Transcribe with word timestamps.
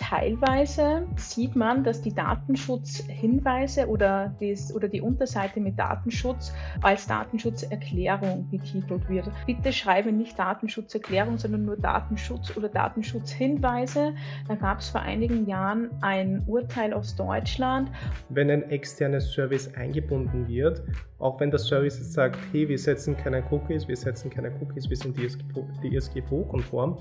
teilweise 0.00 1.06
sieht 1.16 1.54
man, 1.54 1.84
dass 1.84 2.00
die 2.00 2.14
Datenschutzhinweise 2.14 3.86
oder, 3.86 4.34
des, 4.40 4.74
oder 4.74 4.88
die 4.88 5.00
Unterseite 5.00 5.60
mit 5.60 5.78
Datenschutz 5.78 6.52
als 6.80 7.06
Datenschutzerklärung 7.06 8.48
betitelt 8.50 9.08
wird. 9.08 9.30
Bitte 9.46 9.72
schreibe 9.72 10.10
nicht 10.10 10.38
Datenschutzerklärung, 10.38 11.38
sondern 11.38 11.66
nur 11.66 11.76
Datenschutz 11.76 12.56
oder 12.56 12.68
Datenschutzhinweise. 12.68 14.14
Da 14.48 14.54
gab 14.54 14.80
es 14.80 14.88
vor 14.88 15.02
einigen 15.02 15.46
Jahren 15.46 15.90
ein 16.00 16.42
Urteil 16.46 16.94
aus 16.94 17.14
Deutschland. 17.14 17.90
Wenn 18.30 18.50
ein 18.50 18.70
externes 18.70 19.30
Service 19.32 19.72
eingebunden 19.74 20.48
wird, 20.48 20.82
auch 21.18 21.38
wenn 21.38 21.50
der 21.50 21.58
Service 21.58 21.98
jetzt 21.98 22.14
sagt, 22.14 22.38
hey, 22.52 22.66
wir 22.68 22.78
setzen 22.78 23.14
keine 23.16 23.44
Cookies, 23.50 23.86
wir 23.86 23.96
setzen 23.96 24.30
keine 24.30 24.50
Cookies, 24.60 24.88
wir 24.88 24.96
sind 24.96 25.16
DSGVO-konform, 25.16 26.98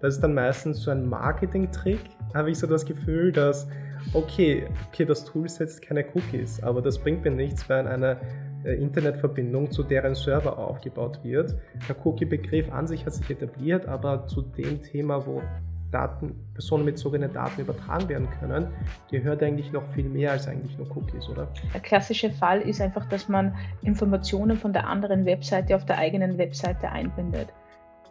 das 0.00 0.16
ist 0.16 0.20
dann 0.20 0.34
meistens 0.34 0.82
so 0.82 0.90
ein 0.90 1.08
Marketing-Trick, 1.08 2.00
habe 2.42 2.50
ich 2.50 2.58
so 2.58 2.66
das 2.66 2.84
Gefühl, 2.84 3.30
dass, 3.30 3.68
okay, 4.14 4.66
okay, 4.88 5.04
das 5.04 5.24
Tool 5.24 5.48
setzt 5.48 5.80
keine 5.80 6.04
Cookies, 6.12 6.60
aber 6.60 6.82
das 6.82 6.98
bringt 6.98 7.22
mir 7.22 7.30
nichts, 7.30 7.68
wenn 7.68 7.86
eine 7.86 8.16
äh, 8.64 8.74
Internetverbindung 8.74 9.70
zu 9.70 9.84
deren 9.84 10.16
Server 10.16 10.58
aufgebaut 10.58 11.20
wird. 11.22 11.54
Der 11.88 11.94
Cookie-Begriff 12.04 12.72
an 12.72 12.88
sich 12.88 13.06
hat 13.06 13.14
sich 13.14 13.30
etabliert, 13.30 13.86
aber 13.86 14.26
zu 14.26 14.42
dem 14.42 14.82
Thema, 14.82 15.24
wo 15.24 15.40
Daten, 15.92 16.34
personenbezogene 16.54 17.28
Daten 17.28 17.60
übertragen 17.60 18.08
werden 18.08 18.28
können, 18.40 18.66
gehört 19.08 19.40
eigentlich 19.40 19.70
noch 19.70 19.86
viel 19.92 20.08
mehr 20.08 20.32
als 20.32 20.48
eigentlich 20.48 20.76
nur 20.76 20.90
Cookies, 20.96 21.28
oder? 21.28 21.46
Der 21.72 21.80
klassische 21.80 22.30
Fall 22.30 22.62
ist 22.62 22.80
einfach, 22.80 23.08
dass 23.08 23.28
man 23.28 23.54
Informationen 23.82 24.56
von 24.56 24.72
der 24.72 24.88
anderen 24.88 25.26
Webseite 25.26 25.76
auf 25.76 25.84
der 25.84 25.98
eigenen 25.98 26.38
Webseite 26.38 26.90
einbindet 26.90 27.52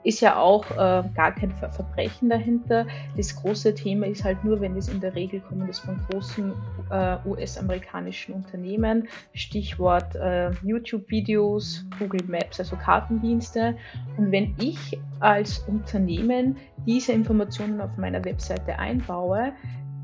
ist 0.04 0.22
ja 0.22 0.38
auch 0.38 0.70
äh, 0.72 1.04
gar 1.16 1.34
kein 1.34 1.52
Ver 1.52 1.70
Verbrechen 1.70 2.30
dahinter. 2.30 2.86
Das 3.16 3.36
große 3.36 3.74
Thema 3.74 4.08
ist 4.08 4.24
halt 4.24 4.44
nur, 4.44 4.60
wenn 4.62 4.76
es 4.76 4.90
in 4.90 5.00
der 5.00 5.16
Regel 5.16 5.40
kommen 5.42 5.68
das 5.68 5.80
von 5.80 6.00
großen 6.10 6.54
äh, 6.90 7.18
US-amerikanischen 7.26 8.34
Unternehmen, 8.34 9.08
Stichwort 9.34 10.16
äh, 10.16 10.52
YouTube-Videos, 10.64 11.86
Google 12.00 12.26
Maps, 12.28 12.60
also 12.60 12.76
Kartendienste. 12.76 13.76
Und 14.18 14.32
wenn 14.32 14.56
ich 14.60 15.00
als 15.20 15.60
Unternehmen 15.60 16.58
diese 16.86 17.14
Informationen 17.14 17.80
auf 17.82 17.96
meiner 17.98 18.24
Webseite 18.26 18.78
einbaue, 18.80 19.54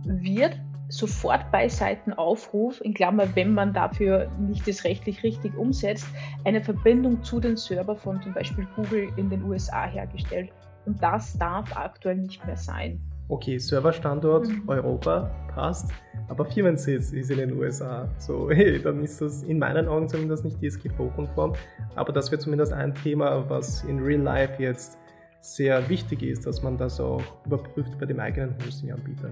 wird 0.05 0.57
sofort 0.89 1.51
bei 1.51 1.67
Seitenaufruf, 1.67 2.81
in 2.81 2.93
Klammer, 2.93 3.35
wenn 3.35 3.53
man 3.53 3.73
dafür 3.73 4.29
nicht 4.39 4.67
das 4.67 4.83
rechtlich 4.83 5.23
richtig 5.23 5.55
umsetzt, 5.57 6.07
eine 6.45 6.61
Verbindung 6.61 7.23
zu 7.23 7.39
den 7.39 7.57
Server 7.57 7.95
von 7.95 8.21
zum 8.21 8.33
Beispiel 8.33 8.67
Google 8.75 9.09
in 9.17 9.29
den 9.29 9.43
USA 9.43 9.85
hergestellt. 9.85 10.51
Und 10.85 11.01
das 11.03 11.37
darf 11.37 11.75
aktuell 11.75 12.17
nicht 12.17 12.45
mehr 12.45 12.55
sein. 12.55 13.01
Okay, 13.29 13.57
Serverstandort 13.57 14.47
mhm. 14.47 14.63
Europa 14.67 15.29
passt, 15.53 15.91
aber 16.29 16.45
Firmensitz 16.45 17.11
ist 17.11 17.29
in 17.29 17.39
den 17.39 17.59
USA. 17.59 18.07
So, 18.19 18.49
hey, 18.51 18.81
dann 18.81 19.03
ist 19.03 19.19
das 19.19 19.43
in 19.43 19.59
meinen 19.59 19.89
Augen 19.89 20.07
zumindest 20.07 20.45
nicht 20.45 20.61
DSGVO-konform. 20.61 21.53
Aber 21.95 22.13
das 22.13 22.31
wäre 22.31 22.39
zumindest 22.39 22.71
ein 22.71 22.95
Thema, 22.95 23.49
was 23.49 23.83
in 23.83 23.99
Real 23.99 24.21
Life 24.21 24.61
jetzt 24.63 24.97
sehr 25.41 25.87
wichtig 25.89 26.23
ist, 26.23 26.45
dass 26.45 26.63
man 26.63 26.77
das 26.77 27.01
auch 27.01 27.21
überprüft 27.45 27.99
bei 27.99 28.05
dem 28.05 28.19
eigenen 28.21 28.55
Hosting-Anbieter 28.65 29.29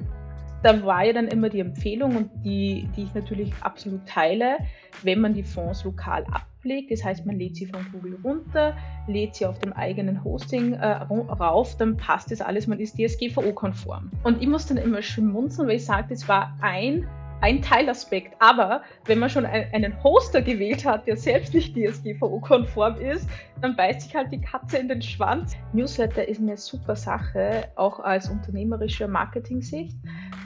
da 0.66 0.84
war 0.84 1.06
ja 1.06 1.14
dann 1.14 1.28
immer 1.28 1.50
die 1.50 1.60
Empfehlung 1.60 2.16
und 2.16 2.32
die, 2.44 2.90
die 2.98 3.04
ich 3.04 3.14
natürlich 3.14 3.54
absolut 3.62 4.04
teile, 4.08 4.58
wenn 5.04 5.22
man 5.22 5.36
die 5.36 5.44
Fonds 5.44 5.84
lokal 5.84 6.26
ablegt, 6.32 6.92
das 6.92 7.04
heißt 7.04 7.24
man 7.24 7.38
lädt 7.38 7.56
sie 7.56 7.68
von 7.68 7.86
Google 7.92 8.18
runter, 8.24 8.76
lädt 9.08 9.36
sie 9.36 9.46
auf 9.46 9.60
dem 9.60 9.74
eigenen 9.74 10.24
Hosting 10.24 10.74
äh, 10.74 10.88
rauf, 10.88 11.78
dann 11.78 11.98
passt 11.98 12.32
das 12.32 12.42
alles, 12.42 12.66
man 12.66 12.80
ist 12.80 12.98
DSGVO-konform. 12.98 14.10
Und 14.24 14.42
ich 14.42 14.48
muss 14.48 14.66
dann 14.66 14.78
immer 14.78 15.04
schmunzeln, 15.04 15.68
weil 15.68 15.76
ich 15.76 15.86
sage, 15.86 16.08
das 16.10 16.28
war 16.28 16.58
ein 16.62 17.08
ein 17.46 17.62
Teilaspekt. 17.62 18.36
Aber 18.40 18.82
wenn 19.06 19.20
man 19.20 19.30
schon 19.30 19.46
einen 19.46 20.04
Hoster 20.04 20.42
gewählt 20.42 20.84
hat, 20.84 21.06
der 21.06 21.16
selbst 21.16 21.54
nicht 21.54 21.76
DSGVO-konform 21.76 22.96
ist, 22.96 23.30
dann 23.62 23.76
beißt 23.76 24.02
sich 24.02 24.16
halt 24.16 24.32
die 24.32 24.42
Katze 24.42 24.80
in 24.80 24.88
den 24.88 25.04
Schwanz. 25.04 25.56
Newsletter 25.72 26.28
ist 26.28 26.42
eine 26.42 26.58
super 26.58 26.96
Sache, 26.96 27.70
auch 27.76 28.00
als 28.00 28.30
unternehmerischer 28.32 29.08
Marketing-Sicht. 29.08 29.96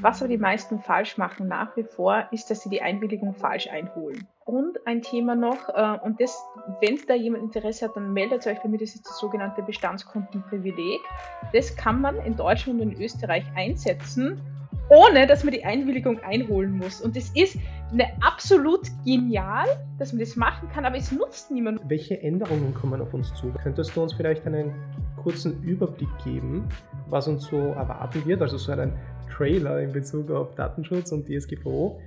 Was 0.01 0.21
aber 0.21 0.27
die 0.27 0.37
meisten 0.37 0.81
falsch 0.81 1.17
machen 1.17 1.47
nach 1.47 1.75
wie 1.77 1.83
vor, 1.83 2.27
ist, 2.31 2.49
dass 2.49 2.63
sie 2.63 2.69
die 2.69 2.81
Einwilligung 2.81 3.33
falsch 3.33 3.69
einholen. 3.69 4.27
Und 4.43 4.85
ein 4.85 5.01
Thema 5.01 5.35
noch, 5.35 5.69
äh, 5.69 5.99
und 6.03 6.19
das, 6.19 6.37
wenn 6.81 6.99
da 7.07 7.13
jemand 7.13 7.43
Interesse 7.43 7.85
hat, 7.85 7.95
dann 7.95 8.11
meldet 8.11 8.45
euch 8.45 8.59
bei 8.61 8.67
mir, 8.67 8.77
das 8.77 8.95
ist 8.95 9.05
das 9.05 9.19
sogenannte 9.19 9.61
Bestandskundenprivileg. 9.61 10.99
Das 11.53 11.73
kann 11.77 12.01
man 12.01 12.17
in 12.25 12.35
Deutschland 12.35 12.81
und 12.81 12.91
in 12.91 13.01
Österreich 13.01 13.45
einsetzen 13.55 14.41
ohne 14.89 15.27
dass 15.27 15.43
man 15.43 15.53
die 15.53 15.63
Einwilligung 15.63 16.19
einholen 16.19 16.77
muss. 16.77 16.99
Und 16.99 17.15
das 17.15 17.29
ist 17.35 17.57
eine 17.91 18.07
absolut 18.21 18.81
genial, 19.05 19.67
dass 19.97 20.11
man 20.11 20.19
das 20.19 20.35
machen 20.35 20.67
kann, 20.69 20.85
aber 20.85 20.97
es 20.97 21.11
nutzt 21.11 21.51
niemand. 21.51 21.81
Welche 21.87 22.19
Änderungen 22.21 22.73
kommen 22.73 22.99
auf 23.01 23.13
uns 23.13 23.33
zu? 23.35 23.53
Könntest 23.63 23.95
du 23.95 24.01
uns 24.01 24.13
vielleicht 24.13 24.45
einen 24.45 24.73
kurzen 25.21 25.61
Überblick 25.63 26.09
geben, 26.23 26.67
was 27.07 27.27
uns 27.27 27.45
so 27.45 27.57
erwarten 27.57 28.25
wird? 28.25 28.41
Also 28.41 28.57
so 28.57 28.71
einen 28.71 28.93
Trailer 29.31 29.79
in 29.81 29.91
Bezug 29.91 30.31
auf 30.31 30.55
Datenschutz 30.55 31.11
und 31.11 31.27
DSGVO. 31.27 32.01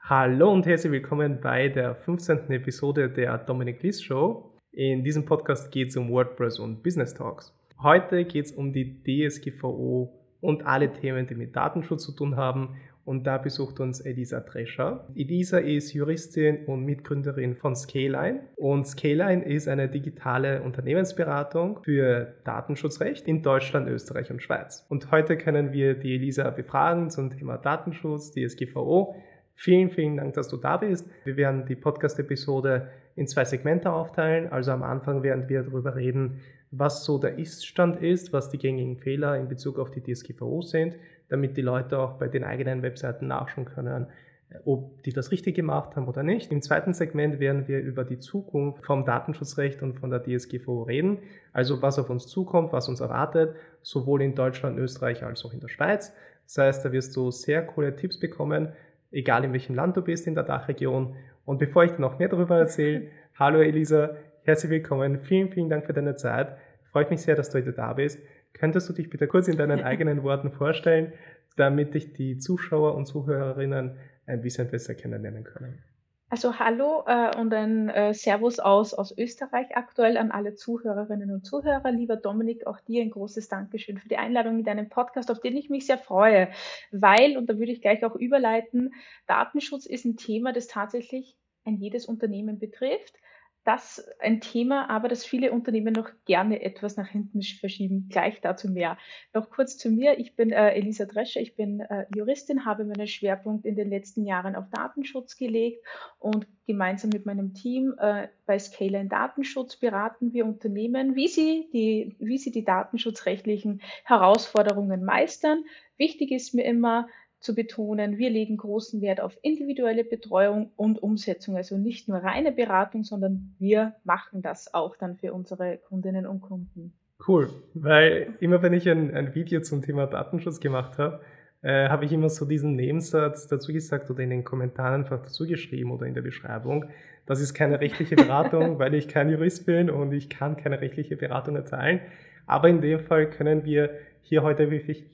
Hallo 0.00 0.52
und 0.52 0.66
herzlich 0.66 0.92
willkommen 0.92 1.40
bei 1.40 1.68
der 1.68 1.94
15. 1.94 2.50
Episode 2.50 3.08
der 3.08 3.38
Dominic 3.38 3.82
List 3.82 4.04
Show. 4.04 4.50
In 4.72 5.02
diesem 5.04 5.24
Podcast 5.24 5.70
geht 5.70 5.88
es 5.88 5.96
um 5.96 6.10
WordPress 6.10 6.58
und 6.58 6.82
Business 6.82 7.14
Talks. 7.14 7.54
Heute 7.82 8.24
geht 8.24 8.46
es 8.46 8.52
um 8.52 8.72
die 8.72 9.02
DSGVO 9.02 10.23
und 10.44 10.66
alle 10.66 10.92
Themen, 10.92 11.26
die 11.26 11.34
mit 11.34 11.56
Datenschutz 11.56 12.04
zu 12.04 12.12
tun 12.12 12.36
haben. 12.36 12.76
Und 13.06 13.26
da 13.26 13.36
besucht 13.38 13.80
uns 13.80 14.00
Elisa 14.00 14.40
Drescher. 14.40 15.06
Elisa 15.14 15.58
ist 15.58 15.92
Juristin 15.92 16.64
und 16.66 16.84
Mitgründerin 16.84 17.54
von 17.54 17.74
Scaline. 17.74 18.40
Und 18.56 18.86
Scaline 18.86 19.44
ist 19.44 19.68
eine 19.68 19.88
digitale 19.88 20.62
Unternehmensberatung 20.62 21.80
für 21.82 22.34
Datenschutzrecht 22.44 23.26
in 23.26 23.42
Deutschland, 23.42 23.88
Österreich 23.88 24.30
und 24.30 24.42
Schweiz. 24.42 24.86
Und 24.88 25.10
heute 25.10 25.36
können 25.36 25.72
wir 25.72 25.94
die 25.94 26.14
Elisa 26.14 26.48
befragen 26.50 27.10
zum 27.10 27.30
Thema 27.30 27.58
Datenschutz, 27.58 28.32
DSGVO. 28.32 29.16
Vielen, 29.54 29.90
vielen 29.90 30.16
Dank, 30.16 30.34
dass 30.34 30.48
du 30.48 30.56
da 30.56 30.78
bist. 30.78 31.08
Wir 31.24 31.36
werden 31.36 31.66
die 31.66 31.76
Podcast-Episode 31.76 32.88
in 33.16 33.26
zwei 33.26 33.44
Segmente 33.44 33.92
aufteilen. 33.92 34.50
Also 34.50 34.72
am 34.72 34.82
Anfang 34.82 35.22
werden 35.22 35.48
wir 35.48 35.62
darüber 35.62 35.94
reden, 35.94 36.40
was 36.78 37.04
so 37.04 37.18
der 37.18 37.38
Ist-Stand 37.38 38.02
ist, 38.02 38.32
was 38.32 38.50
die 38.50 38.58
gängigen 38.58 38.96
Fehler 38.96 39.36
in 39.38 39.48
Bezug 39.48 39.78
auf 39.78 39.90
die 39.90 40.02
DSGVO 40.02 40.62
sind, 40.62 40.96
damit 41.28 41.56
die 41.56 41.62
Leute 41.62 41.98
auch 41.98 42.14
bei 42.14 42.28
den 42.28 42.44
eigenen 42.44 42.82
Webseiten 42.82 43.26
nachschauen 43.26 43.64
können, 43.64 44.06
äh, 44.50 44.58
ob 44.64 45.02
die 45.02 45.12
das 45.12 45.30
richtig 45.30 45.56
gemacht 45.56 45.96
haben 45.96 46.08
oder 46.08 46.22
nicht. 46.22 46.52
Im 46.52 46.62
zweiten 46.62 46.92
Segment 46.92 47.38
werden 47.40 47.68
wir 47.68 47.80
über 47.80 48.04
die 48.04 48.18
Zukunft 48.18 48.84
vom 48.84 49.04
Datenschutzrecht 49.04 49.82
und 49.82 49.98
von 49.98 50.10
der 50.10 50.22
DSGVO 50.22 50.82
reden, 50.82 51.18
also 51.52 51.80
was 51.82 51.98
auf 51.98 52.10
uns 52.10 52.26
zukommt, 52.26 52.72
was 52.72 52.88
uns 52.88 53.00
erwartet, 53.00 53.54
sowohl 53.82 54.22
in 54.22 54.34
Deutschland, 54.34 54.78
Österreich 54.78 55.22
als 55.22 55.44
auch 55.44 55.52
in 55.52 55.60
der 55.60 55.68
Schweiz. 55.68 56.12
Das 56.46 56.58
heißt, 56.58 56.84
da 56.84 56.92
wirst 56.92 57.16
du 57.16 57.30
sehr 57.30 57.62
coole 57.62 57.96
Tipps 57.96 58.18
bekommen, 58.18 58.72
egal 59.10 59.44
in 59.44 59.52
welchem 59.52 59.74
Land 59.74 59.96
du 59.96 60.02
bist 60.02 60.26
in 60.26 60.34
der 60.34 60.44
Dachregion. 60.44 61.14
Und 61.44 61.58
bevor 61.58 61.84
ich 61.84 61.92
dir 61.92 62.00
noch 62.00 62.18
mehr 62.18 62.28
darüber 62.28 62.58
erzähle, 62.58 63.08
hallo 63.38 63.60
Elisa, 63.60 64.10
herzlich 64.42 64.70
willkommen, 64.70 65.20
vielen, 65.20 65.50
vielen 65.50 65.70
Dank 65.70 65.86
für 65.86 65.92
deine 65.92 66.16
Zeit. 66.16 66.56
Freut 66.94 67.10
mich 67.10 67.22
sehr, 67.22 67.34
dass 67.34 67.50
du 67.50 67.58
heute 67.58 67.72
da 67.72 67.92
bist. 67.92 68.22
Könntest 68.52 68.88
du 68.88 68.92
dich 68.92 69.10
bitte 69.10 69.26
kurz 69.26 69.48
in 69.48 69.56
deinen 69.56 69.80
eigenen 69.82 70.22
Worten 70.22 70.52
vorstellen, 70.52 71.12
damit 71.56 71.92
dich 71.92 72.12
die 72.12 72.38
Zuschauer 72.38 72.94
und 72.94 73.06
Zuhörerinnen 73.06 73.98
ein 74.26 74.42
bisschen 74.42 74.70
besser 74.70 74.94
kennenlernen 74.94 75.42
können? 75.42 75.82
Also 76.30 76.60
hallo 76.60 77.02
äh, 77.08 77.36
und 77.36 77.52
ein 77.52 77.88
äh, 77.88 78.14
Servus 78.14 78.60
aus, 78.60 78.94
aus 78.94 79.12
Österreich 79.18 79.76
aktuell 79.76 80.16
an 80.16 80.30
alle 80.30 80.54
Zuhörerinnen 80.54 81.32
und 81.32 81.44
Zuhörer. 81.44 81.90
Lieber 81.90 82.14
Dominik, 82.14 82.64
auch 82.68 82.78
dir 82.78 83.02
ein 83.02 83.10
großes 83.10 83.48
Dankeschön 83.48 83.98
für 83.98 84.08
die 84.08 84.16
Einladung 84.16 84.60
in 84.60 84.64
deinen 84.64 84.88
Podcast, 84.88 85.32
auf 85.32 85.40
den 85.40 85.56
ich 85.56 85.70
mich 85.70 85.86
sehr 85.86 85.98
freue, 85.98 86.50
weil, 86.92 87.36
und 87.36 87.50
da 87.50 87.58
würde 87.58 87.72
ich 87.72 87.80
gleich 87.80 88.04
auch 88.04 88.14
überleiten, 88.14 88.94
Datenschutz 89.26 89.86
ist 89.86 90.04
ein 90.04 90.16
Thema, 90.16 90.52
das 90.52 90.68
tatsächlich 90.68 91.36
ein 91.64 91.74
jedes 91.74 92.06
Unternehmen 92.06 92.60
betrifft 92.60 93.16
das 93.64 94.06
ein 94.20 94.40
Thema, 94.40 94.90
aber 94.90 95.08
das 95.08 95.24
viele 95.24 95.50
Unternehmen 95.50 95.94
noch 95.94 96.10
gerne 96.26 96.62
etwas 96.62 96.96
nach 96.96 97.08
hinten 97.08 97.42
verschieben. 97.42 98.08
Gleich 98.10 98.40
dazu 98.42 98.68
mehr. 98.68 98.98
Noch 99.32 99.50
kurz 99.50 99.78
zu 99.78 99.90
mir. 99.90 100.18
Ich 100.18 100.36
bin 100.36 100.50
äh, 100.50 100.72
Elisa 100.72 101.06
Drescher. 101.06 101.40
Ich 101.40 101.56
bin 101.56 101.80
äh, 101.80 102.06
Juristin, 102.14 102.66
habe 102.66 102.84
meinen 102.84 103.06
Schwerpunkt 103.06 103.64
in 103.64 103.74
den 103.74 103.88
letzten 103.88 104.26
Jahren 104.26 104.54
auf 104.54 104.66
Datenschutz 104.70 105.36
gelegt 105.36 105.82
und 106.18 106.46
gemeinsam 106.66 107.10
mit 107.10 107.24
meinem 107.26 107.54
Team 107.54 107.94
äh, 107.98 108.28
bei 108.46 108.58
Scaline 108.58 109.08
Datenschutz 109.08 109.76
beraten 109.76 110.32
wir 110.32 110.44
Unternehmen, 110.44 111.14
wie 111.14 111.28
sie 111.28 111.68
die, 111.72 112.16
wie 112.18 112.38
sie 112.38 112.50
die 112.50 112.64
datenschutzrechtlichen 112.64 113.80
Herausforderungen 114.04 115.04
meistern. 115.04 115.64
Wichtig 115.96 116.32
ist 116.32 116.54
mir 116.54 116.64
immer, 116.64 117.08
zu 117.44 117.54
betonen, 117.54 118.18
wir 118.18 118.30
legen 118.30 118.56
großen 118.56 119.00
Wert 119.02 119.20
auf 119.20 119.38
individuelle 119.42 120.04
Betreuung 120.04 120.70
und 120.76 121.02
Umsetzung, 121.02 121.56
also 121.56 121.76
nicht 121.76 122.08
nur 122.08 122.18
reine 122.18 122.52
Beratung, 122.52 123.04
sondern 123.04 123.54
wir 123.58 123.94
machen 124.04 124.42
das 124.42 124.72
auch 124.72 124.96
dann 124.96 125.16
für 125.16 125.32
unsere 125.32 125.78
Kundinnen 125.78 126.26
und 126.26 126.40
Kunden. 126.40 126.92
Cool, 127.26 127.48
weil 127.74 128.34
immer 128.40 128.62
wenn 128.62 128.72
ich 128.72 128.88
ein, 128.88 129.14
ein 129.14 129.34
Video 129.34 129.60
zum 129.60 129.82
Thema 129.82 130.06
Datenschutz 130.06 130.58
gemacht 130.58 130.98
habe, 130.98 131.20
äh, 131.62 131.88
habe 131.88 132.04
ich 132.04 132.12
immer 132.12 132.28
so 132.28 132.44
diesen 132.44 132.76
Nebensatz 132.76 133.46
dazu 133.46 133.72
gesagt 133.72 134.10
oder 134.10 134.20
in 134.20 134.30
den 134.30 134.44
Kommentaren 134.44 135.02
einfach 135.02 135.22
dazu 135.22 135.46
geschrieben 135.46 135.92
oder 135.92 136.06
in 136.06 136.14
der 136.14 136.22
Beschreibung. 136.22 136.86
Das 137.26 137.40
ist 137.40 137.54
keine 137.54 137.80
rechtliche 137.80 138.16
Beratung, 138.16 138.78
weil 138.78 138.94
ich 138.94 139.08
kein 139.08 139.30
Jurist 139.30 139.64
bin 139.64 139.88
und 139.88 140.12
ich 140.12 140.28
kann 140.28 140.56
keine 140.56 140.80
rechtliche 140.80 141.16
Beratung 141.16 141.56
erteilen. 141.56 142.00
Aber 142.46 142.68
in 142.68 142.80
dem 142.80 143.00
Fall 143.00 143.30
können 143.30 143.64
wir 143.64 143.90
hier 144.22 144.42
heute 144.42 144.70
wirklich, 144.70 145.04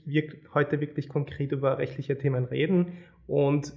heute 0.55 0.81
wirklich 0.81 1.09
konkret 1.09 1.53
über 1.53 1.79
rechtliche 1.79 2.17
Themen 2.17 2.44
reden 2.44 2.99
und 3.27 3.73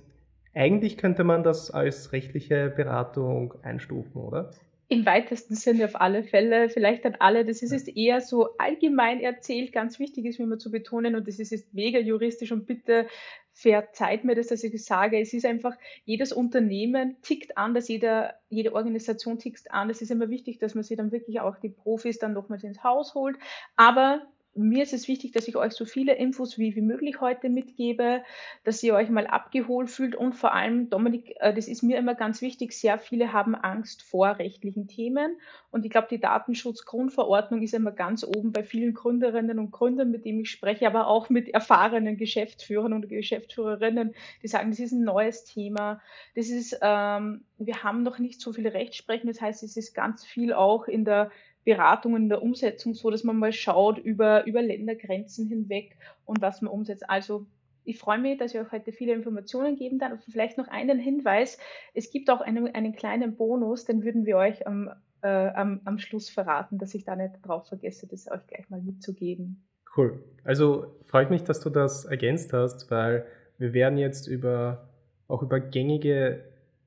eigentlich 0.53 0.97
könnte 0.97 1.23
man 1.23 1.43
das 1.43 1.71
als 1.71 2.11
rechtliche 2.11 2.69
Beratung 2.75 3.55
einstufen, 3.63 4.21
oder? 4.21 4.51
Im 4.89 5.05
weitesten 5.05 5.55
Sinne 5.55 5.85
auf 5.85 5.99
alle 5.99 6.23
Fälle, 6.23 6.69
vielleicht 6.69 7.05
an 7.05 7.15
alle. 7.17 7.45
Das 7.45 7.63
ist, 7.63 7.71
ist 7.71 7.87
eher 7.87 8.21
so 8.21 8.49
allgemein 8.57 9.21
erzählt. 9.21 9.71
Ganz 9.71 9.97
wichtig 9.97 10.25
ist 10.25 10.37
mir 10.37 10.45
immer 10.45 10.59
zu 10.59 10.69
betonen, 10.69 11.15
und 11.15 11.27
das 11.27 11.39
ist, 11.39 11.51
ist 11.51 11.73
mega 11.73 11.97
juristisch 11.97 12.51
und 12.51 12.67
bitte 12.67 13.07
verzeiht 13.53 14.23
mir 14.23 14.35
das, 14.35 14.47
dass 14.47 14.63
ich 14.63 14.83
sage. 14.83 15.19
Es 15.19 15.33
ist 15.33 15.45
einfach, 15.45 15.75
jedes 16.05 16.33
Unternehmen 16.33 17.17
tickt 17.21 17.57
anders, 17.57 17.87
jeder, 17.87 18.35
jede 18.49 18.73
Organisation 18.73 19.39
tickt 19.39 19.71
anders. 19.71 19.97
Es 19.97 20.03
ist 20.03 20.11
immer 20.11 20.29
wichtig, 20.29 20.59
dass 20.59 20.75
man 20.75 20.83
sich 20.83 20.97
dann 20.97 21.11
wirklich 21.11 21.39
auch 21.39 21.57
die 21.59 21.69
Profis 21.69 22.19
dann 22.19 22.33
nochmals 22.33 22.63
ins 22.63 22.83
Haus 22.83 23.13
holt. 23.13 23.37
Aber 23.75 24.21
mir 24.55 24.83
ist 24.83 24.93
es 24.93 25.07
wichtig, 25.07 25.31
dass 25.31 25.47
ich 25.47 25.55
euch 25.55 25.73
so 25.73 25.85
viele 25.85 26.13
Infos 26.13 26.57
wie, 26.57 26.75
wie 26.75 26.81
möglich 26.81 27.21
heute 27.21 27.49
mitgebe, 27.49 28.23
dass 28.63 28.83
ihr 28.83 28.93
euch 28.93 29.09
mal 29.09 29.25
abgeholt 29.25 29.89
fühlt 29.89 30.15
und 30.15 30.33
vor 30.33 30.53
allem, 30.53 30.89
Dominik, 30.89 31.35
äh, 31.39 31.53
das 31.53 31.67
ist 31.67 31.81
mir 31.81 31.97
immer 31.97 32.13
ganz 32.13 32.41
wichtig, 32.41 32.73
sehr 32.73 32.99
viele 32.99 33.33
haben 33.33 33.55
Angst 33.55 34.03
vor 34.03 34.37
rechtlichen 34.37 34.87
Themen 34.87 35.37
und 35.71 35.85
ich 35.85 35.91
glaube, 35.91 36.07
die 36.09 36.19
Datenschutzgrundverordnung 36.19 37.61
ist 37.63 37.73
immer 37.73 37.91
ganz 37.91 38.23
oben 38.23 38.51
bei 38.51 38.63
vielen 38.63 38.93
Gründerinnen 38.93 39.57
und 39.57 39.71
Gründern, 39.71 40.11
mit 40.11 40.25
denen 40.25 40.41
ich 40.41 40.51
spreche, 40.51 40.85
aber 40.85 41.07
auch 41.07 41.29
mit 41.29 41.49
erfahrenen 41.49 42.17
Geschäftsführern 42.17 42.93
und 42.93 43.09
Geschäftsführerinnen, 43.09 44.13
die 44.43 44.47
sagen, 44.47 44.69
das 44.69 44.79
ist 44.79 44.93
ein 44.93 45.03
neues 45.03 45.45
Thema, 45.45 45.99
das 46.35 46.49
ist, 46.49 46.77
ähm, 46.81 47.43
wir 47.57 47.83
haben 47.83 48.03
noch 48.03 48.19
nicht 48.19 48.39
so 48.39 48.53
viel 48.53 48.67
Rechtsprechen, 48.67 49.27
das 49.27 49.41
heißt, 49.41 49.63
es 49.63 49.77
ist 49.77 49.95
ganz 49.95 50.23
viel 50.23 50.53
auch 50.53 50.87
in 50.87 51.05
der 51.05 51.31
Beratung 51.63 52.15
in 52.15 52.29
der 52.29 52.41
Umsetzung 52.41 52.93
so, 52.93 53.09
dass 53.09 53.23
man 53.23 53.37
mal 53.37 53.53
schaut 53.53 53.97
über, 53.97 54.45
über 54.45 54.61
Ländergrenzen 54.61 55.47
hinweg 55.47 55.95
und 56.25 56.41
was 56.41 56.61
man 56.61 56.71
umsetzt. 56.71 57.09
Also 57.09 57.45
ich 57.85 57.99
freue 57.99 58.19
mich, 58.19 58.37
dass 58.37 58.53
ich 58.53 58.59
euch 58.59 58.71
heute 58.71 58.91
viele 58.91 59.13
Informationen 59.13 59.75
geben. 59.75 59.99
Und 60.01 60.23
vielleicht 60.23 60.57
noch 60.57 60.67
einen 60.67 60.99
Hinweis. 60.99 61.57
Es 61.93 62.11
gibt 62.11 62.29
auch 62.29 62.41
einen, 62.41 62.73
einen 62.73 62.95
kleinen 62.95 63.35
Bonus, 63.35 63.85
den 63.85 64.03
würden 64.03 64.25
wir 64.25 64.37
euch 64.37 64.65
am, 64.65 64.89
äh, 65.21 65.27
am, 65.27 65.81
am 65.85 65.99
Schluss 65.99 66.29
verraten, 66.29 66.77
dass 66.77 66.93
ich 66.93 67.03
da 67.03 67.15
nicht 67.15 67.35
drauf 67.43 67.67
vergesse, 67.67 68.07
das 68.07 68.29
euch 68.31 68.45
gleich 68.47 68.69
mal 68.69 68.81
mitzugeben. 68.81 69.63
Cool. 69.95 70.23
Also 70.43 70.95
freut 71.05 71.29
mich, 71.29 71.43
dass 71.43 71.59
du 71.59 71.69
das 71.69 72.05
ergänzt 72.05 72.53
hast, 72.53 72.89
weil 72.89 73.25
wir 73.57 73.73
werden 73.73 73.97
jetzt 73.97 74.27
über 74.27 74.89
auch 75.27 75.41
über 75.41 75.59
gängige, 75.59 76.43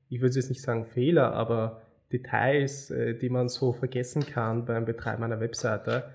ich 0.09 0.21
würde 0.21 0.35
jetzt 0.35 0.49
nicht 0.49 0.61
sagen 0.61 0.85
Fehler, 0.85 1.33
aber 1.33 1.81
Details, 2.11 2.89
äh, 2.91 3.15
die 3.15 3.29
man 3.29 3.49
so 3.49 3.73
vergessen 3.73 4.25
kann 4.25 4.65
beim 4.65 4.85
Betreiben 4.85 5.23
einer 5.23 5.39
Webseite 5.39 6.05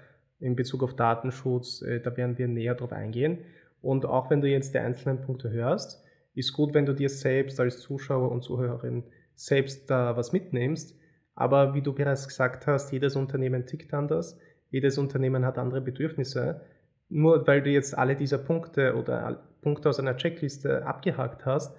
in 0.40 0.56
Bezug 0.56 0.82
auf 0.82 0.96
Datenschutz, 0.96 1.82
äh, 1.82 2.00
da 2.00 2.16
werden 2.16 2.38
wir 2.38 2.48
näher 2.48 2.74
drauf 2.74 2.92
eingehen. 2.92 3.38
Und 3.80 4.06
auch 4.06 4.30
wenn 4.30 4.40
du 4.40 4.48
jetzt 4.48 4.74
die 4.74 4.78
einzelnen 4.78 5.20
Punkte 5.20 5.50
hörst, 5.50 6.02
ist 6.34 6.52
gut, 6.52 6.72
wenn 6.74 6.86
du 6.86 6.94
dir 6.94 7.08
selbst 7.08 7.60
als 7.60 7.80
Zuschauer 7.80 8.30
und 8.30 8.42
Zuhörerin 8.42 9.04
selbst 9.34 9.90
da 9.90 10.16
was 10.16 10.32
mitnimmst. 10.32 10.98
Aber 11.34 11.74
wie 11.74 11.82
du 11.82 11.92
bereits 11.92 12.28
gesagt 12.28 12.66
hast, 12.66 12.92
jedes 12.92 13.16
Unternehmen 13.16 13.66
tickt 13.66 13.92
anders, 13.92 14.38
jedes 14.70 14.98
Unternehmen 14.98 15.44
hat 15.44 15.58
andere 15.58 15.80
Bedürfnisse. 15.80 16.62
Nur 17.08 17.46
weil 17.46 17.62
du 17.62 17.70
jetzt 17.70 17.96
alle 17.96 18.16
dieser 18.16 18.38
Punkte 18.38 18.94
oder 18.96 19.42
Punkte 19.60 19.88
aus 19.88 20.00
einer 20.00 20.16
Checkliste 20.16 20.86
abgehakt 20.86 21.44
hast, 21.44 21.76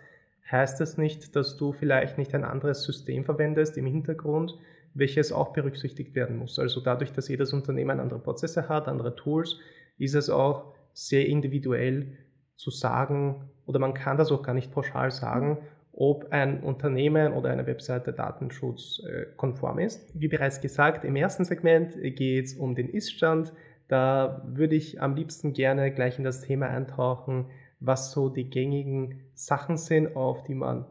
heißt 0.52 0.82
es 0.82 0.98
nicht, 0.98 1.36
dass 1.36 1.58
du 1.58 1.72
vielleicht 1.72 2.18
nicht 2.18 2.34
ein 2.36 2.44
anderes 2.44 2.84
System 2.84 3.24
verwendest 3.26 3.78
im 3.78 3.86
Hintergrund, 3.86 4.58
welches 4.94 5.32
auch 5.32 5.54
berücksichtigt 5.54 6.16
werden 6.16 6.38
muss. 6.38 6.60
Also 6.60 6.82
dadurch, 6.82 7.12
dass 7.12 7.28
jedes 7.28 7.54
Unternehmen 7.54 8.00
andere 8.00 8.20
Prozesse 8.20 8.70
hat, 8.70 8.88
andere 8.88 9.16
Tools, 9.16 9.58
ist 9.98 10.16
es 10.16 10.30
auch 10.30 10.74
sehr 10.94 11.28
individuell 11.28 12.18
zu 12.56 12.70
sagen, 12.70 13.50
oder 13.66 13.80
man 13.80 13.94
kann 13.94 14.18
das 14.18 14.32
auch 14.32 14.44
gar 14.44 14.54
nicht 14.54 14.72
pauschal 14.72 15.10
sagen, 15.12 15.58
ob 15.94 16.32
ein 16.32 16.62
Unternehmen 16.62 17.34
oder 17.34 17.50
eine 17.50 17.68
Webseite 17.68 18.14
datenschutzkonform 18.14 19.80
ist. 19.80 20.20
Wie 20.20 20.28
bereits 20.28 20.60
gesagt, 20.60 21.06
im 21.06 21.16
ersten 21.16 21.46
Segment 21.46 21.96
geht 22.02 22.46
es 22.46 22.56
um 22.56 22.76
den 22.76 22.90
Iststand. 22.90 23.54
Da 23.88 24.44
würde 24.48 24.76
ich 24.76 25.02
am 25.02 25.16
liebsten 25.16 25.54
gerne 25.54 25.92
gleich 25.92 26.18
in 26.18 26.24
das 26.24 26.42
Thema 26.42 26.68
eintauchen, 26.68 27.46
was 27.86 28.12
so 28.12 28.30
die 28.30 28.50
gängigen 28.50 29.22
Sachen 29.34 29.78
sind, 29.78 30.16
auf 30.16 30.44
die 30.44 30.56
man, 30.56 30.86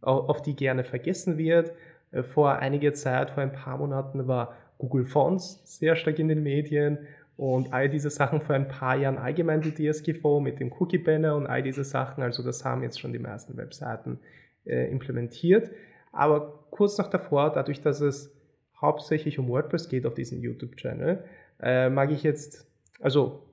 auf 0.00 0.42
die 0.42 0.56
gerne 0.56 0.82
vergessen 0.82 1.38
wird. 1.38 1.72
Äh, 2.10 2.22
vor 2.22 2.56
einiger 2.56 2.92
Zeit, 2.94 3.30
vor 3.30 3.42
ein 3.42 3.52
paar 3.52 3.78
Monaten 3.78 4.26
war 4.26 4.54
Google 4.78 5.04
Fonts 5.04 5.60
sehr 5.64 5.96
stark 5.96 6.18
in 6.18 6.28
den 6.28 6.42
Medien 6.42 6.98
und 7.36 7.72
all 7.72 7.88
diese 7.88 8.10
Sachen 8.10 8.40
vor 8.40 8.54
ein 8.54 8.68
paar 8.68 8.96
Jahren 8.96 9.18
allgemein 9.18 9.60
die 9.60 9.74
DSGVO 9.74 10.40
mit 10.40 10.58
dem 10.58 10.72
Cookie 10.72 10.98
Banner 10.98 11.36
und 11.36 11.46
all 11.46 11.62
diese 11.62 11.84
Sachen, 11.84 12.22
also 12.22 12.42
das 12.42 12.64
haben 12.64 12.82
jetzt 12.82 12.98
schon 12.98 13.12
die 13.12 13.18
meisten 13.18 13.56
Webseiten 13.56 14.18
äh, 14.64 14.90
implementiert. 14.90 15.70
Aber 16.12 16.64
kurz 16.70 16.96
noch 16.98 17.08
davor, 17.08 17.52
dadurch, 17.52 17.80
dass 17.80 18.00
es 18.00 18.34
hauptsächlich 18.80 19.38
um 19.38 19.48
WordPress 19.48 19.88
geht 19.88 20.06
auf 20.06 20.14
diesem 20.14 20.40
YouTube-Channel, 20.40 21.24
äh, 21.60 21.90
mag 21.90 22.10
ich 22.10 22.22
jetzt, 22.22 22.66
also 23.00 23.47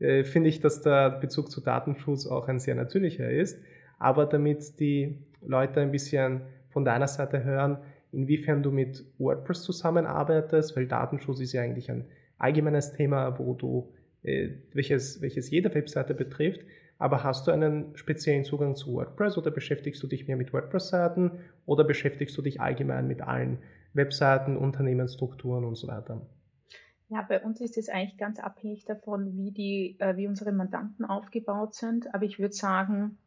äh, 0.00 0.24
finde 0.24 0.48
ich, 0.48 0.60
dass 0.60 0.82
der 0.82 1.10
Bezug 1.10 1.50
zu 1.50 1.60
Datenschutz 1.60 2.26
auch 2.26 2.48
ein 2.48 2.58
sehr 2.58 2.74
natürlicher 2.74 3.30
ist. 3.30 3.60
Aber 3.98 4.26
damit 4.26 4.78
die 4.78 5.18
Leute 5.44 5.80
ein 5.80 5.90
bisschen 5.90 6.42
von 6.70 6.84
deiner 6.84 7.08
Seite 7.08 7.44
hören, 7.44 7.78
inwiefern 8.12 8.62
du 8.62 8.70
mit 8.70 9.04
WordPress 9.18 9.62
zusammenarbeitest, 9.62 10.76
weil 10.76 10.86
Datenschutz 10.86 11.40
ist 11.40 11.52
ja 11.52 11.62
eigentlich 11.62 11.90
ein 11.90 12.04
allgemeines 12.38 12.92
Thema, 12.92 13.38
wo 13.38 13.54
du, 13.54 13.92
äh, 14.22 14.50
welches, 14.72 15.20
welches 15.20 15.50
jede 15.50 15.74
Webseite 15.74 16.14
betrifft. 16.14 16.60
Aber 16.98 17.22
hast 17.22 17.46
du 17.46 17.52
einen 17.52 17.96
speziellen 17.96 18.44
Zugang 18.44 18.74
zu 18.74 18.92
WordPress 18.92 19.38
oder 19.38 19.50
beschäftigst 19.50 20.02
du 20.02 20.06
dich 20.06 20.26
mehr 20.26 20.36
mit 20.36 20.52
WordPress-Seiten 20.52 21.32
oder 21.64 21.84
beschäftigst 21.84 22.36
du 22.36 22.42
dich 22.42 22.60
allgemein 22.60 23.06
mit 23.06 23.22
allen 23.22 23.58
Webseiten, 23.94 24.56
Unternehmensstrukturen 24.56 25.64
und 25.64 25.76
so 25.76 25.86
weiter? 25.86 26.26
Ja, 27.10 27.22
bei 27.22 27.42
uns 27.42 27.60
ist 27.60 27.78
es 27.78 27.88
eigentlich 27.88 28.18
ganz 28.18 28.38
abhängig 28.38 28.84
davon, 28.84 29.34
wie, 29.36 29.50
die, 29.50 29.96
äh, 29.98 30.16
wie 30.16 30.28
unsere 30.28 30.52
Mandanten 30.52 31.04
aufgebaut 31.06 31.74
sind. 31.74 32.14
Aber 32.14 32.24
ich 32.24 32.38
würde 32.38 32.54
sagen, 32.54 33.18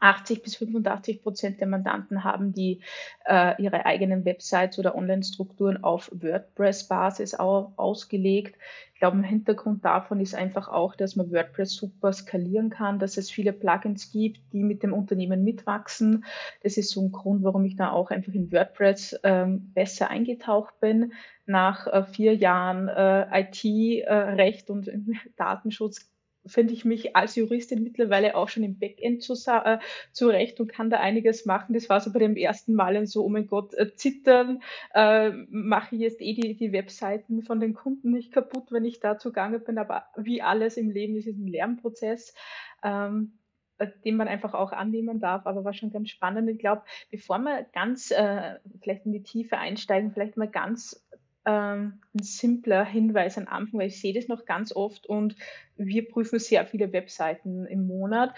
80 0.00 0.42
bis 0.42 0.56
85 0.56 1.22
Prozent 1.22 1.60
der 1.60 1.66
Mandanten 1.66 2.24
haben 2.24 2.52
die 2.52 2.80
äh, 3.26 3.60
ihre 3.62 3.84
eigenen 3.86 4.24
Websites 4.24 4.78
oder 4.78 4.94
Online-Strukturen 4.94 5.84
auf 5.84 6.10
WordPress-Basis 6.12 7.34
ausgelegt. 7.34 8.56
Ich 8.94 9.00
glaube, 9.00 9.16
ein 9.16 9.24
Hintergrund 9.24 9.84
davon 9.84 10.20
ist 10.20 10.34
einfach 10.34 10.68
auch, 10.68 10.94
dass 10.94 11.16
man 11.16 11.32
WordPress 11.32 11.72
super 11.74 12.12
skalieren 12.12 12.68
kann, 12.68 12.98
dass 12.98 13.16
es 13.16 13.30
viele 13.30 13.52
Plugins 13.52 14.10
gibt, 14.10 14.40
die 14.52 14.62
mit 14.62 14.82
dem 14.82 14.92
Unternehmen 14.92 15.42
mitwachsen. 15.42 16.24
Das 16.62 16.76
ist 16.76 16.90
so 16.90 17.00
ein 17.00 17.12
Grund, 17.12 17.42
warum 17.42 17.64
ich 17.64 17.76
da 17.76 17.92
auch 17.92 18.10
einfach 18.10 18.32
in 18.34 18.52
WordPress 18.52 19.18
ähm, 19.22 19.72
besser 19.72 20.10
eingetaucht 20.10 20.80
bin. 20.80 21.12
Nach 21.46 21.86
äh, 21.86 22.04
vier 22.04 22.34
Jahren 22.34 22.88
äh, 22.88 23.40
IT-Recht 23.40 24.68
äh, 24.68 24.72
und 24.72 24.90
Datenschutz 25.36 26.10
finde 26.50 26.74
ich 26.74 26.84
mich 26.84 27.16
als 27.16 27.36
Juristin 27.36 27.82
mittlerweile 27.82 28.34
auch 28.34 28.48
schon 28.48 28.62
im 28.62 28.78
Backend 28.78 29.22
zu, 29.22 29.34
äh, 29.46 29.78
zurecht 30.12 30.60
und 30.60 30.72
kann 30.72 30.90
da 30.90 30.98
einiges 30.98 31.46
machen. 31.46 31.74
Das 31.74 31.88
war 31.88 32.00
so 32.00 32.12
bei 32.12 32.18
dem 32.18 32.36
ersten 32.36 32.74
Mal 32.74 33.06
so, 33.06 33.24
oh 33.24 33.28
mein 33.28 33.46
Gott, 33.46 33.74
äh, 33.74 33.94
zittern, 33.94 34.62
äh, 34.94 35.30
mache 35.48 35.94
ich 35.94 36.00
jetzt 36.00 36.20
eh 36.20 36.34
die, 36.34 36.54
die 36.56 36.72
Webseiten 36.72 37.42
von 37.42 37.60
den 37.60 37.74
Kunden 37.74 38.10
nicht 38.10 38.32
kaputt, 38.32 38.72
wenn 38.72 38.84
ich 38.84 39.00
da 39.00 39.18
zugange 39.18 39.60
bin, 39.60 39.78
aber 39.78 40.04
wie 40.16 40.42
alles 40.42 40.76
im 40.76 40.90
Leben 40.90 41.16
ist 41.16 41.26
es 41.26 41.36
ein 41.36 41.46
Lernprozess. 41.46 42.34
Ähm, 42.82 43.38
äh, 43.80 43.88
den 44.04 44.16
man 44.16 44.28
einfach 44.28 44.54
auch 44.54 44.72
annehmen 44.72 45.20
darf, 45.20 45.46
aber 45.46 45.64
war 45.64 45.72
schon 45.72 45.90
ganz 45.90 46.10
spannend. 46.10 46.48
Ich 46.50 46.58
glaube, 46.58 46.82
bevor 47.10 47.38
wir 47.38 47.66
ganz 47.72 48.10
äh, 48.10 48.58
vielleicht 48.82 49.06
in 49.06 49.12
die 49.12 49.22
Tiefe 49.22 49.56
einsteigen, 49.56 50.12
vielleicht 50.12 50.36
mal 50.36 50.48
ganz 50.48 51.02
ähm, 51.44 52.00
ein 52.14 52.22
simpler 52.22 52.84
Hinweis 52.84 53.38
am 53.38 53.46
Anfang, 53.48 53.80
weil 53.80 53.88
ich 53.88 54.00
sehe 54.00 54.14
das 54.14 54.28
noch 54.28 54.44
ganz 54.44 54.74
oft 54.74 55.06
und 55.06 55.36
wir 55.76 56.08
prüfen 56.08 56.38
sehr 56.38 56.66
viele 56.66 56.92
Webseiten 56.92 57.66
im 57.66 57.86
Monat. 57.86 58.34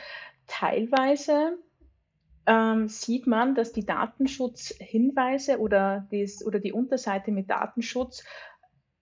Teilweise 0.47 1.59
ähm, 2.47 2.89
sieht 2.89 3.27
man, 3.27 3.55
dass 3.55 3.73
die 3.73 3.87
Datenschutzhinweise 3.87 5.59
oder, 5.59 6.07
das, 6.11 6.45
oder 6.45 6.59
die 6.59 6.73
Unterseite 6.73 7.31
mit 7.31 7.51
Datenschutz 7.51 8.25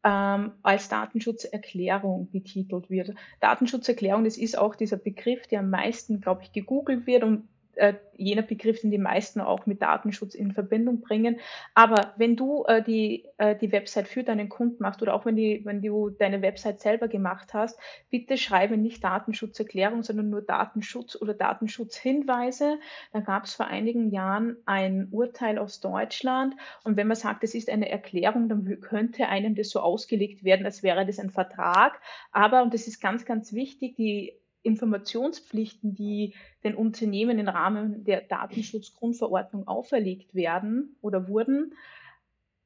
ähm, 0.03 0.53
als 0.63 0.89
Datenschutzerklärung 0.89 2.31
betitelt 2.31 2.91
wird. 2.91 3.15
Datenschutzerklärung, 3.41 4.25
das 4.25 4.39
ist 4.39 4.57
auch 4.57 4.75
dieser 4.75 4.97
Begriff, 4.97 5.47
der 5.47 5.61
am 5.61 5.71
meisten, 5.71 6.21
glaube 6.21 6.43
ich, 6.43 6.53
gegoogelt 6.53 7.07
wird 7.07 7.23
und 7.25 7.49
äh, 7.81 7.95
jener 8.17 8.43
Begriff, 8.43 8.83
den 8.83 8.91
die 8.91 8.99
meisten 8.99 9.41
auch 9.41 9.65
mit 9.65 9.81
Datenschutz 9.81 10.35
in 10.35 10.53
Verbindung 10.53 11.01
bringen. 11.01 11.41
Aber 11.75 12.13
wenn 12.19 12.37
du 12.37 12.65
äh, 12.65 12.83
die, 12.83 13.25
äh, 13.39 13.57
die 13.57 13.73
Website 13.73 14.07
für 14.07 14.23
deinen 14.23 14.51
Kunden 14.51 14.83
machst 14.83 15.01
oder 15.01 15.15
auch 15.15 15.25
wenn, 15.25 15.37
die, 15.37 15.63
wenn 15.65 15.81
du 15.81 16.11
deine 16.11 16.43
Website 16.43 16.81
selber 16.81 17.09
gemacht 17.09 17.55
hast, 17.55 17.79
bitte 18.11 18.37
schreibe 18.37 18.77
nicht 18.77 19.03
Datenschutzerklärung, 19.03 20.03
sondern 20.03 20.29
nur 20.29 20.43
Datenschutz 20.43 21.17
oder 21.17 21.33
Datenschutzhinweise. 21.33 22.79
Da 23.13 23.21
gab 23.21 23.45
es 23.45 23.55
vor 23.55 23.67
einigen 23.67 24.11
Jahren 24.11 24.59
ein 24.67 25.09
Urteil 25.11 25.59
aus 25.59 25.81
Deutschland 25.81 26.55
und 26.85 26.97
wenn 26.99 27.09
man 27.09 27.17
sagt, 27.17 27.43
es 27.45 27.55
ist 27.55 27.71
eine 27.71 27.89
Erklärung, 27.89 28.49
dann 28.51 28.81
könnte 28.81 29.29
einem 29.29 29.55
das 29.55 29.71
so 29.71 29.81
ausgelegt 29.81 30.45
werden, 30.45 30.67
als 30.67 30.83
wäre 30.83 31.07
das 31.07 31.19
ein 31.19 31.31
Vertrag. 31.31 31.99
Aber, 32.33 32.63
und 32.63 32.75
das 32.75 32.87
ist 32.87 33.01
ganz, 33.01 33.25
ganz 33.25 33.55
wichtig, 33.55 33.97
die 33.97 34.35
Informationspflichten, 34.63 35.95
die 35.95 36.35
den 36.65 36.75
Unternehmen 36.75 37.39
im 37.39 37.49
Rahmen 37.49 38.05
der 38.05 38.21
Datenschutzgrundverordnung 38.21 39.67
auferlegt 39.67 40.35
werden 40.35 40.97
oder 41.01 41.29
wurden, 41.29 41.75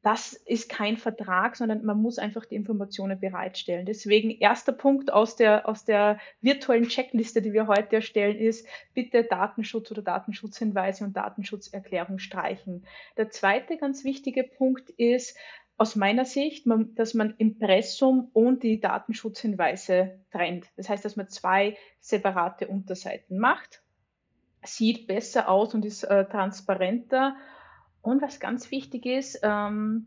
das 0.05 0.35
ist 0.35 0.69
kein 0.69 0.99
Vertrag, 0.99 1.57
sondern 1.57 1.83
man 1.83 2.01
muss 2.01 2.19
einfach 2.19 2.45
die 2.45 2.57
Informationen 2.57 3.19
bereitstellen. 3.19 3.87
Deswegen 3.87 4.31
erster 4.31 4.73
Punkt 4.73 5.11
aus 5.11 5.35
der, 5.35 5.67
aus 5.67 5.87
der 5.87 6.21
virtuellen 6.43 6.89
Checkliste, 6.89 7.41
die 7.41 7.55
wir 7.55 7.69
heute 7.69 7.97
erstellen, 7.97 8.37
ist 8.37 8.69
bitte 8.93 9.25
Datenschutz 9.25 9.91
oder 9.91 10.03
Datenschutzhinweise 10.03 11.05
und 11.05 11.17
Datenschutzerklärung 11.17 12.19
streichen. 12.19 12.85
Der 13.17 13.31
zweite 13.31 13.79
ganz 13.79 14.05
wichtige 14.05 14.45
Punkt 14.45 14.91
ist, 14.91 15.39
aus 15.77 15.97
meiner 15.97 16.25
Sicht, 16.25 16.67
dass 16.95 17.15
man 17.15 17.35
Impressum 17.39 18.31
und 18.33 18.63
die 18.63 18.81
Datenschutzhinweise 18.81 20.21
trennt. 20.31 20.67
Das 20.77 20.89
heißt, 20.89 21.05
dass 21.05 21.17
man 21.17 21.29
zwei 21.29 21.77
separate 22.01 22.69
Unterseiten 22.69 23.39
macht. 23.39 23.83
Sieht 24.63 25.07
besser 25.07 25.49
aus 25.49 25.75
und 25.75 25.85
ist 25.85 26.05
äh, 26.05 26.27
transparenter. 26.27 27.37
Und 28.03 28.23
was 28.23 28.39
ganz 28.39 28.71
wichtig 28.71 29.05
ist, 29.05 29.41
ähm, 29.43 30.07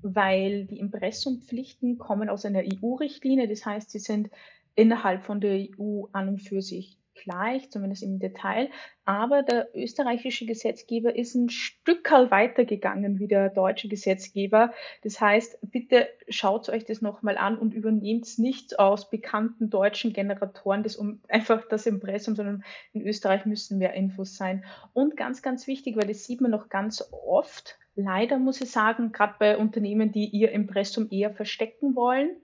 weil 0.00 0.64
die 0.64 0.78
Impressumpflichten 0.78 1.98
kommen 1.98 2.28
aus 2.28 2.44
einer 2.44 2.62
EU-Richtlinie, 2.62 3.48
das 3.48 3.66
heißt, 3.66 3.90
sie 3.90 3.98
sind 3.98 4.30
innerhalb 4.74 5.22
von 5.22 5.40
der 5.40 5.66
EU 5.78 6.04
an 6.12 6.28
und 6.28 6.38
für 6.40 6.62
sich 6.62 6.98
gleich, 7.14 7.70
zumindest 7.70 8.02
im 8.02 8.18
Detail. 8.18 8.70
Aber 9.04 9.42
der 9.42 9.68
österreichische 9.74 10.46
Gesetzgeber 10.46 11.16
ist 11.16 11.34
ein 11.34 11.48
Stückerl 11.48 12.30
weitergegangen 12.30 13.18
wie 13.18 13.28
der 13.28 13.50
deutsche 13.50 13.88
Gesetzgeber. 13.88 14.72
Das 15.02 15.20
heißt, 15.20 15.58
bitte 15.62 16.08
schaut 16.28 16.68
euch 16.68 16.84
das 16.84 17.02
nochmal 17.02 17.36
an 17.36 17.58
und 17.58 17.74
übernehmt 17.74 18.26
es 18.26 18.38
nicht 18.38 18.78
aus 18.78 19.10
bekannten 19.10 19.70
deutschen 19.70 20.12
Generatoren, 20.12 20.82
das 20.82 20.96
um 20.96 21.20
einfach 21.28 21.66
das 21.68 21.86
Impressum, 21.86 22.36
sondern 22.36 22.64
in 22.92 23.06
Österreich 23.06 23.44
müssen 23.46 23.78
mehr 23.78 23.94
Infos 23.94 24.36
sein. 24.36 24.64
Und 24.92 25.16
ganz, 25.16 25.42
ganz 25.42 25.66
wichtig, 25.66 25.96
weil 25.96 26.06
das 26.06 26.24
sieht 26.24 26.40
man 26.40 26.50
noch 26.50 26.68
ganz 26.68 27.04
oft, 27.10 27.78
leider 27.94 28.38
muss 28.38 28.60
ich 28.60 28.70
sagen, 28.70 29.12
gerade 29.12 29.34
bei 29.38 29.58
Unternehmen, 29.58 30.12
die 30.12 30.26
ihr 30.26 30.52
Impressum 30.52 31.08
eher 31.10 31.30
verstecken 31.30 31.94
wollen, 31.94 32.36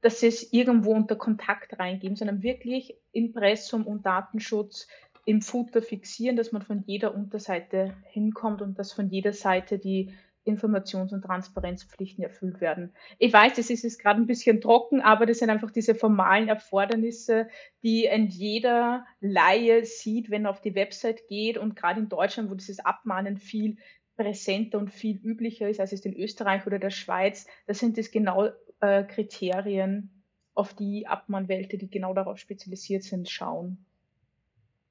dass 0.00 0.20
sie 0.20 0.28
es 0.28 0.52
irgendwo 0.52 0.92
unter 0.92 1.16
Kontakt 1.16 1.78
reingeben, 1.78 2.16
sondern 2.16 2.42
wirklich 2.42 2.96
Impressum 3.12 3.86
und 3.86 4.06
Datenschutz 4.06 4.88
im 5.26 5.42
Footer 5.42 5.82
fixieren, 5.82 6.36
dass 6.36 6.52
man 6.52 6.62
von 6.62 6.82
jeder 6.86 7.14
Unterseite 7.14 7.94
hinkommt 8.06 8.62
und 8.62 8.78
dass 8.78 8.92
von 8.92 9.08
jeder 9.08 9.32
Seite 9.32 9.78
die 9.78 10.12
Informations- 10.46 11.12
und 11.12 11.22
Transparenzpflichten 11.22 12.24
erfüllt 12.24 12.60
werden. 12.60 12.94
Ich 13.18 13.32
weiß, 13.32 13.54
das 13.54 13.68
ist 13.68 13.84
jetzt 13.84 14.00
gerade 14.00 14.20
ein 14.20 14.26
bisschen 14.26 14.60
trocken, 14.60 15.02
aber 15.02 15.26
das 15.26 15.38
sind 15.38 15.50
einfach 15.50 15.70
diese 15.70 15.94
formalen 15.94 16.48
Erfordernisse, 16.48 17.48
die 17.82 18.08
ein 18.08 18.26
jeder 18.26 19.04
Laie 19.20 19.84
sieht, 19.84 20.30
wenn 20.30 20.46
er 20.46 20.50
auf 20.50 20.62
die 20.62 20.74
Website 20.74 21.28
geht 21.28 21.58
und 21.58 21.76
gerade 21.76 22.00
in 22.00 22.08
Deutschland, 22.08 22.50
wo 22.50 22.54
dieses 22.54 22.80
Abmahnen 22.80 23.36
viel 23.36 23.76
präsenter 24.16 24.78
und 24.78 24.90
viel 24.90 25.16
üblicher 25.22 25.68
ist, 25.68 25.80
als 25.80 25.92
es 25.92 26.04
in 26.04 26.16
Österreich 26.16 26.66
oder 26.66 26.78
der 26.78 26.90
Schweiz, 26.90 27.46
da 27.66 27.74
sind 27.74 27.98
es 27.98 28.10
genau 28.10 28.48
äh, 28.80 29.04
Kriterien, 29.04 30.10
auf 30.54 30.74
die 30.74 31.06
Abmahnwälte, 31.06 31.78
die 31.78 31.90
genau 31.90 32.12
darauf 32.12 32.38
spezialisiert 32.38 33.02
sind, 33.02 33.30
schauen. 33.30 33.78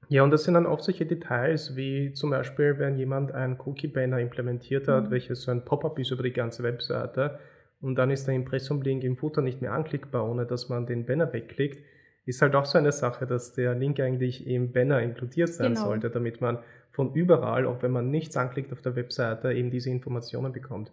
Ja, 0.08 0.24
und 0.24 0.32
das 0.32 0.42
sind 0.44 0.54
dann 0.54 0.66
oft 0.66 0.82
solche 0.82 1.06
Details, 1.06 1.76
wie 1.76 2.12
zum 2.12 2.30
Beispiel, 2.30 2.78
wenn 2.78 2.98
jemand 2.98 3.30
einen 3.30 3.60
Cookie-Banner 3.60 4.18
implementiert 4.18 4.88
hat, 4.88 5.04
mhm. 5.04 5.10
welches 5.12 5.42
so 5.42 5.52
ein 5.52 5.64
Pop-up 5.64 5.98
ist 5.98 6.10
über 6.10 6.24
die 6.24 6.32
ganze 6.32 6.62
Webseite, 6.62 7.38
und 7.80 7.94
dann 7.94 8.10
ist 8.10 8.26
der 8.26 8.34
Impressum-Link 8.34 9.04
im 9.04 9.16
Footer 9.16 9.40
nicht 9.40 9.62
mehr 9.62 9.72
anklickbar, 9.72 10.28
ohne 10.28 10.44
dass 10.44 10.68
man 10.68 10.86
den 10.86 11.06
Banner 11.06 11.32
wegklickt, 11.32 11.82
ist 12.26 12.42
halt 12.42 12.54
auch 12.54 12.66
so 12.66 12.76
eine 12.76 12.92
Sache, 12.92 13.26
dass 13.26 13.52
der 13.52 13.74
Link 13.74 13.98
eigentlich 14.00 14.46
im 14.46 14.72
Banner 14.72 15.00
inkludiert 15.00 15.48
sein 15.48 15.74
genau. 15.74 15.86
sollte, 15.86 16.10
damit 16.10 16.40
man 16.40 16.58
von 16.90 17.14
überall, 17.14 17.66
auch 17.66 17.82
wenn 17.82 17.92
man 17.92 18.10
nichts 18.10 18.36
anklickt 18.36 18.72
auf 18.72 18.82
der 18.82 18.96
Webseite, 18.96 19.52
eben 19.52 19.70
diese 19.70 19.90
Informationen 19.90 20.52
bekommt. 20.52 20.90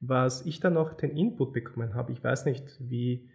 Was 0.00 0.46
ich 0.46 0.60
dann 0.60 0.74
noch 0.74 0.94
den 0.94 1.16
Input 1.16 1.52
bekommen 1.52 1.94
habe, 1.94 2.12
ich 2.12 2.24
weiß 2.24 2.46
nicht, 2.46 2.64
wie 2.80 3.28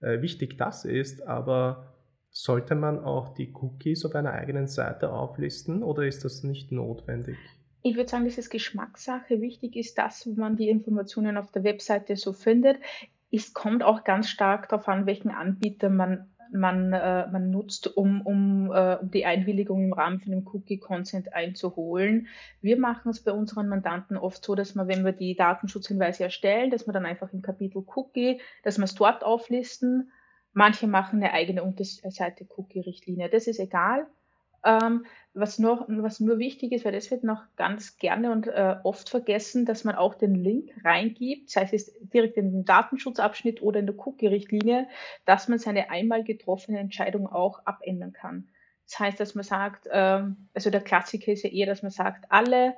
äh, 0.00 0.20
wichtig 0.20 0.58
das 0.58 0.84
ist, 0.84 1.22
aber 1.22 1.94
sollte 2.30 2.74
man 2.74 3.00
auch 3.00 3.34
die 3.34 3.52
Cookies 3.54 4.04
auf 4.04 4.14
einer 4.14 4.32
eigenen 4.32 4.66
Seite 4.66 5.12
auflisten 5.12 5.82
oder 5.82 6.06
ist 6.06 6.24
das 6.24 6.44
nicht 6.44 6.72
notwendig? 6.72 7.36
Ich 7.82 7.96
würde 7.96 8.10
sagen, 8.10 8.26
das 8.26 8.38
ist 8.38 8.50
Geschmackssache. 8.50 9.40
Wichtig 9.40 9.74
ist, 9.74 9.96
dass 9.96 10.26
man 10.26 10.56
die 10.56 10.68
Informationen 10.68 11.38
auf 11.38 11.50
der 11.50 11.64
Webseite 11.64 12.16
so 12.16 12.32
findet. 12.32 12.78
Es 13.32 13.54
kommt 13.54 13.82
auch 13.82 14.04
ganz 14.04 14.28
stark 14.28 14.68
darauf 14.68 14.86
an, 14.88 15.06
welchen 15.06 15.30
Anbieter 15.30 15.88
man 15.88 16.28
man, 16.52 16.92
äh, 16.92 17.26
man 17.28 17.50
nutzt, 17.50 17.96
um, 17.96 18.20
um, 18.22 18.72
äh, 18.72 18.96
um 18.96 19.10
die 19.10 19.26
Einwilligung 19.26 19.84
im 19.84 19.92
Rahmen 19.92 20.20
von 20.20 20.32
einem 20.32 20.46
Cookie-Consent 20.46 21.32
einzuholen. 21.32 22.28
Wir 22.60 22.78
machen 22.78 23.10
es 23.10 23.22
bei 23.22 23.32
unseren 23.32 23.68
Mandanten 23.68 24.16
oft 24.16 24.44
so, 24.44 24.54
dass 24.54 24.74
wir, 24.74 24.88
wenn 24.88 25.04
wir 25.04 25.12
die 25.12 25.36
Datenschutzhinweise 25.36 26.24
erstellen, 26.24 26.70
dass 26.70 26.86
wir 26.86 26.92
dann 26.92 27.06
einfach 27.06 27.32
im 27.32 27.42
Kapitel 27.42 27.84
Cookie, 27.94 28.40
dass 28.62 28.78
wir 28.78 28.84
es 28.84 28.94
dort 28.94 29.24
auflisten. 29.24 30.10
Manche 30.52 30.86
machen 30.86 31.22
eine 31.22 31.32
eigene 31.32 31.62
Unterseite 31.62 32.46
Cookie-Richtlinie. 32.56 33.28
Das 33.28 33.46
ist 33.46 33.60
egal. 33.60 34.06
Ähm, 34.64 35.04
was, 35.32 35.58
noch, 35.58 35.84
was 35.88 36.18
nur 36.20 36.38
wichtig 36.38 36.72
ist, 36.72 36.84
weil 36.84 36.92
das 36.92 37.10
wird 37.10 37.22
noch 37.22 37.44
ganz 37.56 37.98
gerne 37.98 38.32
und 38.32 38.48
äh, 38.48 38.76
oft 38.82 39.08
vergessen, 39.08 39.64
dass 39.64 39.84
man 39.84 39.94
auch 39.94 40.14
den 40.14 40.34
Link 40.34 40.72
reingibt, 40.84 41.50
sei 41.50 41.68
es 41.70 41.92
direkt 42.00 42.36
in 42.36 42.50
den 42.50 42.64
Datenschutzabschnitt 42.64 43.62
oder 43.62 43.80
in 43.80 43.86
der 43.86 43.98
Cookie-Richtlinie, 43.98 44.88
dass 45.24 45.46
man 45.46 45.58
seine 45.58 45.90
einmal 45.90 46.24
getroffene 46.24 46.80
Entscheidung 46.80 47.28
auch 47.28 47.64
abändern 47.64 48.12
kann. 48.12 48.48
Das 48.86 48.98
heißt, 48.98 49.20
dass 49.20 49.36
man 49.36 49.44
sagt, 49.44 49.88
ähm, 49.92 50.48
also 50.52 50.70
der 50.70 50.80
Klassiker 50.80 51.30
ist 51.32 51.44
ja 51.44 51.50
eher, 51.50 51.66
dass 51.66 51.82
man 51.82 51.92
sagt, 51.92 52.24
alle 52.30 52.74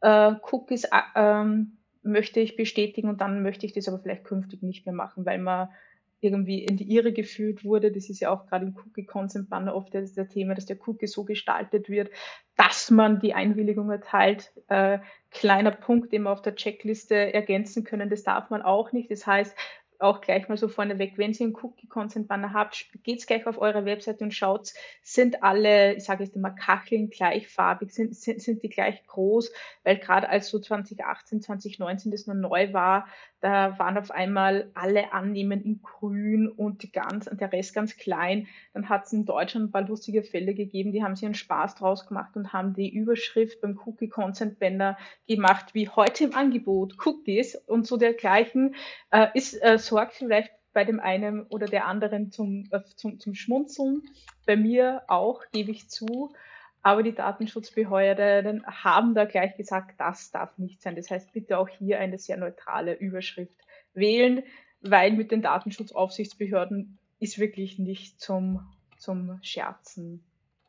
äh, 0.00 0.32
Cookies 0.52 0.84
äh, 0.84 1.00
ähm, 1.16 1.78
möchte 2.02 2.38
ich 2.38 2.54
bestätigen 2.54 3.08
und 3.08 3.20
dann 3.20 3.42
möchte 3.42 3.66
ich 3.66 3.72
das 3.72 3.88
aber 3.88 3.98
vielleicht 3.98 4.22
künftig 4.22 4.62
nicht 4.62 4.86
mehr 4.86 4.94
machen, 4.94 5.26
weil 5.26 5.38
man 5.38 5.70
irgendwie 6.20 6.64
in 6.64 6.76
die 6.76 6.92
Irre 6.94 7.12
geführt 7.12 7.64
wurde. 7.64 7.92
Das 7.92 8.08
ist 8.08 8.20
ja 8.20 8.30
auch 8.30 8.46
gerade 8.46 8.66
im 8.66 8.76
Cookie 8.76 9.04
Consent 9.04 9.50
Banner 9.50 9.74
oft 9.74 9.94
das, 9.94 10.14
das 10.14 10.28
Thema, 10.28 10.54
dass 10.54 10.66
der 10.66 10.78
Cookie 10.86 11.06
so 11.06 11.24
gestaltet 11.24 11.88
wird, 11.88 12.10
dass 12.56 12.90
man 12.90 13.20
die 13.20 13.34
Einwilligung 13.34 13.90
erteilt. 13.90 14.52
Äh, 14.68 14.98
kleiner 15.30 15.70
Punkt, 15.70 16.12
den 16.12 16.22
wir 16.22 16.30
auf 16.30 16.42
der 16.42 16.54
Checkliste 16.54 17.34
ergänzen 17.34 17.84
können, 17.84 18.08
das 18.08 18.22
darf 18.22 18.50
man 18.50 18.62
auch 18.62 18.92
nicht. 18.92 19.10
Das 19.10 19.26
heißt, 19.26 19.54
auch 20.00 20.20
gleich 20.20 20.48
mal 20.48 20.56
so 20.56 20.68
vorneweg, 20.68 21.18
wenn 21.18 21.32
ihr 21.32 21.40
einen 21.40 21.54
Cookie-Consent-Banner 21.54 22.52
habt, 22.52 22.86
geht's 23.02 23.26
gleich 23.26 23.46
auf 23.46 23.58
eure 23.58 23.84
Webseite 23.84 24.24
und 24.24 24.34
schaut, 24.34 24.72
sind 25.02 25.42
alle, 25.42 25.94
ich 25.94 26.04
sage 26.04 26.24
jetzt 26.24 26.36
immer, 26.36 26.50
Kacheln 26.50 27.10
gleichfarbig, 27.10 27.92
sind, 27.92 28.14
sind, 28.14 28.40
sind 28.42 28.62
die 28.62 28.68
gleich 28.68 29.06
groß, 29.06 29.52
weil 29.84 29.98
gerade 29.98 30.28
als 30.28 30.48
so 30.48 30.58
2018, 30.58 31.42
2019 31.42 32.10
das 32.12 32.26
noch 32.26 32.34
neu 32.34 32.72
war, 32.72 33.06
da 33.40 33.78
waren 33.78 33.98
auf 33.98 34.10
einmal 34.10 34.70
alle 34.74 35.12
Annehmen 35.12 35.62
in 35.62 35.82
grün 35.82 36.48
und 36.48 36.82
die 36.82 36.90
ganz, 36.90 37.26
der 37.26 37.52
Rest 37.52 37.74
ganz 37.74 37.96
klein. 37.96 38.48
Dann 38.72 38.88
hat 38.88 39.04
es 39.04 39.12
in 39.12 39.26
Deutschland 39.26 39.68
ein 39.68 39.70
paar 39.72 39.86
lustige 39.86 40.22
Fälle 40.22 40.54
gegeben, 40.54 40.90
die 40.90 41.04
haben 41.04 41.14
sich 41.14 41.26
einen 41.26 41.34
Spaß 41.34 41.74
draus 41.74 42.06
gemacht 42.06 42.34
und 42.34 42.52
haben 42.52 42.74
die 42.74 42.92
Überschrift 42.92 43.60
beim 43.60 43.78
Cookie 43.84 44.08
Consent 44.08 44.58
Banner 44.58 44.96
gemacht, 45.28 45.74
wie 45.74 45.88
heute 45.88 46.24
im 46.24 46.34
Angebot, 46.34 46.96
Cookies 47.04 47.54
und 47.54 47.86
so 47.86 47.98
dergleichen. 47.98 48.74
Äh, 49.10 49.28
ist, 49.34 49.62
äh, 49.62 49.78
sorgt 49.86 50.14
vielleicht 50.14 50.52
bei 50.72 50.84
dem 50.84 51.00
einen 51.00 51.44
oder 51.44 51.66
der 51.66 51.86
anderen 51.86 52.30
zum, 52.30 52.68
äh, 52.70 52.80
zum, 52.96 53.18
zum 53.18 53.34
Schmunzeln. 53.34 54.02
Bei 54.44 54.56
mir 54.56 55.02
auch, 55.08 55.42
gebe 55.52 55.70
ich 55.70 55.88
zu. 55.88 56.34
Aber 56.82 57.02
die 57.02 57.14
Datenschutzbehörden 57.14 58.64
haben 58.66 59.14
da 59.14 59.24
gleich 59.24 59.56
gesagt, 59.56 59.94
das 59.98 60.30
darf 60.30 60.56
nicht 60.58 60.82
sein. 60.82 60.94
Das 60.94 61.10
heißt, 61.10 61.32
bitte 61.32 61.58
auch 61.58 61.68
hier 61.68 61.98
eine 61.98 62.18
sehr 62.18 62.36
neutrale 62.36 62.94
Überschrift 62.94 63.56
wählen, 63.94 64.42
weil 64.82 65.12
mit 65.12 65.32
den 65.32 65.42
Datenschutzaufsichtsbehörden 65.42 66.98
ist 67.18 67.38
wirklich 67.38 67.78
nicht 67.78 68.20
zum, 68.20 68.60
zum 68.98 69.38
Scherzen. 69.42 70.22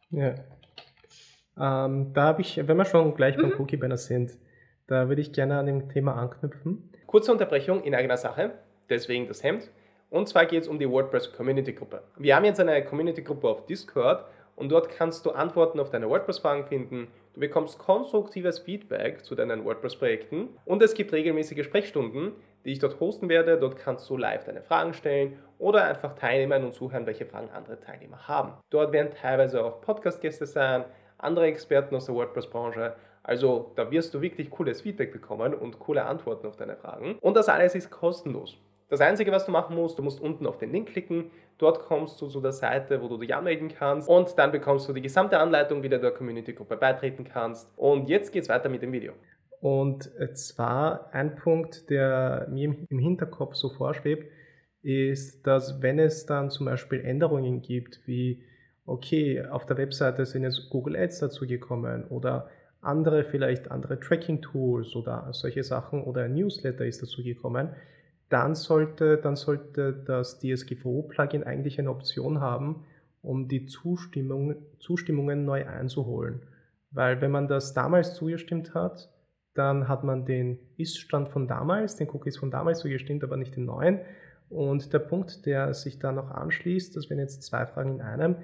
Ja. 0.10 0.36
Ähm, 1.60 2.14
da 2.14 2.24
habe 2.24 2.42
ich, 2.42 2.58
wenn 2.66 2.78
wir 2.78 2.86
schon 2.86 3.14
gleich 3.14 3.36
beim 3.36 3.50
mhm. 3.50 3.60
Cookie 3.60 3.78
Banner 3.78 3.98
sind, 3.98 4.38
da 4.88 5.10
würde 5.10 5.22
ich 5.22 5.34
gerne 5.34 5.60
an 5.60 5.66
dem 5.66 5.90
Thema 5.90 6.16
anknüpfen. 6.16 6.90
Kurze 7.06 7.32
Unterbrechung 7.32 7.84
in 7.84 7.94
eigener 7.94 8.18
Sache, 8.18 8.54
deswegen 8.90 9.28
das 9.28 9.44
Hemd. 9.44 9.70
Und 10.10 10.30
zwar 10.30 10.46
geht 10.46 10.64
es 10.64 10.68
um 10.68 10.80
die 10.80 10.90
WordPress 10.90 11.34
Community 11.34 11.74
Gruppe. 11.74 12.02
Wir 12.18 12.36
haben 12.36 12.46
jetzt 12.46 12.60
eine 12.60 12.84
Community 12.86 13.22
Gruppe 13.22 13.50
auf 13.50 13.66
Discord 13.66 14.26
und 14.56 14.70
dort 14.70 14.90
kannst 14.90 15.26
du 15.26 15.32
Antworten 15.32 15.80
auf 15.80 15.90
deine 15.90 16.10
WordPress-Fragen 16.10 16.66
finden. 16.66 17.10
Du 17.34 17.42
bekommst 17.42 17.78
konstruktives 17.78 18.60
Feedback 18.60 19.24
zu 19.24 19.36
deinen 19.36 19.66
WordPress-Projekten 19.66 20.50
und 20.66 20.82
es 20.82 20.94
gibt 20.94 21.12
regelmäßige 21.14 21.64
Sprechstunden, 21.64 22.32
die 22.66 22.72
ich 22.72 22.80
dort 22.80 23.00
hosten 23.00 23.30
werde. 23.30 23.60
Dort 23.60 23.78
kannst 23.78 24.10
du 24.10 24.18
live 24.18 24.46
deine 24.46 24.62
Fragen 24.62 24.94
stellen 24.94 25.38
oder 25.60 25.84
einfach 25.84 26.16
teilnehmen 26.16 26.64
und 26.64 26.74
zuhören, 26.74 27.06
welche 27.06 27.26
Fragen 27.26 27.50
andere 27.50 27.80
Teilnehmer 27.80 28.28
haben. 28.28 28.54
Dort 28.70 28.94
werden 28.94 29.12
teilweise 29.12 29.64
auch 29.64 29.82
Podcast-Gäste 29.82 30.46
sein, 30.46 30.86
andere 31.18 31.46
Experten 31.46 31.96
aus 31.96 32.06
der 32.06 32.16
WordPress-Branche. 32.16 32.96
Also 33.24 33.74
da 33.76 33.92
wirst 33.92 34.14
du 34.14 34.22
wirklich 34.22 34.50
cooles 34.50 34.82
Feedback 34.82 35.12
bekommen 35.12 35.54
und 35.54 35.80
coole 35.80 36.06
Antworten 36.06 36.48
auf 36.48 36.56
deine 36.56 36.78
Fragen. 36.78 37.18
Und 37.20 37.36
das 37.36 37.50
alles 37.50 37.76
ist 37.76 37.92
kostenlos. 37.92 38.58
Das 38.90 39.02
Einzige, 39.02 39.32
was 39.32 39.46
du 39.46 39.52
machen 39.52 39.76
musst, 39.76 40.00
du 40.00 40.04
musst 40.04 40.22
unten 40.22 40.46
auf 40.46 40.58
den 40.58 40.72
Link 40.72 40.90
klicken. 40.90 41.32
Dort 41.58 41.80
kommst 41.80 42.22
du 42.22 42.28
zu 42.28 42.40
der 42.40 42.54
Seite, 42.54 43.02
wo 43.02 43.10
du 43.10 43.18
dich 43.18 43.36
anmelden 43.36 43.68
kannst. 43.68 44.08
Und 44.08 44.38
dann 44.38 44.52
bekommst 44.52 44.88
du 44.88 44.94
die 44.94 45.02
gesamte 45.02 45.40
Anleitung, 45.40 45.84
wie 45.84 45.90
du 45.90 46.00
der 46.00 46.12
Community-Gruppe 46.12 46.78
beitreten 46.78 47.26
kannst. 47.26 47.70
Und 47.78 48.08
jetzt 48.08 48.32
geht's 48.32 48.48
weiter 48.48 48.70
mit 48.70 48.82
dem 48.82 48.94
Video. 48.94 49.14
Und 49.60 50.10
zwar 50.36 51.14
ein 51.14 51.36
Punkt, 51.36 51.90
der 51.90 52.48
mir 52.50 52.76
im 52.90 53.00
Hinterkopf 53.00 53.56
so 53.56 53.70
vorschwebt, 53.70 54.32
ist, 54.84 55.46
dass 55.46 55.82
wenn 55.82 56.00
es 56.00 56.26
dann 56.26 56.50
zum 56.50 56.68
Beispiel 56.68 57.02
Änderungen 57.02 57.62
gibt, 57.62 58.00
wie, 58.06 58.44
okay, 58.86 59.44
auf 59.44 59.66
der 59.66 59.78
Webseite 59.78 60.26
sind 60.26 60.44
jetzt 60.44 60.70
Google 60.70 60.96
Ads 60.96 61.20
dazugekommen 61.20 62.06
oder 62.06 62.50
andere, 62.80 63.26
vielleicht 63.26 63.70
andere 63.70 64.00
Tracking-Tools 64.00 64.96
oder 64.96 65.28
solche 65.32 65.64
Sachen 65.64 66.04
oder 66.04 66.24
ein 66.24 66.36
Newsletter 66.36 66.86
ist 66.86 67.02
dazugekommen, 67.02 67.76
dann 68.30 68.56
sollte, 68.56 69.18
dann 69.18 69.36
sollte 69.36 69.94
das 69.94 70.40
DSGVO-Plugin 70.40 71.44
eigentlich 71.44 71.80
eine 71.80 71.90
Option 71.90 72.42
haben, 72.42 72.86
um 73.22 73.48
die 73.48 73.66
Zustimmung, 73.66 74.56
Zustimmungen 74.80 75.46
neu 75.46 75.66
einzuholen. 75.66 76.42
Weil 76.92 77.22
wenn 77.22 77.32
man 77.32 77.48
das 77.48 77.74
damals 77.74 78.14
zugestimmt 78.16 78.74
hat, 78.74 79.10
dann 79.54 79.88
hat 79.88 80.04
man 80.04 80.26
den 80.26 80.60
Ist-Stand 80.78 81.30
von 81.30 81.48
damals, 81.48 81.96
den 81.96 82.10
Cookies 82.10 82.38
von 82.38 82.52
damals 82.52 82.80
zugestimmt, 82.80 83.24
aber 83.24 83.38
nicht 83.38 83.56
den 83.56 83.66
neuen. 83.66 84.00
Und 84.50 84.94
der 84.94 85.00
Punkt, 85.00 85.46
der 85.46 85.74
sich 85.74 86.00
da 86.00 86.12
noch 86.12 86.32
anschließt, 86.32 86.96
das 86.96 87.10
wären 87.10 87.20
jetzt 87.20 87.44
zwei 87.44 87.66
Fragen 87.66 87.96
in 87.96 88.02
einem, 88.02 88.36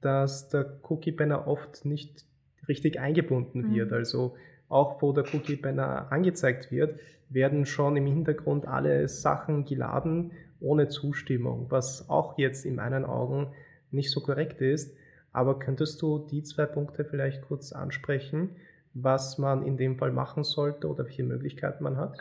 dass 0.00 0.48
der 0.48 0.78
Cookie-Banner 0.82 1.46
oft 1.48 1.84
nicht 1.84 2.24
richtig 2.68 3.00
eingebunden 3.00 3.74
wird. 3.74 3.90
Mhm. 3.90 3.96
Also 3.96 4.36
auch 4.68 5.00
wo 5.02 5.12
der 5.12 5.24
Cookie-Banner 5.32 6.10
angezeigt 6.10 6.70
wird, 6.70 6.98
werden 7.30 7.66
schon 7.66 7.96
im 7.96 8.06
Hintergrund 8.06 8.66
alle 8.66 9.08
Sachen 9.08 9.64
geladen 9.64 10.32
ohne 10.60 10.88
Zustimmung, 10.88 11.66
was 11.68 12.08
auch 12.08 12.38
jetzt 12.38 12.64
in 12.64 12.76
meinen 12.76 13.04
Augen 13.04 13.48
nicht 13.90 14.10
so 14.10 14.20
korrekt 14.20 14.60
ist. 14.60 14.96
Aber 15.32 15.58
könntest 15.58 16.02
du 16.02 16.18
die 16.18 16.42
zwei 16.42 16.66
Punkte 16.66 17.04
vielleicht 17.04 17.42
kurz 17.42 17.72
ansprechen, 17.72 18.56
was 18.94 19.38
man 19.38 19.64
in 19.64 19.76
dem 19.76 19.96
Fall 19.96 20.10
machen 20.10 20.42
sollte 20.42 20.88
oder 20.88 21.04
welche 21.04 21.22
Möglichkeiten 21.22 21.84
man 21.84 21.96
hat? 21.96 22.18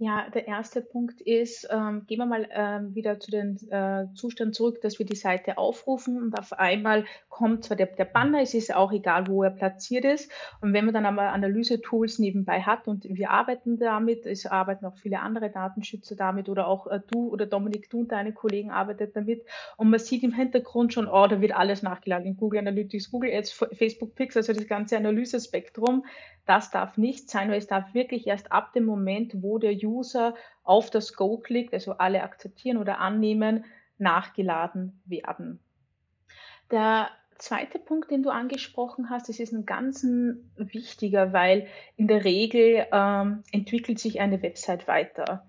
Ja, 0.00 0.30
der 0.32 0.46
erste 0.46 0.80
Punkt 0.80 1.20
ist, 1.20 1.66
ähm, 1.72 2.04
gehen 2.06 2.18
wir 2.18 2.26
mal 2.26 2.46
ähm, 2.52 2.94
wieder 2.94 3.18
zu 3.18 3.32
dem 3.32 3.56
äh, 3.68 4.06
Zustand 4.14 4.54
zurück, 4.54 4.80
dass 4.80 5.00
wir 5.00 5.06
die 5.06 5.16
Seite 5.16 5.58
aufrufen 5.58 6.22
und 6.22 6.38
auf 6.38 6.52
einmal 6.52 7.04
kommt 7.28 7.64
zwar 7.64 7.76
der, 7.76 7.86
der 7.86 8.04
Banner, 8.04 8.40
es 8.40 8.54
ist 8.54 8.72
auch 8.72 8.92
egal, 8.92 9.26
wo 9.26 9.42
er 9.42 9.50
platziert 9.50 10.04
ist. 10.04 10.30
Und 10.60 10.72
wenn 10.72 10.84
man 10.84 10.94
dann 10.94 11.04
aber 11.04 11.32
Analyse-Tools 11.32 12.20
nebenbei 12.20 12.60
hat 12.60 12.86
und 12.86 13.08
wir 13.08 13.30
arbeiten 13.30 13.76
damit, 13.76 14.24
es 14.24 14.46
arbeiten 14.46 14.86
auch 14.86 14.96
viele 14.96 15.18
andere 15.18 15.50
Datenschützer 15.50 16.14
damit 16.14 16.48
oder 16.48 16.68
auch 16.68 16.86
äh, 16.86 17.00
du 17.10 17.30
oder 17.30 17.46
Dominik, 17.46 17.90
du 17.90 17.98
und 17.98 18.12
deine 18.12 18.32
Kollegen 18.32 18.70
arbeitet 18.70 19.16
damit 19.16 19.44
und 19.78 19.90
man 19.90 19.98
sieht 19.98 20.22
im 20.22 20.32
Hintergrund 20.32 20.92
schon, 20.92 21.08
oh, 21.08 21.26
da 21.26 21.40
wird 21.40 21.56
alles 21.56 21.82
nachgeladen 21.82 22.24
in 22.24 22.36
Google 22.36 22.60
Analytics, 22.60 23.10
Google 23.10 23.32
Ads, 23.34 23.50
Facebook 23.72 24.14
Pixel, 24.14 24.42
also 24.42 24.52
das 24.52 24.68
ganze 24.68 24.96
Analysespektrum. 24.96 26.04
Das 26.48 26.70
darf 26.70 26.96
nicht 26.96 27.28
sein, 27.28 27.50
weil 27.50 27.58
es 27.58 27.66
darf 27.66 27.92
wirklich 27.92 28.26
erst 28.26 28.52
ab 28.52 28.72
dem 28.72 28.86
Moment, 28.86 29.42
wo 29.42 29.58
der 29.58 29.74
User 29.74 30.34
auf 30.64 30.88
das 30.88 31.12
Go 31.12 31.36
klickt, 31.36 31.74
also 31.74 31.98
alle 31.98 32.22
akzeptieren 32.22 32.78
oder 32.78 33.00
annehmen, 33.00 33.66
nachgeladen 33.98 35.02
werden. 35.04 35.60
Der 36.70 37.10
zweite 37.36 37.78
Punkt, 37.78 38.10
den 38.10 38.22
du 38.22 38.30
angesprochen 38.30 39.10
hast, 39.10 39.28
das 39.28 39.40
ist 39.40 39.52
ein 39.52 39.66
ganz 39.66 40.02
wichtiger, 40.56 41.34
weil 41.34 41.66
in 41.96 42.08
der 42.08 42.24
Regel 42.24 42.86
ähm, 42.92 43.42
entwickelt 43.52 43.98
sich 43.98 44.18
eine 44.20 44.40
Website 44.40 44.88
weiter. 44.88 45.46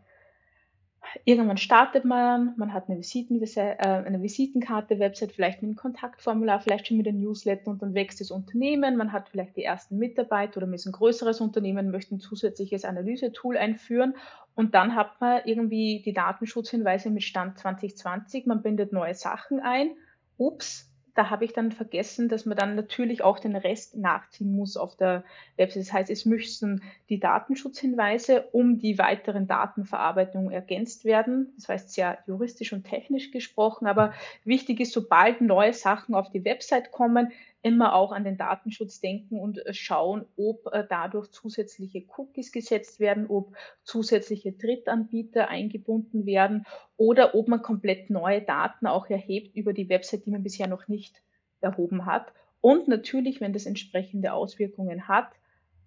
Irgendwann 1.26 1.58
startet 1.58 2.06
man, 2.06 2.54
man 2.58 2.74
hat 2.74 2.88
eine, 2.88 2.98
Visiten, 2.98 3.42
äh, 3.42 3.76
eine 3.80 4.22
Visitenkarte, 4.22 5.00
Website, 5.00 5.32
vielleicht 5.32 5.62
mit 5.62 5.70
einem 5.70 5.76
Kontaktformular, 5.76 6.60
vielleicht 6.60 6.88
schon 6.88 6.98
mit 6.98 7.08
einem 7.08 7.22
Newsletter 7.22 7.72
und 7.72 7.82
dann 7.82 7.94
wächst 7.94 8.22
das 8.22 8.32
Unternehmen, 8.32 8.98
man 8.98 9.12
hat 9.12 9.30
vielleicht 9.30 9.56
die 9.56 9.64
ersten 9.64 9.98
Mitarbeiter 9.98 10.58
oder 10.58 10.68
man 10.68 10.76
ist 10.76 10.86
ein 10.86 10.92
größeres 10.92 11.42
Unternehmen, 11.42 11.92
möchte 11.92 12.16
ein 12.16 12.20
zusätzliches 12.20 12.86
Analysetool 12.86 13.58
einführen. 13.58 14.16
Und 14.56 14.76
dann 14.76 14.96
hat 14.96 15.22
man 15.22 15.42
irgendwie 15.46 16.02
die 16.04 16.14
Datenschutzhinweise 16.14 17.10
mit 17.10 17.24
Stand 17.24 17.58
2020, 17.58 18.46
man 18.46 18.62
bindet 18.62 18.92
neue 18.92 19.14
Sachen 19.14 19.60
ein, 19.60 19.92
ups, 20.38 20.89
da 21.20 21.30
habe 21.30 21.44
ich 21.44 21.52
dann 21.52 21.74
vergessen, 21.74 22.30
dass 22.30 22.46
man 22.46 22.56
dann 22.56 22.76
natürlich 22.76 23.24
auch 23.24 23.40
den 23.40 23.58
Rest 23.58 23.98
nachziehen 23.98 24.56
muss 24.56 24.78
auf 24.78 24.96
der 24.96 25.26
Website. 25.58 25.82
Das 25.82 25.92
heißt, 25.92 26.10
es 26.10 26.24
müssten 26.24 26.82
die 27.10 27.20
Datenschutzhinweise 27.20 28.48
um 28.54 28.80
die 28.80 28.98
weiteren 28.98 29.46
Datenverarbeitungen 29.46 30.50
ergänzt 30.50 31.04
werden. 31.04 31.52
Das 31.58 31.68
heißt 31.68 31.92
sehr 31.92 32.20
juristisch 32.26 32.72
und 32.72 32.86
technisch 32.86 33.32
gesprochen, 33.32 33.86
aber 33.86 34.14
wichtig 34.46 34.80
ist, 34.80 34.94
sobald 34.94 35.42
neue 35.42 35.74
Sachen 35.74 36.16
auf 36.16 36.30
die 36.30 36.46
Website 36.46 36.94
kommen, 36.94 37.34
immer 37.62 37.94
auch 37.94 38.12
an 38.12 38.24
den 38.24 38.38
Datenschutz 38.38 39.02
denken 39.02 39.40
und 39.40 39.66
äh, 39.66 39.74
schauen, 39.74 40.26
ob 40.38 40.68
äh, 40.72 40.86
dadurch 40.90 41.32
zusätzliche 41.32 42.06
Cookies 42.18 42.52
gesetzt 42.52 43.00
werden, 43.00 43.28
ob 43.28 43.56
zusätzliche 43.84 44.54
Drittanbieter 44.54 45.50
eingebunden 45.50 46.26
werden 46.26 46.66
oder 46.96 47.36
ob 47.36 47.48
man 47.48 47.62
komplett 47.62 48.10
neue 48.10 48.42
Daten 48.42 48.88
auch 48.88 49.10
erhebt 49.10 49.56
über 49.56 49.74
die 49.74 49.90
Website, 49.90 50.26
die 50.26 50.32
man 50.32 50.44
bisher 50.44 50.68
noch 50.68 50.88
nicht 50.88 51.22
erhoben 51.60 52.06
hat. 52.06 52.32
Und 52.62 52.88
natürlich, 52.88 53.42
wenn 53.42 53.54
das 53.54 53.66
entsprechende 53.66 54.34
Auswirkungen 54.34 55.08
hat, 55.08 55.30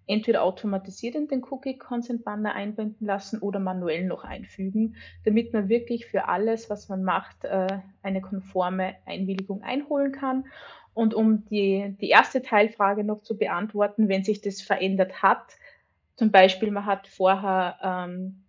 entweder 0.07 0.43
automatisiert 0.43 1.15
in 1.15 1.27
den 1.27 1.43
Cookie 1.49 1.77
Consent 1.77 2.23
Banner 2.25 2.53
einbinden 2.53 3.07
lassen 3.07 3.39
oder 3.39 3.59
manuell 3.59 4.05
noch 4.05 4.23
einfügen, 4.23 4.95
damit 5.23 5.53
man 5.53 5.69
wirklich 5.69 6.05
für 6.05 6.27
alles, 6.27 6.69
was 6.69 6.89
man 6.89 7.03
macht, 7.03 7.45
äh, 7.45 7.79
eine 8.01 8.21
konforme 8.21 8.95
Einwilligung 9.05 9.63
einholen 9.63 10.11
kann. 10.11 10.45
Und 10.93 11.13
um 11.13 11.45
die, 11.45 11.95
die 11.99 12.09
erste 12.09 12.41
Teilfrage 12.41 13.03
noch 13.03 13.23
zu 13.23 13.37
beantworten, 13.37 14.09
wenn 14.09 14.23
sich 14.23 14.41
das 14.41 14.61
verändert 14.61 15.23
hat, 15.23 15.57
zum 16.15 16.31
Beispiel 16.31 16.69
man 16.69 16.85
hat 16.85 17.07
vorher 17.07 17.77
ähm, 17.81 18.43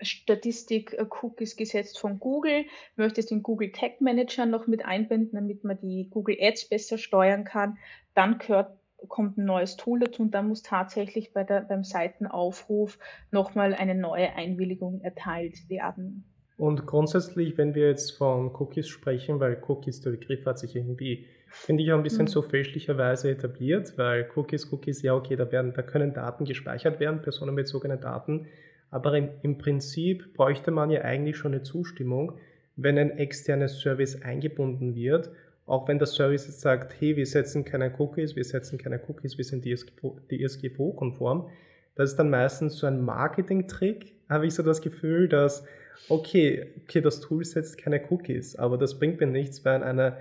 Statistik-Cookies 0.00 1.56
gesetzt 1.56 1.98
von 1.98 2.18
Google, 2.18 2.64
möchte 2.96 3.20
es 3.20 3.26
den 3.26 3.42
Google 3.42 3.72
Tag 3.72 4.00
Manager 4.00 4.46
noch 4.46 4.66
mit 4.66 4.84
einbinden, 4.84 5.34
damit 5.34 5.64
man 5.64 5.78
die 5.80 6.08
Google 6.10 6.36
Ads 6.40 6.68
besser 6.68 6.98
steuern 6.98 7.44
kann, 7.44 7.78
dann 8.14 8.38
gehört, 8.38 8.76
kommt 9.08 9.36
ein 9.36 9.44
neues 9.44 9.76
Tool 9.76 10.00
dazu 10.00 10.22
und 10.22 10.32
dann 10.32 10.48
muss 10.48 10.62
tatsächlich 10.62 11.32
bei 11.32 11.44
der, 11.44 11.62
beim 11.62 11.84
Seitenaufruf 11.84 12.98
nochmal 13.30 13.74
eine 13.74 13.94
neue 13.94 14.32
Einwilligung 14.34 15.00
erteilt 15.02 15.68
werden. 15.68 16.24
Und 16.56 16.86
grundsätzlich, 16.86 17.58
wenn 17.58 17.74
wir 17.74 17.88
jetzt 17.88 18.12
von 18.12 18.54
Cookies 18.54 18.86
sprechen, 18.88 19.40
weil 19.40 19.60
Cookies, 19.66 20.00
der 20.02 20.12
Begriff 20.12 20.46
hat 20.46 20.58
sich 20.58 20.76
irgendwie 20.76 21.26
finde 21.52 21.82
ich 21.82 21.92
auch 21.92 21.98
ein 21.98 22.02
bisschen 22.02 22.24
mhm. 22.24 22.28
so 22.28 22.42
fälschlicherweise 22.42 23.30
etabliert, 23.30 23.96
weil 23.96 24.28
Cookies, 24.34 24.72
Cookies, 24.72 25.02
ja 25.02 25.14
okay, 25.14 25.36
da, 25.36 25.52
werden, 25.52 25.72
da 25.74 25.82
können 25.82 26.14
Daten 26.14 26.44
gespeichert 26.44 26.98
werden, 26.98 27.22
personenbezogene 27.22 27.98
Daten, 27.98 28.46
aber 28.90 29.16
im, 29.16 29.28
im 29.42 29.58
Prinzip 29.58 30.34
bräuchte 30.34 30.70
man 30.70 30.90
ja 30.90 31.02
eigentlich 31.02 31.36
schon 31.36 31.52
eine 31.52 31.62
Zustimmung, 31.62 32.38
wenn 32.76 32.98
ein 32.98 33.18
externes 33.18 33.80
Service 33.80 34.22
eingebunden 34.22 34.94
wird, 34.94 35.30
auch 35.66 35.86
wenn 35.88 35.98
der 35.98 36.06
Service 36.06 36.46
jetzt 36.46 36.60
sagt, 36.60 37.00
hey, 37.00 37.16
wir 37.16 37.26
setzen 37.26 37.64
keine 37.64 37.92
Cookies, 37.98 38.34
wir 38.34 38.44
setzen 38.44 38.78
keine 38.78 39.00
Cookies, 39.08 39.36
wir 39.38 39.44
sind 39.44 39.64
DSGVO-konform. 39.64 41.48
Das 41.94 42.10
ist 42.10 42.16
dann 42.16 42.30
meistens 42.30 42.78
so 42.78 42.86
ein 42.86 43.02
Marketing-Trick, 43.02 44.14
habe 44.28 44.46
ich 44.46 44.54
so 44.54 44.62
das 44.62 44.80
Gefühl, 44.80 45.28
dass, 45.28 45.64
okay, 46.08 46.72
okay, 46.82 47.02
das 47.02 47.20
Tool 47.20 47.44
setzt 47.44 47.78
keine 47.78 48.00
Cookies, 48.10 48.56
aber 48.56 48.78
das 48.78 48.98
bringt 48.98 49.20
mir 49.20 49.26
nichts, 49.26 49.64
weil 49.64 49.82
eine 49.82 50.08
äh, 50.08 50.12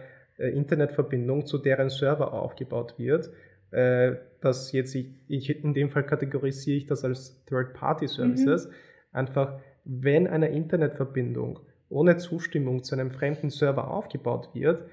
Internetverbindung 0.49 1.45
zu 1.45 1.57
deren 1.57 1.89
Server 1.89 2.33
aufgebaut 2.33 2.95
wird. 2.97 3.31
Äh, 3.71 4.15
das 4.41 4.71
jetzt, 4.71 4.95
ich, 4.95 5.11
ich, 5.27 5.63
in 5.63 5.73
dem 5.73 5.89
Fall 5.89 6.05
kategorisiere 6.05 6.77
ich 6.77 6.87
das 6.87 7.05
als 7.05 7.43
Third-Party-Services. 7.45 8.67
Mhm. 8.67 8.73
Einfach, 9.11 9.59
wenn 9.83 10.27
eine 10.27 10.49
Internetverbindung 10.49 11.59
ohne 11.89 12.17
Zustimmung 12.17 12.83
zu 12.83 12.95
einem 12.95 13.11
fremden 13.11 13.49
Server 13.49 13.91
aufgebaut 13.91 14.49
wird, 14.53 14.85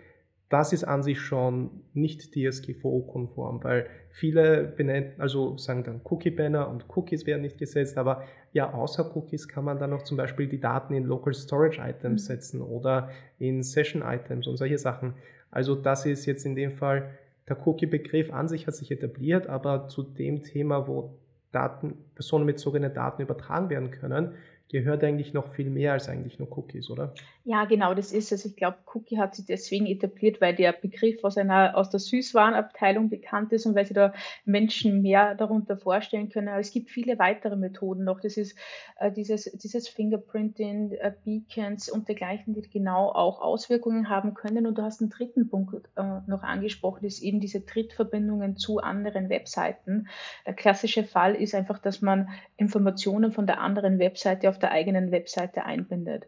das 0.49 0.73
ist 0.73 0.85
an 0.85 1.03
sich 1.03 1.21
schon 1.21 1.83
nicht 1.93 2.33
DSGVO-konform, 2.33 3.63
weil 3.63 3.87
viele 4.11 4.65
benennen, 4.65 5.13
also 5.19 5.59
sagen 5.59 5.85
dann 5.85 6.01
Cookie-Banner 6.05 6.69
und 6.69 6.87
Cookies 6.89 7.27
werden 7.27 7.43
nicht 7.43 7.59
gesetzt, 7.59 7.99
aber 7.99 8.23
ja, 8.53 8.73
außer 8.73 9.15
Cookies 9.15 9.47
kann 9.47 9.65
man 9.65 9.79
dann 9.79 9.91
noch 9.91 10.03
zum 10.03 10.17
Beispiel 10.17 10.49
die 10.49 10.61
Daten 10.61 10.95
in 10.95 11.05
Local 11.05 11.35
Storage 11.35 11.81
Items 11.83 12.23
mhm. 12.23 12.27
setzen 12.27 12.63
oder 12.63 13.11
in 13.39 13.63
Session 13.63 14.03
Items 14.03 14.47
und 14.47 14.57
solche 14.57 14.79
Sachen. 14.79 15.15
Also 15.51 15.75
das 15.75 16.07
ist 16.07 16.27
jetzt 16.27 16.45
in 16.45 16.55
dem 16.55 16.73
Fall 16.73 17.11
der 17.49 17.67
Cookie-Begriff 17.67 18.33
an 18.33 18.49
sich 18.49 18.67
hat 18.67 18.75
sich 18.75 18.91
etabliert, 18.91 19.47
aber 19.47 19.89
zu 19.89 20.03
dem 20.03 20.43
Thema, 20.43 20.87
wo 20.87 21.19
Daten, 21.51 21.95
personenbezogene 22.19 22.91
Daten 22.91 23.23
übertragen 23.23 23.71
werden 23.71 23.93
können, 23.93 24.35
gehört 24.71 25.03
eigentlich 25.03 25.33
noch 25.33 25.49
viel 25.49 25.71
mehr 25.71 25.93
als 25.93 26.09
eigentlich 26.09 26.39
nur 26.39 26.57
Cookies, 26.57 26.91
oder? 26.91 27.15
Ja, 27.45 27.65
genau, 27.65 27.95
das 27.95 28.13
ist 28.13 28.33
es. 28.33 28.45
Ich 28.45 28.57
glaube, 28.57 28.77
Cookie 28.93 29.19
hat 29.19 29.35
sich 29.35 29.47
deswegen 29.47 29.87
etabliert, 29.87 30.41
weil 30.43 30.55
der 30.55 30.73
Begriff 30.73 31.25
aus 31.25 31.39
einer 31.39 31.77
aus 31.77 31.89
der 31.89 32.01
Süßwarenabteilung 32.01 33.09
bekannt 33.09 33.53
ist 33.53 33.65
und 33.65 33.75
weil 33.75 33.87
sich 33.87 33.95
da 33.95 34.13
Menschen 34.45 35.01
mehr 35.01 35.35
darunter 35.35 35.79
vorstellen 35.79 36.29
können. 36.29 36.49
Aber 36.49 36.61
es 36.61 36.71
gibt 36.71 36.91
viele 36.91 37.19
weitere 37.19 37.57
Methoden 37.57 38.05
noch. 38.05 38.21
Das 38.21 38.37
ist 38.37 38.59
äh, 38.99 39.11
dieses, 39.11 39.45
dieses 39.45 39.89
Fingerprinting, 39.89 40.93
äh, 40.93 41.13
Beacons 41.25 41.89
und 41.89 42.07
dergleichen, 42.09 42.53
die 42.53 42.69
genau 42.69 43.09
auch 43.09 43.41
Auswirkungen 43.41 44.11
haben 44.11 44.35
können. 44.35 44.67
Und 44.67 44.77
du 44.77 44.83
hast 44.83 45.01
einen 45.01 45.09
dritten 45.09 45.49
Punkt 45.49 45.89
äh, 45.97 46.03
noch 46.27 46.43
angesprochen, 46.43 47.05
das 47.05 47.15
ist 47.15 47.23
eben 47.23 47.41
diese 47.41 47.65
Trittverbindungen 47.65 48.57
zu 48.57 48.81
anderen 48.81 49.31
Webseiten. 49.31 50.09
Der 50.47 50.53
klassische 50.53 51.05
Fall 51.05 51.35
ist 51.35 51.55
einfach, 51.55 51.79
dass 51.79 52.03
man 52.03 52.08
Informationen 52.57 53.33
von 53.33 53.47
der 53.47 53.61
anderen 53.61 53.99
Webseite 53.99 54.49
auf 54.49 54.59
der 54.59 54.73
eigenen 54.73 55.11
Webseite 55.11 55.65
einbindet. 55.65 56.27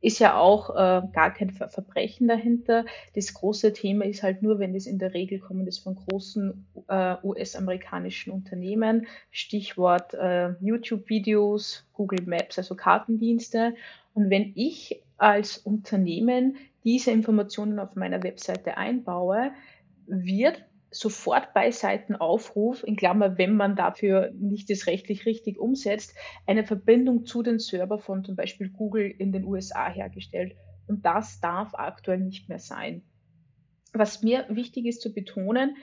Ist 0.00 0.18
ja 0.18 0.36
auch 0.36 0.70
äh, 0.70 1.06
gar 1.12 1.32
kein 1.32 1.50
Ver 1.50 1.68
Verbrechen 1.68 2.26
dahinter. 2.26 2.84
Das 3.14 3.32
große 3.34 3.72
Thema 3.72 4.04
ist 4.04 4.24
halt 4.24 4.42
nur, 4.42 4.58
wenn 4.58 4.74
es 4.74 4.86
in 4.86 4.98
der 4.98 5.14
Regel 5.14 5.38
kommen 5.38 5.64
das 5.64 5.78
von 5.78 5.94
großen 5.94 6.66
äh, 6.88 7.14
US-amerikanischen 7.22 8.32
Unternehmen, 8.32 9.06
Stichwort 9.30 10.12
äh, 10.14 10.54
YouTube-Videos, 10.60 11.86
Google 11.92 12.26
Maps, 12.26 12.58
also 12.58 12.74
Kartendienste. 12.74 13.74
Und 14.12 14.28
wenn 14.28 14.52
ich 14.56 15.00
als 15.18 15.58
Unternehmen 15.58 16.56
diese 16.82 17.12
Informationen 17.12 17.78
auf 17.78 17.94
meiner 17.94 18.24
Webseite 18.24 18.76
einbaue, 18.76 19.52
wird 20.08 20.64
sofort 20.92 21.54
bei 21.54 21.70
Seitenaufruf, 21.70 22.84
in 22.84 22.96
Klammer, 22.96 23.38
wenn 23.38 23.56
man 23.56 23.76
dafür 23.76 24.30
nicht 24.34 24.70
das 24.70 24.86
rechtlich 24.86 25.26
richtig 25.26 25.58
umsetzt, 25.58 26.14
eine 26.46 26.64
Verbindung 26.64 27.24
zu 27.24 27.42
den 27.42 27.58
Server 27.58 27.98
von 27.98 28.24
zum 28.24 28.36
Beispiel 28.36 28.68
Google 28.68 29.10
in 29.10 29.32
den 29.32 29.44
USA 29.44 29.88
hergestellt. 29.88 30.54
Und 30.86 31.04
das 31.04 31.40
darf 31.40 31.74
aktuell 31.74 32.18
nicht 32.18 32.48
mehr 32.48 32.58
sein. 32.58 33.02
Was 33.92 34.22
mir 34.22 34.46
wichtig 34.48 34.86
ist 34.86 35.00
zu 35.00 35.12
betonen, 35.12 35.76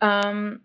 ähm, 0.00 0.60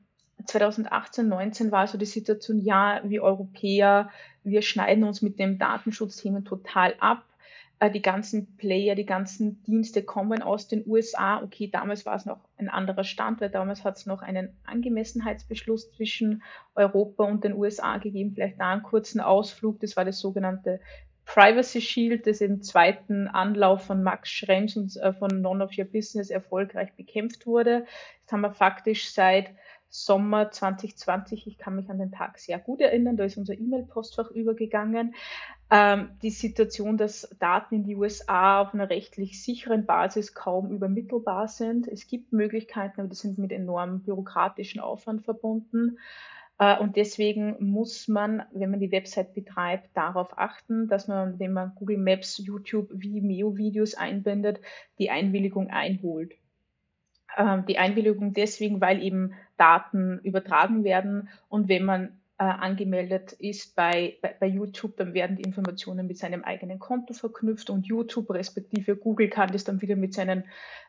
2018, 0.46 1.28
19 1.28 1.72
war 1.72 1.88
so 1.88 1.98
die 1.98 2.06
Situation, 2.06 2.60
ja, 2.60 3.02
wir 3.04 3.24
Europäer, 3.24 4.10
wir 4.44 4.62
schneiden 4.62 5.04
uns 5.04 5.22
mit 5.22 5.38
dem 5.40 5.58
Datenschutzthemen 5.58 6.46
total 6.46 6.96
ab 7.00 7.26
die 7.88 8.02
ganzen 8.02 8.58
Player, 8.58 8.94
die 8.96 9.06
ganzen 9.06 9.64
Dienste 9.64 10.04
kommen 10.04 10.42
aus 10.42 10.68
den 10.68 10.84
USA. 10.86 11.42
Okay, 11.42 11.70
damals 11.72 12.06
war 12.06 12.16
es 12.16 12.26
noch 12.26 12.40
ein 12.58 12.68
anderer 12.68 13.06
Stand, 13.06 13.40
weil 13.40 13.50
damals 13.50 13.86
hat 13.86 13.96
es 13.96 14.06
noch 14.06 14.22
einen 14.22 14.50
Angemessenheitsbeschluss 14.66 15.90
zwischen 15.94 16.44
Europa 16.76 17.24
und 17.24 17.46
den 17.46 17.54
USA 17.54 17.98
gegeben. 17.98 18.34
Vielleicht 18.34 18.60
da 18.60 18.74
einen 18.74 18.84
kurzen 18.84 19.22
Ausflug. 19.22 19.80
Das 19.80 19.96
war 19.96 20.04
das 20.04 20.20
sogenannte 20.20 20.82
Privacy 21.24 21.80
Shield, 21.80 22.28
das 22.28 22.42
im 22.42 22.62
zweiten 22.62 23.28
Anlauf 23.28 23.84
von 23.84 24.04
Max 24.04 24.30
Schrems 24.30 24.76
und 24.76 24.98
äh, 24.98 25.14
von 25.14 25.42
None 25.42 25.64
of 25.64 25.78
Your 25.78 25.86
Business 25.86 26.32
erfolgreich 26.32 26.92
bekämpft 26.96 27.46
wurde. 27.46 27.86
Das 28.26 28.34
haben 28.34 28.42
wir 28.42 28.52
faktisch 28.52 29.14
seit 29.14 29.52
Sommer 29.90 30.52
2020, 30.52 31.48
ich 31.48 31.58
kann 31.58 31.76
mich 31.76 31.90
an 31.90 31.98
den 31.98 32.12
Tag 32.12 32.38
sehr 32.38 32.60
gut 32.60 32.80
erinnern, 32.80 33.18
da 33.18 33.24
ist 33.24 33.38
unser 33.38 33.54
E-Mail-Postfach 33.54 34.30
übergegangen. 34.32 35.16
Ähm, 35.72 36.10
die 36.24 36.32
Situation, 36.32 36.98
dass 36.98 37.30
Daten 37.40 37.76
in 37.76 37.84
die 37.84 37.96
USA 37.96 38.62
auf 38.62 38.74
einer 38.74 38.90
rechtlich 38.90 39.44
sicheren 39.44 39.86
Basis 39.86 40.34
kaum 40.34 40.72
übermittelbar 40.72 41.48
sind. 41.48 41.88
Es 41.88 42.08
gibt 42.08 42.34
Möglichkeiten, 42.34 43.02
aber 43.02 43.10
die 43.10 43.16
sind 43.16 43.38
mit 43.38 43.52
enormem 43.52 44.02
bürokratischen 44.02 44.82
Aufwand 44.82 45.24
verbunden. 45.24 46.00
Äh, 46.58 46.78
und 46.80 46.96
deswegen 46.96 47.56
muss 47.60 48.08
man, 48.08 48.44
wenn 48.52 48.72
man 48.72 48.80
die 48.80 48.92
Website 48.92 49.36
betreibt, 49.36 49.90
darauf 49.96 50.38
achten, 50.40 50.88
dass 50.88 51.08
man, 51.08 51.38
wenn 51.40 51.54
man 51.54 51.74
Google 51.76 51.98
Maps, 51.98 52.40
YouTube, 52.40 52.90
Vimeo-Videos 52.92 53.94
einbindet, 53.94 54.60
die 54.98 55.12
Einwilligung 55.12 55.70
einholt. 55.70 56.34
Ähm, 57.38 57.66
die 57.68 57.78
Einwilligung 57.78 58.34
deswegen, 58.34 58.82
weil 58.82 59.04
eben 59.04 59.34
Daten 59.58 60.20
übertragen 60.24 60.84
werden 60.84 61.30
und 61.48 61.70
wenn 61.70 61.86
man 61.86 62.19
äh, 62.40 62.44
angemeldet 62.44 63.34
ist 63.34 63.76
bei, 63.76 64.18
bei, 64.22 64.34
bei, 64.40 64.48
YouTube, 64.48 64.96
dann 64.96 65.14
werden 65.14 65.36
die 65.36 65.44
Informationen 65.44 66.08
mit 66.08 66.18
seinem 66.18 66.44
eigenen 66.44 66.80
Konto 66.80 67.14
verknüpft 67.14 67.70
und 67.70 67.86
YouTube 67.86 68.30
respektive 68.30 68.96
Google 68.96 69.30
kann 69.30 69.52
das 69.52 69.66
dann 69.66 69.82
wieder 69.82 69.98
mit 69.98 70.14
seinen 70.14 70.46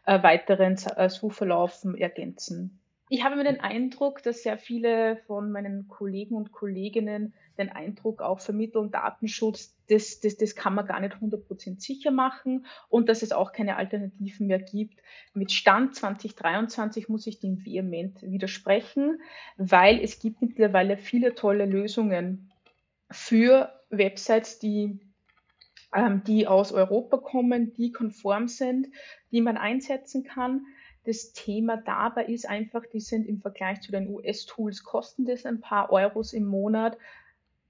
äh, 0.07 0.23
weiteren 0.23 0.77
äh, 0.97 1.09
Suchverlaufen 1.11 1.97
ergänzen. 1.97 2.81
Ich 3.13 3.25
habe 3.25 3.35
mir 3.35 3.43
den 3.43 3.59
Eindruck, 3.59 4.23
dass 4.23 4.45
sehr 4.45 4.57
viele 4.57 5.17
von 5.27 5.51
meinen 5.51 5.89
Kollegen 5.89 6.37
und 6.37 6.53
Kolleginnen 6.53 7.35
den 7.59 7.69
Eindruck 7.69 8.23
auch 8.23 8.39
vermitteln, 8.39 8.93
Datenschutz, 8.93 9.77
das, 9.89 10.21
das, 10.21 10.37
das 10.37 10.55
kann 10.55 10.77
man 10.77 10.87
gar 10.87 11.01
nicht 11.01 11.17
100% 11.17 11.81
sicher 11.81 12.13
machen 12.13 12.67
und 12.89 13.09
dass 13.09 13.23
es 13.23 13.33
auch 13.33 13.51
keine 13.51 13.75
Alternativen 13.75 14.47
mehr 14.47 14.61
gibt. 14.61 15.03
Mit 15.35 15.51
Stand 15.51 15.97
2023 15.97 17.09
muss 17.09 17.27
ich 17.27 17.41
dem 17.41 17.65
vehement 17.65 18.23
widersprechen, 18.23 19.21
weil 19.57 19.99
es 19.99 20.21
gibt 20.21 20.41
mittlerweile 20.41 20.97
viele 20.97 21.35
tolle 21.35 21.67
Lösungen 21.67 22.53
für 23.11 23.73
Websites, 23.91 24.61
die 24.61 25.01
ähm, 25.93 26.23
die 26.25 26.47
aus 26.47 26.73
Europa 26.73 27.17
kommen, 27.17 27.75
die 27.75 27.91
konform 27.91 28.47
sind, 28.47 28.87
die 29.33 29.41
man 29.41 29.57
einsetzen 29.57 30.23
kann. 30.23 30.65
Das 31.05 31.33
Thema 31.33 31.79
dabei 31.79 32.27
ist 32.27 32.49
einfach, 32.49 32.85
die 32.87 33.01
sind 33.01 33.27
im 33.27 33.41
Vergleich 33.41 33.81
zu 33.81 33.93
den 33.93 34.09
US-Tools, 34.09 34.85
kosten 34.85 35.25
das 35.25 35.47
ein 35.47 35.61
paar 35.61 35.91
Euros 35.91 36.33
im 36.33 36.45
Monat. 36.45 36.99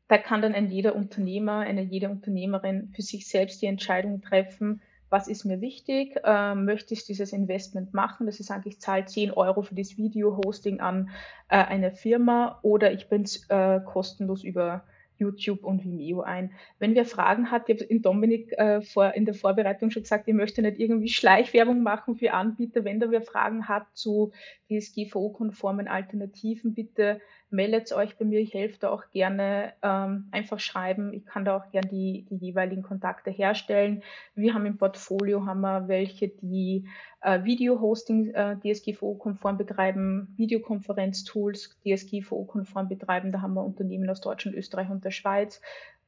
Da 0.08 0.18
kann 0.18 0.42
dann 0.42 0.54
ein 0.54 0.70
jeder 0.70 0.96
Unternehmer, 0.96 1.60
eine 1.60 1.82
jede 1.82 2.08
Unternehmerin 2.08 2.92
für 2.94 3.02
sich 3.02 3.28
selbst 3.28 3.62
die 3.62 3.66
Entscheidung 3.66 4.20
treffen, 4.20 4.82
was 5.10 5.26
ist 5.26 5.44
mir 5.44 5.60
wichtig, 5.60 6.16
äh, 6.24 6.54
möchte 6.54 6.94
ich 6.94 7.04
dieses 7.04 7.32
Investment 7.32 7.92
machen, 7.92 8.26
dass 8.26 8.38
ich 8.38 8.46
sage, 8.46 8.68
ich 8.68 8.80
zahle 8.80 9.04
10 9.04 9.32
Euro 9.32 9.62
für 9.62 9.74
das 9.74 9.96
Video-Hosting 9.96 10.80
an 10.80 11.10
äh, 11.48 11.56
eine 11.56 11.90
Firma 11.90 12.60
oder 12.62 12.92
ich 12.92 13.08
bin 13.08 13.24
äh, 13.48 13.80
kostenlos 13.80 14.44
über 14.44 14.84
YouTube 15.20 15.62
und 15.62 15.84
Vimeo 15.84 16.22
ein. 16.22 16.52
Wenn 16.78 16.94
wer 16.94 17.04
Fragen 17.04 17.50
hat, 17.50 17.68
ich 17.68 17.76
habe 17.76 17.84
in 17.84 18.02
Dominik 18.02 18.52
äh, 18.52 18.80
vor, 18.80 19.14
in 19.14 19.24
der 19.24 19.34
Vorbereitung 19.34 19.90
schon 19.90 20.02
gesagt, 20.02 20.26
ich 20.26 20.34
möchte 20.34 20.62
nicht 20.62 20.78
irgendwie 20.78 21.08
Schleichwerbung 21.08 21.82
machen 21.82 22.16
für 22.16 22.32
Anbieter. 22.32 22.84
Wenn 22.84 22.98
da 22.98 23.10
wer 23.10 23.22
Fragen 23.22 23.68
hat 23.68 23.86
zu 23.94 24.32
DSGVO-konformen 24.70 25.88
Alternativen, 25.88 26.74
bitte 26.74 27.20
meldet 27.50 27.92
euch 27.92 28.16
bei 28.16 28.24
mir. 28.24 28.40
Ich 28.40 28.54
helfe 28.54 28.78
da 28.80 28.90
auch 28.90 29.10
gerne. 29.10 29.72
Ähm, 29.82 30.28
einfach 30.30 30.60
schreiben. 30.60 31.12
Ich 31.12 31.26
kann 31.26 31.44
da 31.44 31.56
auch 31.56 31.70
gerne 31.70 31.88
die, 31.88 32.26
die 32.30 32.36
jeweiligen 32.36 32.82
Kontakte 32.82 33.30
herstellen. 33.30 34.02
Wir 34.34 34.54
haben 34.54 34.66
im 34.66 34.78
Portfolio 34.78 35.46
haben 35.46 35.60
wir 35.60 35.88
welche, 35.88 36.28
die 36.28 36.88
äh, 37.20 37.44
Video-Hosting 37.44 38.34
äh, 38.34 38.56
DSGVO-konform 38.56 39.58
betreiben, 39.58 40.32
Videokonferenz-Tools 40.36 41.76
DSGVO-konform 41.84 42.88
betreiben. 42.88 43.32
Da 43.32 43.42
haben 43.42 43.54
wir 43.54 43.64
Unternehmen 43.64 44.08
aus 44.08 44.20
Deutschland, 44.20 44.56
Österreich 44.56 44.90
und 44.90 45.04
der 45.04 45.10
Schweiz. 45.10 45.60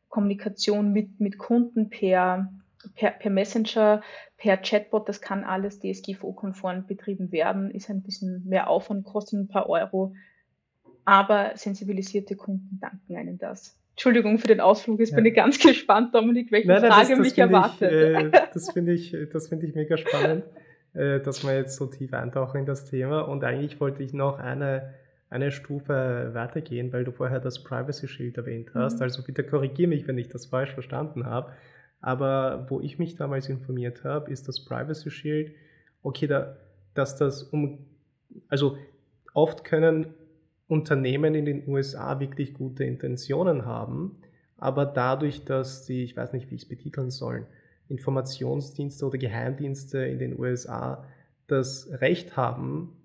Kommunikation 0.09 0.93
mit, 0.93 1.21
mit 1.21 1.39
Kunden 1.39 1.89
per, 1.89 2.53
per, 2.95 3.13
per 3.13 3.31
Messenger, 3.31 4.03
per 4.37 4.59
Chatbot, 4.59 5.09
das 5.09 5.23
kann 5.23 5.43
alles 5.43 5.81
DSGVO-konform 5.81 6.87
betrieben 6.87 7.33
werden, 7.33 7.71
ist 7.71 7.89
ein 7.89 8.03
bisschen 8.03 8.47
mehr 8.47 8.69
Aufwand, 8.69 9.05
kostet 9.05 9.41
ein 9.41 9.49
paar 9.49 9.71
Euro, 9.71 10.15
aber 11.05 11.53
sensibilisierte 11.55 12.37
Kunden 12.37 12.79
danken 12.81 13.17
einem 13.17 13.39
das. 13.39 13.77
Entschuldigung 13.93 14.39
für 14.39 14.49
den 14.49 14.61
Ausflug, 14.61 15.01
jetzt 15.01 15.11
ja. 15.11 15.17
bin 15.17 15.27
ich 15.27 15.35
ganz 15.35 15.59
gespannt, 15.59 16.15
Dominik, 16.15 16.51
welche 16.51 16.69
nein, 16.69 16.83
nein, 16.83 16.91
Frage 16.93 17.09
das, 17.09 17.19
das 17.19 17.27
mich 17.27 17.39
erwartet. 17.39 17.93
Ich, 17.93 18.25
äh, 18.25 18.31
das 18.55 18.73
finde 18.73 18.93
ich, 18.93 19.17
das 19.33 19.53
ich 19.53 19.75
mega 19.75 19.97
spannend, 19.97 20.45
äh, 20.95 21.21
dass 21.21 21.45
wir 21.45 21.55
jetzt 21.55 21.77
so 21.77 21.87
tief 21.87 22.15
eintauchen 22.15 22.61
in 22.61 22.67
das 22.67 22.87
Thema. 22.87 23.21
Und 23.23 23.45
eigentlich 23.45 23.81
wollte 23.81 24.03
ich 24.03 24.15
noch 24.15 24.39
eine, 24.39 24.95
eine 25.29 25.51
Stufe 25.51 26.31
weitergehen, 26.33 26.93
weil 26.93 27.05
du 27.05 27.13
vorher 27.13 27.39
das 27.39 27.63
Privacy 27.63 28.09
Shield 28.09 28.39
erwähnt 28.39 28.71
hast. 28.75 28.97
Mhm. 28.97 29.03
Also 29.03 29.23
bitte 29.23 29.45
korrigiere 29.45 29.89
mich, 29.89 30.07
wenn 30.09 30.17
ich 30.17 30.29
das 30.29 30.47
falsch 30.47 30.73
verstanden 30.73 31.27
habe. 31.27 31.53
Aber 32.01 32.67
wo 32.69 32.81
ich 32.81 32.99
mich 32.99 33.15
damals 33.15 33.49
informiert 33.49 34.05
habe, 34.05 34.31
ist 34.31 34.49
das 34.49 34.65
Privacy 34.65 35.11
Shield, 35.11 35.53
okay, 36.03 36.27
da, 36.27 36.57
dass 36.95 37.17
das 37.17 37.43
um, 37.43 37.87
also 38.49 38.77
oft 39.35 39.65
können 39.65 40.15
Unternehmen 40.73 41.35
in 41.35 41.45
den 41.45 41.69
USA 41.69 42.19
wirklich 42.19 42.55
gute 42.55 42.85
Intentionen 42.85 43.67
haben, 43.67 44.17
aber 44.57 44.87
dadurch, 44.87 45.45
dass 45.45 45.85
die, 45.85 46.03
ich 46.03 46.17
weiß 46.17 46.33
nicht, 46.33 46.51
wie 46.51 46.55
ich 46.55 46.63
es 46.63 46.69
betiteln 46.69 47.11
soll, 47.11 47.47
Informationsdienste 47.89 49.05
oder 49.05 49.19
Geheimdienste 49.19 49.99
in 49.99 50.19
den 50.19 50.39
USA 50.39 51.05
das 51.47 51.91
Recht 52.01 52.39
haben, 52.39 52.97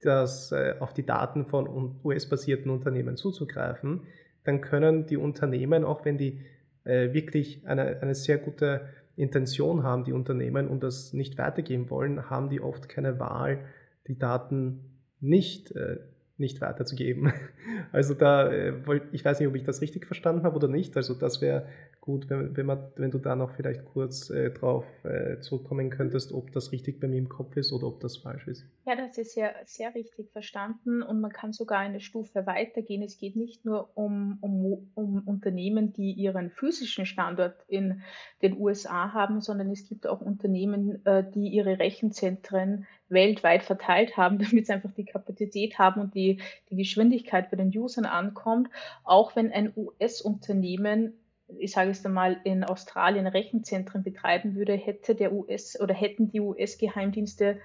das, 0.00 0.52
äh, 0.52 0.76
auf 0.78 0.94
die 0.94 1.04
Daten 1.04 1.44
von 1.46 1.96
US-basierten 2.04 2.70
Unternehmen 2.70 3.16
zuzugreifen, 3.16 4.02
dann 4.44 4.60
können 4.60 5.06
die 5.06 5.16
Unternehmen, 5.16 5.84
auch 5.84 6.04
wenn 6.04 6.18
die 6.18 6.40
äh, 6.84 7.12
wirklich 7.12 7.66
eine, 7.66 8.00
eine 8.00 8.14
sehr 8.14 8.38
gute 8.38 8.82
Intention 9.16 9.82
haben, 9.82 10.04
die 10.04 10.12
Unternehmen, 10.12 10.68
und 10.68 10.84
das 10.84 11.12
nicht 11.12 11.36
weitergeben 11.36 11.90
wollen, 11.90 12.30
haben 12.30 12.48
die 12.48 12.60
oft 12.60 12.88
keine 12.88 13.18
Wahl, 13.18 13.64
die 14.06 14.18
Daten 14.18 15.00
nicht 15.20 15.72
äh, 15.72 15.98
nicht 16.42 16.60
weiterzugeben. 16.60 17.32
Also 17.90 18.14
da, 18.14 18.50
äh, 18.50 18.72
ich 19.12 19.24
weiß 19.24 19.38
nicht, 19.38 19.48
ob 19.48 19.54
ich 19.54 19.64
das 19.64 19.82
richtig 19.82 20.06
verstanden 20.06 20.44
habe 20.44 20.56
oder 20.56 20.68
nicht. 20.68 20.96
Also 20.96 21.14
das 21.14 21.42
wäre 21.42 21.66
gut, 22.00 22.30
wenn, 22.30 22.56
wenn, 22.56 22.64
man, 22.64 22.90
wenn 22.96 23.10
du 23.10 23.18
da 23.18 23.36
noch 23.36 23.50
vielleicht 23.50 23.84
kurz 23.84 24.30
äh, 24.30 24.50
drauf 24.50 24.84
äh, 25.04 25.40
zurückkommen 25.40 25.90
könntest, 25.90 26.32
ob 26.32 26.52
das 26.52 26.72
richtig 26.72 27.00
bei 27.00 27.06
mir 27.06 27.18
im 27.18 27.28
Kopf 27.28 27.56
ist 27.56 27.72
oder 27.72 27.86
ob 27.86 28.00
das 28.00 28.16
falsch 28.16 28.46
ist. 28.48 28.64
Ja, 28.86 28.96
das 28.96 29.18
ist 29.18 29.36
ja 29.36 29.50
sehr 29.66 29.94
richtig 29.94 30.30
verstanden 30.32 31.02
und 31.02 31.20
man 31.20 31.30
kann 31.32 31.52
sogar 31.52 31.80
eine 31.80 32.00
Stufe 32.00 32.46
weitergehen. 32.46 33.02
Es 33.02 33.18
geht 33.18 33.36
nicht 33.36 33.64
nur 33.64 33.90
um, 33.94 34.38
um, 34.40 34.90
um 34.94 35.22
Unternehmen, 35.26 35.92
die 35.92 36.12
ihren 36.12 36.50
physischen 36.50 37.06
Standort 37.06 37.56
in 37.68 38.02
den 38.42 38.58
USA 38.58 39.12
haben, 39.12 39.40
sondern 39.40 39.70
es 39.70 39.88
gibt 39.88 40.06
auch 40.06 40.20
Unternehmen, 40.20 41.04
äh, 41.04 41.24
die 41.30 41.48
ihre 41.48 41.78
Rechenzentren 41.78 42.86
weltweit 43.12 43.62
verteilt 43.62 44.16
haben, 44.16 44.38
damit 44.50 44.66
sie 44.66 44.72
einfach 44.72 44.92
die 44.92 45.04
Kapazität 45.04 45.78
haben 45.78 46.00
und 46.00 46.14
die, 46.14 46.40
die 46.70 46.76
Geschwindigkeit 46.76 47.50
bei 47.50 47.56
den 47.56 47.76
Usern 47.76 48.04
ankommt. 48.04 48.68
Auch 49.04 49.36
wenn 49.36 49.52
ein 49.52 49.72
US-Unternehmen, 49.76 51.14
ich 51.58 51.72
sage 51.72 51.90
es 51.90 52.04
einmal, 52.04 52.40
in 52.44 52.64
Australien 52.64 53.26
Rechenzentren 53.26 54.02
betreiben 54.02 54.54
würde, 54.54 54.74
hätte 54.74 55.14
der 55.14 55.32
US 55.32 55.78
oder 55.78 55.94
hätten 55.94 56.28
die 56.28 56.40
US-Geheimdienste 56.40 57.58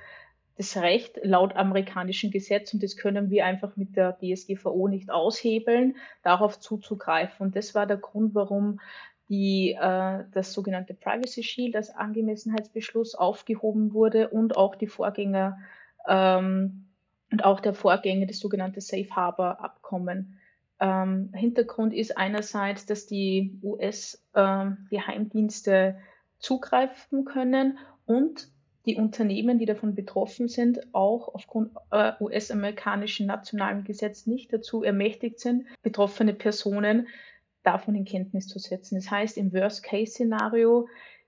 das 0.57 0.75
Recht 0.77 1.19
laut 1.21 1.55
amerikanischem 1.55 2.31
Gesetz, 2.31 2.73
und 2.73 2.81
das 2.81 2.97
können 2.97 3.29
wir 3.29 3.45
einfach 3.45 3.77
mit 3.77 3.95
der 3.95 4.17
DSGVO 4.17 4.87
nicht 4.87 5.11
aushebeln, 5.11 5.97
darauf 6.23 6.59
zuzugreifen. 6.59 7.45
Und 7.45 7.55
das 7.55 7.75
war 7.75 7.85
der 7.85 7.97
Grund, 7.97 8.33
warum 8.33 8.79
die, 9.29 9.77
äh, 9.79 10.23
das 10.31 10.53
sogenannte 10.53 10.93
Privacy 10.93 11.43
Shield 11.43 11.75
als 11.75 11.89
Angemessenheitsbeschluss 11.89 13.15
aufgehoben 13.15 13.93
wurde 13.93 14.29
und 14.29 14.55
auch 14.55 14.75
die 14.75 14.87
Vorgänger 14.87 15.57
ähm, 16.07 16.85
und 17.31 17.43
auch 17.43 17.59
der 17.59 17.73
Vorgänger, 17.73 18.25
das 18.25 18.39
sogenannte 18.39 18.79
Safe 18.81 19.09
Harbor 19.11 19.61
Abkommen. 19.61 20.39
Ähm, 20.79 21.31
Hintergrund 21.33 21.93
ist 21.93 22.17
einerseits, 22.17 22.85
dass 22.85 23.07
die 23.07 23.59
US-Geheimdienste 23.63 25.71
ähm, 25.71 25.95
zugreifen 26.39 27.25
können 27.25 27.77
und 28.05 28.47
die 28.85 28.95
Unternehmen, 28.95 29.59
die 29.59 29.65
davon 29.65 29.95
betroffen 29.95 30.47
sind, 30.47 30.79
auch 30.93 31.35
aufgrund 31.35 31.73
äh, 31.91 32.13
US-amerikanischen 32.21 33.27
nationalen 33.27 33.83
Gesetz 33.83 34.27
nicht 34.27 34.53
dazu 34.53 34.81
ermächtigt 34.81 35.41
sind, 35.41 35.65
betroffene 35.81 36.33
Personen 36.33 37.09
davon 37.67 37.95
in 37.95 38.05
Kenntnis 38.05 38.47
zu 38.47 38.59
setzen. 38.59 38.95
Das 38.95 39.11
heißt, 39.11 39.37
im 39.37 39.51
Worst-Case-Szenario, 39.53 40.87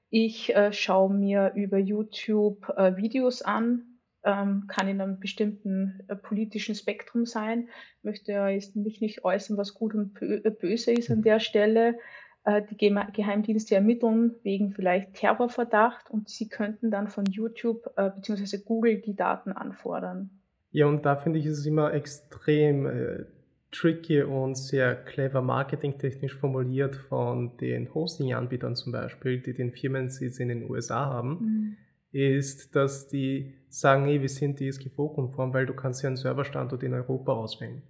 ich 0.09 0.55
äh, 0.55 0.71
schaue 0.71 1.13
mir 1.13 1.51
über 1.55 1.77
YouTube 1.77 2.67
äh, 2.77 2.95
Videos 2.95 3.41
an, 3.41 3.83
ähm, 4.23 4.65
kann 4.67 4.87
in 4.87 5.01
einem 5.01 5.19
bestimmten 5.19 5.99
äh, 6.07 6.15
politischen 6.15 6.75
Spektrum 6.75 7.25
sein, 7.25 7.67
möchte 8.03 8.31
ja 8.31 8.47
jetzt 8.47 8.75
mich 8.75 9.01
nicht 9.01 9.23
äußern, 9.23 9.57
was 9.57 9.73
gut 9.73 9.93
und 9.93 10.21
äh, 10.21 10.49
böse 10.49 10.93
ist 10.93 11.11
an 11.11 11.21
der 11.21 11.39
Stelle. 11.39 11.99
Äh, 12.45 12.61
die 12.69 12.77
Geheimdienste 12.77 13.75
ermitteln 13.75 14.35
wegen 14.43 14.71
vielleicht 14.71 15.13
Terrorverdacht 15.15 16.09
und 16.09 16.29
sie 16.29 16.47
könnten 16.47 16.89
dann 16.89 17.09
von 17.09 17.25
YouTube 17.25 17.91
äh, 17.97 18.09
bzw. 18.09 18.59
Google 18.63 19.01
die 19.01 19.15
Daten 19.15 19.51
anfordern. 19.51 20.29
Ja, 20.71 20.85
und 20.85 21.05
da 21.05 21.17
finde 21.17 21.39
ich 21.39 21.45
es 21.45 21.65
immer 21.65 21.93
extrem 21.93 23.25
tricky 23.71 24.21
und 24.21 24.55
sehr 24.55 24.95
clever 24.95 25.41
marketingtechnisch 25.41 26.35
formuliert 26.35 26.95
von 26.95 27.57
den 27.57 27.93
Hosting-Anbietern 27.93 28.75
zum 28.75 28.91
Beispiel, 28.91 29.39
die 29.39 29.53
den 29.53 29.71
Firmensitz 29.71 30.39
in 30.39 30.49
den 30.49 30.69
USA 30.69 31.05
haben, 31.05 31.29
mhm. 31.29 31.77
ist, 32.11 32.75
dass 32.75 33.07
die 33.07 33.53
sagen, 33.69 34.05
hey, 34.05 34.21
wir 34.21 34.29
sind 34.29 34.59
DSGVO-konform, 34.59 35.53
weil 35.53 35.65
du 35.65 35.73
kannst 35.73 36.01
ja 36.01 36.07
einen 36.07 36.17
Serverstandort 36.17 36.81
in 36.83 36.93
Europa 36.93 37.33
auswählen. 37.33 37.83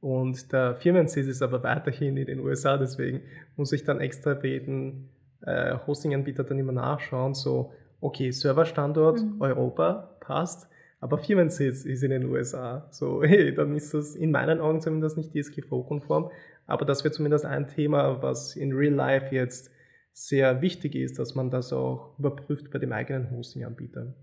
Und 0.00 0.52
der 0.52 0.76
Firmensitz 0.76 1.26
ist 1.26 1.42
aber 1.42 1.62
weiterhin 1.62 2.16
in 2.16 2.26
den 2.26 2.40
USA, 2.40 2.76
deswegen 2.76 3.22
muss 3.56 3.72
ich 3.72 3.84
dann 3.84 4.00
extra 4.00 4.34
beten, 4.34 5.08
äh, 5.42 5.76
Hosting-Anbieter 5.86 6.44
dann 6.44 6.58
immer 6.58 6.72
nachschauen, 6.72 7.34
so, 7.34 7.72
okay, 8.00 8.30
Serverstandort 8.30 9.22
mhm. 9.22 9.40
Europa 9.40 10.16
passt, 10.20 10.68
aber 11.00 11.18
Firmensitz 11.18 11.84
ist 11.84 12.02
in 12.02 12.10
den 12.10 12.24
USA. 12.24 12.88
So, 12.90 13.22
hey, 13.24 13.54
dann 13.54 13.74
ist 13.76 13.94
das 13.94 14.14
in 14.14 14.30
meinen 14.30 14.60
Augen 14.60 14.80
zumindest 14.80 15.16
nicht 15.16 15.34
DSGVO-konform. 15.34 16.30
Aber 16.66 16.84
das 16.84 17.04
wäre 17.04 17.12
zumindest 17.12 17.44
ein 17.44 17.68
Thema, 17.68 18.22
was 18.22 18.56
in 18.56 18.72
Real 18.72 18.94
Life 18.94 19.34
jetzt 19.34 19.70
sehr 20.12 20.60
wichtig 20.60 20.94
ist, 20.96 21.18
dass 21.18 21.34
man 21.34 21.50
das 21.50 21.72
auch 21.72 22.18
überprüft 22.18 22.70
bei 22.70 22.78
dem 22.78 22.92
eigenen 22.92 23.30
Hosting-Anbieter. 23.30 24.14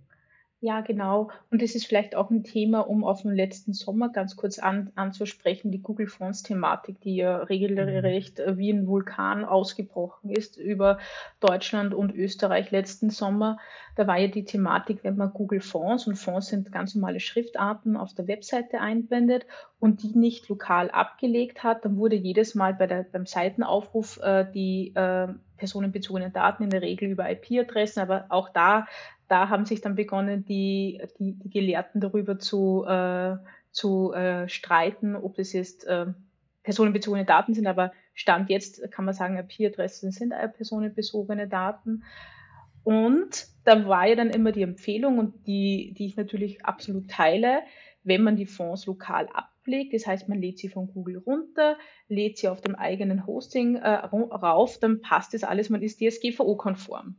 Ja, 0.62 0.82
genau. 0.82 1.30
Und 1.52 1.62
das 1.62 1.76
ist 1.76 1.86
vielleicht 1.86 2.16
auch 2.16 2.32
ein 2.32 2.44
Thema, 2.44 2.88
um 2.88 3.04
auf 3.04 3.22
den 3.22 3.36
letzten 3.36 3.74
Sommer 3.74 4.10
ganz 4.10 4.36
kurz 4.36 4.58
an, 4.58 4.92
anzusprechen, 4.96 5.70
die 5.70 5.82
Google 5.82 6.08
Fonds-Thematik, 6.08 7.02
die 7.02 7.18
ja 7.18 7.38
regelrecht 7.38 8.40
mhm. 8.40 8.58
wie 8.58 8.72
ein 8.72 8.88
Vulkan 8.88 9.44
ausgebrochen 9.44 10.32
ist 10.32 10.58
über 10.58 10.98
Deutschland 11.40 11.94
und 11.94 12.16
Österreich 12.16 12.72
letzten 12.72 13.10
Sommer. 13.10 13.60
Da 13.96 14.08
war 14.08 14.18
ja 14.18 14.28
die 14.28 14.46
Thematik, 14.46 15.04
wenn 15.04 15.18
man 15.18 15.34
Google 15.34 15.62
Fonds, 15.62 16.08
und 16.08 16.16
Fonds 16.16 16.48
sind 16.48 16.72
ganz 16.72 16.96
normale 16.96 17.20
Schriftarten, 17.20 17.96
auf 17.98 18.14
der 18.14 18.28
Webseite 18.28 18.80
einbindet 18.80 19.46
und 19.80 20.04
die 20.04 20.18
nicht 20.18 20.50
lokal 20.50 20.90
abgelegt 20.90 21.64
hat, 21.64 21.86
dann 21.86 21.98
wurde 21.98 22.16
jedes 22.16 22.56
Mal 22.56 22.74
bei 22.74 22.88
der, 22.88 23.04
beim 23.04 23.26
Seitenaufruf 23.26 24.20
äh, 24.22 24.46
die 24.52 24.94
äh, 24.96 25.28
personenbezogenen 25.58 26.34
Daten 26.34 26.64
in 26.64 26.70
der 26.70 26.82
Regel 26.82 27.10
über 27.10 27.30
IP-Adressen, 27.30 28.02
aber 28.02 28.26
auch 28.30 28.50
da 28.50 28.88
da 29.28 29.50
haben 29.50 29.66
sich 29.66 29.82
dann 29.82 29.96
begonnen, 29.96 30.46
die, 30.46 31.02
die, 31.20 31.34
die 31.34 31.50
Gelehrten 31.50 32.02
darüber 32.02 32.38
zu, 32.38 32.86
äh, 32.86 33.38
zu 33.72 34.14
äh, 34.14 34.48
streiten, 34.48 35.16
ob 35.16 35.36
das 35.36 35.54
jetzt 35.54 35.86
äh, 35.86 36.08
personenbezogene 36.64 37.26
Daten 37.26 37.54
sind, 37.54 37.68
aber 37.68 37.92
Stand 38.14 38.50
jetzt 38.50 38.92
kann 38.92 39.06
man 39.06 39.14
sagen, 39.14 39.38
IP-Adressen 39.38 40.12
sind 40.12 40.34
personenbezogene 40.58 41.48
Daten. 41.48 42.04
Und 42.84 43.48
da 43.66 43.88
war 43.88 44.08
ja 44.08 44.16
dann 44.16 44.30
immer 44.30 44.52
die 44.52 44.62
Empfehlung 44.62 45.18
und 45.20 45.48
die, 45.48 45.94
die 45.98 46.06
ich 46.06 46.18
natürlich 46.18 46.64
absolut 46.64 47.10
teile, 47.10 47.62
wenn 48.04 48.24
man 48.24 48.36
die 48.36 48.46
Fonds 48.46 48.86
lokal 48.86 49.28
ablegt, 49.34 49.94
das 49.94 50.06
heißt, 50.06 50.30
man 50.30 50.40
lädt 50.40 50.60
sie 50.60 50.70
von 50.70 50.88
Google 50.88 51.18
runter, 51.18 51.78
lädt 52.08 52.38
sie 52.38 52.48
auf 52.48 52.62
dem 52.62 52.76
eigenen 52.76 53.26
Hosting 53.26 53.76
äh, 53.78 53.90
rauf, 53.90 54.78
dann 54.80 55.02
passt 55.02 55.34
das 55.34 55.44
alles, 55.44 55.72
man 55.72 55.82
ist 55.82 56.00
DSGVO-konform. 56.00 57.16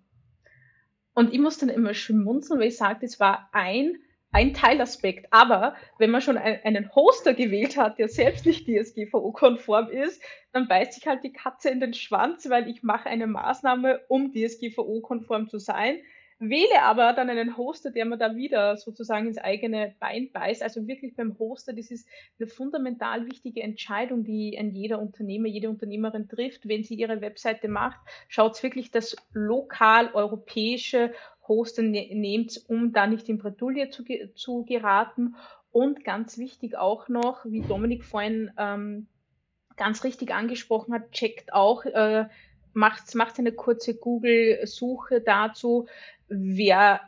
Und 1.17 1.33
ich 1.33 1.41
muss 1.41 1.57
dann 1.57 1.71
immer 1.71 1.95
schmunzeln, 1.95 2.61
weil 2.61 2.69
ich 2.69 2.77
sage, 2.77 2.99
das 3.01 3.19
war 3.19 3.49
ein, 3.53 3.97
ein 4.33 4.53
Teilaspekt. 4.53 5.29
Aber 5.31 5.75
wenn 5.99 6.11
man 6.11 6.21
schon 6.21 6.37
einen 6.37 6.95
Hoster 6.95 7.33
gewählt 7.33 7.79
hat, 7.79 7.99
der 7.99 8.09
selbst 8.09 8.45
nicht 8.45 8.69
DSGVO-konform 8.69 9.89
ist, 9.89 10.23
dann 10.53 10.69
beißt 10.69 10.93
sich 10.93 11.07
halt 11.07 11.25
die 11.25 11.33
Katze 11.33 11.71
in 11.71 11.81
den 11.81 11.95
Schwanz, 11.95 12.51
weil 12.51 12.69
ich 12.69 12.83
mache 12.83 13.09
eine 13.09 13.27
Maßnahme, 13.27 14.03
um 14.09 14.35
DSGVO-konform 14.35 15.49
zu 15.49 15.59
sein 15.59 16.01
wähle 16.39 16.83
aber 16.83 17.13
dann 17.15 17.31
einen 17.31 17.57
Hoster, 17.57 17.91
der 17.91 18.05
mir 18.05 18.19
da 18.19 18.37
wieder 18.37 18.77
sozusagen 18.77 19.27
ins 19.27 19.39
eigene 19.39 19.95
Bein 19.99 20.31
beißt. 20.33 20.63
Also 20.63 20.87
wirklich 20.87 21.17
beim 21.17 21.39
Hoster, 21.39 21.73
das 21.73 21.91
ist 21.91 22.07
eine 22.39 22.49
fundamental 22.49 23.27
wichtige 23.27 23.63
Entscheidung, 23.63 24.25
die 24.25 24.57
ein 24.59 24.73
jeder 24.75 25.01
Unternehmer, 25.01 25.49
jede 25.49 25.71
Unternehmerin 25.71 26.29
trifft. 26.29 26.69
Wenn 26.69 26.85
sie 26.85 26.95
ihre 26.95 27.21
Webseite 27.21 27.69
macht, 27.69 28.01
schaut 28.29 28.63
wirklich 28.63 28.91
das 28.91 29.17
lokal 29.33 30.11
europäische 30.13 31.13
Hoster 31.49 31.83
ne 31.83 32.09
nehmt, 32.13 32.63
um 32.69 32.93
da 32.93 33.07
nicht 33.07 33.29
in 33.29 33.39
Bredouille 33.39 33.91
zu, 33.91 34.05
zu 34.35 34.65
geraten. 34.65 35.37
Und 35.71 36.05
ganz 36.05 36.39
wichtig 36.39 36.77
auch 36.77 37.09
noch, 37.09 37.45
wie 37.45 37.61
Dominik 37.63 38.05
vorhin 38.05 38.51
ähm, 38.59 39.07
ganz 39.77 40.05
richtig 40.05 40.33
angesprochen 40.33 40.95
hat, 40.95 41.13
checkt 41.13 41.53
auch, 41.53 41.85
äh, 41.85 42.27
macht, 42.73 43.15
macht 43.15 43.39
eine 43.39 43.53
kurze 43.53 43.95
Google-Suche 43.95 45.21
dazu, 45.21 45.87
wer, 46.29 47.01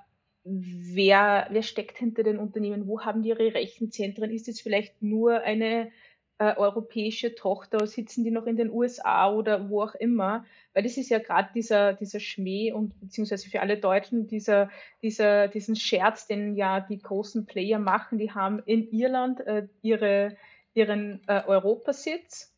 wer, 0.44 1.48
wer 1.50 1.62
steckt 1.62 1.98
hinter 1.98 2.22
den 2.22 2.38
Unternehmen, 2.38 2.87
wo 2.87 3.02
haben 3.02 3.22
die 3.22 3.31
ihre 3.31 3.54
Rechenzentren, 3.54 4.31
ist 4.31 4.48
es 4.48 4.61
vielleicht 4.61 5.02
nur 5.02 5.42
eine 5.42 5.90
äh, 6.38 6.57
europäische 6.57 7.35
Tochter, 7.35 7.87
sitzen 7.87 8.24
die 8.24 8.31
noch 8.31 8.46
in 8.46 8.57
den 8.57 8.70
USA 8.70 9.33
oder 9.33 9.68
wo 9.68 9.83
auch 9.83 9.94
immer, 9.96 10.44
weil 10.72 10.85
das 10.85 10.96
ist 10.96 11.11
ja 11.11 11.18
gerade 11.18 11.50
dieser, 11.54 11.94
dieser 11.94 12.20
Schmäh 12.20 12.72
und 12.72 12.98
beziehungsweise 13.00 13.50
für 13.50 13.61
alle 13.61 13.76
Deutschen 13.76 14.28
dieser, 14.28 14.70
dieser, 15.02 15.48
diesen 15.48 15.74
Scherz, 15.74 16.26
den 16.28 16.54
ja 16.54 16.81
die 16.81 16.98
großen 16.98 17.44
Player 17.46 17.78
machen, 17.78 18.18
die 18.18 18.31
haben 18.31 18.62
in 18.66 18.88
Irland 18.90 19.40
äh, 19.40 19.66
ihre, 19.83 20.37
ihren 20.74 21.22
äh, 21.26 21.42
Europasitz 21.44 22.54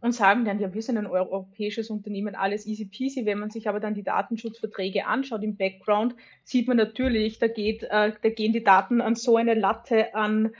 und 0.00 0.12
sagen 0.12 0.44
dann, 0.44 0.60
ja, 0.60 0.72
wir 0.72 0.82
sind 0.82 0.96
ein 0.96 1.06
europäisches 1.06 1.90
Unternehmen, 1.90 2.34
alles 2.34 2.66
easy 2.66 2.84
peasy. 2.84 3.26
Wenn 3.26 3.38
man 3.38 3.50
sich 3.50 3.68
aber 3.68 3.80
dann 3.80 3.94
die 3.94 4.04
Datenschutzverträge 4.04 5.06
anschaut 5.06 5.42
im 5.42 5.56
Background, 5.56 6.14
sieht 6.44 6.68
man 6.68 6.76
natürlich, 6.76 7.38
da, 7.38 7.48
geht, 7.48 7.82
äh, 7.84 8.12
da 8.22 8.28
gehen 8.28 8.52
die 8.52 8.62
Daten 8.62 9.00
an 9.00 9.16
so 9.16 9.36
eine 9.36 9.54
Latte 9.54 10.14
an, 10.14 10.50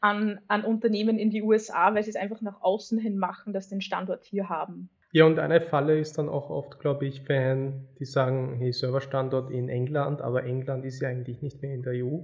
an, 0.00 0.40
an 0.48 0.64
Unternehmen 0.64 1.18
in 1.18 1.30
die 1.30 1.42
USA, 1.42 1.94
weil 1.94 2.04
sie 2.04 2.10
es 2.10 2.16
einfach 2.16 2.40
nach 2.40 2.62
außen 2.62 2.98
hin 2.98 3.18
machen, 3.18 3.52
dass 3.52 3.68
sie 3.68 3.76
den 3.76 3.80
Standort 3.80 4.24
hier 4.24 4.48
haben. 4.48 4.90
Ja, 5.12 5.26
und 5.26 5.38
eine 5.38 5.60
Falle 5.60 5.98
ist 5.98 6.18
dann 6.18 6.28
auch 6.28 6.50
oft, 6.50 6.80
glaube 6.80 7.06
ich, 7.06 7.28
wenn 7.28 7.86
die 8.00 8.04
sagen, 8.04 8.56
hey, 8.58 8.72
Serverstandort 8.72 9.50
in 9.50 9.68
England, 9.68 10.20
aber 10.20 10.44
England 10.44 10.84
ist 10.84 11.00
ja 11.00 11.08
eigentlich 11.08 11.40
nicht 11.40 11.62
mehr 11.62 11.72
in 11.72 11.82
der 11.82 12.04
EU. 12.04 12.18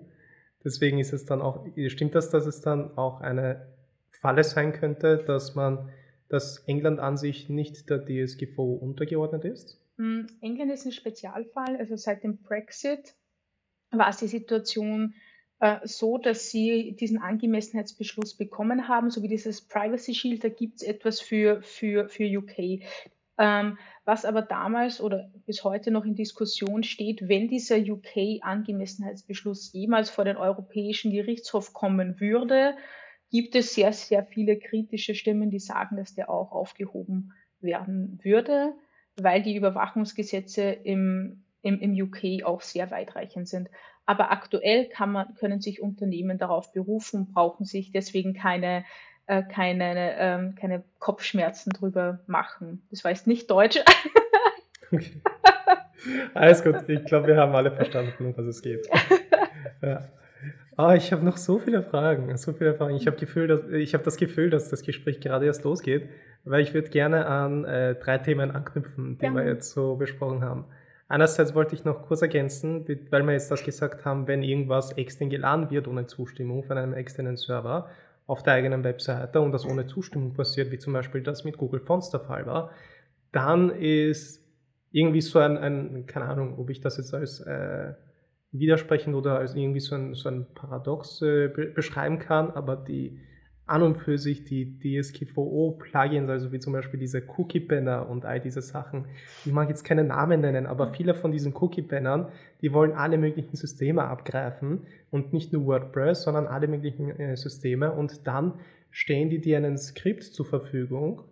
Deswegen 0.64 0.98
ist 0.98 1.12
es 1.12 1.24
dann 1.24 1.40
auch, 1.40 1.64
stimmt 1.86 2.14
das, 2.14 2.30
dass 2.30 2.46
es 2.46 2.60
dann 2.60 2.96
auch 2.98 3.20
eine 3.20 3.68
Falle 4.10 4.44
sein 4.44 4.72
könnte, 4.72 5.18
dass 5.18 5.54
man, 5.54 5.88
dass 6.30 6.58
England 6.66 7.00
an 7.00 7.16
sich 7.16 7.48
nicht 7.48 7.90
der 7.90 8.04
DSGVO 8.04 8.72
untergeordnet 8.74 9.44
ist? 9.44 9.78
Hm, 9.98 10.26
England 10.40 10.72
ist 10.72 10.86
ein 10.86 10.92
Spezialfall. 10.92 11.76
Also 11.76 11.96
seit 11.96 12.22
dem 12.22 12.38
Brexit 12.38 13.14
war 13.90 14.10
die 14.18 14.28
Situation 14.28 15.14
äh, 15.58 15.78
so, 15.84 16.16
dass 16.16 16.50
sie 16.50 16.96
diesen 16.98 17.18
Angemessenheitsbeschluss 17.18 18.36
bekommen 18.36 18.88
haben, 18.88 19.10
so 19.10 19.22
wie 19.22 19.28
dieses 19.28 19.60
Privacy 19.60 20.14
Shield. 20.14 20.44
Da 20.44 20.48
gibt 20.48 20.76
es 20.76 20.82
etwas 20.82 21.20
für, 21.20 21.60
für, 21.62 22.08
für 22.08 22.24
UK. 22.24 22.82
Ähm, 23.36 23.78
was 24.04 24.24
aber 24.24 24.42
damals 24.42 25.00
oder 25.00 25.30
bis 25.46 25.64
heute 25.64 25.90
noch 25.90 26.04
in 26.04 26.14
Diskussion 26.14 26.82
steht, 26.82 27.28
wenn 27.28 27.48
dieser 27.48 27.78
UK-Angemessenheitsbeschluss 27.78 29.72
jemals 29.72 30.10
vor 30.10 30.24
den 30.24 30.36
Europäischen 30.36 31.10
Gerichtshof 31.10 31.72
kommen 31.72 32.20
würde, 32.20 32.76
gibt 33.30 33.54
es 33.54 33.74
sehr, 33.74 33.92
sehr 33.92 34.24
viele 34.24 34.58
kritische 34.58 35.14
Stimmen, 35.14 35.50
die 35.50 35.60
sagen, 35.60 35.96
dass 35.96 36.14
der 36.14 36.30
auch 36.30 36.52
aufgehoben 36.52 37.32
werden 37.60 38.18
würde, 38.22 38.72
weil 39.16 39.42
die 39.42 39.56
Überwachungsgesetze 39.56 40.62
im, 40.62 41.44
im, 41.62 41.80
im 41.80 41.92
UK 41.92 42.44
auch 42.44 42.60
sehr 42.60 42.90
weitreichend 42.90 43.48
sind. 43.48 43.68
Aber 44.06 44.32
aktuell 44.32 44.88
man, 45.06 45.34
können 45.34 45.60
sich 45.60 45.80
Unternehmen 45.80 46.38
darauf 46.38 46.72
berufen, 46.72 47.32
brauchen 47.32 47.64
sich 47.64 47.92
deswegen 47.92 48.34
keine 48.34 48.84
äh, 49.30 49.44
keine, 49.44 50.16
ähm, 50.18 50.54
keine 50.56 50.82
Kopfschmerzen 50.98 51.70
drüber 51.70 52.18
machen. 52.26 52.82
Das 52.90 53.04
war 53.04 53.12
jetzt 53.12 53.28
nicht 53.28 53.48
Deutsch. 53.48 53.78
okay. 54.92 55.22
Alles 56.34 56.64
gut, 56.64 56.88
ich 56.88 57.04
glaube, 57.04 57.28
wir 57.28 57.36
haben 57.36 57.54
alle 57.54 57.70
verstanden, 57.70 58.26
um 58.26 58.36
was 58.36 58.46
es 58.46 58.60
geht. 58.62 58.88
Ja. 59.82 60.06
Ah, 60.82 60.94
ich 60.94 61.12
habe 61.12 61.22
noch 61.22 61.36
so 61.36 61.58
viele 61.58 61.82
Fragen, 61.82 62.34
so 62.38 62.54
viele 62.54 62.74
Fragen. 62.74 62.96
Ich 62.96 63.06
habe 63.06 63.18
Gefühl, 63.18 63.48
dass 63.48 63.68
ich 63.68 63.92
habe 63.92 64.02
das 64.02 64.16
Gefühl, 64.16 64.48
dass 64.48 64.70
das 64.70 64.82
Gespräch 64.82 65.20
gerade 65.20 65.44
erst 65.44 65.62
losgeht, 65.62 66.08
weil 66.44 66.62
ich 66.62 66.72
würde 66.72 66.88
gerne 66.88 67.26
an 67.26 67.66
äh, 67.66 67.96
drei 67.96 68.16
Themen 68.16 68.50
anknüpfen, 68.50 69.18
die 69.18 69.26
ja. 69.26 69.34
wir 69.34 69.44
jetzt 69.44 69.72
so 69.72 69.96
besprochen 69.96 70.42
haben. 70.42 70.64
Einerseits 71.06 71.54
wollte 71.54 71.74
ich 71.74 71.84
noch 71.84 72.06
kurz 72.06 72.22
ergänzen, 72.22 72.86
weil 73.10 73.22
wir 73.24 73.32
jetzt 73.32 73.50
das 73.50 73.62
gesagt 73.62 74.06
haben, 74.06 74.26
wenn 74.26 74.42
irgendwas 74.42 74.92
extern 74.92 75.28
geladen 75.28 75.68
wird 75.68 75.86
ohne 75.86 76.06
Zustimmung 76.06 76.64
von 76.64 76.78
einem 76.78 76.94
externen 76.94 77.36
Server 77.36 77.90
auf 78.26 78.42
der 78.42 78.54
eigenen 78.54 78.82
Webseite 78.82 79.42
und 79.42 79.52
das 79.52 79.66
ohne 79.66 79.84
Zustimmung 79.86 80.32
passiert, 80.32 80.70
wie 80.70 80.78
zum 80.78 80.94
Beispiel 80.94 81.20
das 81.20 81.44
mit 81.44 81.58
Google 81.58 81.80
Fonts 81.80 82.08
der 82.08 82.20
Fall 82.20 82.46
war, 82.46 82.70
dann 83.32 83.68
ist 83.68 84.42
irgendwie 84.92 85.20
so 85.20 85.40
ein, 85.40 85.58
ein 85.58 86.06
keine 86.06 86.24
Ahnung, 86.24 86.58
ob 86.58 86.70
ich 86.70 86.80
das 86.80 86.96
jetzt 86.96 87.12
als 87.12 87.40
äh, 87.40 87.92
widersprechend 88.52 89.14
oder 89.14 89.38
als 89.38 89.54
irgendwie 89.54 89.80
so 89.80 89.94
ein, 89.94 90.14
so 90.14 90.28
ein 90.28 90.46
Paradox 90.54 91.22
äh, 91.22 91.48
beschreiben 91.48 92.18
kann, 92.18 92.50
aber 92.50 92.76
die 92.76 93.18
an 93.70 93.82
und 93.82 93.98
für 93.98 94.18
sich 94.18 94.42
die 94.44 94.78
DSGVO-Plugins, 94.80 96.28
also 96.28 96.50
wie 96.50 96.58
zum 96.58 96.72
Beispiel 96.72 96.98
diese 96.98 97.22
Cookie-Banner 97.36 98.08
und 98.08 98.24
all 98.24 98.40
diese 98.40 98.62
Sachen, 98.62 99.06
ich 99.44 99.52
mag 99.52 99.68
jetzt 99.68 99.84
keine 99.84 100.02
Namen 100.02 100.40
nennen, 100.40 100.66
aber 100.66 100.92
viele 100.92 101.14
von 101.14 101.30
diesen 101.30 101.54
Cookie-Bannern, 101.54 102.32
die 102.62 102.72
wollen 102.72 102.92
alle 102.92 103.16
möglichen 103.16 103.54
Systeme 103.54 104.02
abgreifen 104.02 104.86
und 105.10 105.32
nicht 105.32 105.52
nur 105.52 105.66
WordPress, 105.66 106.24
sondern 106.24 106.48
alle 106.48 106.66
möglichen 106.66 107.10
äh, 107.10 107.36
Systeme 107.36 107.92
und 107.92 108.26
dann 108.26 108.54
stellen 108.90 109.30
die 109.30 109.40
dir 109.40 109.58
einen 109.58 109.78
Skript 109.78 110.24
zur 110.24 110.46
Verfügung, 110.46 111.22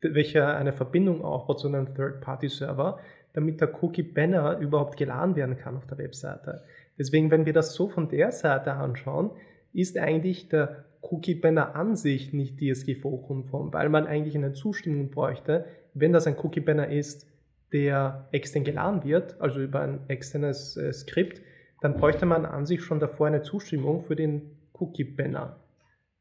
welcher 0.00 0.56
eine 0.56 0.72
Verbindung 0.72 1.24
aufbaut 1.24 1.58
zu 1.58 1.66
einem 1.66 1.94
Third-Party-Server, 1.96 3.00
damit 3.36 3.60
der 3.60 3.82
Cookie-Banner 3.82 4.58
überhaupt 4.58 4.96
geladen 4.96 5.36
werden 5.36 5.58
kann 5.58 5.76
auf 5.76 5.86
der 5.86 5.98
Webseite. 5.98 6.64
Deswegen, 6.98 7.30
wenn 7.30 7.44
wir 7.44 7.52
das 7.52 7.74
so 7.74 7.88
von 7.88 8.08
der 8.08 8.32
Seite 8.32 8.72
anschauen, 8.72 9.30
ist 9.74 9.98
eigentlich 9.98 10.48
der 10.48 10.86
Cookie-Banner 11.02 11.76
an 11.76 11.96
sich 11.96 12.32
nicht 12.32 12.58
DSGVO-konform, 12.58 13.74
weil 13.74 13.90
man 13.90 14.06
eigentlich 14.06 14.34
eine 14.34 14.54
Zustimmung 14.54 15.10
bräuchte, 15.10 15.66
wenn 15.92 16.14
das 16.14 16.26
ein 16.26 16.38
Cookie-Banner 16.38 16.88
ist, 16.88 17.28
der 17.74 18.26
extern 18.32 18.64
geladen 18.64 19.04
wird, 19.04 19.38
also 19.38 19.60
über 19.60 19.82
ein 19.82 20.00
externes 20.08 20.78
äh, 20.78 20.90
Skript, 20.94 21.42
dann 21.82 21.98
bräuchte 21.98 22.24
man 22.24 22.46
an 22.46 22.64
sich 22.64 22.82
schon 22.82 23.00
davor 23.00 23.26
eine 23.26 23.42
Zustimmung 23.42 24.02
für 24.02 24.16
den 24.16 24.56
Cookie-Banner. 24.72 25.56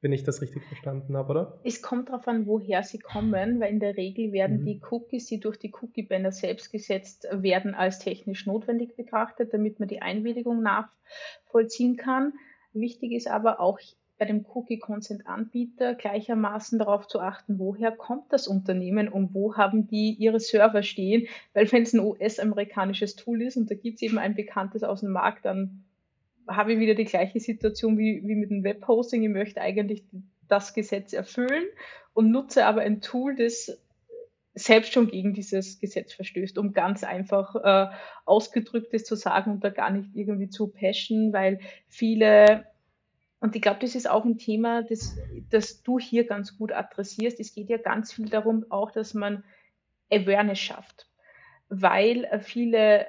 Wenn 0.06 0.14
ich 0.14 0.22
das 0.22 0.40
richtig 0.40 0.64
verstanden 0.66 1.18
habe, 1.18 1.32
oder? 1.32 1.60
Es 1.64 1.82
kommt 1.82 2.10
darauf 2.10 2.28
an, 2.28 2.46
woher 2.46 2.84
sie 2.84 3.00
kommen, 3.00 3.60
weil 3.60 3.72
in 3.72 3.80
der 3.80 3.98
Regel 3.98 4.32
werden 4.34 4.60
mhm. 4.60 4.66
die 4.66 4.82
Cookies, 4.92 5.26
die 5.26 5.40
durch 5.40 5.58
die 5.58 5.74
Cookie-Banner 5.74 6.32
selbst 6.32 6.72
gesetzt 6.72 7.28
werden, 7.32 7.74
als 7.74 7.98
technisch 7.98 8.46
notwendig 8.46 8.96
betrachtet, 8.96 9.52
damit 9.52 9.80
man 9.80 9.90
die 9.90 10.04
Einwilligung 10.04 10.62
nachvollziehen 10.62 11.98
kann. 11.98 12.34
Wichtig 12.72 13.14
ist 13.14 13.28
aber 13.28 13.60
auch 13.60 13.80
bei 14.20 14.26
dem 14.26 14.46
Cookie-Consent-Anbieter 14.54 15.96
gleichermaßen 15.96 16.78
darauf 16.78 17.08
zu 17.08 17.20
achten, 17.20 17.58
woher 17.58 17.92
kommt 17.92 18.32
das 18.32 18.48
Unternehmen 18.48 19.10
und 19.10 19.34
wo 19.34 19.56
haben 19.56 19.88
die 19.88 20.14
ihre 20.14 20.40
Server 20.40 20.84
stehen. 20.84 21.26
Weil 21.56 21.72
wenn 21.72 21.82
es 21.82 21.94
ein 21.94 22.00
US-amerikanisches 22.00 23.16
Tool 23.16 23.42
ist 23.42 23.58
und 23.58 23.72
da 23.72 23.76
gibt 23.76 23.96
es 23.96 24.02
eben 24.04 24.20
ein 24.20 24.36
bekanntes 24.36 24.84
aus 24.84 25.00
dem 25.00 25.10
Markt, 25.10 25.46
dann 25.46 25.85
habe 26.48 26.74
ich 26.74 26.80
wieder 26.80 26.96
die 26.96 27.06
gleiche 27.06 27.40
Situation 27.40 27.98
wie, 27.98 28.22
wie 28.26 28.36
mit 28.36 28.50
dem 28.50 28.64
Webhosting. 28.64 29.24
Ich 29.24 29.30
möchte 29.30 29.62
eigentlich 29.62 30.04
das 30.48 30.74
Gesetz 30.74 31.14
erfüllen 31.14 31.66
und 32.14 32.32
nutze 32.32 32.66
aber 32.66 32.82
ein 32.82 33.02
Tool, 33.02 33.36
das 33.36 33.78
selbst 34.54 34.94
schon 34.94 35.08
gegen 35.08 35.34
dieses 35.34 35.80
Gesetz 35.80 36.14
verstößt, 36.14 36.58
um 36.58 36.74
ganz 36.74 37.04
einfach 37.04 37.56
äh, 37.56 37.94
ausgedrücktes 38.26 39.04
zu 39.04 39.16
sagen 39.16 39.52
und 39.52 39.64
da 39.64 39.70
gar 39.70 39.90
nicht 39.90 40.10
irgendwie 40.14 40.50
zu 40.50 40.68
passion, 40.68 41.34
weil 41.34 41.60
viele 41.90 42.66
und 43.42 43.56
ich 43.56 43.62
glaube, 43.62 43.80
das 43.82 43.94
ist 43.94 44.10
auch 44.10 44.26
ein 44.26 44.40
Thema, 44.40 44.82
das, 44.82 45.18
das 45.52 45.84
du 45.84 46.00
hier 46.00 46.26
ganz 46.26 46.58
gut 46.58 46.72
adressierst. 46.72 47.40
Es 47.40 47.54
geht 47.54 47.70
ja 47.70 47.78
ganz 47.78 48.12
viel 48.12 48.28
darum, 48.28 48.66
auch, 48.70 48.90
dass 48.90 49.14
man 49.14 49.44
Awareness 50.10 50.58
schafft, 50.58 51.08
weil 51.70 52.28
viele 52.42 53.06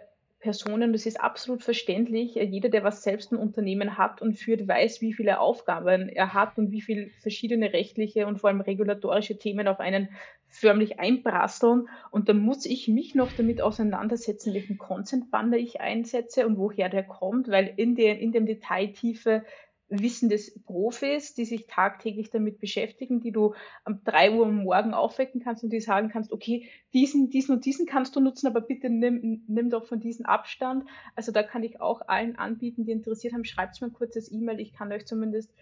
Personen, 0.47 0.93
das 0.93 1.07
ist 1.07 1.21
absolut 1.21 1.65
verständlich, 1.65 2.37
äh, 2.37 2.45
jeder, 2.45 2.69
der 2.69 2.85
was 2.85 3.03
selbst 3.03 3.33
ein 3.33 3.37
Unternehmen 3.37 3.99
hat 3.99 4.23
und 4.23 4.35
führt, 4.35 4.69
weiß, 4.69 5.01
wie 5.01 5.13
viele 5.13 5.41
Aufgaben 5.41 6.09
er 6.09 6.35
hat 6.35 6.57
und 6.57 6.71
wie 6.71 6.81
viele 6.81 7.09
verschiedene 7.21 7.73
rechtliche 7.73 8.29
und 8.29 8.39
vor 8.39 8.51
allem 8.51 8.61
regulatorische 8.61 9.37
Themen 9.39 9.67
auf 9.67 9.81
einen 9.81 10.09
förmlich 10.47 11.01
einprasseln. 11.01 11.89
Und 12.13 12.29
dann 12.29 12.39
muss 12.39 12.65
ich 12.65 12.87
mich 12.87 13.17
noch 13.17 13.33
damit 13.33 13.61
auseinandersetzen, 13.61 14.55
welchen 14.55 14.79
Consent-Banner 14.79 15.57
ich 15.57 15.81
einsetze 15.81 16.47
und 16.47 16.59
woher 16.59 16.91
der 16.91 17.03
kommt, 17.03 17.49
weil 17.49 17.73
in, 17.77 17.97
der, 17.97 18.21
in 18.21 18.31
dem 18.31 18.47
Detailtiefe 18.47 19.43
Wissen 19.89 20.29
des 20.29 20.59
Profis, 20.65 21.35
die 21.35 21.45
sich 21.45 21.67
tagtäglich 21.67 22.31
damit 22.31 22.59
beschäftigen, 22.59 23.21
die 23.21 23.31
du 23.31 23.55
um 23.85 24.03
drei 24.05 24.33
Uhr 24.33 24.47
am 24.47 24.65
Morgen 24.65 24.95
aufwecken 24.95 25.41
kannst 25.41 25.63
und 25.63 25.71
die 25.71 25.81
sagen 25.81 26.09
kannst, 26.09 26.33
okay, 26.33 26.69
diesen, 26.93 27.31
diesen 27.31 27.55
und 27.55 27.65
diesen 27.65 27.87
kannst 27.87 28.17
du 28.17 28.21
nutzen, 28.21 28.49
aber 28.49 28.61
bitte 28.61 28.91
nimm, 28.91 29.45
nimm 29.47 29.71
doch 29.71 29.87
von 29.87 30.01
diesem 30.01 30.27
Abstand. 30.27 30.89
Also 31.15 31.31
da 31.31 31.43
kann 31.43 31.63
ich 31.63 31.81
auch 31.81 32.03
allen 32.09 32.37
anbieten, 32.37 32.85
die 32.85 32.93
interessiert 32.93 33.33
haben, 33.33 33.45
schreibt 33.45 33.81
mir 33.81 33.89
ein 33.89 33.93
kurzes 33.93 34.31
E-Mail. 34.33 34.59
Ich 34.59 34.73
kann 34.73 34.93
euch 34.93 35.07
zumindest 35.07 35.53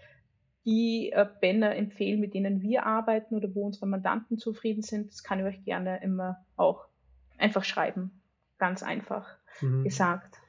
die 0.65 1.13
äh, 1.13 1.27
Banner 1.41 1.77
empfehlen, 1.77 2.21
mit 2.21 2.33
denen 2.33 2.63
wir 2.63 2.87
arbeiten 2.87 3.35
oder 3.35 3.55
wo 3.55 3.67
unsere 3.67 3.87
Mandanten 3.87 4.39
zufrieden 4.39 4.83
sind. 4.83 5.11
Das 5.11 5.23
kann 5.23 5.41
ich 5.41 5.45
euch 5.45 5.65
gerne 5.65 6.03
immer 6.03 6.39
auch 6.57 6.87
einfach 7.37 7.65
schreiben. 7.65 8.23
Ganz 8.57 8.83
einfach 8.83 9.37
mhm. 9.61 9.85
gesagt. 9.85 10.41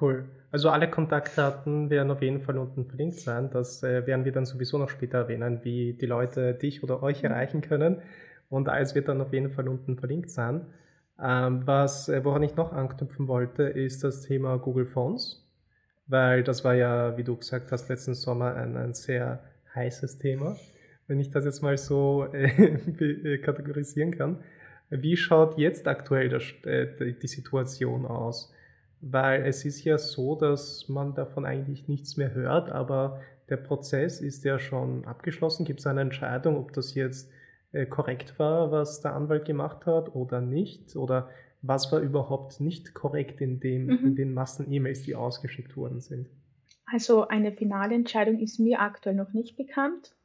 Cool. 0.00 0.24
Also 0.50 0.70
alle 0.70 0.90
Kontaktdaten 0.90 1.90
werden 1.90 2.10
auf 2.10 2.22
jeden 2.22 2.40
Fall 2.40 2.58
unten 2.58 2.86
verlinkt 2.86 3.20
sein. 3.20 3.50
Das 3.50 3.82
äh, 3.82 4.06
werden 4.06 4.24
wir 4.24 4.32
dann 4.32 4.44
sowieso 4.44 4.78
noch 4.78 4.88
später 4.88 5.18
erwähnen, 5.18 5.60
wie 5.62 5.92
die 5.94 6.06
Leute 6.06 6.54
dich 6.54 6.82
oder 6.82 7.02
euch 7.02 7.22
mhm. 7.22 7.30
erreichen 7.30 7.60
können. 7.60 8.02
Und 8.48 8.68
alles 8.68 8.94
wird 8.94 9.08
dann 9.08 9.20
auf 9.20 9.32
jeden 9.32 9.50
Fall 9.50 9.68
unten 9.68 9.96
verlinkt 9.96 10.30
sein. 10.30 10.66
Ähm, 11.22 11.66
was, 11.66 12.08
äh, 12.08 12.24
woran 12.24 12.42
ich 12.42 12.56
noch 12.56 12.72
anknüpfen 12.72 13.28
wollte, 13.28 13.64
ist 13.64 14.04
das 14.04 14.22
Thema 14.22 14.58
Google 14.58 14.86
Fonts. 14.86 15.44
Weil 16.08 16.42
das 16.42 16.64
war 16.64 16.74
ja, 16.74 17.16
wie 17.16 17.24
du 17.24 17.36
gesagt 17.36 17.72
hast, 17.72 17.88
letzten 17.88 18.14
Sommer 18.14 18.54
ein, 18.54 18.76
ein 18.76 18.94
sehr 18.94 19.42
heißes 19.74 20.18
Thema. 20.18 20.56
Wenn 21.06 21.20
ich 21.20 21.30
das 21.30 21.44
jetzt 21.44 21.62
mal 21.62 21.76
so 21.78 22.26
äh, 22.32 22.46
äh 23.00 23.38
kategorisieren 23.38 24.16
kann. 24.16 24.42
Wie 24.90 25.16
schaut 25.16 25.58
jetzt 25.58 25.88
aktuell 25.88 26.28
das, 26.28 26.44
äh, 26.64 27.14
die 27.14 27.26
Situation 27.26 28.06
aus? 28.06 28.52
Weil 29.00 29.44
es 29.44 29.64
ist 29.64 29.84
ja 29.84 29.98
so, 29.98 30.34
dass 30.36 30.88
man 30.88 31.14
davon 31.14 31.44
eigentlich 31.44 31.88
nichts 31.88 32.16
mehr 32.16 32.34
hört, 32.34 32.70
aber 32.70 33.20
der 33.48 33.56
Prozess 33.56 34.20
ist 34.20 34.44
ja 34.44 34.58
schon 34.58 35.04
abgeschlossen. 35.04 35.64
Gibt 35.64 35.80
es 35.80 35.86
eine 35.86 36.00
Entscheidung, 36.00 36.56
ob 36.56 36.72
das 36.72 36.94
jetzt 36.94 37.30
äh, 37.72 37.86
korrekt 37.86 38.38
war, 38.38 38.72
was 38.72 39.00
der 39.00 39.14
Anwalt 39.14 39.44
gemacht 39.44 39.86
hat 39.86 40.14
oder 40.14 40.40
nicht? 40.40 40.96
Oder 40.96 41.28
was 41.62 41.92
war 41.92 42.00
überhaupt 42.00 42.60
nicht 42.60 42.94
korrekt 42.94 43.40
in, 43.40 43.60
dem, 43.60 43.86
mhm. 43.86 43.98
in 44.04 44.16
den 44.16 44.34
Massen-E-Mails, 44.34 45.02
die 45.02 45.14
ausgeschickt 45.14 45.76
worden 45.76 46.00
sind? 46.00 46.28
Also 46.86 47.26
eine 47.28 47.52
finale 47.52 47.94
Entscheidung 47.94 48.38
ist 48.38 48.60
mir 48.60 48.80
aktuell 48.80 49.16
noch 49.16 49.32
nicht 49.32 49.56
bekannt. 49.56 50.15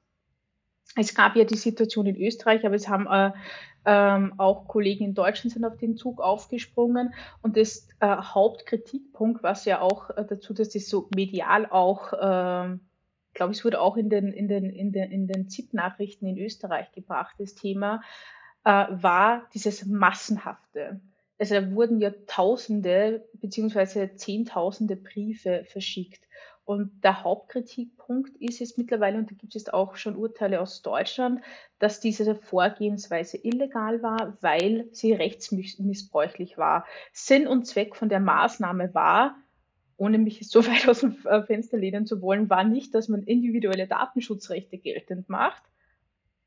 Es 0.95 1.15
gab 1.15 1.35
ja 1.35 1.43
die 1.45 1.57
Situation 1.57 2.05
in 2.05 2.21
Österreich, 2.21 2.65
aber 2.65 2.75
es 2.75 2.89
haben 2.89 3.07
äh, 3.07 3.31
ähm, 3.85 4.33
auch 4.37 4.67
Kollegen 4.67 5.05
in 5.05 5.13
Deutschland 5.13 5.53
sind 5.53 5.65
auf 5.65 5.77
den 5.77 5.95
Zug 5.97 6.21
aufgesprungen. 6.21 7.13
Und 7.41 7.57
das 7.57 7.87
äh, 7.99 8.07
Hauptkritikpunkt, 8.07 9.41
was 9.43 9.65
ja 9.65 9.81
auch 9.81 10.09
äh, 10.11 10.25
dazu, 10.25 10.53
dass 10.53 10.69
das 10.69 10.87
so 10.87 11.07
medial 11.15 11.65
auch, 11.65 12.13
äh, 12.13 12.73
ich 12.73 13.33
glaube, 13.33 13.53
es 13.53 13.63
wurde 13.63 13.79
auch 13.79 13.97
in 13.97 14.09
den, 14.09 14.33
in 14.33 14.47
den, 14.47 14.69
in 14.69 14.91
den, 14.91 15.11
in 15.11 15.27
den 15.27 15.49
ZIP-Nachrichten 15.49 16.27
in 16.27 16.37
Österreich 16.37 16.91
gebracht, 16.91 17.35
das 17.39 17.55
Thema, 17.55 18.01
äh, 18.65 18.85
war 18.89 19.47
dieses 19.53 19.85
Massenhafte. 19.85 20.99
Also 21.39 21.55
da 21.55 21.71
wurden 21.71 21.99
ja 21.99 22.11
Tausende 22.27 23.25
beziehungsweise 23.33 24.13
Zehntausende 24.15 24.95
Briefe 24.95 25.63
verschickt. 25.65 26.21
Und 26.63 27.03
der 27.03 27.23
Hauptkritikpunkt 27.23 28.37
ist 28.37 28.59
jetzt 28.59 28.77
mittlerweile, 28.77 29.17
und 29.17 29.31
da 29.31 29.35
gibt 29.35 29.55
es 29.55 29.67
auch 29.69 29.95
schon 29.95 30.15
Urteile 30.15 30.61
aus 30.61 30.81
Deutschland, 30.81 31.41
dass 31.79 31.99
diese 31.99 32.35
Vorgehensweise 32.35 33.37
illegal 33.37 34.03
war, 34.03 34.37
weil 34.41 34.87
sie 34.91 35.13
rechtsmissbräuchlich 35.13 36.57
war. 36.57 36.85
Sinn 37.11 37.47
und 37.47 37.65
Zweck 37.65 37.95
von 37.95 38.09
der 38.09 38.19
Maßnahme 38.19 38.93
war, 38.93 39.35
ohne 39.97 40.17
mich 40.17 40.47
so 40.47 40.65
weit 40.67 40.87
aus 40.87 41.01
dem 41.01 41.15
Fenster 41.15 41.77
lehnen 41.77 42.05
zu 42.05 42.21
wollen, 42.21 42.49
war 42.49 42.63
nicht, 42.63 42.93
dass 42.93 43.09
man 43.09 43.23
individuelle 43.23 43.87
Datenschutzrechte 43.87 44.77
geltend 44.77 45.29
macht. 45.29 45.63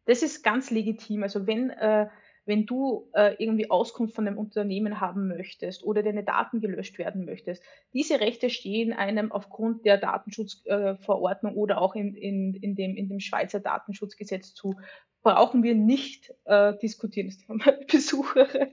Das 0.06 0.22
ist 0.22 0.42
ganz 0.42 0.70
legitim. 0.70 1.22
Also 1.22 1.46
wenn 1.46 1.70
äh, 1.70 2.08
wenn 2.46 2.66
du 2.66 3.08
äh, 3.14 3.34
irgendwie 3.38 3.70
Auskunft 3.70 4.14
von 4.14 4.26
einem 4.26 4.38
Unternehmen 4.38 5.00
haben 5.00 5.28
möchtest 5.28 5.82
oder 5.84 6.02
deine 6.02 6.24
Daten 6.24 6.60
gelöscht 6.60 6.98
werden 6.98 7.24
möchtest, 7.24 7.62
diese 7.92 8.20
Rechte 8.20 8.50
stehen 8.50 8.92
einem 8.92 9.32
aufgrund 9.32 9.84
der 9.84 9.98
Datenschutzverordnung 9.98 11.54
äh, 11.54 11.56
oder 11.56 11.80
auch 11.80 11.94
in, 11.94 12.14
in, 12.14 12.54
in, 12.54 12.74
dem, 12.74 12.96
in 12.96 13.08
dem 13.08 13.20
Schweizer 13.20 13.60
Datenschutzgesetz 13.60 14.54
zu. 14.54 14.76
Brauchen 15.22 15.62
wir 15.62 15.74
nicht 15.74 16.34
äh, 16.44 16.76
diskutieren, 16.78 17.28
das 17.28 17.36
ist 17.36 17.50
eine 17.68 17.84
Besucherin. 17.86 18.72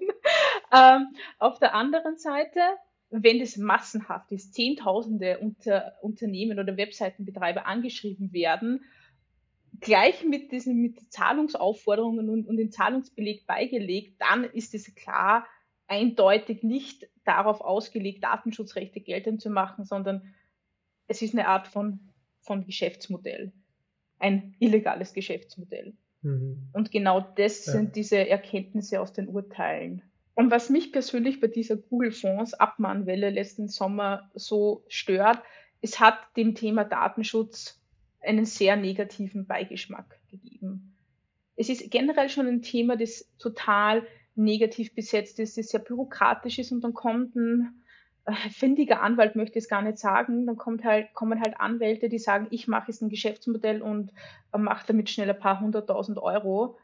ähm, 0.75 1.07
auf 1.39 1.59
der 1.59 1.73
anderen 1.73 2.17
Seite, 2.17 2.59
wenn 3.09 3.39
das 3.39 3.55
massenhaft 3.55 4.31
ist, 4.31 4.53
Zehntausende 4.53 5.39
unter 5.39 5.93
Unternehmen 6.01 6.59
oder 6.59 6.75
Webseitenbetreiber 6.75 7.65
angeschrieben 7.65 8.33
werden, 8.33 8.83
gleich 9.81 10.23
mit 10.23 10.51
diesen 10.51 10.81
mit 10.81 11.11
Zahlungsaufforderungen 11.11 12.29
und, 12.29 12.47
und 12.47 12.57
den 12.57 12.71
Zahlungsbeleg 12.71 13.45
beigelegt, 13.45 14.21
dann 14.21 14.45
ist 14.45 14.73
es 14.73 14.93
klar 14.95 15.45
eindeutig 15.87 16.63
nicht 16.63 17.09
darauf 17.25 17.61
ausgelegt, 17.61 18.23
Datenschutzrechte 18.23 19.01
geltend 19.01 19.41
zu 19.41 19.49
machen, 19.49 19.83
sondern 19.83 20.33
es 21.07 21.21
ist 21.21 21.33
eine 21.33 21.47
Art 21.47 21.67
von, 21.67 21.99
von 22.39 22.65
Geschäftsmodell, 22.65 23.51
ein 24.19 24.55
illegales 24.59 25.13
Geschäftsmodell. 25.13 25.93
Mhm. 26.21 26.69
Und 26.73 26.91
genau 26.91 27.19
das 27.19 27.65
ja. 27.65 27.73
sind 27.73 27.95
diese 27.95 28.29
Erkenntnisse 28.29 29.01
aus 29.01 29.11
den 29.11 29.27
Urteilen. 29.27 30.03
Und 30.35 30.51
was 30.51 30.69
mich 30.69 30.91
persönlich 30.91 31.41
bei 31.41 31.47
dieser 31.47 31.75
Google-Fonds-Abmahnwelle 31.75 33.29
letzten 33.29 33.67
Sommer 33.67 34.29
so 34.33 34.85
stört, 34.87 35.41
es 35.81 35.99
hat 35.99 36.19
dem 36.37 36.55
Thema 36.55 36.85
Datenschutz 36.85 37.80
einen 38.21 38.45
sehr 38.45 38.75
negativen 38.75 39.45
Beigeschmack 39.45 40.19
gegeben. 40.29 40.95
Es 41.55 41.69
ist 41.69 41.91
generell 41.91 42.29
schon 42.29 42.47
ein 42.47 42.61
Thema, 42.61 42.95
das 42.95 43.29
total 43.37 44.05
negativ 44.35 44.95
besetzt 44.95 45.39
ist, 45.39 45.57
das 45.57 45.69
sehr 45.69 45.79
bürokratisch 45.79 46.59
ist 46.59 46.71
und 46.71 46.81
dann 46.83 46.93
kommt 46.93 47.35
ein 47.35 47.81
äh, 48.25 48.33
findiger 48.49 49.01
Anwalt, 49.01 49.35
möchte 49.35 49.57
ich 49.57 49.65
es 49.65 49.69
gar 49.69 49.81
nicht 49.81 49.97
sagen, 49.97 50.45
dann 50.45 50.57
kommt 50.57 50.83
halt, 50.83 51.13
kommen 51.13 51.41
halt 51.41 51.59
Anwälte, 51.59 52.07
die 52.07 52.19
sagen, 52.19 52.47
ich 52.51 52.67
mache 52.67 52.87
jetzt 52.89 53.01
ein 53.01 53.09
Geschäftsmodell 53.09 53.81
und 53.81 54.11
äh, 54.53 54.57
mache 54.57 54.85
damit 54.87 55.09
schnell 55.09 55.29
ein 55.29 55.39
paar 55.39 55.59
hunderttausend 55.59 56.19
Euro, 56.19 56.77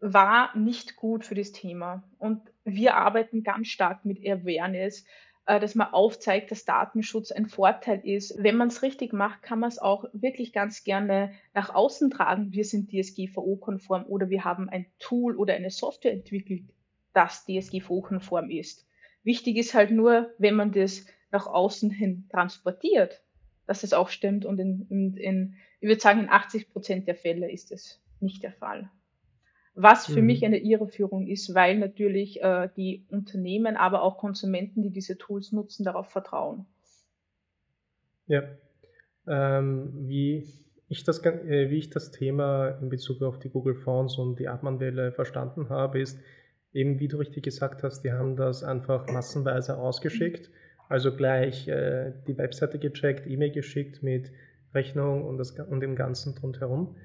war 0.00 0.56
nicht 0.56 0.96
gut 0.96 1.24
für 1.24 1.34
das 1.34 1.52
Thema. 1.52 2.04
Und 2.18 2.42
wir 2.64 2.96
arbeiten 2.96 3.42
ganz 3.42 3.68
stark 3.68 4.04
mit 4.04 4.18
Awareness. 4.20 5.04
Äh, 5.48 5.60
dass 5.60 5.74
man 5.74 5.94
aufzeigt, 5.94 6.50
dass 6.50 6.66
Datenschutz 6.66 7.32
ein 7.32 7.46
Vorteil 7.46 8.00
ist. 8.04 8.34
Wenn 8.36 8.58
man 8.58 8.68
es 8.68 8.82
richtig 8.82 9.14
macht, 9.14 9.42
kann 9.42 9.58
man 9.58 9.70
es 9.70 9.78
auch 9.78 10.04
wirklich 10.12 10.52
ganz 10.52 10.84
gerne 10.84 11.32
nach 11.54 11.74
außen 11.74 12.10
tragen. 12.10 12.52
Wir 12.52 12.66
sind 12.66 12.90
DSGVO-konform 12.90 14.04
oder 14.04 14.28
wir 14.28 14.44
haben 14.44 14.68
ein 14.68 14.84
Tool 14.98 15.36
oder 15.36 15.54
eine 15.54 15.70
Software 15.70 16.12
entwickelt, 16.12 16.64
das 17.14 17.46
DSGVO-konform 17.46 18.50
ist. 18.50 18.86
Wichtig 19.22 19.56
ist 19.56 19.72
halt 19.72 19.90
nur, 19.90 20.34
wenn 20.36 20.54
man 20.54 20.70
das 20.70 21.06
nach 21.30 21.46
außen 21.46 21.90
hin 21.90 22.28
transportiert, 22.30 23.22
dass 23.66 23.84
es 23.84 23.94
auch 23.94 24.10
stimmt 24.10 24.44
und 24.44 24.58
in, 24.58 24.86
in, 24.90 25.16
in 25.16 25.56
ich 25.80 25.88
würde 25.88 26.00
sagen, 26.00 26.20
in 26.20 26.28
80 26.28 26.68
Prozent 26.68 27.08
der 27.08 27.14
Fälle 27.16 27.50
ist 27.50 27.72
es 27.72 28.02
nicht 28.20 28.42
der 28.42 28.52
Fall 28.52 28.90
was 29.80 30.06
für 30.06 30.20
mhm. 30.20 30.26
mich 30.26 30.44
eine 30.44 30.58
Irreführung 30.58 31.28
ist, 31.28 31.54
weil 31.54 31.78
natürlich 31.78 32.42
äh, 32.42 32.68
die 32.76 33.06
Unternehmen, 33.10 33.76
aber 33.76 34.02
auch 34.02 34.18
Konsumenten, 34.18 34.82
die 34.82 34.90
diese 34.90 35.16
Tools 35.16 35.52
nutzen, 35.52 35.84
darauf 35.84 36.08
vertrauen. 36.10 36.66
Ja, 38.26 38.42
ähm, 39.28 39.92
wie, 40.08 40.44
ich 40.88 41.04
das, 41.04 41.24
äh, 41.24 41.70
wie 41.70 41.78
ich 41.78 41.90
das 41.90 42.10
Thema 42.10 42.70
in 42.80 42.88
Bezug 42.88 43.22
auf 43.22 43.38
die 43.38 43.50
Google 43.50 43.76
Fonds 43.76 44.18
und 44.18 44.40
die 44.40 44.48
Abmahnwelle 44.48 45.12
verstanden 45.12 45.68
habe, 45.68 46.00
ist 46.00 46.18
eben, 46.72 46.98
wie 46.98 47.06
du 47.06 47.18
richtig 47.18 47.44
gesagt 47.44 47.84
hast, 47.84 48.02
die 48.02 48.10
haben 48.10 48.34
das 48.34 48.64
einfach 48.64 49.08
massenweise 49.12 49.78
ausgeschickt, 49.78 50.50
also 50.88 51.14
gleich 51.14 51.68
äh, 51.68 52.12
die 52.26 52.36
Webseite 52.36 52.80
gecheckt, 52.80 53.28
E-Mail 53.28 53.52
geschickt 53.52 54.02
mit 54.02 54.32
Rechnung 54.74 55.24
und, 55.24 55.38
das, 55.38 55.52
und 55.52 55.80
dem 55.80 55.94
Ganzen 55.94 56.36
rundherum. 56.36 56.96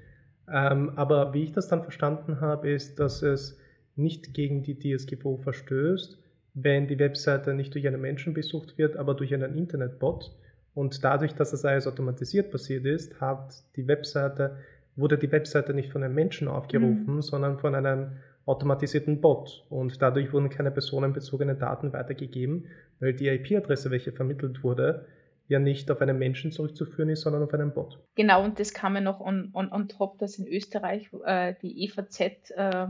Ähm, 0.52 0.92
aber 0.96 1.34
wie 1.34 1.44
ich 1.44 1.52
das 1.54 1.68
dann 1.68 1.84
verstanden 1.84 2.42
habe, 2.42 2.72
ist, 2.72 3.00
dass 3.00 3.22
es 3.22 3.58
nicht 3.96 4.34
gegen 4.34 4.64
die 4.64 4.78
DSGVO 4.78 5.38
verstößt, 5.38 6.18
wenn 6.56 6.88
die 6.88 7.00
Webseite 7.00 7.54
nicht 7.54 7.74
durch 7.74 7.88
einen 7.88 8.02
Menschen 8.02 8.34
besucht 8.34 8.78
wird, 8.78 8.98
aber 8.98 9.14
durch 9.14 9.34
einen 9.34 9.56
Internetbot. 9.56 10.36
Und 10.74 11.04
dadurch, 11.04 11.34
dass 11.34 11.52
das 11.52 11.66
alles 11.66 11.88
automatisiert 11.88 12.52
passiert 12.52 12.86
ist, 12.86 13.20
hat 13.22 13.64
die 13.76 13.88
Webseite, 13.88 14.58
wurde 14.96 15.18
die 15.18 15.32
Webseite 15.32 15.74
nicht 15.74 15.92
von 15.92 16.04
einem 16.04 16.16
Menschen 16.16 16.48
aufgerufen, 16.48 17.16
mhm. 17.16 17.22
sondern 17.22 17.60
von 17.60 17.76
einem 17.76 18.14
automatisierten 18.46 19.22
Bot. 19.22 19.66
Und 19.70 20.02
dadurch 20.02 20.34
wurden 20.34 20.50
keine 20.50 20.72
personenbezogenen 20.72 21.58
Daten 21.58 21.94
weitergegeben, 21.94 22.66
weil 23.00 23.14
die 23.14 23.28
IP-Adresse, 23.28 23.92
welche 23.92 24.12
vermittelt 24.12 24.64
wurde, 24.64 25.06
ja 25.48 25.60
nicht 25.60 25.92
auf 25.92 26.02
einen 26.02 26.18
Menschen 26.18 26.52
zurückzuführen 26.52 27.10
ist, 27.10 27.22
sondern 27.22 27.44
auf 27.44 27.54
einen 27.54 27.74
Bot. 27.74 28.00
Genau, 28.16 28.44
und 28.44 28.60
das 28.60 28.74
kam 28.74 28.96
ja 28.96 29.02
noch 29.02 29.20
on, 29.20 29.52
on, 29.54 29.72
on 29.72 29.88
top, 29.88 30.18
dass 30.20 30.38
in 30.38 30.48
Österreich 30.48 31.10
äh, 31.26 31.56
die 31.62 31.84
EVZ 31.86 32.52
äh, 32.52 32.88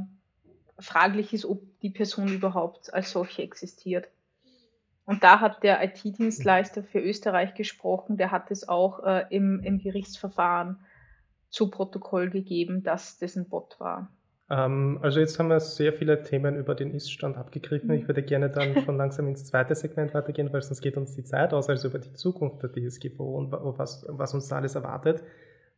fraglich 0.80 1.34
ist, 1.34 1.46
ob 1.46 1.62
die 1.82 1.90
Person 1.90 2.28
überhaupt 2.28 2.94
als 2.94 3.12
solche 3.12 3.42
existiert. 3.42 4.08
Und 5.06 5.24
da 5.24 5.42
hat 5.42 5.64
der 5.64 5.84
IT-Dienstleister 5.84 6.84
für 6.84 7.00
Österreich 7.00 7.56
gesprochen, 7.56 8.18
der 8.18 8.32
hat 8.32 8.52
es 8.52 8.68
auch 8.68 9.04
äh, 9.04 9.26
im, 9.30 9.60
im 9.60 9.80
Gerichtsverfahren 9.80 10.80
zu 11.50 11.70
Protokoll 11.70 12.30
gegeben, 12.30 12.84
dass 12.84 13.18
das 13.18 13.36
ein 13.36 13.50
Bot 13.50 13.80
war. 13.80 14.10
Ähm, 14.54 15.00
also 15.02 15.20
jetzt 15.20 15.40
haben 15.40 15.50
wir 15.50 15.60
sehr 15.60 15.94
viele 15.94 16.22
Themen 16.22 16.56
über 16.58 16.76
den 16.76 16.94
Ist-Stand 16.94 17.38
abgegriffen. 17.38 17.92
Ich 17.92 18.08
würde 18.08 18.22
gerne 18.22 18.50
dann 18.50 18.78
schon 18.86 18.98
langsam 18.98 19.28
ins 19.28 19.46
zweite 19.46 19.74
Segment 19.74 20.14
weitergehen, 20.14 20.54
weil 20.54 20.62
sonst 20.62 20.82
geht 20.82 20.96
uns 20.96 21.16
die 21.16 21.24
Zeit 21.24 21.54
aus, 21.54 21.70
also 21.70 21.88
über 21.88 22.00
die 22.00 22.14
Zukunft 22.14 22.62
der 22.62 22.72
DSGVO 22.72 23.38
und 23.38 23.52
was, 23.52 24.06
was 24.10 24.34
uns 24.34 24.48
da 24.48 24.58
alles 24.58 24.76
erwartet. 24.76 25.24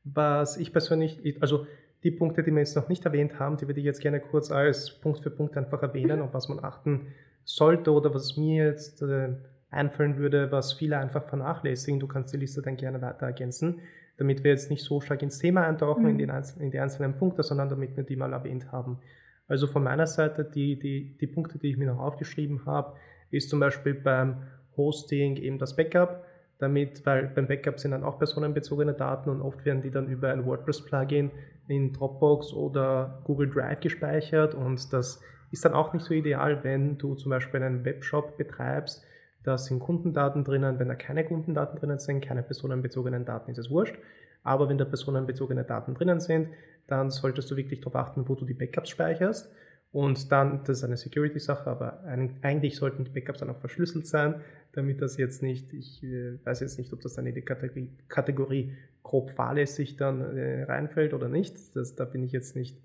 Was 0.03 0.57
ich 0.57 0.73
persönlich, 0.73 1.41
also 1.41 1.65
die 2.03 2.11
Punkte, 2.11 2.43
die 2.43 2.51
wir 2.51 2.59
jetzt 2.59 2.75
noch 2.75 2.89
nicht 2.89 3.05
erwähnt 3.05 3.39
haben, 3.39 3.57
die 3.57 3.67
würde 3.67 3.79
ich 3.79 3.85
jetzt 3.85 4.01
gerne 4.01 4.19
kurz 4.19 4.51
als 4.51 4.91
Punkt 4.99 5.19
für 5.21 5.31
Punkt 5.31 5.55
einfach 5.57 5.81
erwähnen, 5.81 6.21
auf 6.21 6.33
was 6.33 6.49
man 6.49 6.63
achten 6.63 7.07
sollte 7.45 7.91
oder 7.91 8.13
was 8.13 8.35
mir 8.35 8.65
jetzt 8.65 9.01
äh, 9.01 9.29
einfallen 9.71 10.17
würde, 10.17 10.51
was 10.51 10.73
viele 10.73 10.97
einfach 10.97 11.27
vernachlässigen. 11.27 11.99
Du 11.99 12.07
kannst 12.07 12.33
die 12.33 12.37
Liste 12.37 12.61
dann 12.61 12.75
gerne 12.75 13.01
weiter 13.01 13.25
ergänzen 13.25 13.79
damit 14.17 14.43
wir 14.43 14.51
jetzt 14.51 14.69
nicht 14.69 14.83
so 14.83 15.01
stark 15.01 15.21
ins 15.21 15.39
Thema 15.39 15.65
eintauchen, 15.65 16.03
mhm. 16.03 16.09
in, 16.09 16.17
den, 16.17 16.31
in 16.59 16.71
die 16.71 16.79
einzelnen 16.79 17.17
Punkte, 17.17 17.43
sondern 17.43 17.69
damit 17.69 17.95
wir 17.97 18.03
die 18.03 18.15
mal 18.15 18.33
erwähnt 18.33 18.71
haben. 18.71 18.99
Also 19.47 19.67
von 19.67 19.83
meiner 19.83 20.07
Seite, 20.07 20.43
die, 20.43 20.79
die, 20.79 21.17
die 21.17 21.27
Punkte, 21.27 21.59
die 21.59 21.69
ich 21.69 21.77
mir 21.77 21.87
noch 21.87 21.99
aufgeschrieben 21.99 22.65
habe, 22.65 22.95
ist 23.31 23.49
zum 23.49 23.59
Beispiel 23.59 23.93
beim 23.93 24.43
Hosting 24.77 25.37
eben 25.37 25.59
das 25.59 25.75
Backup, 25.75 26.25
damit, 26.57 27.05
weil 27.05 27.27
beim 27.27 27.47
Backup 27.47 27.79
sind 27.79 27.91
dann 27.91 28.03
auch 28.03 28.17
personenbezogene 28.17 28.93
Daten 28.93 29.29
und 29.29 29.41
oft 29.41 29.65
werden 29.65 29.81
die 29.81 29.91
dann 29.91 30.07
über 30.07 30.31
ein 30.31 30.45
WordPress-Plugin 30.45 31.31
in 31.67 31.93
Dropbox 31.93 32.53
oder 32.53 33.21
Google 33.25 33.49
Drive 33.49 33.81
gespeichert 33.81 34.55
und 34.55 34.93
das 34.93 35.21
ist 35.51 35.65
dann 35.65 35.73
auch 35.73 35.93
nicht 35.93 36.05
so 36.05 36.13
ideal, 36.13 36.63
wenn 36.63 36.97
du 36.97 37.15
zum 37.15 37.29
Beispiel 37.29 37.61
einen 37.61 37.83
Webshop 37.85 38.37
betreibst, 38.37 39.03
da 39.45 39.57
sind 39.57 39.79
Kundendaten 39.79 40.43
drinnen. 40.43 40.79
Wenn 40.79 40.87
da 40.87 40.95
keine 40.95 41.23
Kundendaten 41.23 41.79
drinnen 41.79 41.99
sind, 41.99 42.21
keine 42.21 42.43
personenbezogenen 42.43 43.25
Daten, 43.25 43.51
ist 43.51 43.57
es 43.57 43.69
wurscht. 43.69 43.95
Aber 44.43 44.69
wenn 44.69 44.77
da 44.77 44.85
personenbezogene 44.85 45.63
Daten 45.63 45.93
drinnen 45.93 46.19
sind, 46.19 46.49
dann 46.87 47.09
solltest 47.09 47.49
du 47.51 47.55
wirklich 47.55 47.81
darauf 47.81 47.95
achten, 47.95 48.27
wo 48.27 48.35
du 48.35 48.45
die 48.45 48.53
Backups 48.53 48.89
speicherst. 48.89 49.51
Und 49.91 50.31
dann, 50.31 50.63
das 50.65 50.79
ist 50.79 50.83
eine 50.83 50.97
Security-Sache, 50.97 51.69
aber 51.69 52.03
eigentlich 52.41 52.75
sollten 52.75 53.05
die 53.05 53.11
Backups 53.11 53.39
dann 53.39 53.49
auch 53.49 53.59
verschlüsselt 53.59 54.05
sein, 54.05 54.41
damit 54.73 55.01
das 55.01 55.17
jetzt 55.17 55.41
nicht, 55.41 55.71
ich 55.73 56.03
äh, 56.03 56.37
weiß 56.43 56.59
jetzt 56.59 56.77
nicht, 56.77 56.91
ob 56.91 56.99
das 57.01 57.13
dann 57.13 57.25
in 57.25 57.33
die 57.33 57.41
Kategorie, 57.41 57.89
Kategorie 58.09 58.73
grob 59.03 59.31
fahrlässig 59.31 59.95
dann 59.95 60.37
äh, 60.37 60.63
reinfällt 60.63 61.13
oder 61.13 61.29
nicht. 61.29 61.75
Das, 61.75 61.95
da 61.95 62.03
bin 62.03 62.23
ich 62.23 62.33
jetzt 62.33 62.55
nicht 62.55 62.77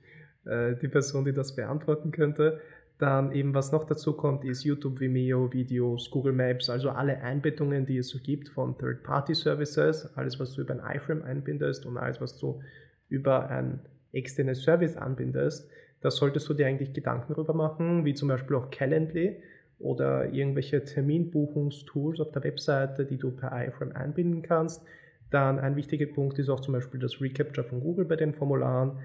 äh, 0.45 0.77
die 0.77 0.89
Person, 0.89 1.25
die 1.25 1.33
das 1.33 1.57
beantworten 1.57 2.13
könnte. 2.13 2.61
Dann 3.01 3.32
eben, 3.32 3.55
was 3.55 3.72
noch 3.72 3.84
dazu 3.84 4.12
kommt, 4.12 4.44
ist 4.44 4.62
YouTube, 4.62 5.01
Vimeo, 5.01 5.51
Videos, 5.55 6.11
Google 6.11 6.34
Maps, 6.34 6.68
also 6.68 6.90
alle 6.90 7.22
Einbettungen, 7.22 7.86
die 7.86 7.96
es 7.96 8.09
so 8.11 8.18
gibt 8.18 8.51
von 8.51 8.76
Third-Party-Services, 8.76 10.18
alles, 10.18 10.38
was 10.38 10.53
du 10.53 10.61
über 10.61 10.74
ein 10.74 10.96
iFrame 10.96 11.22
einbindest 11.22 11.86
und 11.86 11.96
alles, 11.96 12.20
was 12.20 12.36
du 12.36 12.61
über 13.09 13.48
ein 13.48 13.80
externes 14.12 14.62
Service 14.62 14.98
anbindest, 14.98 15.66
da 16.03 16.11
solltest 16.11 16.46
du 16.51 16.53
dir 16.53 16.66
eigentlich 16.66 16.92
Gedanken 16.92 17.32
darüber 17.32 17.55
machen, 17.55 18.05
wie 18.05 18.12
zum 18.12 18.28
Beispiel 18.28 18.57
auch 18.57 18.70
Calendly 18.70 19.42
oder 19.78 20.30
irgendwelche 20.30 20.84
Terminbuchungstools 20.84 22.20
auf 22.20 22.32
der 22.32 22.44
Webseite, 22.44 23.07
die 23.07 23.16
du 23.16 23.30
per 23.30 23.66
iFrame 23.66 23.92
einbinden 23.92 24.42
kannst. 24.42 24.84
Dann 25.30 25.59
ein 25.59 25.74
wichtiger 25.74 26.05
Punkt 26.05 26.38
ist 26.38 26.51
auch 26.51 26.61
zum 26.61 26.74
Beispiel 26.74 27.01
das 27.01 27.18
Recapture 27.18 27.66
von 27.66 27.80
Google 27.80 28.05
bei 28.05 28.16
den 28.16 28.34
Formularen, 28.34 28.98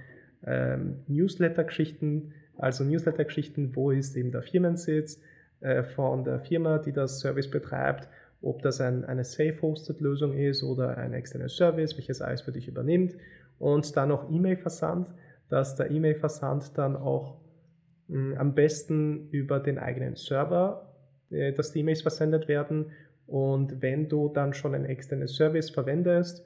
ähm, 0.45 0.97
Newsletter-Geschichten, 1.07 2.33
also 2.57 2.83
Newsletter-Geschichten, 2.83 3.75
wo 3.75 3.91
ist 3.91 4.15
eben 4.15 4.31
der 4.31 4.41
Firmensitz 4.41 5.19
äh, 5.61 5.83
von 5.83 6.23
der 6.23 6.39
Firma, 6.39 6.77
die 6.77 6.91
das 6.91 7.19
Service 7.19 7.49
betreibt, 7.49 8.07
ob 8.41 8.61
das 8.61 8.81
ein, 8.81 9.05
eine 9.05 9.23
Safe-Hosted-Lösung 9.23 10.33
ist 10.37 10.63
oder 10.63 10.97
ein 10.97 11.13
externes 11.13 11.55
Service, 11.55 11.97
welches 11.97 12.21
alles 12.21 12.41
für 12.41 12.51
dich 12.51 12.67
übernimmt. 12.67 13.15
Und 13.57 13.95
dann 13.95 14.09
noch 14.09 14.29
E-Mail-Versand, 14.29 15.09
dass 15.49 15.75
der 15.75 15.91
E-Mail-Versand 15.91 16.77
dann 16.77 16.95
auch 16.95 17.37
mh, 18.07 18.37
am 18.37 18.53
besten 18.53 19.29
über 19.29 19.59
den 19.59 19.79
eigenen 19.79 20.15
Server, 20.15 20.93
äh, 21.31 21.53
dass 21.53 21.71
die 21.71 21.79
E-Mails 21.79 22.01
versendet 22.01 22.47
werden. 22.47 22.91
Und 23.27 23.81
wenn 23.81 24.07
du 24.07 24.29
dann 24.29 24.53
schon 24.53 24.75
ein 24.75 24.85
externes 24.85 25.35
Service 25.35 25.69
verwendest, 25.69 26.45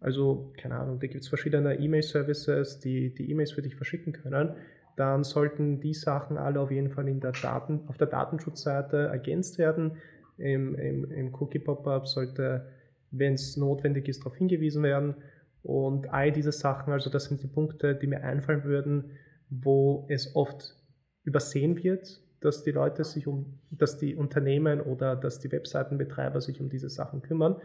also 0.00 0.52
keine 0.56 0.76
Ahnung, 0.76 1.00
da 1.00 1.06
gibt 1.06 1.22
es 1.22 1.28
verschiedene 1.28 1.78
E-Mail-Services, 1.78 2.78
die 2.80 3.14
die 3.14 3.30
E-Mails 3.30 3.52
für 3.52 3.62
dich 3.62 3.74
verschicken 3.74 4.12
können, 4.12 4.54
dann 4.98 5.22
sollten 5.22 5.80
die 5.80 5.94
Sachen 5.94 6.36
alle 6.36 6.60
auf 6.60 6.70
jeden 6.70 6.90
Fall 6.90 7.08
in 7.08 7.20
der 7.20 7.32
Daten, 7.32 7.80
auf 7.86 7.98
der 7.98 8.08
Datenschutzseite 8.08 8.96
ergänzt 8.96 9.58
werden. 9.58 9.92
Im, 10.38 10.74
im, 10.74 11.10
im 11.10 11.34
Cookie-Pop-Up 11.34 12.06
sollte, 12.06 12.66
wenn 13.10 13.34
es 13.34 13.56
notwendig 13.56 14.08
ist, 14.08 14.20
darauf 14.20 14.36
hingewiesen 14.36 14.82
werden. 14.82 15.14
Und 15.62 16.12
all 16.12 16.32
diese 16.32 16.52
Sachen, 16.52 16.92
also 16.92 17.10
das 17.10 17.24
sind 17.24 17.42
die 17.42 17.46
Punkte, 17.46 17.94
die 17.94 18.06
mir 18.06 18.22
einfallen 18.24 18.64
würden, 18.64 19.12
wo 19.50 20.06
es 20.08 20.34
oft 20.34 20.76
übersehen 21.24 21.82
wird, 21.82 22.20
dass 22.40 22.64
die 22.64 22.70
Leute 22.72 23.04
sich 23.04 23.26
um, 23.26 23.58
dass 23.70 23.98
die 23.98 24.16
Unternehmen 24.16 24.80
oder 24.80 25.14
dass 25.14 25.38
die 25.38 25.50
Webseitenbetreiber 25.50 26.40
sich 26.40 26.60
um 26.60 26.68
diese 26.68 26.88
Sachen 26.88 27.22
kümmern. 27.22 27.56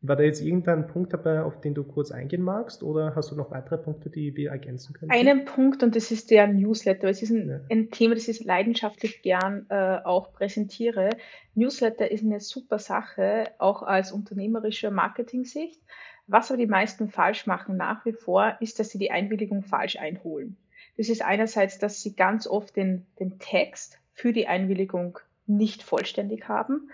War 0.00 0.14
da 0.14 0.22
jetzt 0.22 0.40
irgendein 0.40 0.86
Punkt 0.86 1.12
dabei, 1.12 1.42
auf 1.42 1.60
den 1.60 1.74
du 1.74 1.82
kurz 1.82 2.12
eingehen 2.12 2.42
magst, 2.42 2.84
oder 2.84 3.16
hast 3.16 3.32
du 3.32 3.34
noch 3.34 3.50
weitere 3.50 3.78
Punkte, 3.78 4.10
die 4.10 4.36
wir 4.36 4.50
ergänzen 4.50 4.94
können? 4.94 5.10
Einen 5.10 5.44
Punkt, 5.44 5.82
und 5.82 5.96
das 5.96 6.12
ist 6.12 6.30
der 6.30 6.46
Newsletter. 6.46 7.08
Es 7.08 7.20
ist 7.20 7.30
ein, 7.30 7.48
ja. 7.48 7.60
ein 7.68 7.90
Thema, 7.90 8.14
das 8.14 8.28
ich 8.28 8.44
leidenschaftlich 8.44 9.22
gern 9.22 9.66
äh, 9.70 9.98
auch 10.04 10.32
präsentiere. 10.32 11.10
Newsletter 11.54 12.10
ist 12.12 12.22
eine 12.22 12.38
super 12.38 12.78
Sache, 12.78 13.50
auch 13.58 13.82
als 13.82 14.12
unternehmerischer 14.12 14.92
Marketing-Sicht. 14.92 15.80
Was 16.28 16.50
aber 16.50 16.58
die 16.58 16.66
meisten 16.66 17.08
falsch 17.08 17.46
machen 17.46 17.76
nach 17.76 18.04
wie 18.04 18.12
vor, 18.12 18.56
ist, 18.60 18.78
dass 18.78 18.90
sie 18.90 18.98
die 18.98 19.10
Einwilligung 19.10 19.62
falsch 19.62 19.96
einholen. 19.96 20.56
Das 20.96 21.08
ist 21.08 21.22
einerseits, 21.22 21.78
dass 21.78 22.02
sie 22.02 22.14
ganz 22.14 22.46
oft 22.46 22.76
den, 22.76 23.06
den 23.18 23.38
Text 23.40 23.98
für 24.12 24.32
die 24.32 24.46
Einwilligung 24.46 25.18
nicht 25.46 25.82
vollständig 25.82 26.46
haben. 26.46 26.90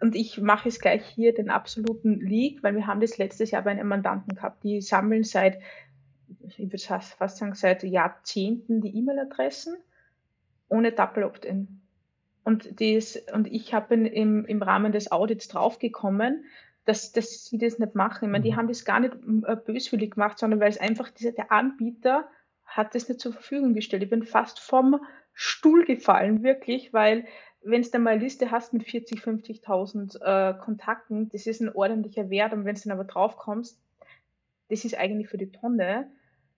Und, 0.00 0.14
ich 0.14 0.40
mache 0.40 0.68
es 0.68 0.80
gleich 0.80 1.04
hier 1.04 1.34
den 1.34 1.50
absoluten 1.50 2.20
Leak, 2.20 2.62
weil 2.62 2.74
wir 2.74 2.86
haben 2.86 3.00
das 3.00 3.18
letztes 3.18 3.50
Jahr 3.50 3.62
bei 3.62 3.70
einem 3.72 3.88
Mandanten 3.88 4.34
gehabt. 4.34 4.62
Die 4.62 4.80
sammeln 4.80 5.24
seit, 5.24 5.58
ich 6.46 6.58
würde 6.58 6.78
fast 6.78 7.36
sagen, 7.38 7.54
seit 7.54 7.82
Jahrzehnten 7.82 8.80
die 8.80 8.96
E-Mail-Adressen 8.96 9.76
ohne 10.68 10.92
Double 10.92 11.24
Opt-in. 11.24 11.80
Und, 12.44 12.80
dies, 12.80 13.22
und 13.34 13.46
ich 13.46 13.74
habe 13.74 13.94
im, 13.94 14.44
im 14.44 14.62
Rahmen 14.62 14.92
des 14.92 15.12
Audits 15.12 15.48
draufgekommen, 15.48 16.44
dass, 16.84 17.12
dass 17.12 17.44
sie 17.44 17.58
das 17.58 17.78
nicht 17.78 17.94
machen. 17.94 18.24
Ich 18.24 18.30
meine, 18.30 18.44
die 18.44 18.52
mhm. 18.52 18.56
haben 18.56 18.68
das 18.68 18.86
gar 18.86 19.00
nicht 19.00 19.14
äh, 19.46 19.56
böswillig 19.56 20.12
gemacht, 20.12 20.38
sondern 20.38 20.58
weil 20.60 20.70
es 20.70 20.80
einfach 20.80 21.10
dieser, 21.10 21.32
der 21.32 21.52
Anbieter 21.52 22.28
hat 22.64 22.94
das 22.94 23.08
nicht 23.08 23.20
zur 23.20 23.32
Verfügung 23.32 23.74
gestellt. 23.74 24.02
Ich 24.02 24.10
bin 24.10 24.22
fast 24.22 24.60
vom 24.60 24.98
Stuhl 25.34 25.84
gefallen, 25.84 26.42
wirklich, 26.42 26.92
weil 26.92 27.26
wenn 27.70 27.82
du 27.82 27.90
dann 27.90 28.02
mal 28.02 28.14
eine 28.14 28.22
Liste 28.22 28.50
hast 28.50 28.72
mit 28.72 28.88
40, 28.88 29.20
50.000 29.20 30.20
äh, 30.22 30.58
Kontakten, 30.58 31.28
das 31.28 31.46
ist 31.46 31.60
ein 31.60 31.74
ordentlicher 31.74 32.30
Wert. 32.30 32.52
Und 32.52 32.64
wenn 32.64 32.74
du 32.74 32.80
dann 32.82 32.92
aber 32.92 33.04
drauf 33.04 33.36
kommst, 33.36 33.80
das 34.68 34.84
ist 34.84 34.96
eigentlich 34.96 35.28
für 35.28 35.38
die 35.38 35.50
Tonne, 35.50 36.10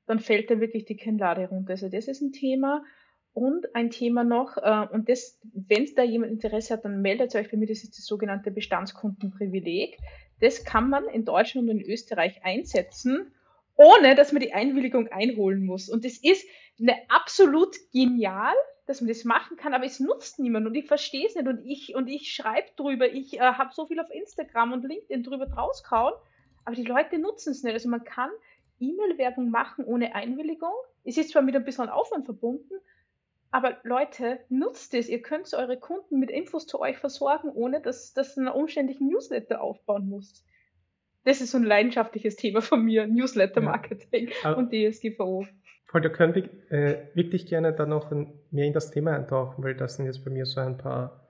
dann 0.06 0.20
fällt 0.20 0.50
da 0.50 0.60
wirklich 0.60 0.84
die 0.84 0.96
Kinnlade 0.96 1.48
runter. 1.48 1.72
Also 1.72 1.88
das 1.88 2.08
ist 2.08 2.20
ein 2.20 2.32
Thema. 2.32 2.84
Und 3.32 3.74
ein 3.76 3.90
Thema 3.90 4.24
noch, 4.24 4.56
äh, 4.56 4.86
und 4.92 5.08
das, 5.08 5.38
wenn 5.52 5.86
da 5.94 6.02
jemand 6.02 6.32
Interesse 6.32 6.74
hat, 6.74 6.84
dann 6.84 7.00
meldet 7.00 7.34
euch 7.36 7.50
bei 7.50 7.56
mir, 7.56 7.66
das 7.66 7.84
ist 7.84 7.96
das 7.96 8.06
sogenannte 8.06 8.50
Bestandskundenprivileg. 8.50 9.98
Das 10.40 10.64
kann 10.64 10.90
man 10.90 11.06
in 11.08 11.24
Deutschland 11.24 11.68
und 11.68 11.78
in 11.78 11.90
Österreich 11.90 12.44
einsetzen, 12.44 13.32
ohne 13.76 14.14
dass 14.14 14.32
man 14.32 14.42
die 14.42 14.52
Einwilligung 14.52 15.08
einholen 15.08 15.64
muss. 15.64 15.88
Und 15.88 16.04
das 16.04 16.18
ist 16.18 16.44
eine 16.80 16.96
absolut 17.08 17.76
genial, 17.92 18.54
dass 18.90 19.00
man 19.00 19.06
das 19.06 19.24
machen 19.24 19.56
kann, 19.56 19.72
aber 19.72 19.84
es 19.84 20.00
nutzt 20.00 20.40
niemand 20.40 20.66
und 20.66 20.74
ich 20.74 20.88
verstehe 20.88 21.24
es 21.24 21.36
nicht 21.36 21.46
und 21.46 21.64
ich 21.64 21.94
und 21.94 22.08
ich 22.08 22.32
schreibe 22.32 22.66
drüber, 22.74 23.08
ich 23.08 23.34
äh, 23.34 23.38
habe 23.38 23.70
so 23.72 23.86
viel 23.86 24.00
auf 24.00 24.10
Instagram 24.10 24.72
und 24.72 24.82
LinkedIn 24.84 25.22
drüber 25.22 25.46
drausgehauen, 25.46 26.12
aber 26.64 26.74
die 26.74 26.82
Leute 26.82 27.20
nutzen 27.20 27.52
es 27.52 27.62
nicht. 27.62 27.72
Also 27.72 27.88
man 27.88 28.02
kann 28.02 28.30
E-Mail-Werbung 28.80 29.50
machen 29.50 29.84
ohne 29.84 30.16
Einwilligung. 30.16 30.72
Es 31.04 31.16
ist 31.16 31.30
zwar 31.30 31.42
mit 31.42 31.54
ein 31.54 31.64
bisschen 31.64 31.88
Aufwand 31.88 32.24
verbunden, 32.24 32.74
aber 33.52 33.78
Leute, 33.84 34.40
nutzt 34.48 34.92
es. 34.94 35.08
Ihr 35.08 35.22
könnt 35.22 35.54
eure 35.54 35.78
Kunden 35.78 36.18
mit 36.18 36.32
Infos 36.32 36.66
zu 36.66 36.80
euch 36.80 36.98
versorgen, 36.98 37.48
ohne 37.50 37.80
dass 37.80 38.12
das 38.12 38.36
einen 38.36 38.48
umständlichen 38.48 39.06
Newsletter 39.06 39.60
aufbauen 39.60 40.08
muss. 40.08 40.44
Das 41.22 41.40
ist 41.40 41.52
so 41.52 41.58
ein 41.58 41.64
leidenschaftliches 41.64 42.34
Thema 42.34 42.60
von 42.60 42.84
mir, 42.84 43.06
Newsletter-Marketing 43.06 44.30
ja. 44.42 44.54
und 44.54 44.72
DSGVO. 44.72 45.46
Voll, 45.90 46.02
können 46.10 46.34
wir 46.34 46.44
äh, 46.70 46.98
wirklich 47.14 47.46
gerne 47.46 47.72
dann 47.72 47.88
noch 47.88 48.12
mehr 48.50 48.66
in 48.66 48.72
das 48.72 48.92
Thema 48.92 49.12
eintauchen, 49.12 49.64
weil 49.64 49.74
das 49.74 49.96
sind 49.96 50.06
jetzt 50.06 50.24
bei 50.24 50.30
mir 50.30 50.46
so 50.46 50.60
ein 50.60 50.78
paar 50.78 51.26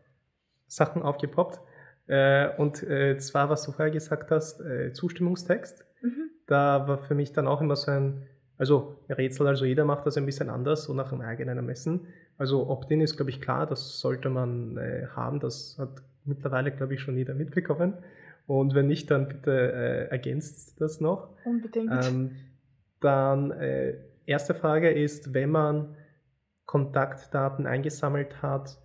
Sachen 0.66 1.02
aufgepoppt. 1.02 1.60
Äh, 2.08 2.50
und 2.56 2.82
äh, 2.82 3.16
zwar, 3.16 3.48
was 3.48 3.62
du 3.64 3.72
vorher 3.72 3.90
gesagt 3.90 4.30
hast, 4.30 4.60
äh, 4.60 4.92
Zustimmungstext. 4.92 5.84
Mhm. 6.02 6.30
Da 6.46 6.86
war 6.86 6.98
für 6.98 7.14
mich 7.14 7.32
dann 7.32 7.46
auch 7.46 7.62
immer 7.62 7.76
so 7.76 7.90
ein 7.90 8.26
also 8.60 8.98
Rätsel, 9.08 9.46
also 9.46 9.64
jeder 9.64 9.86
macht 9.86 10.04
das 10.04 10.18
ein 10.18 10.26
bisschen 10.26 10.50
anders 10.50 10.86
und 10.90 10.96
nach 10.96 11.08
dem 11.08 11.22
eigenen 11.22 11.56
Ermessen. 11.56 12.08
Also 12.36 12.68
Opt-in 12.68 13.00
ist, 13.00 13.16
glaube 13.16 13.30
ich, 13.30 13.40
klar, 13.40 13.66
das 13.66 14.00
sollte 14.00 14.28
man 14.28 14.76
äh, 14.76 15.06
haben. 15.16 15.40
Das 15.40 15.76
hat 15.78 16.02
mittlerweile, 16.26 16.70
glaube 16.70 16.92
ich, 16.92 17.00
schon 17.00 17.16
jeder 17.16 17.32
mitbekommen. 17.32 17.94
Und 18.46 18.74
wenn 18.74 18.86
nicht, 18.86 19.10
dann 19.10 19.28
bitte 19.28 19.50
äh, 19.50 20.10
ergänzt 20.10 20.78
das 20.78 21.00
noch. 21.00 21.30
Unbedingt. 21.46 21.90
Ähm, 22.04 22.32
dann 23.00 23.50
erste 24.30 24.54
Frage 24.54 24.90
ist, 24.90 25.34
wenn 25.34 25.50
man 25.50 25.96
Kontaktdaten 26.64 27.66
eingesammelt 27.66 28.42
hat, 28.42 28.78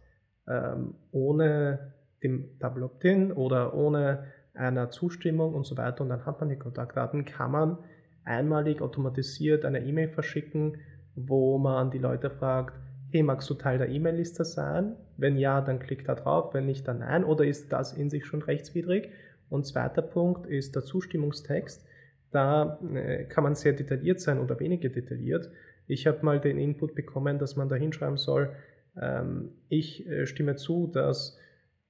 ähm, 0.48 0.96
ohne 1.12 1.94
dem 2.24 2.58
Double 2.60 2.84
Opt-in 2.84 3.32
oder 3.32 3.74
ohne 3.74 4.26
einer 4.54 4.90
Zustimmung 4.90 5.54
und 5.54 5.66
so 5.66 5.78
weiter 5.78 6.02
und 6.02 6.10
dann 6.10 6.26
hat 6.26 6.40
man 6.40 6.50
die 6.50 6.58
Kontaktdaten, 6.58 7.26
kann 7.26 7.52
man 7.52 7.78
einmalig 8.24 8.82
automatisiert 8.82 9.66
eine 9.66 9.86
E-Mail 9.86 10.10
verschicken, 10.10 10.78
wo 11.16 11.58
man 11.58 11.92
die 11.92 12.00
Leute 12.00 12.30
fragt, 12.30 12.80
hey, 13.12 13.24
magst 13.24 13.50
du 13.50 13.54
Teil 13.54 13.78
der 13.78 13.90
E-Mail-Liste 13.90 14.44
sein? 14.44 14.96
Wenn 15.18 15.38
ja, 15.38 15.62
dann 15.62 15.80
klick 15.80 16.06
da 16.06 16.16
drauf, 16.16 16.54
wenn 16.54 16.66
nicht, 16.66 16.88
dann 16.88 17.00
nein. 17.00 17.24
Oder 17.24 17.46
ist 17.46 17.72
das 17.72 17.94
in 17.94 18.10
sich 18.10 18.26
schon 18.26 18.42
rechtswidrig? 18.42 19.10
Und 19.50 19.66
zweiter 19.66 20.02
Punkt 20.02 20.48
ist 20.48 20.76
der 20.76 20.84
Zustimmungstext. 20.84 21.86
Da 22.32 22.80
äh, 22.94 23.26
kann 23.26 23.44
man 23.44 23.56
sehr 23.56 23.74
detailliert 23.74 24.20
sein 24.20 24.40
oder 24.40 24.60
weniger 24.60 24.90
detailliert. 24.90 25.50
Ich 25.88 26.08
habe 26.08 26.26
mal 26.26 26.40
den 26.40 26.58
Input 26.58 26.96
bekommen, 26.96 27.40
dass 27.40 27.56
man 27.56 27.70
da 27.70 27.76
hinschreiben 27.76 28.18
soll, 28.18 28.52
ähm, 29.00 29.52
ich 29.70 30.08
äh, 30.08 30.26
stimme 30.26 30.56
zu, 30.56 30.88
dass 30.88 31.38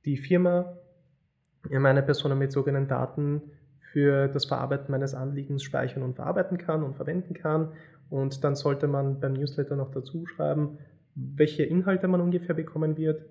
die 0.05 0.17
Firma 0.17 0.77
meine 1.69 2.03
personenbezogenen 2.03 2.87
Daten 2.87 3.41
für 3.91 4.27
das 4.27 4.45
Verarbeiten 4.45 4.91
meines 4.91 5.15
Anliegens 5.15 5.63
speichern 5.63 6.03
und 6.03 6.15
verarbeiten 6.15 6.57
kann 6.57 6.83
und 6.83 6.95
verwenden 6.95 7.33
kann. 7.33 7.71
Und 8.09 8.43
dann 8.43 8.55
sollte 8.55 8.87
man 8.87 9.19
beim 9.19 9.33
Newsletter 9.33 9.75
noch 9.75 9.91
dazu 9.91 10.27
schreiben, 10.27 10.77
welche 11.15 11.63
Inhalte 11.63 12.07
man 12.07 12.21
ungefähr 12.21 12.55
bekommen 12.55 12.97
wird 12.97 13.23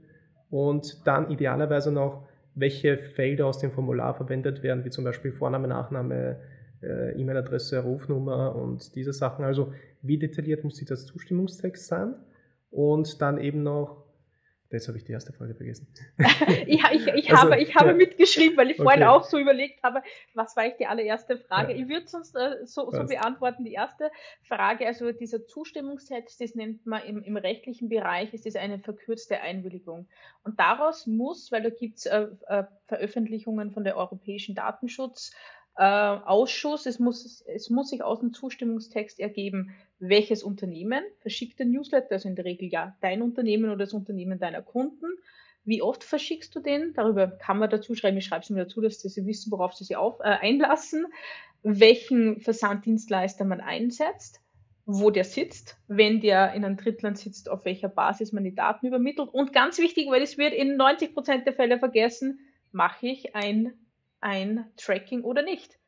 und 0.50 1.06
dann 1.06 1.30
idealerweise 1.30 1.92
noch, 1.92 2.26
welche 2.54 2.98
Felder 2.98 3.46
aus 3.46 3.58
dem 3.58 3.72
Formular 3.72 4.14
verwendet 4.14 4.62
werden, 4.62 4.84
wie 4.84 4.90
zum 4.90 5.04
Beispiel 5.04 5.32
Vorname, 5.32 5.68
Nachname, 5.68 6.40
äh, 6.84 7.20
E-Mail-Adresse, 7.20 7.80
Rufnummer 7.80 8.54
und 8.54 8.94
diese 8.94 9.12
Sachen. 9.12 9.44
Also 9.44 9.72
wie 10.02 10.18
detailliert 10.18 10.64
muss 10.64 10.74
dieser 10.74 10.96
Zustimmungstext 10.96 11.86
sein? 11.86 12.14
Und 12.70 13.22
dann 13.22 13.38
eben 13.38 13.62
noch 13.62 14.04
Jetzt 14.74 14.88
habe 14.88 14.98
ich 14.98 15.04
die 15.04 15.12
erste 15.12 15.32
Frage 15.32 15.54
vergessen. 15.54 15.86
ja, 16.66 16.90
ich, 16.92 17.06
ich, 17.06 17.30
also, 17.30 17.42
habe, 17.42 17.60
ich 17.60 17.74
habe 17.76 17.90
ja. 17.90 17.94
mitgeschrieben, 17.94 18.56
weil 18.56 18.70
ich 18.70 18.80
okay. 18.80 18.82
vorhin 18.82 19.02
auch 19.04 19.22
so 19.22 19.38
überlegt 19.38 19.80
habe, 19.84 20.02
was 20.34 20.56
war 20.56 20.66
ich 20.66 20.74
die 20.74 20.86
allererste 20.86 21.38
Frage? 21.38 21.72
Ja. 21.72 21.78
Ich 21.78 21.88
würde 21.88 22.08
sonst 22.08 22.34
äh, 22.34 22.66
so, 22.66 22.90
so 22.90 23.04
beantworten. 23.04 23.64
Die 23.64 23.72
erste 23.72 24.10
Frage, 24.42 24.84
also 24.86 25.12
dieser 25.12 25.46
Zustimmungstext, 25.46 26.40
das 26.40 26.56
nennt 26.56 26.84
man 26.86 27.04
im, 27.04 27.22
im 27.22 27.36
rechtlichen 27.36 27.88
Bereich, 27.88 28.34
ist 28.34 28.46
das 28.46 28.56
eine 28.56 28.80
verkürzte 28.80 29.40
Einwilligung. 29.40 30.08
Und 30.42 30.58
daraus 30.58 31.06
muss, 31.06 31.52
weil 31.52 31.62
da 31.62 31.70
gibt 31.70 31.98
es 31.98 32.06
äh, 32.06 32.26
äh, 32.48 32.64
Veröffentlichungen 32.88 33.70
von 33.70 33.84
der 33.84 33.96
Europäischen 33.96 34.56
Datenschutz, 34.56 35.32
äh, 35.76 35.82
Ausschuss. 35.82 36.86
Es 36.86 36.98
muss, 36.98 37.42
es 37.46 37.70
muss 37.70 37.90
sich 37.90 38.02
aus 38.02 38.20
dem 38.20 38.32
Zustimmungstext 38.32 39.20
ergeben, 39.20 39.74
welches 39.98 40.42
Unternehmen 40.42 41.02
verschickt 41.20 41.58
den 41.58 41.70
Newsletter, 41.70 42.12
also 42.12 42.28
in 42.28 42.36
der 42.36 42.44
Regel 42.44 42.68
ja 42.68 42.96
dein 43.00 43.22
Unternehmen 43.22 43.66
oder 43.66 43.78
das 43.78 43.92
Unternehmen 43.92 44.38
deiner 44.38 44.62
Kunden. 44.62 45.06
Wie 45.64 45.80
oft 45.80 46.04
verschickst 46.04 46.54
du 46.54 46.60
den? 46.60 46.92
Darüber 46.94 47.26
kann 47.26 47.58
man 47.58 47.70
dazu 47.70 47.94
schreiben, 47.94 48.18
ich 48.18 48.26
schreibe 48.26 48.42
es 48.42 48.50
mir 48.50 48.64
dazu, 48.64 48.80
dass 48.80 49.00
sie 49.00 49.26
wissen, 49.26 49.50
worauf 49.50 49.72
sie 49.72 49.84
sich 49.84 49.96
auf, 49.96 50.20
äh, 50.20 50.24
einlassen, 50.24 51.06
welchen 51.62 52.40
Versanddienstleister 52.40 53.46
man 53.46 53.62
einsetzt, 53.62 54.42
wo 54.84 55.10
der 55.10 55.24
sitzt, 55.24 55.78
wenn 55.88 56.20
der 56.20 56.52
in 56.52 56.64
einem 56.64 56.76
Drittland 56.76 57.16
sitzt, 57.16 57.48
auf 57.48 57.64
welcher 57.64 57.88
Basis 57.88 58.32
man 58.32 58.44
die 58.44 58.54
Daten 58.54 58.86
übermittelt. 58.86 59.30
Und 59.32 59.54
ganz 59.54 59.78
wichtig, 59.78 60.10
weil 60.10 60.22
es 60.22 60.36
wird 60.36 60.52
in 60.52 60.76
90 60.76 61.14
Prozent 61.14 61.46
der 61.46 61.54
Fälle 61.54 61.78
vergessen, 61.78 62.40
mache 62.70 63.06
ich 63.06 63.34
ein 63.34 63.72
ein 64.20 64.64
Tracking 64.76 65.22
oder 65.22 65.42
nicht. 65.42 65.78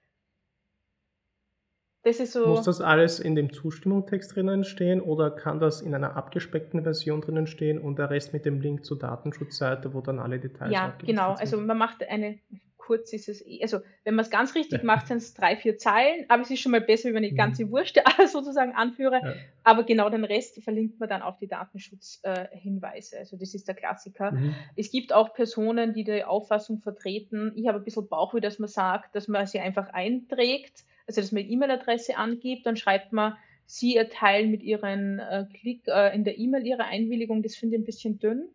Das 2.06 2.20
ist 2.20 2.34
so. 2.34 2.46
Muss 2.46 2.64
das 2.64 2.80
alles 2.80 3.18
in 3.18 3.34
dem 3.34 3.52
Zustimmungstext 3.52 4.36
drinnen 4.36 4.62
stehen 4.62 5.00
oder 5.00 5.28
kann 5.32 5.58
das 5.58 5.82
in 5.82 5.92
einer 5.92 6.16
abgespeckten 6.16 6.84
Version 6.84 7.20
drinnen 7.20 7.48
stehen 7.48 7.80
und 7.80 7.98
der 7.98 8.10
Rest 8.10 8.32
mit 8.32 8.44
dem 8.44 8.60
Link 8.60 8.84
zur 8.84 8.96
Datenschutzseite, 8.96 9.92
wo 9.92 10.00
dann 10.00 10.20
alle 10.20 10.38
Details 10.38 10.72
Ja, 10.72 10.96
genau. 11.04 11.30
Sind? 11.30 11.40
Also 11.40 11.60
man 11.60 11.76
macht 11.76 12.08
eine 12.08 12.38
kurz 12.86 13.12
ist 13.12 13.28
es, 13.28 13.44
eh, 13.44 13.58
also 13.62 13.80
wenn 14.04 14.14
man 14.14 14.24
es 14.24 14.30
ganz 14.30 14.54
richtig 14.54 14.84
macht, 14.84 15.08
sind 15.08 15.16
es 15.18 15.34
drei, 15.34 15.56
vier 15.56 15.76
Zeilen, 15.76 16.24
aber 16.28 16.42
es 16.42 16.50
ist 16.50 16.60
schon 16.60 16.72
mal 16.72 16.80
besser, 16.80 17.12
wenn 17.12 17.24
ich 17.24 17.30
die 17.30 17.34
mhm. 17.34 17.38
ganze 17.38 17.70
Wurst 17.70 18.00
sozusagen 18.32 18.72
anführe. 18.74 19.20
Ja. 19.22 19.34
Aber 19.64 19.82
genau 19.82 20.08
den 20.08 20.24
Rest 20.24 20.62
verlinkt 20.62 21.00
man 21.00 21.08
dann 21.08 21.22
auf 21.22 21.36
die 21.38 21.48
Datenschutzhinweise. 21.48 23.16
Äh, 23.16 23.18
also 23.18 23.36
das 23.36 23.54
ist 23.54 23.66
der 23.66 23.74
Klassiker. 23.74 24.30
Mhm. 24.30 24.54
Es 24.76 24.92
gibt 24.92 25.12
auch 25.12 25.34
Personen, 25.34 25.94
die 25.94 26.04
die 26.04 26.22
Auffassung 26.22 26.80
vertreten, 26.80 27.52
ich 27.56 27.66
habe 27.66 27.78
ein 27.78 27.84
bisschen 27.84 28.08
Bauchweh, 28.08 28.40
dass 28.40 28.60
man 28.60 28.68
sagt, 28.68 29.16
dass 29.16 29.26
man 29.26 29.46
sie 29.46 29.58
einfach 29.58 29.88
einträgt, 29.88 30.84
also 31.08 31.20
dass 31.20 31.32
man 31.32 31.42
E-Mail-Adresse 31.42 32.16
angibt, 32.16 32.66
dann 32.66 32.76
schreibt 32.76 33.12
man, 33.12 33.36
Sie 33.68 33.96
erteilen 33.96 34.52
mit 34.52 34.62
Ihren 34.62 35.18
äh, 35.18 35.44
Klick 35.52 35.88
äh, 35.88 36.14
in 36.14 36.22
der 36.22 36.38
E-Mail 36.38 36.64
Ihre 36.64 36.84
Einwilligung. 36.84 37.42
Das 37.42 37.56
finde 37.56 37.74
ich 37.74 37.82
ein 37.82 37.84
bisschen 37.84 38.20
dünn 38.20 38.48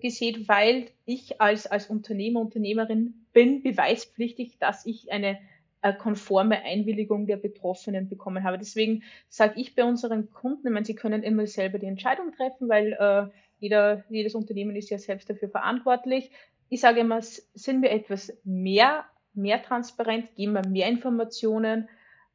gesehen, 0.00 0.46
weil 0.48 0.90
ich 1.04 1.40
als, 1.40 1.66
als 1.66 1.88
Unternehmer, 1.88 2.40
Unternehmerin 2.40 3.26
bin 3.32 3.62
beweispflichtig, 3.62 4.58
dass 4.58 4.86
ich 4.86 5.10
eine 5.10 5.38
äh, 5.82 5.92
konforme 5.92 6.62
Einwilligung 6.62 7.26
der 7.26 7.36
Betroffenen 7.36 8.08
bekommen 8.08 8.44
habe. 8.44 8.58
Deswegen 8.58 9.02
sage 9.28 9.60
ich 9.60 9.74
bei 9.74 9.84
unseren 9.84 10.30
Kunden, 10.32 10.66
ich 10.66 10.72
meine, 10.72 10.86
sie 10.86 10.94
können 10.94 11.22
immer 11.22 11.46
selber 11.46 11.78
die 11.78 11.86
Entscheidung 11.86 12.32
treffen, 12.32 12.68
weil 12.68 12.92
äh, 12.92 13.30
jeder, 13.60 14.04
jedes 14.08 14.34
Unternehmen 14.34 14.76
ist 14.76 14.90
ja 14.90 14.98
selbst 14.98 15.30
dafür 15.30 15.48
verantwortlich. 15.48 16.30
Ich 16.68 16.80
sage 16.80 17.00
immer, 17.00 17.22
sind 17.22 17.82
wir 17.82 17.90
etwas 17.90 18.36
mehr, 18.44 19.04
mehr 19.34 19.62
transparent, 19.62 20.34
geben 20.34 20.52
wir 20.52 20.66
mehr 20.66 20.88
Informationen 20.88 21.88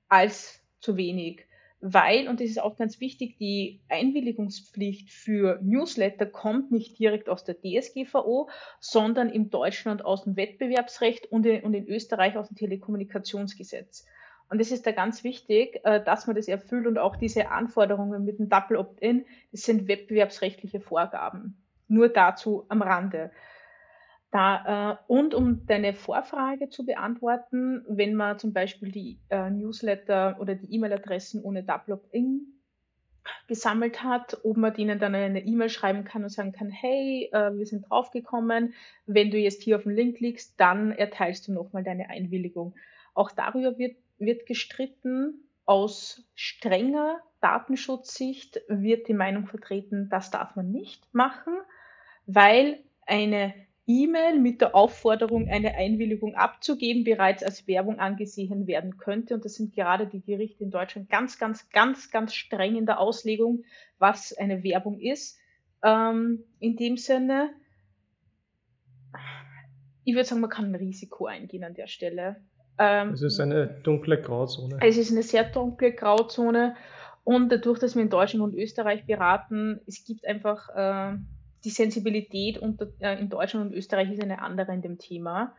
als 0.08 0.64
zu 0.80 0.98
wenig 0.98 1.46
weil, 1.86 2.30
und 2.30 2.40
das 2.40 2.48
ist 2.48 2.62
auch 2.62 2.78
ganz 2.78 3.02
wichtig, 3.02 3.38
die 3.38 3.82
Einwilligungspflicht 3.90 5.12
für 5.12 5.60
Newsletter 5.62 6.26
kommt 6.26 6.72
nicht 6.72 6.98
direkt 6.98 7.28
aus 7.28 7.44
der 7.44 7.58
DSGVO, 7.60 8.50
sondern 8.80 9.30
in 9.30 9.50
Deutschland 9.50 10.06
aus 10.06 10.24
dem 10.24 10.38
Wettbewerbsrecht 10.38 11.30
und 11.30 11.46
in, 11.46 11.62
und 11.64 11.74
in 11.74 11.86
Österreich 11.86 12.38
aus 12.38 12.48
dem 12.48 12.56
Telekommunikationsgesetz. 12.56 14.06
Und 14.50 14.62
es 14.62 14.72
ist 14.72 14.88
da 14.88 14.94
ganz 14.94 15.26
wichtig, 15.26 15.82
äh, 15.84 16.02
dass 16.02 16.26
man 16.26 16.38
das 16.38 16.48
erfüllt 16.48 16.88
und 16.88 16.98
auch 16.98 17.18
diese 17.18 17.50
Anforderungen 17.50 18.24
mit 18.24 18.40
dem 18.40 18.48
Double 18.48 18.78
Opt-in, 18.78 19.26
das 19.52 19.64
sind 19.64 19.90
wettbewerbsrechtliche 19.90 20.80
Vorgaben. 20.80 21.62
Nur 21.90 22.08
dazu 22.08 22.66
am 22.70 22.82
Rande. 22.82 23.32
Da, 24.34 24.94
äh, 24.94 25.14
und 25.14 25.36
um 25.36 25.68
deine 25.68 25.94
Vorfrage 25.94 26.68
zu 26.68 26.88
beantworten, 26.88 27.86
wenn 27.88 28.16
man 28.16 28.40
zum 28.40 28.52
Beispiel 28.52 28.92
die 28.92 29.20
äh, 29.30 29.52
Newsletter 29.52 30.38
oder 30.40 30.56
die 30.56 30.74
E-Mail-Adressen 30.74 31.44
ohne 31.44 31.62
Double-Opt-In 31.62 32.48
gesammelt 33.48 34.04
hat, 34.04 34.40
ob 34.44 34.58
man 34.58 34.74
denen 34.74 34.98
dann 34.98 35.14
eine 35.14 35.46
E-Mail 35.46 35.70
schreiben 35.70 36.04
kann 36.04 36.24
und 36.24 36.32
sagen 36.32 36.52
kann, 36.52 36.72
hey, 36.72 37.30
äh, 37.32 37.56
wir 37.56 37.68
sind 37.68 37.88
draufgekommen, 37.88 38.74
wenn 39.06 39.30
du 39.30 39.38
jetzt 39.38 39.62
hier 39.62 39.76
auf 39.76 39.84
den 39.84 39.94
Link 39.94 40.18
klickst, 40.18 40.60
dann 40.60 40.92
erteilst 40.92 41.48
du 41.48 41.54
nochmal 41.54 41.84
deine 41.84 42.10
Einwilligung. 42.10 42.74
Auch 43.14 43.30
darüber 43.30 43.78
wird, 43.78 43.98
wird 44.18 44.48
gestritten. 44.48 45.48
Aus 45.66 46.28
strenger 46.34 47.20
Datenschutzsicht 47.40 48.62
wird 48.68 49.08
die 49.08 49.14
Meinung 49.14 49.46
vertreten, 49.46 50.10
das 50.10 50.32
darf 50.32 50.56
man 50.56 50.72
nicht 50.72 51.08
machen, 51.14 51.54
weil 52.26 52.80
eine 53.06 53.54
E-Mail 53.86 54.40
mit 54.40 54.62
der 54.62 54.76
Aufforderung, 54.76 55.50
eine 55.50 55.76
Einwilligung 55.76 56.36
abzugeben, 56.36 57.04
bereits 57.04 57.44
als 57.44 57.68
Werbung 57.68 58.00
angesehen 58.00 58.66
werden 58.66 58.98
könnte. 58.98 59.34
Und 59.34 59.44
das 59.44 59.56
sind 59.56 59.74
gerade 59.74 60.08
die 60.08 60.22
Gerichte 60.22 60.64
in 60.64 60.72
Deutschland 60.72 61.10
ganz, 61.10 61.38
ganz, 61.38 61.70
ganz, 61.70 62.10
ganz 62.10 62.34
streng 62.34 62.78
in 62.78 62.86
der 62.86 63.00
Auslegung, 63.00 63.64
was 64.00 64.34
eine 64.38 64.64
Werbung 64.64 65.00
ist. 65.00 65.38
Ähm, 65.84 66.44
in 66.60 66.78
dem 66.78 66.96
Sinne, 66.96 67.50
ich 70.06 70.16
würde 70.16 70.26
sagen, 70.26 70.42
man 70.42 70.50
kann 70.50 70.66
ein 70.66 70.76
Risiko 70.76 71.26
eingehen 71.26 71.66
an 71.66 71.74
der 71.74 71.88
Stelle. 71.88 72.38
Ähm, 72.80 73.10
es 73.10 73.22
ist 73.22 73.40
eine 73.42 73.68
dunkle 73.84 74.22
Grauzone. 74.22 74.78
Es 74.82 74.98
ist 74.98 75.12
eine 75.12 75.24
sehr 75.24 75.44
dunkle 75.44 75.92
Grauzone. 75.92 76.76
Und 77.26 77.50
dadurch, 77.52 77.80
dass 77.80 77.96
wir 77.96 78.02
in 78.02 78.10
Deutschland 78.10 78.44
und 78.44 78.56
Österreich 78.56 79.06
beraten, 79.06 79.82
es 79.88 80.06
gibt 80.06 80.26
einfach 80.26 80.70
äh, 80.76 81.18
die 81.64 81.70
Sensibilität 81.70 82.58
unter, 82.58 82.88
äh, 83.00 83.20
in 83.20 83.30
Deutschland 83.30 83.68
und 83.68 83.78
Österreich 83.78 84.12
ist 84.12 84.22
eine 84.22 84.42
andere 84.42 84.74
in 84.74 84.82
dem 84.82 84.98
Thema. 84.98 85.56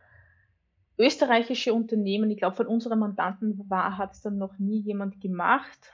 Österreichische 0.97 1.73
Unternehmen, 1.73 2.31
ich 2.31 2.37
glaube, 2.37 2.55
von 2.55 2.67
unseren 2.67 2.99
Mandanten 2.99 3.69
war, 3.69 3.97
hat 3.97 4.13
es 4.13 4.21
dann 4.21 4.37
noch 4.37 4.57
nie 4.59 4.79
jemand 4.79 5.19
gemacht. 5.19 5.91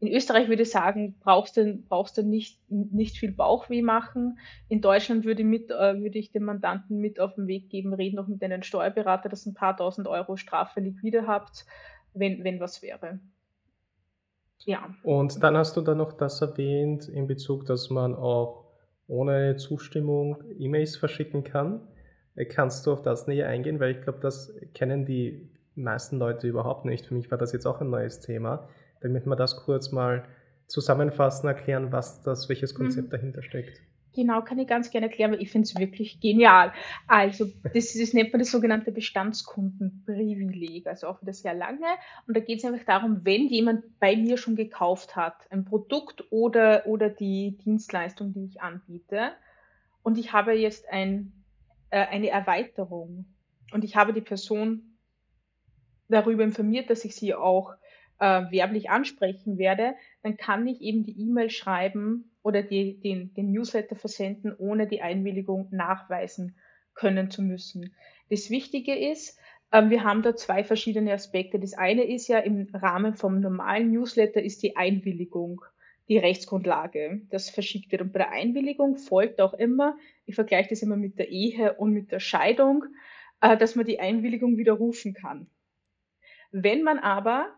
In 0.00 0.08
Österreich 0.08 0.48
würde 0.48 0.62
ich 0.62 0.70
sagen, 0.70 1.16
brauchst 1.18 1.56
du, 1.56 1.76
brauchst 1.88 2.18
du 2.18 2.22
nicht, 2.22 2.60
nicht 2.68 3.16
viel 3.16 3.32
Bauchweh 3.32 3.82
machen. 3.82 4.38
In 4.68 4.80
Deutschland 4.80 5.24
würde, 5.24 5.44
mit, 5.44 5.70
äh, 5.70 6.00
würde 6.00 6.18
ich 6.18 6.30
dem 6.30 6.44
Mandanten 6.44 6.98
mit 6.98 7.18
auf 7.18 7.34
den 7.34 7.46
Weg 7.48 7.68
geben, 7.68 7.94
reden 7.94 8.16
noch 8.16 8.28
mit 8.28 8.42
einem 8.42 8.62
Steuerberater, 8.62 9.28
dass 9.28 9.46
ein 9.46 9.54
paar 9.54 9.76
tausend 9.76 10.06
Euro 10.06 10.36
Strafe 10.36 10.80
liquide 10.80 11.26
habt, 11.26 11.66
wenn, 12.12 12.44
wenn 12.44 12.60
was 12.60 12.82
wäre. 12.82 13.18
Ja. 14.64 14.94
Und 15.02 15.42
dann 15.42 15.56
hast 15.56 15.76
du 15.76 15.80
da 15.80 15.94
noch 15.94 16.12
das 16.12 16.42
erwähnt 16.42 17.08
in 17.08 17.26
Bezug, 17.26 17.64
dass 17.66 17.90
man 17.90 18.14
auch 18.14 18.67
ohne 19.08 19.56
Zustimmung 19.56 20.44
E-Mails 20.58 20.96
verschicken 20.96 21.42
kann. 21.42 21.80
Äh, 22.36 22.44
kannst 22.44 22.86
du 22.86 22.92
auf 22.92 23.02
das 23.02 23.26
näher 23.26 23.48
eingehen? 23.48 23.80
Weil 23.80 23.92
ich 23.92 24.02
glaube, 24.02 24.20
das 24.20 24.54
kennen 24.74 25.04
die 25.04 25.50
meisten 25.74 26.18
Leute 26.18 26.46
überhaupt 26.46 26.84
nicht. 26.84 27.06
Für 27.06 27.14
mich 27.14 27.30
war 27.30 27.38
das 27.38 27.52
jetzt 27.52 27.66
auch 27.66 27.80
ein 27.80 27.90
neues 27.90 28.20
Thema, 28.20 28.68
damit 29.00 29.26
wir 29.26 29.36
das 29.36 29.56
kurz 29.56 29.90
mal 29.90 30.24
zusammenfassen, 30.66 31.48
erklären, 31.48 31.92
was 31.92 32.22
das, 32.22 32.48
welches 32.48 32.74
Konzept 32.74 33.08
mhm. 33.08 33.12
dahinter 33.12 33.42
steckt. 33.42 33.80
Genau, 34.18 34.42
kann 34.42 34.58
ich 34.58 34.66
ganz 34.66 34.90
gerne 34.90 35.06
erklären, 35.06 35.30
weil 35.30 35.40
ich 35.40 35.52
finde 35.52 35.66
es 35.66 35.78
wirklich 35.78 36.18
genial. 36.18 36.72
Also, 37.06 37.46
das, 37.72 37.92
das 37.92 38.12
nennt 38.14 38.32
man 38.32 38.40
das 38.40 38.50
sogenannte 38.50 38.90
Bestandskundenprivileg, 38.90 40.88
also 40.88 41.06
auch 41.06 41.22
wieder 41.22 41.32
sehr 41.32 41.54
lange. 41.54 41.86
Und 42.26 42.36
da 42.36 42.40
geht 42.40 42.58
es 42.58 42.64
einfach 42.64 42.84
darum, 42.84 43.20
wenn 43.24 43.46
jemand 43.46 43.84
bei 44.00 44.16
mir 44.16 44.36
schon 44.36 44.56
gekauft 44.56 45.14
hat, 45.14 45.36
ein 45.50 45.64
Produkt 45.64 46.24
oder, 46.32 46.84
oder 46.88 47.10
die 47.10 47.58
Dienstleistung, 47.58 48.32
die 48.32 48.46
ich 48.46 48.60
anbiete, 48.60 49.30
und 50.02 50.18
ich 50.18 50.32
habe 50.32 50.52
jetzt 50.54 50.88
ein, 50.90 51.32
äh, 51.90 52.04
eine 52.04 52.30
Erweiterung 52.30 53.24
und 53.72 53.84
ich 53.84 53.94
habe 53.94 54.12
die 54.12 54.20
Person 54.20 54.98
darüber 56.08 56.42
informiert, 56.42 56.90
dass 56.90 57.04
ich 57.04 57.14
sie 57.14 57.36
auch 57.36 57.72
äh, 58.18 58.50
werblich 58.50 58.90
ansprechen 58.90 59.58
werde, 59.58 59.94
dann 60.24 60.36
kann 60.36 60.66
ich 60.66 60.80
eben 60.80 61.04
die 61.04 61.20
E-Mail 61.20 61.50
schreiben 61.50 62.27
oder 62.42 62.62
die, 62.62 63.00
den, 63.00 63.34
den 63.34 63.52
Newsletter 63.52 63.96
versenden, 63.96 64.54
ohne 64.56 64.86
die 64.86 65.02
Einwilligung 65.02 65.68
nachweisen 65.70 66.56
können 66.94 67.30
zu 67.30 67.42
müssen. 67.42 67.94
Das 68.30 68.50
Wichtige 68.50 68.96
ist, 68.96 69.38
äh, 69.70 69.88
wir 69.90 70.04
haben 70.04 70.22
da 70.22 70.36
zwei 70.36 70.64
verschiedene 70.64 71.12
Aspekte. 71.12 71.58
Das 71.58 71.74
eine 71.74 72.04
ist 72.04 72.28
ja 72.28 72.38
im 72.38 72.68
Rahmen 72.72 73.14
vom 73.14 73.40
normalen 73.40 73.90
Newsletter 73.90 74.42
ist 74.42 74.62
die 74.62 74.76
Einwilligung 74.76 75.62
die 76.08 76.18
Rechtsgrundlage, 76.18 77.20
das 77.30 77.50
verschickt 77.50 77.92
wird. 77.92 78.00
Und 78.00 78.12
bei 78.12 78.20
der 78.20 78.32
Einwilligung 78.32 78.96
folgt 78.96 79.40
auch 79.40 79.54
immer, 79.54 79.96
ich 80.24 80.34
vergleiche 80.34 80.70
das 80.70 80.82
immer 80.82 80.96
mit 80.96 81.18
der 81.18 81.28
Ehe 81.28 81.74
und 81.74 81.92
mit 81.92 82.12
der 82.12 82.20
Scheidung, 82.20 82.84
äh, 83.40 83.56
dass 83.56 83.76
man 83.76 83.84
die 83.84 84.00
Einwilligung 84.00 84.56
widerrufen 84.56 85.12
kann. 85.12 85.48
Wenn 86.50 86.82
man 86.82 86.98
aber 86.98 87.48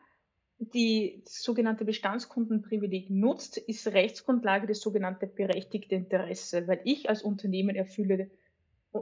die 0.61 1.23
sogenannte 1.25 1.87
Bestandskundenprivileg 1.87 3.09
nutzt, 3.09 3.57
ist 3.57 3.89
Rechtsgrundlage 3.89 4.67
das 4.67 4.81
sogenannte 4.81 5.27
berechtigte 5.27 5.95
Interesse, 5.95 6.69
weil 6.69 6.81
ich 6.85 7.09
als 7.09 7.23
Unternehmen 7.23 7.75
erfülle 7.75 8.31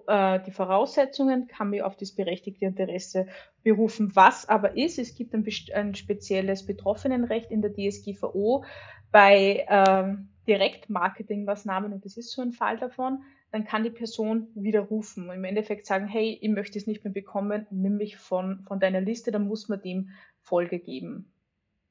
äh, 0.06 0.40
die 0.46 0.52
Voraussetzungen, 0.52 1.48
kann 1.48 1.70
mich 1.70 1.82
auf 1.82 1.96
das 1.96 2.12
berechtigte 2.12 2.64
Interesse 2.64 3.26
berufen. 3.64 4.14
Was 4.14 4.48
aber 4.48 4.76
ist, 4.76 5.00
es 5.00 5.16
gibt 5.16 5.34
ein, 5.34 5.44
ein 5.74 5.94
spezielles 5.96 6.64
Betroffenenrecht 6.64 7.50
in 7.50 7.60
der 7.60 7.72
DSGVO 7.72 8.64
bei 9.10 9.66
ähm, 9.68 10.28
Direktmarketingmaßnahmen 10.46 11.92
und 11.92 12.04
das 12.04 12.16
ist 12.16 12.30
so 12.30 12.40
ein 12.40 12.52
Fall 12.52 12.78
davon, 12.78 13.22
dann 13.50 13.64
kann 13.64 13.82
die 13.82 13.90
Person 13.90 14.48
widerrufen 14.54 15.28
und 15.28 15.34
im 15.34 15.44
Endeffekt 15.44 15.86
sagen, 15.86 16.06
hey, 16.06 16.38
ich 16.40 16.50
möchte 16.50 16.78
es 16.78 16.86
nicht 16.86 17.02
mehr 17.02 17.12
bekommen, 17.12 17.66
nimm 17.70 17.96
mich 17.96 18.16
von, 18.16 18.64
von 18.68 18.78
deiner 18.78 19.00
Liste, 19.00 19.32
dann 19.32 19.48
muss 19.48 19.68
man 19.68 19.80
dem 19.80 20.10
Folge 20.42 20.78
geben. 20.78 21.32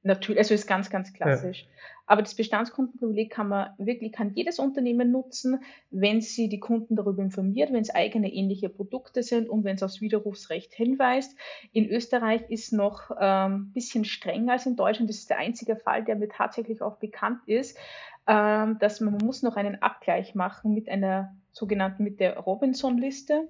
Natürlich, 0.08 0.40
also 0.40 0.54
ist 0.54 0.68
ganz, 0.68 0.90
ganz 0.90 1.12
klassisch. 1.12 1.64
Ja. 1.64 1.68
Aber 2.06 2.22
das 2.22 2.36
Bestandskundenprivileg 2.36 3.30
kann 3.30 3.50
man 3.50 3.72
wirklich, 3.78 4.14
kann 4.14 4.32
jedes 4.34 4.60
Unternehmen 4.60 5.12
nutzen, 5.12 5.60
wenn 5.92 6.22
sie 6.22 6.48
die 6.48 6.60
Kunden 6.60 6.96
darüber 6.96 7.22
informiert, 7.22 7.74
wenn 7.74 7.82
es 7.82 7.94
eigene 7.94 8.34
ähnliche 8.34 8.70
Produkte 8.70 9.24
sind 9.24 9.50
und 9.50 9.66
wenn 9.66 9.76
es 9.76 9.84
aufs 9.84 10.00
Widerrufsrecht 10.00 10.74
hinweist. 10.74 11.38
In 11.74 11.90
Österreich 11.90 12.44
ist 12.50 12.72
noch 12.72 13.12
ein 13.12 13.52
ähm, 13.52 13.72
bisschen 13.74 14.06
strenger 14.06 14.54
als 14.54 14.66
in 14.66 14.78
Deutschland. 14.78 15.10
Das 15.10 15.18
ist 15.18 15.30
der 15.30 15.40
einzige 15.40 15.76
Fall, 15.76 16.06
der 16.06 16.16
mir 16.16 16.30
tatsächlich 16.30 16.82
auch 16.82 16.96
bekannt 16.96 17.42
ist, 17.46 17.78
ähm, 18.26 18.78
dass 18.80 19.02
man, 19.02 19.16
man 19.16 19.26
muss 19.26 19.44
noch 19.44 19.58
einen 19.58 19.82
Abgleich 19.82 20.34
machen 20.34 20.74
mit 20.74 20.88
einer 20.88 21.36
sogenannten, 21.52 22.04
mit 22.04 22.22
der 22.22 22.38
Robinson-Liste. 22.38 23.50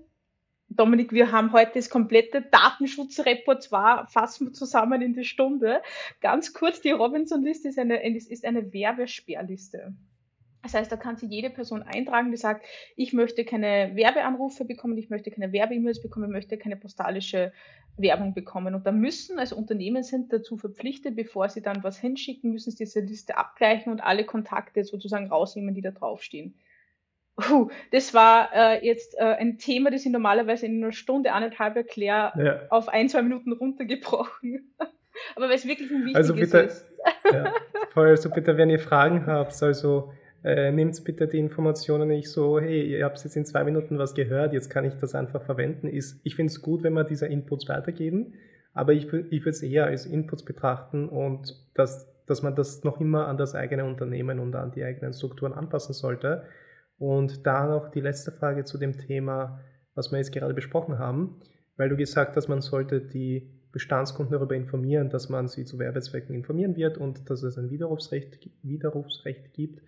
Dominik, 0.70 1.12
wir 1.14 1.32
haben 1.32 1.54
heute 1.54 1.74
das 1.76 1.90
komplette 1.90 2.42
Datenschutzrepertoire, 2.42 4.06
fassen 4.08 4.48
wir 4.48 4.54
zusammen 4.54 5.02
in 5.02 5.14
die 5.14 5.24
Stunde. 5.24 5.82
Ganz 6.22 6.54
kurz, 6.54 6.82
die 6.82 6.92
Robinson-Liste 6.92 7.70
ist 7.70 7.80
eine, 7.80 8.06
ist 8.06 8.46
eine 8.46 8.74
Werbesperrliste. 8.74 9.96
Das 10.64 10.74
heißt, 10.74 10.92
da 10.92 10.98
kann 10.98 11.16
sich 11.16 11.30
jede 11.30 11.50
Person 11.50 11.82
eintragen, 11.84 12.32
die 12.32 12.38
sagt, 12.38 12.66
ich 12.98 13.14
möchte 13.14 13.46
keine 13.46 13.96
Werbeanrufe 13.96 14.66
bekommen, 14.66 14.98
ich 14.98 15.10
möchte 15.10 15.32
keine 15.32 15.54
Werbe-E-Mails 15.54 16.02
bekommen, 16.02 16.26
ich 16.26 16.34
möchte 16.34 16.58
keine 16.58 16.76
postalische 16.76 17.54
Werbung 17.96 18.34
bekommen. 18.34 18.76
Und 18.76 18.86
da 18.86 18.92
müssen, 18.92 19.40
also 19.40 19.56
Unternehmen 19.56 20.04
sind 20.04 20.34
dazu 20.34 20.58
verpflichtet, 20.58 21.16
bevor 21.16 21.48
sie 21.48 21.62
dann 21.62 21.84
was 21.84 22.00
hinschicken, 22.00 22.52
müssen 22.52 22.72
sie 22.72 22.80
diese 22.80 23.00
Liste 23.00 23.38
abgleichen 23.38 23.92
und 23.92 24.02
alle 24.02 24.26
Kontakte 24.26 24.84
sozusagen 24.84 25.28
rausnehmen, 25.28 25.74
die 25.74 25.82
da 25.82 25.92
draufstehen. 25.92 26.56
Uh, 27.38 27.70
das 27.92 28.16
war 28.16 28.50
äh, 28.54 28.86
jetzt 28.86 29.16
äh, 29.18 29.24
ein 29.24 29.60
Thema, 29.60 29.92
das 29.92 30.06
ich 30.06 30.12
normalerweise 30.12 30.66
in 30.66 30.84
einer 30.84 30.92
Stunde, 30.92 31.34
anderthalb 31.34 31.76
erkläre, 31.76 32.32
ja. 32.44 32.62
auf 32.70 32.90
ein, 32.90 33.10
zwei 33.10 33.22
Minuten 33.22 33.52
runtergebrochen. 33.52 34.74
Aber 35.36 35.48
weil 35.48 35.56
es 35.56 35.68
wirklich 35.68 35.92
ein 35.92 36.06
wichtiges 36.06 36.16
also 36.16 36.34
bitte, 36.34 36.60
ist. 36.60 36.86
ja, 37.32 37.54
voll, 37.94 38.08
also 38.08 38.30
bitte, 38.32 38.58
wenn 38.58 38.70
ihr 38.70 38.80
Fragen 38.80 39.28
habt, 39.28 39.62
also 39.62 40.12
äh, 40.44 40.72
nehmt 40.72 41.04
bitte 41.04 41.28
die 41.28 41.40
Informationen 41.40 42.08
nicht 42.08 42.30
so, 42.30 42.60
hey, 42.60 42.84
ihr 42.84 43.06
habt 43.06 43.24
jetzt 43.24 43.36
in 43.36 43.46
zwei 43.46 43.64
Minuten 43.64 44.00
was 44.00 44.16
gehört, 44.16 44.54
jetzt 44.54 44.70
kann 44.70 44.86
ich 44.86 44.96
das 44.96 45.14
einfach 45.14 45.44
verwenden. 45.44 45.88
Ist, 45.88 46.20
ich 46.24 46.36
finde 46.36 46.52
es 46.52 46.62
gut, 46.62 46.84
wenn 46.84 46.94
wir 46.94 47.04
diese 47.04 47.28
Inputs 47.28 47.70
weitergeben, 47.70 48.34
aber 48.74 48.94
ich, 48.94 49.06
ich 49.06 49.42
würde 49.42 49.50
es 49.50 49.62
eher 49.62 49.86
als 49.86 50.06
Inputs 50.06 50.44
betrachten 50.44 51.08
und 51.08 51.56
dass, 51.76 52.08
dass 52.26 52.42
man 52.42 52.56
das 52.56 52.84
noch 52.84 53.00
immer 53.00 53.28
an 53.28 53.38
das 53.38 53.54
eigene 53.54 53.86
Unternehmen 53.86 54.40
und 54.40 54.56
an 54.56 54.72
die 54.72 54.84
eigenen 54.84 55.14
Strukturen 55.14 55.54
anpassen 55.54 55.94
sollte 55.94 56.44
und 56.98 57.46
da 57.46 57.68
noch 57.68 57.90
die 57.90 58.02
letzte 58.02 58.32
Frage 58.32 58.66
zu 58.66 58.78
dem 58.78 58.98
Thema, 58.98 59.60
was 59.96 60.12
wir 60.12 60.18
jetzt 60.18 60.32
gerade 60.32 60.54
besprochen 60.54 61.00
haben, 61.00 61.40
weil 61.76 61.90
du 61.90 61.98
gesagt 61.98 62.36
hast, 62.36 62.48
man 62.48 62.62
sollte 62.62 63.02
die 63.02 63.52
Bestandskunden 63.72 64.34
darüber 64.34 64.56
informieren, 64.56 65.10
dass 65.10 65.30
man 65.30 65.48
sie 65.48 65.66
zu 65.66 65.78
Werbezwecken 65.78 66.34
informieren 66.34 66.76
wird 66.76 66.98
und 66.98 67.30
dass 67.30 67.44
es 67.44 67.58
ein 67.58 67.70
Widerrufsrecht, 67.70 68.50
Widerrufsrecht 68.64 69.54
gibt. 69.54 69.82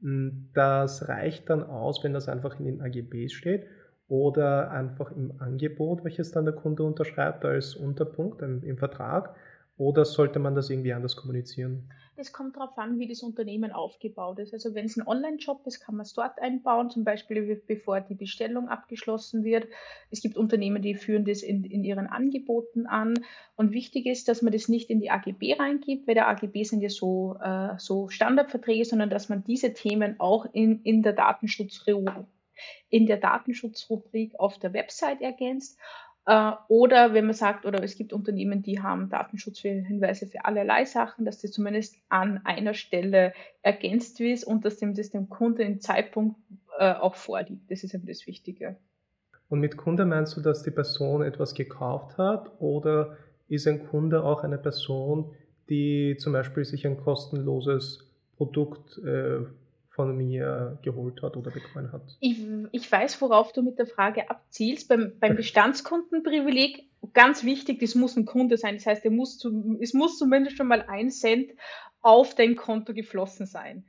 Hm, 0.00 0.50
das 0.54 1.08
reicht 1.08 1.50
dann 1.50 1.64
aus, 1.64 2.04
wenn 2.04 2.12
das 2.12 2.28
einfach 2.28 2.58
in 2.60 2.66
den 2.66 2.80
AGBs 2.80 3.32
steht 3.32 3.66
oder 4.08 4.70
einfach 4.70 5.10
im 5.12 5.40
Angebot, 5.40 6.04
welches 6.04 6.32
dann 6.32 6.44
der 6.44 6.54
Kunde 6.54 6.82
unterschreibt 6.82 7.44
als 7.44 7.74
Unterpunkt 7.74 8.42
im 8.42 8.76
Vertrag. 8.76 9.34
Oder 9.76 10.04
sollte 10.04 10.38
man 10.38 10.54
das 10.54 10.70
irgendwie 10.70 10.92
anders 10.92 11.16
kommunizieren? 11.16 11.88
Es 12.22 12.32
kommt 12.32 12.56
darauf 12.56 12.78
an, 12.78 13.00
wie 13.00 13.08
das 13.08 13.24
Unternehmen 13.24 13.72
aufgebaut 13.72 14.38
ist. 14.38 14.54
Also 14.54 14.76
wenn 14.76 14.84
es 14.84 14.96
ein 14.96 15.04
Online-Shop 15.04 15.66
ist, 15.66 15.80
kann 15.80 15.96
man 15.96 16.06
es 16.06 16.14
dort 16.14 16.40
einbauen, 16.40 16.88
zum 16.88 17.02
Beispiel 17.02 17.60
bevor 17.66 18.00
die 18.00 18.14
Bestellung 18.14 18.68
abgeschlossen 18.68 19.42
wird. 19.42 19.66
Es 20.12 20.22
gibt 20.22 20.36
Unternehmen, 20.36 20.82
die 20.82 20.94
führen 20.94 21.24
das 21.24 21.42
in, 21.42 21.64
in 21.64 21.82
ihren 21.82 22.06
Angeboten 22.06 22.86
an. 22.86 23.14
Und 23.56 23.72
wichtig 23.72 24.06
ist, 24.06 24.28
dass 24.28 24.40
man 24.40 24.52
das 24.52 24.68
nicht 24.68 24.88
in 24.88 25.00
die 25.00 25.10
AGB 25.10 25.54
reingibt, 25.54 26.06
weil 26.06 26.14
der 26.14 26.28
AGB 26.28 26.62
sind 26.62 26.80
ja 26.80 26.90
so, 26.90 27.36
äh, 27.42 27.74
so 27.78 28.08
Standardverträge, 28.08 28.84
sondern 28.84 29.10
dass 29.10 29.28
man 29.28 29.42
diese 29.42 29.74
Themen 29.74 30.20
auch 30.20 30.46
in, 30.52 30.80
in 30.82 31.02
der 31.02 31.14
Datenschutzrubrik 31.14 32.26
in 32.90 33.06
der 33.06 33.16
Datenschutzrubrik 33.16 34.38
auf 34.38 34.58
der 34.58 34.72
Website 34.72 35.20
ergänzt 35.20 35.78
äh, 36.26 36.52
oder 36.68 37.14
wenn 37.14 37.26
man 37.26 37.34
sagt, 37.34 37.66
oder 37.66 37.82
es 37.82 37.96
gibt 37.96 38.12
Unternehmen, 38.12 38.62
die 38.62 38.80
haben 38.80 39.08
Datenschutzhinweise 39.08 40.26
für 40.26 40.44
allerlei 40.44 40.84
Sachen, 40.84 41.24
dass 41.24 41.40
das 41.40 41.50
zumindest 41.50 41.96
an 42.08 42.40
einer 42.44 42.74
Stelle 42.74 43.32
ergänzt 43.62 44.20
wird 44.20 44.44
und 44.44 44.64
dass 44.64 44.78
das 44.78 45.10
dem 45.10 45.28
Kunde 45.28 45.62
im 45.62 45.80
Zeitpunkt 45.80 46.36
äh, 46.78 46.92
auch 46.92 47.16
vorliegt. 47.16 47.70
Das 47.70 47.82
ist 47.82 47.94
eben 47.94 48.06
das 48.06 48.26
Wichtige. 48.26 48.76
Und 49.48 49.60
mit 49.60 49.76
Kunde 49.76 50.04
meinst 50.04 50.36
du, 50.36 50.40
dass 50.40 50.62
die 50.62 50.70
Person 50.70 51.22
etwas 51.22 51.54
gekauft 51.54 52.16
hat 52.18 52.52
oder 52.58 53.16
ist 53.48 53.66
ein 53.66 53.86
Kunde 53.88 54.24
auch 54.24 54.44
eine 54.44 54.58
Person, 54.58 55.34
die 55.68 56.16
zum 56.18 56.32
Beispiel 56.32 56.64
sich 56.64 56.86
ein 56.86 56.96
kostenloses 56.96 58.08
Produkt 58.36 58.98
äh, 58.98 59.40
von 59.94 60.16
mir 60.16 60.78
geholt 60.82 61.22
hat 61.22 61.36
oder 61.36 61.50
bekommen 61.50 61.92
hat. 61.92 62.16
Ich, 62.20 62.38
ich 62.72 62.90
weiß, 62.90 63.20
worauf 63.20 63.52
du 63.52 63.62
mit 63.62 63.78
der 63.78 63.86
Frage 63.86 64.30
abzielst. 64.30 64.88
Beim, 64.88 65.12
beim 65.20 65.36
Bestandskundenprivileg, 65.36 66.88
ganz 67.12 67.44
wichtig, 67.44 67.80
das 67.80 67.94
muss 67.94 68.16
ein 68.16 68.24
Kunde 68.24 68.56
sein. 68.56 68.76
Das 68.76 68.86
heißt, 68.86 69.04
muss 69.10 69.38
zu, 69.38 69.78
es 69.80 69.92
muss 69.92 70.18
zumindest 70.18 70.56
schon 70.56 70.68
mal 70.68 70.82
ein 70.88 71.10
Cent 71.10 71.52
auf 72.00 72.34
dein 72.34 72.56
Konto 72.56 72.94
geflossen 72.94 73.46
sein. 73.46 73.84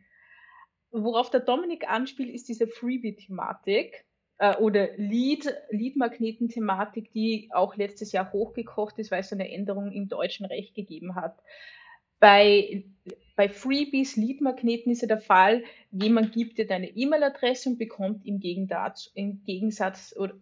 Worauf 0.91 1.29
der 1.29 1.39
Dominik 1.39 1.89
anspielt, 1.89 2.29
ist 2.29 2.49
diese 2.49 2.67
Freebie-Thematik 2.67 4.05
äh, 4.39 4.57
oder 4.57 4.89
Lead, 4.97 5.51
Lead-Magneten-Thematik, 5.69 7.11
die 7.13 7.49
auch 7.53 7.77
letztes 7.77 8.11
Jahr 8.11 8.31
hochgekocht 8.33 8.99
ist, 8.99 9.09
weil 9.09 9.21
es 9.21 9.31
eine 9.31 9.49
Änderung 9.49 9.91
im 9.91 10.09
deutschen 10.09 10.45
Recht 10.45 10.75
gegeben 10.75 11.15
hat. 11.15 11.39
Bei 12.23 12.85
bei 13.35 13.49
Freebies, 13.49 14.15
Leadmagneten 14.15 14.93
ist 14.93 15.01
ja 15.01 15.09
der 15.09 15.19
Fall, 15.19 15.63
jemand 15.91 16.31
gibt 16.31 16.57
dir 16.57 16.65
deine 16.65 16.87
E-Mail-Adresse 16.87 17.67
und 17.67 17.77
bekommt 17.77 18.25
im, 18.25 18.39
Gegensatz, 18.39 19.11
im 19.13 19.43
Gegensatz 19.43 20.15
oder 20.17 20.35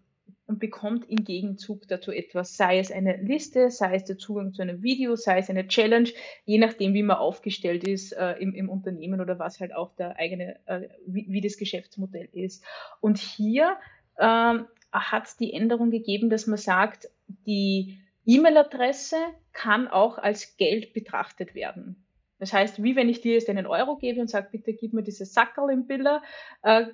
und 0.45 0.59
bekommt 0.59 1.09
im 1.09 1.23
Gegenzug 1.23 1.87
dazu 1.87 2.11
etwas, 2.11 2.55
sei 2.55 2.77
es 2.77 2.91
eine 2.91 3.17
Liste, 3.17 3.71
sei 3.71 3.95
es 3.95 4.03
der 4.03 4.19
Zugang 4.19 4.53
zu 4.53 4.61
einem 4.61 4.83
Video, 4.83 5.15
sei 5.15 5.39
es 5.39 5.49
eine 5.49 5.67
Challenge, 5.67 6.09
je 6.45 6.59
nachdem, 6.59 6.93
wie 6.93 7.01
man 7.01 7.17
aufgestellt 7.17 7.87
ist 7.87 8.11
äh, 8.11 8.33
im, 8.33 8.53
im, 8.53 8.69
Unternehmen 8.69 9.19
oder 9.19 9.39
was 9.39 9.59
halt 9.59 9.73
auch 9.73 9.95
der 9.95 10.17
eigene, 10.17 10.59
äh, 10.67 10.89
wie, 11.07 11.25
wie, 11.29 11.41
das 11.41 11.57
Geschäftsmodell 11.57 12.29
ist. 12.33 12.63
Und 12.99 13.17
hier 13.17 13.77
ähm, 14.19 14.67
hat 14.91 15.25
es 15.25 15.37
die 15.37 15.53
Änderung 15.53 15.89
gegeben, 15.89 16.29
dass 16.29 16.45
man 16.45 16.57
sagt, 16.57 17.09
die 17.47 17.97
E-Mail-Adresse 18.25 19.17
kann 19.53 19.87
auch 19.87 20.17
als 20.17 20.57
Geld 20.57 20.93
betrachtet 20.93 21.55
werden. 21.55 22.05
Das 22.39 22.53
heißt, 22.53 22.81
wie 22.83 22.95
wenn 22.95 23.09
ich 23.09 23.21
dir 23.21 23.33
jetzt 23.33 23.49
einen 23.49 23.67
Euro 23.67 23.97
gebe 23.97 24.19
und 24.19 24.29
sage, 24.29 24.49
bitte 24.51 24.73
gib 24.73 24.93
mir 24.93 25.03
dieses 25.03 25.33
Sackerl 25.33 25.69
im 25.69 25.85
Biller, 25.85 26.23
äh, 26.63 26.87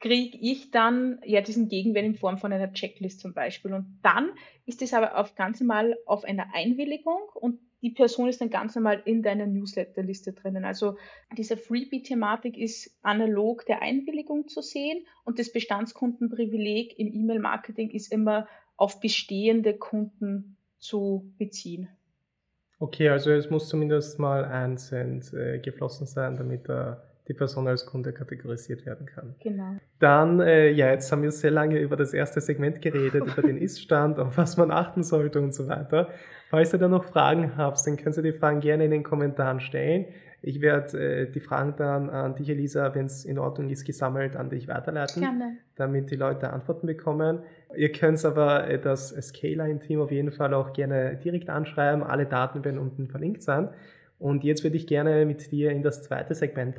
kriege 0.00 0.36
ich 0.40 0.70
dann 0.70 1.20
ja 1.24 1.40
diesen 1.40 1.68
Gegenwert 1.68 2.04
in 2.04 2.14
Form 2.14 2.38
von 2.38 2.52
einer 2.52 2.72
Checklist 2.72 3.20
zum 3.20 3.32
Beispiel. 3.32 3.72
Und 3.72 3.98
dann 4.02 4.30
ist 4.66 4.82
es 4.82 4.92
aber 4.92 5.16
auf 5.16 5.34
ganz 5.34 5.60
normal 5.60 5.96
auf 6.06 6.24
einer 6.24 6.54
Einwilligung 6.54 7.20
und 7.34 7.60
die 7.82 7.90
Person 7.90 8.28
ist 8.28 8.40
dann 8.40 8.50
ganz 8.50 8.74
normal 8.74 9.00
in 9.06 9.22
deiner 9.22 9.46
Newsletterliste 9.46 10.34
drinnen. 10.34 10.64
Also 10.66 10.96
diese 11.38 11.56
Freebie-Thematik 11.56 12.58
ist 12.58 12.98
analog 13.02 13.64
der 13.64 13.80
Einwilligung 13.80 14.48
zu 14.48 14.60
sehen 14.60 15.06
und 15.24 15.38
das 15.38 15.50
Bestandskundenprivileg 15.50 16.98
im 16.98 17.12
E-Mail-Marketing 17.12 17.90
ist 17.90 18.12
immer 18.12 18.46
auf 18.80 18.98
bestehende 18.98 19.74
Kunden 19.74 20.56
zu 20.78 21.30
beziehen. 21.38 21.88
Okay, 22.78 23.10
also 23.10 23.30
es 23.30 23.50
muss 23.50 23.68
zumindest 23.68 24.18
mal 24.18 24.44
ein 24.46 24.78
Cent 24.78 25.34
äh, 25.34 25.58
geflossen 25.58 26.06
sein, 26.06 26.38
damit 26.38 26.66
äh, 26.70 26.94
die 27.28 27.34
Person 27.34 27.68
als 27.68 27.84
Kunde 27.84 28.14
kategorisiert 28.14 28.86
werden 28.86 29.04
kann. 29.04 29.34
Genau. 29.40 29.76
Dann, 29.98 30.40
äh, 30.40 30.70
ja, 30.70 30.90
jetzt 30.90 31.12
haben 31.12 31.22
wir 31.22 31.30
sehr 31.30 31.50
lange 31.50 31.78
über 31.78 31.96
das 31.96 32.14
erste 32.14 32.40
Segment 32.40 32.80
geredet, 32.80 33.22
über 33.26 33.42
den 33.42 33.58
Ist-Stand, 33.62 34.18
auf 34.18 34.38
was 34.38 34.56
man 34.56 34.70
achten 34.70 35.02
sollte 35.02 35.40
und 35.40 35.54
so 35.54 35.68
weiter. 35.68 36.08
Falls 36.48 36.72
ihr 36.72 36.78
da 36.78 36.88
noch 36.88 37.04
Fragen 37.04 37.58
habt, 37.58 37.78
dann 37.86 37.98
könnt 37.98 38.16
ihr 38.16 38.22
die 38.22 38.32
Fragen 38.32 38.60
gerne 38.60 38.86
in 38.86 38.90
den 38.90 39.02
Kommentaren 39.02 39.60
stellen. 39.60 40.06
Ich 40.42 40.60
werde 40.60 40.98
äh, 40.98 41.30
die 41.30 41.40
Fragen 41.40 41.74
dann 41.76 42.08
an 42.08 42.34
dich, 42.34 42.48
Elisa, 42.48 42.94
wenn 42.94 43.06
es 43.06 43.24
in 43.24 43.38
Ordnung 43.38 43.68
ist, 43.68 43.84
gesammelt 43.84 44.36
an 44.36 44.48
dich 44.48 44.68
weiterleiten, 44.68 45.22
Gerne. 45.22 45.56
damit 45.76 46.10
die 46.10 46.16
Leute 46.16 46.50
Antworten 46.50 46.86
bekommen. 46.86 47.40
Ihr 47.76 47.92
könnt 47.92 48.24
aber 48.24 48.66
äh, 48.66 48.80
das 48.80 49.10
Scaline-Team 49.10 50.00
auf 50.00 50.10
jeden 50.10 50.32
Fall 50.32 50.54
auch 50.54 50.72
gerne 50.72 51.16
direkt 51.16 51.50
anschreiben. 51.50 52.02
Alle 52.02 52.26
Daten 52.26 52.64
werden 52.64 52.78
unten 52.78 53.08
verlinkt 53.08 53.42
sein. 53.42 53.68
Und 54.18 54.44
jetzt 54.44 54.64
würde 54.64 54.76
ich 54.76 54.86
gerne 54.86 55.24
mit 55.26 55.50
dir 55.50 55.70
in 55.70 55.82
das 55.82 56.02
zweite 56.02 56.34
Segment, 56.34 56.76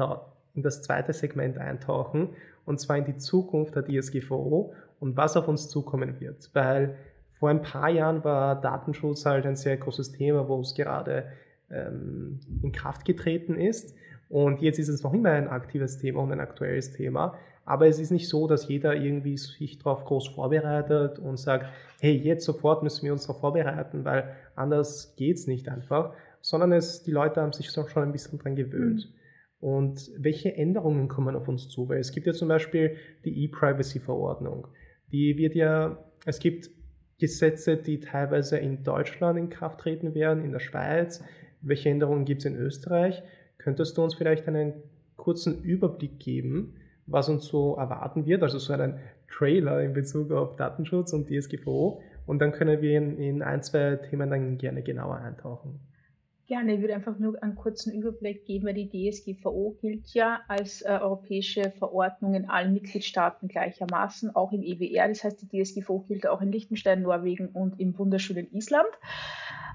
in 0.53 0.64
das 0.64 0.82
zweite 0.82 1.14
Segment 1.14 1.57
eintauchen, 1.57 2.30
und 2.66 2.80
zwar 2.80 2.97
in 2.97 3.05
die 3.05 3.18
Zukunft 3.18 3.76
der 3.76 3.84
DSGVO 3.84 4.74
und 4.99 5.18
was 5.18 5.36
auf 5.36 5.47
uns 5.47 5.68
zukommen 5.68 6.20
wird. 6.20 6.49
Weil 6.53 6.95
vor 7.39 7.49
ein 7.49 7.64
paar 7.64 7.89
Jahren 7.89 8.24
war 8.24 8.62
Datenschutz 8.62 9.26
halt 9.26 9.47
ein 9.47 9.55
sehr 9.55 9.78
großes 9.78 10.12
Thema, 10.12 10.47
wo 10.47 10.62
es 10.62 10.76
gerade 10.76 11.26
ähm, 11.72 12.39
in 12.61 12.72
Kraft 12.72 13.05
getreten 13.05 13.55
ist. 13.55 13.95
Und 14.30 14.61
jetzt 14.61 14.80
ist 14.80 14.88
es 14.88 15.03
noch 15.03 15.13
immer 15.13 15.32
ein 15.32 15.47
aktives 15.47 15.97
Thema 15.97 16.22
und 16.22 16.32
ein 16.32 16.39
aktuelles 16.39 16.93
Thema. 16.93 17.38
Aber 17.65 17.88
es 17.88 17.99
ist 17.99 18.11
nicht 18.11 18.28
so, 18.28 18.47
dass 18.47 18.67
jeder 18.67 18.95
irgendwie 18.95 19.38
sich 19.38 19.78
darauf 19.78 20.05
groß 20.05 20.30
vorbereitet 20.30 21.19
und 21.19 21.38
sagt, 21.38 21.67
hey, 21.99 22.13
jetzt 22.15 22.45
sofort 22.45 22.82
müssen 22.84 23.05
wir 23.05 23.13
uns 23.13 23.28
darauf 23.28 23.39
vorbereiten, 23.39 24.03
weil 24.03 24.36
anders 24.55 25.15
geht 25.15 25.38
es 25.38 25.47
nicht 25.47 25.69
einfach, 25.69 26.13
sondern 26.41 26.72
es, 26.72 27.03
die 27.03 27.11
Leute 27.11 27.41
haben 27.41 27.53
sich 27.53 27.69
schon 27.69 27.86
ein 27.95 28.11
bisschen 28.11 28.39
dran 28.39 28.55
gewöhnt. 28.55 29.09
Mhm. 29.09 29.22
Und 29.61 30.11
welche 30.17 30.55
Änderungen 30.55 31.07
kommen 31.07 31.36
auf 31.36 31.47
uns 31.47 31.69
zu? 31.69 31.88
Weil 31.88 31.99
es 31.99 32.11
gibt 32.11 32.26
ja 32.26 32.34
zum 32.34 32.47
Beispiel 32.47 32.97
die 33.24 33.43
E-Privacy-Verordnung. 33.43 34.67
Die 35.11 35.38
wird 35.38 35.53
ja, 35.53 36.03
es 36.26 36.39
gibt 36.39 36.72
Gesetze, 37.19 37.78
die 37.78 37.99
teilweise 37.99 38.57
in 38.57 38.84
Deutschland 38.84 39.38
in 39.38 39.49
Kraft 39.51 39.82
treten 39.82 40.15
werden, 40.15 40.43
in 40.43 40.51
der 40.51 40.59
Schweiz. 40.59 41.24
Welche 41.62 41.89
Änderungen 41.89 42.26
gibt 42.26 42.39
es 42.39 42.45
in 42.45 42.55
Österreich? 42.55 43.22
Könntest 43.57 43.97
du 43.97 44.03
uns 44.03 44.16
vielleicht 44.16 44.47
einen 44.47 44.74
kurzen 45.16 45.62
Überblick 45.62 46.20
geben, 46.20 46.76
was 47.05 47.30
uns 47.30 47.45
so 47.45 47.76
erwarten 47.76 48.26
wird? 48.26 48.43
Also 48.43 48.57
so 48.57 48.74
einen 48.74 48.99
Trailer 49.30 49.82
in 49.82 49.93
Bezug 49.93 50.32
auf 50.32 50.55
Datenschutz 50.55 51.14
und 51.14 51.30
DSGVO. 51.30 52.01
Und 52.26 52.39
dann 52.39 52.51
können 52.51 52.82
wir 52.82 52.97
in, 52.97 53.18
in 53.18 53.41
ein, 53.41 53.62
zwei 53.62 53.95
Themen 53.95 54.30
dann 54.30 54.57
gerne 54.57 54.84
genauer 54.84 55.18
eintauchen. 55.18 55.80
Gerne, 56.47 56.74
ich 56.74 56.82
würde 56.82 56.95
einfach 56.95 57.18
nur 57.18 57.41
einen 57.41 57.55
kurzen 57.55 57.93
Überblick 57.93 58.45
geben, 58.45 58.66
weil 58.66 58.74
die 58.74 58.89
DSGVO 58.89 59.78
gilt 59.80 60.14
ja 60.14 60.41
als 60.49 60.82
äh, 60.82 60.89
europäische 60.89 61.72
Verordnung 61.72 62.34
in 62.34 62.49
allen 62.49 62.74
Mitgliedstaaten 62.74 63.47
gleichermaßen, 63.47 64.36
auch 64.36 64.51
im 64.51 64.62
EWR. 64.62 65.07
Das 65.07 65.24
heißt, 65.24 65.41
die 65.41 65.64
DSGVO 65.64 65.99
gilt 66.09 66.28
auch 66.28 66.41
in 66.41 66.51
Liechtenstein, 66.51 67.03
Norwegen 67.03 67.47
und 67.47 67.80
im 67.80 67.97
wunderschönen 67.97 68.51
Island. 68.51 68.89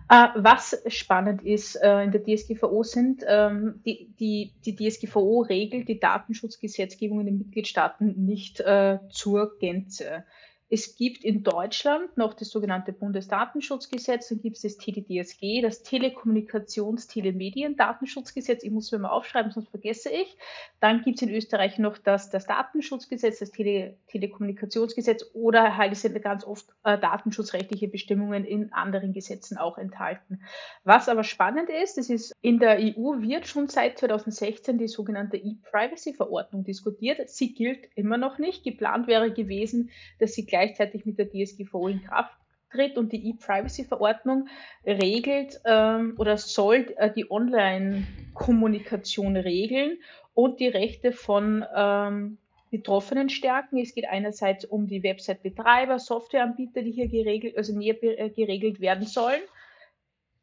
Äh, 0.08 0.28
was 0.36 0.80
spannend 0.86 1.42
ist 1.42 1.74
äh, 1.76 2.02
in 2.02 2.12
der 2.12 2.22
DSGVO 2.22 2.84
sind, 2.84 3.24
ähm, 3.26 3.80
die, 3.84 4.08
die, 4.20 4.52
die 4.64 4.76
DSGVO 4.76 5.40
regelt 5.40 5.88
die 5.88 5.98
Datenschutzgesetzgebung 5.98 7.20
in 7.20 7.26
den 7.26 7.38
Mitgliedstaaten 7.38 8.14
nicht 8.24 8.60
äh, 8.60 8.98
zur 9.10 9.58
Gänze. 9.58 10.24
Es 10.68 10.96
gibt 10.96 11.22
in 11.24 11.44
Deutschland 11.44 12.16
noch 12.16 12.34
das 12.34 12.50
sogenannte 12.50 12.92
Bundesdatenschutzgesetz, 12.92 14.30
dann 14.30 14.40
gibt 14.40 14.56
es 14.56 14.62
das 14.62 14.76
TDDSG, 14.76 15.62
das 15.62 15.84
Telekommunikations-Telemedien-Datenschutzgesetz. 15.84 18.64
Ich 18.64 18.72
muss 18.72 18.92
es 18.92 18.98
mal 18.98 19.10
aufschreiben, 19.10 19.52
sonst 19.52 19.68
vergesse 19.68 20.10
ich. 20.10 20.36
Dann 20.80 21.02
gibt 21.02 21.18
es 21.18 21.22
in 21.22 21.30
Österreich 21.30 21.78
noch 21.78 21.98
das, 21.98 22.30
das 22.30 22.46
Datenschutzgesetz, 22.46 23.38
das 23.38 23.52
Tele 23.52 23.96
Telekommunikationsgesetz 24.08 25.30
oder 25.34 25.76
halt 25.76 25.96
sind 25.96 26.20
ganz 26.22 26.44
oft 26.44 26.66
äh, 26.84 26.98
datenschutzrechtliche 26.98 27.88
Bestimmungen 27.88 28.44
in 28.44 28.72
anderen 28.72 29.12
Gesetzen 29.12 29.58
auch 29.58 29.78
enthalten. 29.78 30.40
Was 30.82 31.08
aber 31.08 31.22
spannend 31.22 31.70
ist, 31.70 31.96
das 31.96 32.10
ist 32.10 32.32
in 32.40 32.58
der 32.58 32.78
EU 32.78 33.20
wird 33.20 33.46
schon 33.46 33.68
seit 33.68 33.98
2016 33.98 34.78
die 34.78 34.88
sogenannte 34.88 35.36
E-Privacy-Verordnung 35.36 36.64
diskutiert. 36.64 37.28
Sie 37.28 37.54
gilt 37.54 37.88
immer 37.94 38.16
noch 38.16 38.38
nicht. 38.38 38.64
Geplant 38.64 39.06
wäre 39.06 39.32
gewesen, 39.32 39.90
dass 40.18 40.32
sie 40.32 40.46
gleichzeitig 40.56 41.04
mit 41.04 41.18
der 41.18 41.28
DSGVO 41.28 41.88
in 41.88 42.02
Kraft 42.02 42.34
tritt 42.70 42.96
und 42.96 43.12
die 43.12 43.28
E-Privacy-Verordnung 43.30 44.48
regelt 44.84 45.60
ähm, 45.64 46.14
oder 46.18 46.36
soll 46.38 46.94
äh, 46.96 47.12
die 47.12 47.30
Online-Kommunikation 47.30 49.36
regeln 49.36 49.98
und 50.34 50.58
die 50.60 50.68
Rechte 50.68 51.12
von 51.12 51.64
ähm, 51.74 52.38
Betroffenen 52.70 53.28
stärken. 53.28 53.78
Es 53.78 53.94
geht 53.94 54.08
einerseits 54.08 54.64
um 54.64 54.86
die 54.86 55.02
Website-Betreiber, 55.02 55.98
Softwareanbieter, 55.98 56.82
die 56.82 56.92
hier 56.92 57.08
geregelt, 57.08 57.56
also 57.56 57.76
näher 57.76 58.00
äh, 58.02 58.30
geregelt 58.30 58.80
werden 58.80 59.06
sollen. 59.06 59.40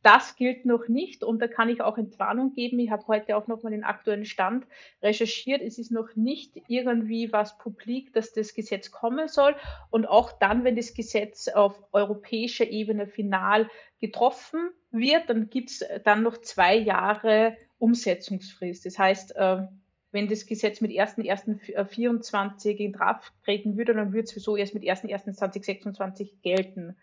Das 0.04 0.36
gilt 0.36 0.66
noch 0.66 0.90
nicht 0.90 1.24
und 1.24 1.40
da 1.40 1.48
kann 1.48 1.70
ich 1.70 1.82
auch 1.82 1.98
Entwarnung 1.98 2.54
geben. 2.54 2.78
Ich 2.80 2.92
habe 2.92 3.08
heute 3.08 3.38
auch 3.38 3.48
nochmal 3.48 3.72
den 3.72 3.86
aktuellen 3.86 4.26
Stand 4.26 4.68
recherchiert. 5.02 5.62
Es 5.62 5.80
ist 5.80 5.92
noch 5.92 6.16
nicht 6.16 6.62
irgendwie 6.68 7.32
was 7.32 7.58
publik, 7.58 8.14
dass 8.14 8.34
das 8.34 8.54
Gesetz 8.54 8.92
kommen 8.92 9.30
soll. 9.30 9.56
Und 9.92 10.06
auch 10.06 10.34
dann, 10.34 10.66
wenn 10.66 10.76
das 10.76 10.94
Gesetz 10.94 11.48
auf 11.48 11.82
europäischer 11.94 12.70
Ebene 12.70 13.08
final 13.08 13.70
getroffen 14.02 14.72
wird, 14.92 15.30
dann 15.30 15.50
gibt 15.50 15.70
es 15.70 15.86
dann 16.04 16.22
noch 16.22 16.38
zwei 16.38 16.76
Jahre 16.76 17.56
Umsetzungsfrist. 17.80 18.86
Das 18.86 19.00
heißt, 19.00 19.38
äh, 19.38 19.68
wenn 20.12 20.28
das 20.28 20.46
Gesetz 20.46 20.82
mit 20.82 20.92
1.1.24 20.92 22.76
in 22.76 22.92
Kraft 22.92 23.34
treten 23.44 23.78
würde, 23.78 23.94
dann 23.94 24.14
würde 24.14 24.26
es 24.26 24.30
sowieso 24.32 24.58
erst 24.58 24.74
mit 24.74 24.84
1.1.2026 24.84 26.42
gelten. 26.42 26.96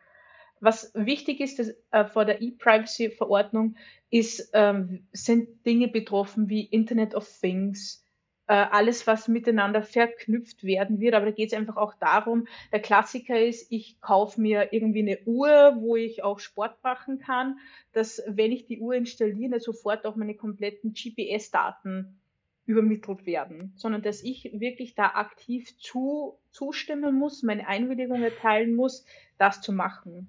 Was 0.60 0.92
wichtig 0.94 1.40
ist 1.40 1.58
dass, 1.58 1.74
äh, 1.90 2.04
vor 2.04 2.24
der 2.24 2.42
E-Privacy-Verordnung, 2.42 3.76
ist, 4.10 4.50
ähm, 4.52 5.06
sind 5.12 5.64
Dinge 5.64 5.88
betroffen 5.88 6.48
wie 6.48 6.64
Internet 6.64 7.14
of 7.14 7.26
Things, 7.40 8.04
äh, 8.46 8.52
alles, 8.52 9.06
was 9.06 9.28
miteinander 9.28 9.82
verknüpft 9.82 10.64
werden 10.64 10.98
wird. 10.98 11.14
Aber 11.14 11.26
da 11.26 11.30
geht 11.30 11.52
es 11.52 11.58
einfach 11.58 11.76
auch 11.76 11.94
darum, 11.94 12.48
der 12.72 12.80
Klassiker 12.80 13.40
ist, 13.40 13.70
ich 13.70 14.00
kaufe 14.00 14.40
mir 14.40 14.72
irgendwie 14.72 15.02
eine 15.02 15.20
Uhr, 15.24 15.76
wo 15.78 15.94
ich 15.94 16.24
auch 16.24 16.40
Sport 16.40 16.82
machen 16.82 17.20
kann, 17.20 17.58
dass 17.92 18.20
wenn 18.26 18.50
ich 18.50 18.66
die 18.66 18.80
Uhr 18.80 18.94
installiere, 18.94 19.60
sofort 19.60 20.04
auch 20.04 20.16
meine 20.16 20.34
kompletten 20.34 20.94
GPS-Daten 20.94 22.20
übermittelt 22.66 23.24
werden, 23.24 23.72
sondern 23.76 24.02
dass 24.02 24.22
ich 24.22 24.50
wirklich 24.52 24.94
da 24.94 25.06
aktiv 25.14 25.76
zu, 25.78 26.38
zustimmen 26.50 27.16
muss, 27.16 27.44
meine 27.44 27.68
Einwilligung 27.68 28.22
erteilen 28.22 28.74
muss, 28.74 29.04
das 29.38 29.60
zu 29.60 29.72
machen. 29.72 30.28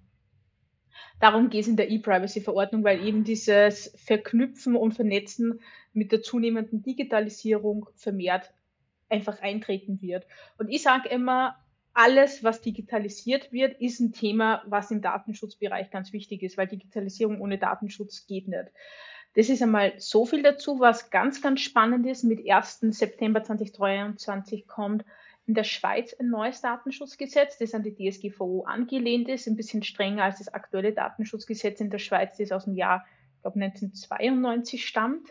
Darum 1.19 1.49
geht 1.49 1.61
es 1.61 1.67
in 1.67 1.77
der 1.77 1.89
E-Privacy-Verordnung, 1.89 2.83
weil 2.83 3.05
eben 3.05 3.23
dieses 3.23 3.93
Verknüpfen 3.95 4.75
und 4.75 4.93
Vernetzen 4.93 5.59
mit 5.93 6.11
der 6.11 6.21
zunehmenden 6.21 6.81
Digitalisierung 6.81 7.87
vermehrt 7.95 8.51
einfach 9.09 9.41
eintreten 9.41 10.01
wird. 10.01 10.25
Und 10.57 10.69
ich 10.69 10.81
sage 10.81 11.09
immer, 11.09 11.57
alles, 11.93 12.43
was 12.43 12.61
digitalisiert 12.61 13.51
wird, 13.51 13.79
ist 13.81 13.99
ein 13.99 14.13
Thema, 14.13 14.63
was 14.65 14.91
im 14.91 15.01
Datenschutzbereich 15.01 15.91
ganz 15.91 16.13
wichtig 16.13 16.41
ist, 16.41 16.57
weil 16.57 16.67
Digitalisierung 16.67 17.41
ohne 17.41 17.57
Datenschutz 17.57 18.25
geht 18.25 18.47
nicht. 18.47 18.71
Das 19.35 19.49
ist 19.49 19.61
einmal 19.61 19.93
so 19.97 20.25
viel 20.25 20.43
dazu, 20.43 20.79
was 20.79 21.09
ganz, 21.09 21.41
ganz 21.41 21.61
spannend 21.61 22.05
ist. 22.05 22.23
Mit 22.23 22.49
1. 22.49 22.79
September 22.91 23.43
2023 23.43 24.67
kommt 24.67 25.05
in 25.51 25.55
der 25.55 25.65
Schweiz 25.65 26.13
ein 26.17 26.29
neues 26.29 26.61
Datenschutzgesetz, 26.61 27.57
das 27.57 27.73
an 27.73 27.83
die 27.83 27.93
DSGVO 27.93 28.63
angelehnt 28.63 29.27
ist, 29.27 29.47
ein 29.47 29.57
bisschen 29.57 29.83
strenger 29.83 30.23
als 30.23 30.37
das 30.37 30.47
aktuelle 30.47 30.93
Datenschutzgesetz 30.93 31.81
in 31.81 31.89
der 31.89 31.97
Schweiz, 31.97 32.37
das 32.37 32.53
aus 32.53 32.63
dem 32.63 32.75
Jahr, 32.75 33.05
ich 33.35 33.41
glaube, 33.41 33.59
1992 33.59 34.85
stammt. 34.85 35.27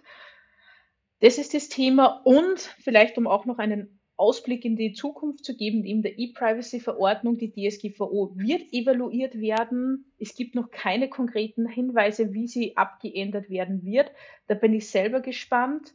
Das 1.21 1.39
ist 1.39 1.55
das 1.55 1.71
Thema 1.71 2.21
und 2.25 2.61
vielleicht, 2.83 3.16
um 3.16 3.27
auch 3.27 3.47
noch 3.47 3.57
einen 3.57 3.99
Ausblick 4.18 4.66
in 4.66 4.77
die 4.77 4.93
Zukunft 4.93 5.43
zu 5.43 5.57
geben, 5.57 5.87
eben 5.87 6.03
der 6.03 6.18
E-Privacy-Verordnung, 6.18 7.39
die 7.39 7.53
DSGVO 7.53 8.33
wird 8.37 8.75
evaluiert 8.75 9.41
werden. 9.41 10.12
Es 10.18 10.35
gibt 10.35 10.55
noch 10.55 10.71
keine 10.71 11.09
konkreten 11.09 11.66
Hinweise, 11.66 12.35
wie 12.35 12.47
sie 12.47 12.77
abgeändert 12.77 13.49
werden 13.49 13.87
wird. 13.87 14.12
Da 14.49 14.55
bin 14.55 14.75
ich 14.75 14.91
selber 14.91 15.21
gespannt. 15.21 15.95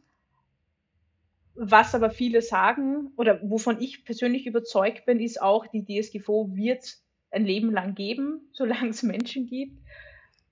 Was 1.58 1.94
aber 1.94 2.10
viele 2.10 2.42
sagen 2.42 3.12
oder 3.16 3.40
wovon 3.42 3.80
ich 3.80 4.04
persönlich 4.04 4.46
überzeugt 4.46 5.06
bin, 5.06 5.20
ist 5.20 5.40
auch, 5.40 5.66
die 5.66 5.84
DSGVO 5.84 6.54
wird 6.54 6.96
ein 7.30 7.46
Leben 7.46 7.72
lang 7.72 7.94
geben, 7.94 8.48
solange 8.52 8.90
es 8.90 9.02
Menschen 9.02 9.46
gibt. 9.46 9.78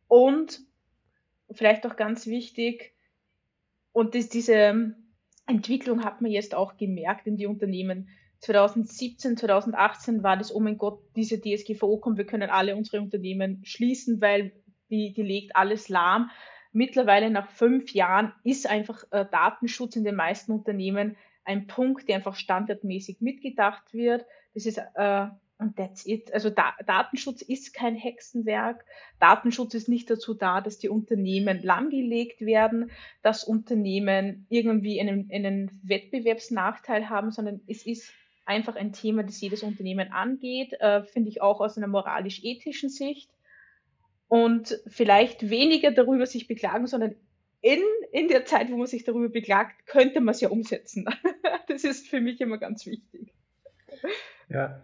Und 0.09 0.61
vielleicht 1.51 1.87
auch 1.87 1.97
ganz 1.97 2.27
wichtig, 2.27 2.95
und 3.93 4.17
das, 4.17 4.29
diese 4.29 4.95
Entwicklung 5.47 6.05
hat 6.05 6.21
man 6.21 6.31
jetzt 6.31 6.55
auch 6.55 6.77
gemerkt 6.77 7.27
in 7.27 7.37
die 7.37 7.47
Unternehmen. 7.47 8.09
2017, 8.41 9.37
2018 9.37 10.23
war 10.23 10.37
das, 10.37 10.55
oh 10.55 10.61
mein 10.61 10.79
Gott, 10.79 11.01
diese 11.17 11.41
DSGVO 11.41 11.99
kommt, 11.99 12.19
wir 12.19 12.27
können 12.27 12.51
alle 12.51 12.77
unsere 12.77 13.01
Unternehmen 13.01 13.61
schließen, 13.65 14.21
weil 14.21 14.53
die, 14.91 15.13
die 15.13 15.23
legt 15.23 15.57
alles 15.57 15.89
lahm. 15.89 16.31
Mittlerweile 16.75 17.31
nach 17.31 17.49
fünf 17.49 17.95
Jahren 17.95 18.33
ist 18.43 18.68
einfach 18.68 19.05
äh, 19.11 19.25
Datenschutz 19.31 19.97
in 19.97 20.05
den 20.05 20.16
meisten 20.16 20.53
Unternehmen 20.53 21.16
ein 21.45 21.66
Punkt, 21.66 22.09
der 22.09 22.16
einfach 22.16 22.35
standardmäßig 22.35 23.20
mitgedacht 23.20 23.95
wird. 23.95 24.27
Das 24.55 24.66
ist 24.66 24.79
äh, 24.95 25.27
Und 25.59 25.77
that's 25.77 26.05
it. 26.05 26.35
Also 26.35 26.51
da 26.51 26.75
Datenschutz 26.85 27.41
ist 27.41 27.75
kein 27.75 27.95
Hexenwerk. 27.95 28.85
Datenschutz 29.20 29.75
ist 29.75 29.89
nicht 29.89 30.11
dazu 30.11 30.35
da, 30.35 30.61
dass 30.61 30.79
die 30.79 30.89
Unternehmen 30.89 31.62
lahmgelegt 31.62 32.41
werden, 32.41 32.91
dass 33.22 33.45
Unternehmen 33.45 34.47
irgendwie 34.51 35.01
einen, 35.01 35.31
einen 35.33 35.81
Wettbewerbsnachteil 35.85 37.09
haben, 37.09 37.31
sondern 37.31 37.61
es 37.68 37.87
ist 37.87 38.12
einfach 38.47 38.77
ein 38.77 38.93
Thema, 38.93 39.22
das 39.22 39.41
jedes 39.41 39.62
Unternehmen 39.62 40.12
angeht, 40.12 40.72
äh, 40.81 41.05
finde 41.05 41.31
ich 41.31 41.41
auch 41.41 41.61
aus 41.61 41.77
einer 41.77 41.87
moralisch-ethischen 41.87 42.91
Sicht. 42.91 43.31
Und 44.29 44.81
vielleicht 44.87 45.51
weniger 45.51 45.93
darüber 45.93 46.27
sich 46.27 46.49
beklagen, 46.49 46.87
sondern 46.87 47.14
in, 47.61 47.81
in 48.12 48.29
der 48.29 48.45
Zeit, 48.45 48.70
wo 48.70 48.77
man 48.77 48.87
sich 48.87 49.05
darüber 49.05 49.29
beklagt, 49.29 49.87
könnte 49.87 50.20
man 50.20 50.35
es 50.35 50.41
ja 50.41 50.49
umsetzen. 50.49 51.07
das 51.68 51.85
ist 51.85 52.09
für 52.09 52.20
mich 52.20 52.41
immer 52.41 52.59
ganz 52.59 52.87
wichtig. 52.87 53.33
Ja, 54.49 54.83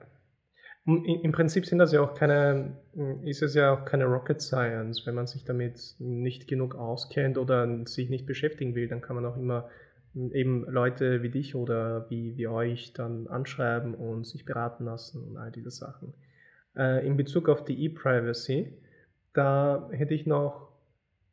im 0.87 1.33
Prinzip 1.33 1.67
sind 1.67 1.79
das 1.79 1.93
ja 1.93 2.01
auch 2.01 2.15
keine, 2.15 2.79
ist 3.25 3.43
es 3.43 3.55
ja 3.55 3.75
auch 3.75 3.85
keine 3.85 4.07
Rocket 4.07 4.41
Science. 4.41 5.07
Wenn 5.07 5.15
man 5.15 5.27
sich 5.27 5.45
damit 5.45 5.95
nicht 5.99 6.49
genug 6.49 6.75
auskennt 6.75 7.37
oder 7.39 7.87
sich 7.87 8.09
nicht 8.09 8.27
beschäftigen 8.27 8.75
will, 8.75 8.89
dann 8.89 9.01
kann 9.01 9.17
man 9.17 9.27
auch 9.27 9.37
immer 9.37 9.69
eben 10.15 10.65
Leute 10.65 11.23
wie 11.23 11.29
dich 11.29 11.55
oder 11.55 12.09
wie, 12.11 12.37
wie 12.37 12.49
euch 12.49 12.93
dann 12.95 13.29
anschreiben 13.29 13.95
und 13.95 14.27
sich 14.27 14.45
beraten 14.45 14.85
lassen 14.85 15.23
und 15.23 15.37
all 15.37 15.53
diese 15.53 15.71
Sachen. 15.71 16.15
Äh, 16.77 17.07
in 17.07 17.17
Bezug 17.17 17.49
auf 17.49 17.65
die 17.65 17.85
E-Privacy, 17.85 18.73
da 19.33 19.89
hätte 19.93 20.15
ich 20.15 20.27
noch 20.27 20.71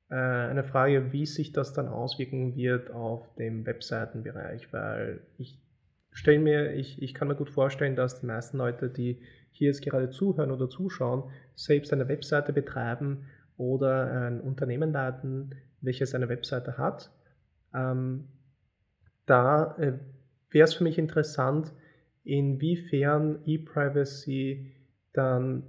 äh, 0.10 0.16
eine 0.16 0.64
Frage, 0.64 1.12
wie 1.12 1.26
sich 1.26 1.52
das 1.52 1.74
dann 1.74 1.88
auswirken 1.88 2.56
wird 2.56 2.92
auf 2.92 3.34
dem 3.36 3.66
Webseitenbereich, 3.66 4.72
weil 4.72 5.22
ich 5.38 5.60
stelle 6.12 6.40
mir, 6.40 6.74
ich, 6.74 7.02
ich 7.02 7.14
kann 7.14 7.28
mir 7.28 7.36
gut 7.36 7.50
vorstellen, 7.50 7.96
dass 7.96 8.20
die 8.20 8.26
meisten 8.26 8.58
Leute, 8.58 8.90
die 8.90 9.22
hier 9.52 9.68
jetzt 9.68 9.84
gerade 9.84 10.10
zuhören 10.10 10.52
oder 10.52 10.70
zuschauen, 10.70 11.32
selbst 11.56 11.92
eine 11.94 12.08
Webseite 12.08 12.54
betreiben 12.54 13.26
oder 13.58 14.12
ein 14.12 14.42
Unternehmen 14.42 14.92
leiten, 14.92 15.56
welches 15.82 16.16
eine 16.16 16.30
Webseite 16.30 16.78
hat. 16.78 17.12
Ähm, 17.74 18.28
da 19.26 19.76
äh, 19.78 19.94
wäre 20.50 20.66
es 20.66 20.74
für 20.74 20.84
mich 20.84 20.98
interessant, 20.98 21.74
inwiefern 22.24 23.40
E-Privacy 23.46 24.72
dann, 25.14 25.64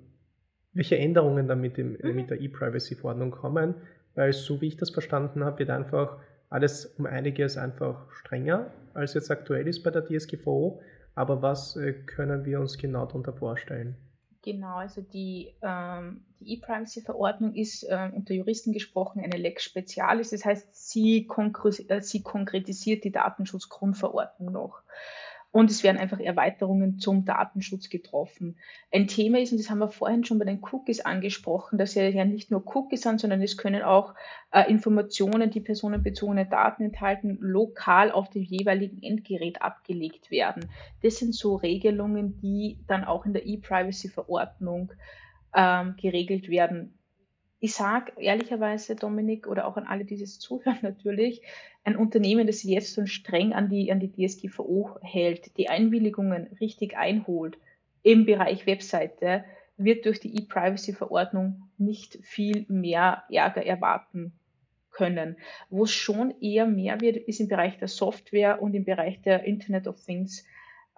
welche 0.73 0.99
Änderungen 0.99 1.49
dann 1.49 1.61
mit, 1.61 1.77
dem, 1.77 1.99
mhm. 2.01 2.15
mit 2.15 2.31
der 2.31 2.41
E-Privacy-Verordnung 2.41 3.31
kommen, 3.31 3.75
weil 4.15 4.33
so 4.33 4.61
wie 4.61 4.69
ich 4.69 4.77
das 4.77 4.91
verstanden 4.91 5.45
habe, 5.45 5.61
wird 5.61 5.71
einfach 5.71 6.19
alles 6.51 6.87
um 6.87 7.07
einiges 7.07 7.57
einfach 7.57 8.11
strenger, 8.13 8.73
als 8.95 9.15
jetzt 9.15 9.31
aktuell 9.31 9.69
ist 9.69 9.83
bei 9.83 9.91
der 9.91 10.05
DSGVO. 10.05 10.81
Aber 11.15 11.43
was 11.43 11.77
äh, 11.77 11.93
können 11.93 12.45
wir 12.45 12.61
uns 12.61 12.79
genau 12.79 13.05
darunter 13.07 13.33
vorstellen? 13.33 13.97
Genau, 14.43 14.77
also 14.77 15.03
die, 15.03 15.53
ähm, 15.63 16.25
die 16.39 16.55
E-Privacy-Verordnung 16.55 17.55
ist 17.55 17.83
äh, 17.83 18.09
unter 18.15 18.35
Juristen 18.35 18.73
gesprochen 18.73 19.21
eine 19.23 19.37
Lex 19.37 19.65
Specialis, 19.65 20.31
das 20.31 20.45
heißt, 20.45 20.91
sie, 20.91 21.27
konkre 21.27 21.71
äh, 21.89 22.01
sie 22.01 22.23
konkretisiert 22.23 23.05
die 23.05 23.11
Datenschutzgrundverordnung 23.11 24.53
noch. 24.53 24.81
Und 25.51 25.71
es 25.71 25.83
werden 25.83 25.97
einfach 25.97 26.21
Erweiterungen 26.21 26.99
zum 26.99 27.25
Datenschutz 27.25 27.89
getroffen. 27.89 28.59
Ein 28.93 29.09
Thema 29.09 29.41
ist, 29.41 29.51
und 29.51 29.59
das 29.59 29.71
haben 29.71 29.79
wir 29.79 29.89
vorhin 29.89 30.25
schon 30.25 30.39
bei 30.39 30.45
den 30.45 30.61
Cookies 30.63 31.01
angesprochen, 31.01 31.79
dass 31.79 31.95
ja 31.95 32.25
nicht 32.27 32.51
nur 32.51 32.63
Cookies 32.77 33.01
sind, 33.01 33.19
sondern 33.19 33.41
es 33.41 33.57
können 33.57 33.83
auch 33.83 34.15
äh, 34.53 34.71
Informationen, 34.71 35.51
die 35.51 35.61
personenbezogene 35.61 36.45
Daten 36.45 36.83
enthalten, 36.83 37.39
lokal 37.41 38.13
auf 38.13 38.29
dem 38.29 38.43
jeweiligen 38.43 39.03
Endgerät 39.03 39.63
abgelegt 39.63 40.31
werden. 40.31 40.69
Das 41.03 41.17
sind 41.17 41.35
so 41.35 41.57
Regelungen, 41.57 42.39
die 42.41 42.79
dann 42.87 43.05
auch 43.05 43.25
in 43.25 43.33
der 43.33 43.47
E-Privacy-Verordnung 43.47 44.93
ähm, 45.55 45.95
geregelt 45.97 46.51
werden 46.51 46.98
ich 47.61 47.75
sage 47.75 48.13
ehrlicherweise, 48.19 48.95
Dominik, 48.95 49.47
oder 49.47 49.67
auch 49.67 49.77
an 49.77 49.87
alle, 49.87 50.05
die 50.05 50.19
das 50.19 50.39
zuhören 50.39 50.79
natürlich, 50.83 51.43
ein 51.85 51.97
Unternehmen, 51.97 52.47
das 52.47 52.61
sich 52.61 52.71
jetzt 52.71 52.95
so 52.95 53.07
streng 53.07 53.53
an 53.53 53.69
die, 53.69 53.91
an 53.91 54.01
die 54.01 54.13
DSGVO 54.13 54.99
hält, 55.03 55.57
die 55.57 55.69
Einwilligungen 55.69 56.49
richtig 56.61 56.97
einholt 56.97 57.59
im 58.03 58.27
Bereich 58.27 58.67
Webseite, 58.67 59.45
wird 59.77 60.07
durch 60.07 60.21
die 60.21 60.37
E-Privacy-Verordnung 60.37 61.63
nicht 61.79 62.19
viel 62.23 62.67
mehr 62.69 63.25
Ärger 63.31 63.65
erwarten 63.65 64.33
können. 64.91 65.37
Wo 65.71 65.85
es 65.85 65.93
schon 65.93 66.35
eher 66.41 66.67
mehr 66.67 67.01
wird, 67.01 67.17
ist 67.17 67.41
im 67.41 67.49
Bereich 67.49 67.79
der 67.79 67.89
Software 67.89 68.61
und 68.61 68.75
im 68.75 68.85
Bereich 68.85 69.23
der 69.23 69.45
Internet 69.45 69.87
of 69.87 70.05
Things 70.05 70.45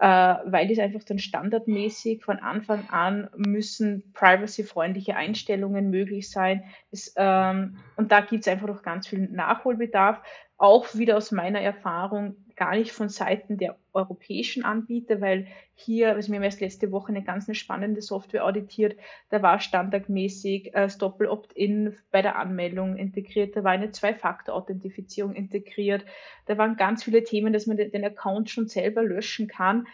äh, 0.01 0.07
weil 0.07 0.71
es 0.71 0.79
einfach 0.79 1.05
dann 1.05 1.19
standardmäßig 1.19 2.25
von 2.25 2.39
Anfang 2.39 2.89
an 2.89 3.29
müssen 3.37 4.13
privacy-freundliche 4.15 5.15
Einstellungen 5.15 5.91
möglich 5.91 6.31
sein. 6.31 6.65
Das, 6.91 7.13
ähm, 7.17 7.77
und 7.97 8.11
da 8.11 8.23
gibt 8.23 8.47
es 8.47 8.49
einfach 8.49 8.67
noch 8.67 8.83
ganz 8.83 9.07
viel 9.07 9.29
Nachholbedarf. 9.31 10.23
Auch 10.61 10.95
wieder 10.95 11.17
aus 11.17 11.33
meiner 11.33 11.63
Erfahrung 11.63 12.37
gar 12.55 12.77
nicht 12.77 12.93
von 12.93 13.09
Seiten 13.09 13.57
der 13.57 13.79
europäischen 13.95 14.63
Anbieter, 14.63 15.23
weil 15.23 15.47
hier, 15.73 16.15
also 16.15 16.29
wir 16.31 16.37
haben 16.37 16.45
erst 16.45 16.61
letzte 16.61 16.93
Woche 16.93 17.09
eine 17.09 17.25
ganz 17.25 17.49
spannende 17.57 18.03
Software 18.03 18.45
auditiert, 18.45 18.95
da 19.31 19.41
war 19.41 19.59
standardmäßig 19.59 20.67
äh, 20.67 20.83
das 20.83 20.99
Doppel-Opt-in 20.99 21.97
bei 22.11 22.21
der 22.21 22.37
Anmeldung 22.37 22.99
integriert, 22.99 23.57
da 23.57 23.65
war 23.65 23.71
eine 23.71 23.91
Zwei-Faktor-Authentifizierung 23.91 25.33
integriert, 25.33 26.05
da 26.45 26.59
waren 26.59 26.77
ganz 26.77 27.05
viele 27.05 27.25
Themen, 27.25 27.55
dass 27.55 27.67
man 27.67 27.79
den 27.79 28.05
Account 28.05 28.51
schon 28.51 28.69
selber 28.69 29.03
löschen 29.03 29.49
kann, 29.49 29.87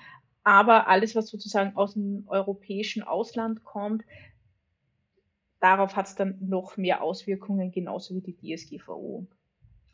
aber 0.42 0.88
alles, 0.88 1.14
was 1.14 1.28
sozusagen 1.28 1.76
aus 1.76 1.94
dem 1.94 2.24
europäischen 2.26 3.04
Ausland 3.04 3.62
kommt, 3.62 4.02
darauf 5.60 5.94
hat 5.94 6.06
es 6.06 6.16
dann 6.16 6.38
noch 6.40 6.76
mehr 6.76 7.04
Auswirkungen, 7.04 7.70
genauso 7.70 8.16
wie 8.16 8.32
die 8.32 8.56
DSGVO. 8.56 9.28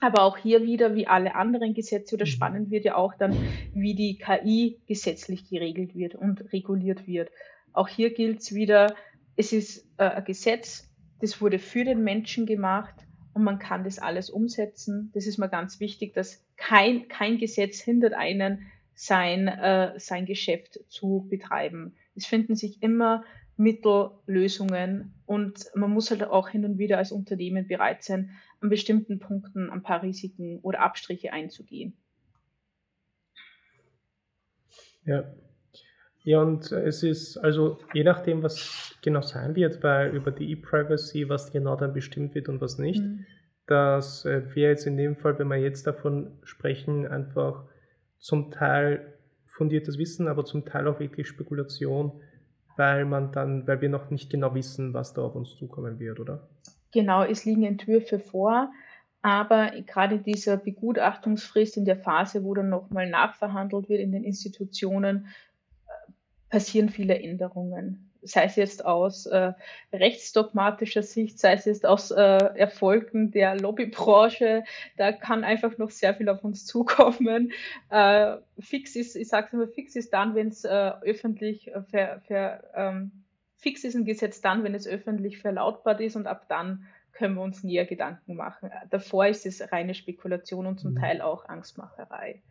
Aber 0.03 0.25
auch 0.25 0.37
hier 0.37 0.65
wieder, 0.65 0.97
wie 0.97 1.07
alle 1.07 1.37
anderen 1.37 1.75
Gesetze, 1.75 2.17
oder 2.17 2.25
mhm. 2.25 2.31
spannend 2.31 2.71
wird 2.73 2.85
ja 2.85 2.97
auch 2.97 3.15
dann, 3.15 3.37
wie 3.73 3.95
die 3.95 4.19
KI 4.19 4.81
gesetzlich 4.89 5.49
geregelt 5.49 5.95
wird 5.95 6.17
und 6.17 6.53
reguliert 6.53 7.07
wird. 7.07 7.31
Auch 7.73 7.87
hier 7.87 8.13
gilt 8.13 8.41
es 8.41 8.53
wieder, 8.53 8.97
es 9.37 9.53
ist 9.53 9.87
äh, 9.99 10.09
ein 10.09 10.25
Gesetz, 10.25 10.91
das 11.21 11.41
wurde 11.41 11.61
für 11.61 11.85
den 11.85 12.03
Menschen 12.03 12.47
gemacht 12.47 12.97
und 13.33 13.45
man 13.45 13.61
kann 13.61 13.85
das 13.85 14.01
alles 14.01 14.29
umsetzen. 14.29 15.13
Das 15.15 15.27
ist 15.29 15.39
mir 15.39 15.49
ganz 15.49 15.79
wichtig, 15.79 16.15
dass 16.15 16.45
kein, 16.57 17.07
kein 17.07 17.39
Gesetz 17.39 17.79
hindert 17.79 18.13
einen, 18.13 18.67
sein, 18.95 19.47
äh, 19.47 19.93
sein 20.01 20.27
Geschäft 20.27 20.81
zu 20.89 21.29
betreiben. 21.31 21.95
Es 22.17 22.27
finden 22.27 22.57
sich 22.57 22.83
immer 22.83 23.23
Mittel, 23.57 24.11
Lösungen 24.27 25.15
und 25.27 25.71
man 25.75 25.91
muss 25.91 26.11
halt 26.11 26.25
auch 26.25 26.49
hin 26.49 26.65
und 26.65 26.79
wieder 26.79 26.99
als 26.99 27.13
Unternehmen 27.13 27.69
bereit 27.69 28.03
sein, 28.03 28.31
an 28.61 28.69
bestimmten 28.69 29.19
Punkten 29.19 29.71
ein 29.71 29.83
paar 29.83 30.03
Risiken 30.03 30.61
oder 30.63 30.81
Abstriche 30.81 31.33
einzugehen. 31.33 31.97
Ja. 35.05 35.25
Ja, 36.25 36.41
und 36.41 36.71
es 36.71 37.03
ist 37.03 37.37
also 37.39 37.81
je 37.93 38.05
nachdem, 38.05 38.45
was 38.45 38.97
genau 39.03 39.23
sein 39.23 39.57
wird, 39.57 39.83
weil 39.83 40.15
über 40.15 40.31
die 40.31 40.53
E-Privacy, 40.53 41.29
was 41.29 41.51
genau 41.51 41.75
dann 41.75 41.93
bestimmt 41.93 42.37
wird 42.37 42.49
und 42.49 42.61
was 42.61 42.79
nicht, 42.79 43.03
mhm. 43.03 43.27
das 43.67 44.25
äh, 44.25 44.55
wäre 44.55 44.71
jetzt 44.71 44.87
in 44.87 44.97
dem 44.97 45.17
Fall, 45.17 45.37
wenn 45.41 45.49
wir 45.49 45.57
jetzt 45.57 45.85
davon 45.85 46.39
sprechen, 46.45 47.09
einfach 47.09 47.65
zum 48.19 48.53
Teil 48.53 49.19
fundiertes 49.47 49.99
Wissen, 49.99 50.29
aber 50.29 50.45
zum 50.45 50.65
Teil 50.65 50.87
auch 50.87 51.01
wirklich 51.01 51.27
Spekulation, 51.27 52.23
weil 52.83 53.05
man 53.05 53.31
dann, 53.31 53.65
weil 53.69 53.81
wir 53.81 53.89
noch 53.89 54.11
nicht 54.11 54.29
genau 54.29 54.57
wissen, 54.57 54.93
was 54.93 55.15
da 55.15 55.23
auf 55.23 55.37
uns 55.37 55.57
zukommen 55.57 56.01
wird, 56.01 56.19
oder? 56.19 56.49
Genau, 56.91 57.23
es 57.23 57.45
liegen 57.45 57.63
Entwürfe 57.63 58.19
vor, 58.19 58.73
aber 59.23 59.71
gerade 59.87 60.19
dieser 60.19 60.57
Begutachtungsfrist 60.57 61.77
in 61.77 61.85
der 61.85 61.97
Phase, 61.97 62.43
wo 62.43 62.55
dann 62.55 62.71
nochmal 62.71 63.09
nachverhandelt 63.09 63.89
wird 63.89 64.01
in 64.01 64.11
den 64.11 64.25
Institutionen, 64.25 65.29
äh, 65.87 66.13
passieren 66.51 66.89
viele 66.89 67.23
Änderungen. 67.23 68.11
Sei 68.23 68.45
es 68.45 68.57
jetzt 68.57 68.85
aus 68.85 69.27
äh, 69.27 69.53
rechtsdogmatischer 69.93 71.03
Sicht, 71.03 71.39
sei 71.39 71.55
es 71.55 71.65
jetzt 71.65 71.85
aus 71.85 72.11
äh, 72.11 72.21
Erfolgen 72.23 73.31
der 73.31 73.59
Lobbybranche, 73.59 74.65
da 74.97 75.13
kann 75.13 75.45
einfach 75.45 75.77
noch 75.79 75.91
sehr 75.91 76.15
viel 76.15 76.29
auf 76.29 76.45
uns 76.45 76.65
zukommen. 76.67 77.53
Äh, 77.91 78.37
fix 78.59 78.97
ist, 78.97 79.17
ich 79.17 79.29
sage 79.29 79.49
es 79.49 79.53
immer, 79.53 79.69
fix 79.69 79.97
ist 79.97 80.13
dann, 80.13 80.35
wenn 80.35 80.49
es 80.49 80.65
äh, 80.65 80.93
öffentlich 81.03 81.69
äh, 81.69 81.83
ver, 81.83 82.21
ver, 82.27 82.65
ähm, 82.75 83.13
Fix 83.63 83.85
ist 83.85 83.95
ein 83.95 84.05
Gesetz 84.05 84.41
dann, 84.41 84.65
wenn 84.65 84.75
es 84.75 84.89
öffentlich 84.89 85.39
verlautbart 85.39 86.01
ist 86.01 86.17
und 86.17 86.27
ab 86.27 86.47
dann 86.49 86.85
können 87.13 87.37
wir 87.37 87.43
uns 87.43 87.63
näher 87.63 87.85
Gedanken 87.85 88.35
machen. 88.35 88.73
Davor 88.91 89.27
ist 89.27 89.47
es 89.47 89.71
reine 89.71 89.95
Spekulation 89.95 90.67
und 90.67 90.81
zum 90.81 90.95
mhm. 90.95 90.97
Teil 90.97 91.21
auch 91.21 91.49
Angstmacherei. 91.49 92.43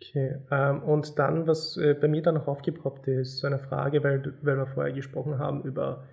Okay, 0.00 0.36
ähm, 0.52 0.82
und 0.84 1.18
dann, 1.18 1.46
was 1.48 1.76
äh, 1.76 1.94
bei 1.94 2.06
mir 2.06 2.22
dann 2.22 2.36
noch 2.36 2.46
aufgepoppt 2.46 3.08
ist, 3.08 3.38
so 3.38 3.46
eine 3.48 3.58
Frage, 3.58 4.04
weil, 4.04 4.22
weil 4.42 4.56
wir 4.56 4.66
vorher 4.66 4.92
gesprochen 4.92 5.38
haben 5.38 5.64
über, 5.64 6.04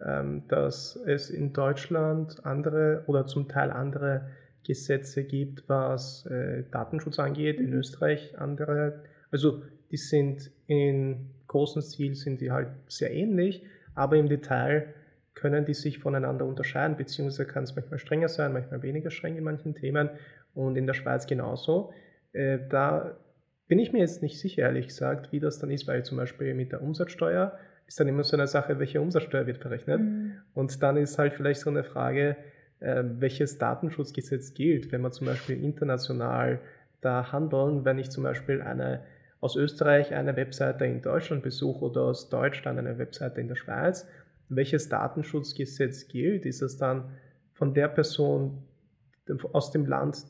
ähm, 0.00 0.46
dass 0.48 0.96
es 1.04 1.30
in 1.30 1.52
Deutschland 1.52 2.44
andere 2.46 3.02
oder 3.06 3.26
zum 3.26 3.48
Teil 3.48 3.72
andere 3.72 4.28
Gesetze 4.64 5.24
gibt, 5.24 5.68
was 5.68 6.26
äh, 6.26 6.62
Datenschutz 6.70 7.18
angeht, 7.18 7.58
in 7.58 7.70
mhm. 7.70 7.78
Österreich 7.78 8.38
andere. 8.38 9.02
Also 9.32 9.62
die 9.90 9.96
sind 9.96 10.50
in 10.66 11.30
großen 11.48 11.82
Stil 11.82 12.14
sind 12.14 12.40
die 12.40 12.50
halt 12.50 12.68
sehr 12.86 13.12
ähnlich, 13.12 13.64
aber 13.94 14.16
im 14.16 14.28
Detail 14.28 14.94
können 15.34 15.64
die 15.64 15.74
sich 15.74 15.98
voneinander 15.98 16.46
unterscheiden, 16.46 16.96
beziehungsweise 16.96 17.46
kann 17.46 17.64
es 17.64 17.74
manchmal 17.74 17.98
strenger 17.98 18.28
sein, 18.28 18.52
manchmal 18.52 18.82
weniger 18.82 19.10
streng 19.10 19.36
in 19.36 19.44
manchen 19.44 19.74
Themen 19.74 20.10
und 20.54 20.76
in 20.76 20.86
der 20.86 20.94
Schweiz 20.94 21.26
genauso. 21.26 21.92
Äh, 22.32 22.60
da 22.68 23.16
bin 23.66 23.78
ich 23.78 23.92
mir 23.92 24.00
jetzt 24.00 24.22
nicht 24.22 24.38
sicher, 24.38 24.62
ehrlich 24.62 24.88
gesagt, 24.88 25.32
wie 25.32 25.40
das 25.40 25.58
dann 25.58 25.70
ist, 25.70 25.86
weil 25.86 26.04
zum 26.04 26.18
Beispiel 26.18 26.54
mit 26.54 26.72
der 26.72 26.82
Umsatzsteuer 26.82 27.58
ist 27.86 28.00
dann 28.00 28.08
immer 28.08 28.24
so 28.24 28.36
eine 28.36 28.46
Sache, 28.46 28.78
welche 28.78 29.00
Umsatzsteuer 29.00 29.46
wird 29.46 29.58
verrechnet. 29.58 30.00
Mhm. 30.00 30.32
Und 30.54 30.82
dann 30.82 30.96
ist 30.96 31.18
halt 31.18 31.34
vielleicht 31.34 31.60
so 31.60 31.70
eine 31.70 31.84
Frage, 31.84 32.36
äh, 32.80 33.02
welches 33.04 33.58
Datenschutzgesetz 33.58 34.54
gilt, 34.54 34.92
wenn 34.92 35.00
man 35.00 35.12
zum 35.12 35.26
Beispiel 35.26 35.62
international 35.62 36.60
da 37.00 37.32
handeln, 37.32 37.84
wenn 37.84 37.98
ich 37.98 38.10
zum 38.10 38.24
Beispiel 38.24 38.62
eine 38.62 39.02
aus 39.40 39.56
Österreich 39.56 40.14
eine 40.14 40.36
Webseite 40.36 40.86
in 40.86 41.02
Deutschland 41.02 41.42
besuche 41.42 41.84
oder 41.84 42.04
aus 42.04 42.30
Deutschland 42.30 42.78
eine 42.78 42.96
Webseite 42.96 43.42
in 43.42 43.48
der 43.48 43.56
Schweiz, 43.56 44.08
welches 44.48 44.88
Datenschutzgesetz 44.88 46.08
gilt? 46.08 46.46
Ist 46.46 46.62
es 46.62 46.78
dann 46.78 47.10
von 47.52 47.74
der 47.74 47.88
Person 47.88 48.64
aus 49.52 49.70
dem 49.70 49.84
Land, 49.84 50.24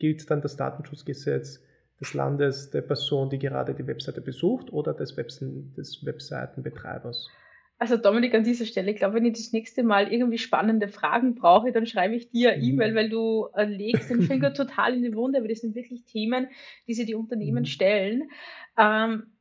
gilt 0.00 0.28
dann 0.28 0.40
das 0.40 0.56
Datenschutzgesetz 0.56 1.62
des 2.02 2.14
Landes 2.14 2.70
der 2.70 2.82
Person, 2.82 3.30
die 3.30 3.38
gerade 3.38 3.74
die 3.74 3.86
Webseite 3.86 4.20
besucht 4.20 4.72
oder 4.72 4.92
des, 4.92 5.16
Webs 5.16 5.38
des 5.40 6.04
Webseitenbetreibers? 6.04 7.30
Also 7.78 7.96
Dominik, 7.96 8.34
an 8.34 8.44
dieser 8.44 8.64
Stelle, 8.64 8.90
ich 8.90 8.96
glaube, 8.96 9.14
wenn 9.14 9.24
ich 9.24 9.32
das 9.32 9.52
nächste 9.52 9.82
Mal 9.82 10.12
irgendwie 10.12 10.38
spannende 10.38 10.88
Fragen 10.88 11.34
brauche, 11.34 11.72
dann 11.72 11.86
schreibe 11.86 12.14
ich 12.14 12.30
dir 12.30 12.56
mhm. 12.56 12.62
E-Mail, 12.62 12.94
weil 12.94 13.08
du 13.08 13.48
äh, 13.54 13.64
legst 13.64 14.10
den 14.10 14.22
Finger 14.22 14.52
total 14.54 14.94
in 14.94 15.02
die 15.02 15.14
Wunde, 15.14 15.40
weil 15.40 15.48
das 15.48 15.60
sind 15.60 15.74
wirklich 15.74 16.04
Themen, 16.04 16.48
die 16.86 16.94
sich 16.94 17.06
die 17.06 17.14
Unternehmen 17.14 17.62
mhm. 17.62 17.66
stellen. 17.66 18.30
Ähm, 18.76 19.32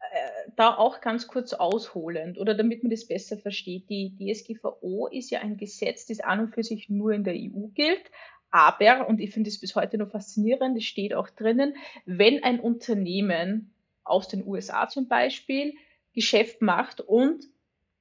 äh, 0.00 0.50
da 0.56 0.74
auch 0.74 1.00
ganz 1.00 1.26
kurz 1.26 1.52
ausholend 1.52 2.38
oder 2.38 2.54
damit 2.54 2.82
man 2.82 2.90
das 2.90 3.06
besser 3.06 3.36
versteht, 3.36 3.88
die 3.90 4.14
DSGVO 4.16 5.08
ist 5.08 5.30
ja 5.30 5.40
ein 5.40 5.56
Gesetz, 5.56 6.06
das 6.06 6.20
an 6.20 6.40
und 6.40 6.54
für 6.54 6.62
sich 6.62 6.88
nur 6.88 7.12
in 7.12 7.24
der 7.24 7.34
EU 7.34 7.68
gilt, 7.74 8.10
aber, 8.50 9.08
und 9.08 9.20
ich 9.20 9.30
finde 9.30 9.48
es 9.48 9.60
bis 9.60 9.74
heute 9.74 9.98
noch 9.98 10.10
faszinierend, 10.10 10.76
es 10.76 10.84
steht 10.84 11.14
auch 11.14 11.28
drinnen, 11.28 11.74
wenn 12.06 12.42
ein 12.42 12.60
Unternehmen 12.60 13.74
aus 14.04 14.28
den 14.28 14.46
USA 14.46 14.88
zum 14.88 15.08
Beispiel 15.08 15.74
Geschäft 16.14 16.62
macht 16.62 17.00
und 17.00 17.44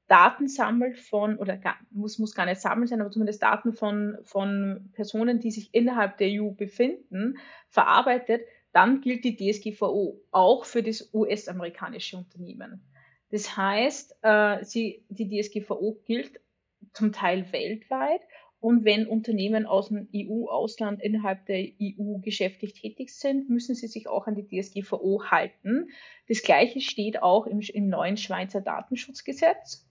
Daten 0.08 0.48
sammelt 0.48 0.98
von, 1.00 1.38
oder 1.38 1.58
gar, 1.58 1.78
muss, 1.92 2.18
muss 2.18 2.34
gar 2.34 2.46
nicht 2.46 2.62
sammeln 2.62 2.88
sein, 2.88 3.02
aber 3.02 3.12
zumindest 3.12 3.44
Daten 3.44 3.74
von, 3.74 4.18
von 4.24 4.90
Personen, 4.94 5.40
die 5.40 5.52
sich 5.52 5.74
innerhalb 5.74 6.18
der 6.18 6.30
EU 6.42 6.52
befinden, 6.52 7.38
verarbeitet, 7.68 8.42
dann 8.72 9.02
gilt 9.02 9.26
die 9.26 9.36
DSGVO 9.36 10.22
auch 10.32 10.66
für 10.66 10.82
das 10.82 11.14
US-amerikanische 11.14 12.18
Unternehmen. 12.18 12.82
Das 13.32 13.58
heißt, 13.58 14.16
äh, 14.22 14.64
sie, 14.64 15.04
die 15.10 15.28
DSGVO 15.28 16.02
gilt 16.06 16.40
zum 16.94 17.12
Teil 17.12 17.52
weltweit 17.52 18.22
und 18.60 18.86
wenn 18.86 19.08
Unternehmen 19.08 19.66
aus 19.66 19.90
dem 19.90 20.08
EU-Ausland 20.16 21.02
innerhalb 21.02 21.46
der 21.46 21.64
EU 21.82 22.18
geschäftlich 22.20 22.74
tätig 22.74 23.12
sind, 23.12 23.50
müssen 23.50 23.76
sie 23.76 23.88
sich 23.88 24.08
auch 24.08 24.26
an 24.26 24.36
die 24.36 24.48
DSGVO 24.48 25.26
halten. 25.26 25.90
Das 26.28 26.42
Gleiche 26.42 26.82
steht 26.82 27.22
auch 27.22 27.46
im, 27.46 27.60
im 27.60 27.88
neuen 27.88 28.18
Schweizer 28.18 28.62
Datenschutzgesetz. 28.62 29.88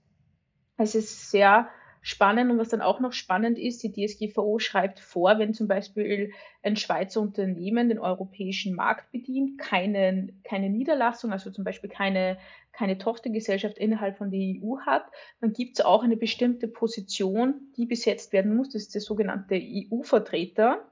Es 0.77 0.95
ist 0.95 1.31
sehr 1.31 1.69
spannend 2.01 2.51
und 2.51 2.57
was 2.57 2.69
dann 2.69 2.81
auch 2.81 2.99
noch 2.99 3.13
spannend 3.13 3.57
ist, 3.57 3.83
die 3.83 3.91
DSGVO 3.91 4.59
schreibt 4.59 4.99
vor, 4.99 5.39
wenn 5.39 5.53
zum 5.53 5.67
Beispiel 5.67 6.31
ein 6.61 6.75
Schweizer 6.75 7.21
Unternehmen 7.21 7.89
den 7.89 7.99
europäischen 7.99 8.75
Markt 8.75 9.11
bedient, 9.11 9.57
keine, 9.57 10.29
keine 10.43 10.69
Niederlassung, 10.69 11.31
also 11.31 11.51
zum 11.51 11.63
Beispiel 11.63 11.89
keine, 11.89 12.37
keine 12.77 12.99
Tochtergesellschaft 12.99 13.77
innerhalb 13.79 14.17
von 14.17 14.29
der 14.29 14.39
EU 14.39 14.77
hat, 14.85 15.05
dann 15.41 15.51
gibt 15.51 15.79
es 15.79 15.85
auch 15.85 16.03
eine 16.03 16.15
bestimmte 16.15 16.67
Position, 16.67 17.71
die 17.75 17.87
besetzt 17.87 18.33
werden 18.33 18.55
muss. 18.55 18.69
Das 18.69 18.83
ist 18.83 18.93
der 18.93 19.01
sogenannte 19.01 19.55
EU-Vertreter. 19.55 20.85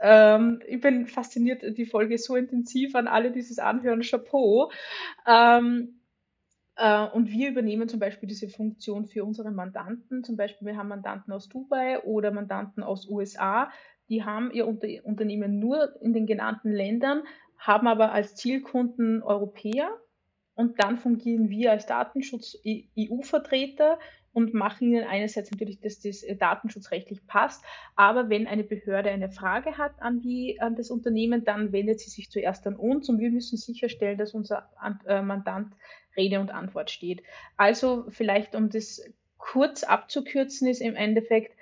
Ähm, 0.00 0.60
ich 0.66 0.80
bin 0.80 1.06
fasziniert, 1.06 1.62
die 1.78 1.86
Folge 1.86 2.18
so 2.18 2.34
intensiv 2.34 2.96
an 2.96 3.06
alle 3.06 3.30
dieses 3.30 3.60
Anhören. 3.60 4.02
Chapeau. 4.02 4.72
Ähm, 5.24 6.00
äh, 6.74 7.06
und 7.06 7.30
wir 7.30 7.50
übernehmen 7.50 7.88
zum 7.88 8.00
Beispiel 8.00 8.28
diese 8.28 8.48
Funktion 8.48 9.06
für 9.06 9.22
unsere 9.22 9.52
Mandanten. 9.52 10.24
Zum 10.24 10.36
Beispiel, 10.36 10.66
wir 10.66 10.76
haben 10.76 10.88
Mandanten 10.88 11.32
aus 11.32 11.48
Dubai 11.48 12.02
oder 12.02 12.32
Mandanten 12.32 12.82
aus 12.82 13.08
USA. 13.08 13.70
Die 14.08 14.24
haben 14.24 14.50
ihr 14.50 14.66
Unternehmen 14.66 15.60
nur 15.60 16.02
in 16.02 16.12
den 16.12 16.26
genannten 16.26 16.72
Ländern, 16.72 17.22
haben 17.56 17.86
aber 17.86 18.10
als 18.10 18.34
Zielkunden 18.34 19.22
Europäer 19.22 19.96
und 20.54 20.82
dann 20.82 20.98
fungieren 20.98 21.48
wir 21.48 21.70
als 21.70 21.86
Datenschutz-EU-Vertreter 21.86 23.98
und 24.32 24.54
machen 24.54 24.88
ihnen 24.88 25.04
einerseits 25.04 25.50
natürlich, 25.50 25.80
dass 25.80 26.00
das 26.00 26.22
äh, 26.22 26.36
datenschutzrechtlich 26.36 27.26
passt, 27.26 27.62
aber 27.96 28.30
wenn 28.30 28.46
eine 28.46 28.64
Behörde 28.64 29.10
eine 29.10 29.30
Frage 29.30 29.76
hat 29.76 30.00
an, 30.00 30.20
die, 30.20 30.58
an 30.60 30.74
das 30.74 30.90
Unternehmen, 30.90 31.44
dann 31.44 31.72
wendet 31.72 32.00
sie 32.00 32.10
sich 32.10 32.30
zuerst 32.30 32.66
an 32.66 32.76
uns 32.76 33.08
und 33.08 33.18
wir 33.18 33.30
müssen 33.30 33.56
sicherstellen, 33.56 34.18
dass 34.18 34.34
unser 34.34 34.70
äh, 35.06 35.22
Mandant 35.22 35.74
Rede 36.16 36.40
und 36.40 36.50
Antwort 36.50 36.90
steht. 36.90 37.22
Also 37.56 38.06
vielleicht, 38.08 38.54
um 38.54 38.70
das 38.70 39.02
kurz 39.38 39.82
abzukürzen, 39.82 40.68
ist 40.68 40.80
im 40.80 40.94
Endeffekt, 40.94 41.56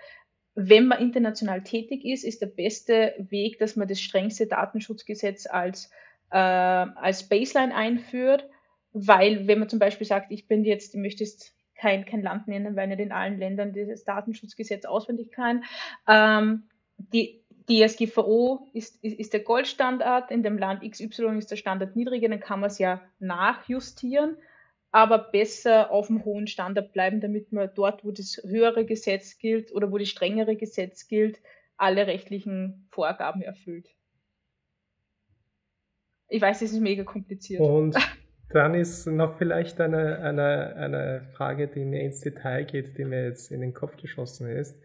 wenn 0.55 0.87
man 0.87 1.01
international 1.01 1.63
tätig 1.63 2.05
ist, 2.05 2.25
ist 2.25 2.43
der 2.43 2.47
beste 2.47 3.15
Weg, 3.19 3.59
dass 3.59 3.77
man 3.77 3.89
das 3.89 4.01
strengste 4.01 4.47
Datenschutzgesetz 4.47 5.47
als, 5.47 5.91
äh, 6.31 6.37
als 6.37 7.29
Baseline 7.29 7.75
einführt 7.75 8.49
weil, 8.93 9.47
wenn 9.47 9.59
man 9.59 9.69
zum 9.69 9.79
Beispiel 9.79 10.07
sagt, 10.07 10.31
ich 10.31 10.49
bin 10.49 10.65
jetzt, 10.65 10.95
ich 10.95 11.01
möchte 11.01 11.25
jetzt 11.25 11.55
kein, 11.75 12.05
kein 12.05 12.23
Land 12.23 12.49
nennen, 12.49 12.77
weil 12.77 12.89
nicht 12.89 13.01
in 13.01 13.13
allen 13.13 13.39
Ländern 13.39 13.73
dieses 13.73 14.05
Datenschutzgesetz 14.05 14.85
auswendig 14.85 15.33
kann, 15.33 15.65
ähm, 16.07 16.65
die 16.99 17.43
DSGVO 17.69 18.67
ist, 18.73 19.03
ist, 19.03 19.19
ist 19.19 19.33
der 19.33 19.41
Goldstandard, 19.41 20.31
in 20.31 20.43
dem 20.43 20.59
Land 20.59 20.83
XY 20.83 21.39
ist 21.39 21.51
der 21.51 21.57
Standard 21.57 21.97
niedriger, 21.97 22.29
dann 22.29 22.41
kann 22.41 22.61
man 22.61 22.69
es 22.69 22.79
ja 22.79 23.01
nachjustieren, 23.19 24.37
aber 24.91 25.19
besser 25.19 25.91
auf 25.91 26.09
dem 26.09 26.25
hohen 26.25 26.49
Standard 26.49 26.93
bleiben, 26.93 27.21
damit 27.21 27.53
man 27.53 27.71
dort, 27.75 28.05
wo 28.05 28.11
das 28.11 28.41
höhere 28.45 28.85
Gesetz 28.85 29.39
gilt 29.39 29.73
oder 29.73 29.93
wo 29.93 29.99
das 29.99 30.09
strengere 30.09 30.57
Gesetz 30.57 31.07
gilt, 31.07 31.41
alle 31.77 32.07
rechtlichen 32.07 32.87
Vorgaben 32.91 33.41
erfüllt. 33.41 33.89
Ich 36.29 36.43
weiß, 36.43 36.61
das 36.61 36.73
ist 36.73 36.81
mega 36.81 37.05
kompliziert. 37.05 37.61
Und 37.61 37.97
Dann 38.51 38.75
ist 38.75 39.07
noch 39.07 39.39
vielleicht 39.39 39.81
eine, 39.81 40.19
eine, 40.19 40.75
eine 40.75 41.23
Frage, 41.35 41.69
die 41.69 41.85
mir 41.85 42.03
ins 42.03 42.21
Detail 42.21 42.65
geht, 42.65 42.99
die 42.99 43.05
mir 43.05 43.25
jetzt 43.25 43.53
in 43.53 43.61
den 43.61 43.73
Kopf 43.73 43.97
geschossen 43.97 44.49
ist. 44.49 44.83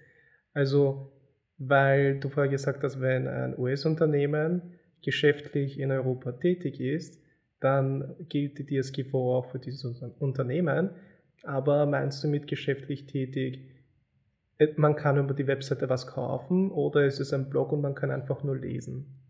Also, 0.53 1.11
weil 1.57 2.19
du 2.19 2.29
vorher 2.29 2.51
gesagt 2.51 2.83
hast, 2.83 3.01
wenn 3.01 3.27
ein 3.27 3.57
US-Unternehmen 3.57 4.75
geschäftlich 5.03 5.79
in 5.79 5.91
Europa 5.91 6.33
tätig 6.33 6.79
ist, 6.79 7.19
dann 7.59 8.15
gilt 8.29 8.59
die 8.59 8.65
DSGVO 8.65 9.37
auch 9.37 9.49
für 9.49 9.59
dieses 9.59 9.83
Unternehmen. 10.19 10.91
Aber 11.43 11.87
meinst 11.87 12.23
du 12.23 12.27
mit 12.27 12.47
geschäftlich 12.47 13.07
tätig, 13.07 13.67
äh, 14.59 14.67
man 14.75 14.95
kann 14.95 15.17
über 15.17 15.33
die 15.33 15.47
Webseite 15.47 15.89
was 15.89 16.05
kaufen 16.05 16.71
oder 16.71 17.05
ist 17.05 17.19
es 17.19 17.33
ein 17.33 17.49
Blog 17.49 17.71
und 17.71 17.81
man 17.81 17.95
kann 17.95 18.11
einfach 18.11 18.43
nur 18.43 18.57
lesen? 18.57 19.24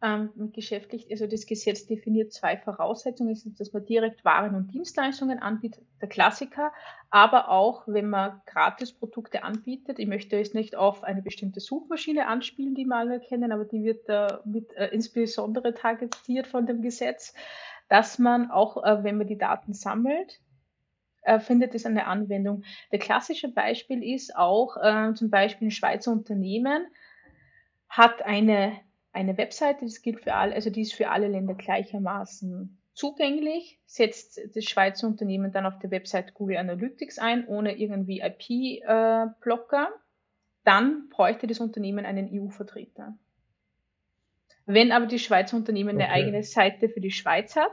Ähm, 0.00 0.52
geschäftlich, 0.52 1.10
also 1.10 1.26
das 1.26 1.46
Gesetz 1.46 1.86
definiert 1.86 2.32
zwei 2.32 2.56
Voraussetzungen, 2.56 3.32
ist, 3.32 3.48
dass 3.58 3.72
man 3.72 3.84
direkt 3.84 4.24
Waren 4.24 4.54
und 4.54 4.72
Dienstleistungen 4.72 5.40
anbietet, 5.40 5.84
der 6.00 6.08
Klassiker, 6.08 6.72
aber 7.10 7.48
auch, 7.48 7.82
wenn 7.86 8.08
man 8.08 8.40
Gratisprodukte 8.46 9.42
anbietet, 9.42 9.98
ich 9.98 10.06
möchte 10.06 10.36
jetzt 10.36 10.54
nicht 10.54 10.76
auf 10.76 11.02
eine 11.02 11.22
bestimmte 11.22 11.60
Suchmaschine 11.60 12.28
anspielen, 12.28 12.74
die 12.74 12.84
wir 12.84 12.96
alle 12.96 13.20
kennen, 13.20 13.50
aber 13.50 13.64
die 13.64 13.82
wird 13.82 14.08
äh, 14.08 14.38
mit 14.44 14.72
äh, 14.76 14.88
insbesondere 14.88 15.74
targetiert 15.74 16.46
von 16.46 16.66
dem 16.66 16.80
Gesetz, 16.82 17.34
dass 17.88 18.18
man 18.18 18.50
auch, 18.50 18.84
äh, 18.84 19.02
wenn 19.02 19.18
man 19.18 19.26
die 19.26 19.38
Daten 19.38 19.72
sammelt, 19.72 20.40
äh, 21.22 21.40
findet 21.40 21.74
es 21.74 21.86
eine 21.86 22.06
Anwendung. 22.06 22.62
Der 22.92 23.00
klassische 23.00 23.48
Beispiel 23.48 24.04
ist 24.04 24.36
auch 24.36 24.76
äh, 24.76 25.14
zum 25.14 25.30
Beispiel 25.30 25.68
ein 25.68 25.72
Schweizer 25.72 26.12
Unternehmen 26.12 26.86
hat 27.88 28.22
eine 28.22 28.78
eine 29.12 29.36
Webseite, 29.36 29.84
das 29.84 30.02
gilt 30.02 30.20
für 30.20 30.34
alle, 30.34 30.54
also 30.54 30.70
die 30.70 30.82
ist 30.82 30.94
für 30.94 31.10
alle 31.10 31.28
Länder 31.28 31.54
gleichermaßen 31.54 32.78
zugänglich, 32.94 33.78
setzt 33.86 34.40
das 34.54 34.64
Schweizer 34.64 35.06
Unternehmen 35.06 35.52
dann 35.52 35.66
auf 35.66 35.78
der 35.78 35.90
Website 35.90 36.34
Google 36.34 36.56
Analytics 36.56 37.18
ein, 37.18 37.46
ohne 37.46 37.76
irgendwie 37.78 38.20
IP-Blocker, 38.20 39.88
dann 40.64 41.08
bräuchte 41.08 41.46
das 41.46 41.60
Unternehmen 41.60 42.04
einen 42.04 42.28
EU-Vertreter. 42.32 43.16
Wenn 44.66 44.92
aber 44.92 45.06
die 45.06 45.18
Schweizer 45.18 45.56
Unternehmen 45.56 45.96
okay. 45.96 46.04
eine 46.04 46.12
eigene 46.12 46.42
Seite 46.42 46.88
für 46.88 47.00
die 47.00 47.10
Schweiz 47.10 47.56
hat 47.56 47.72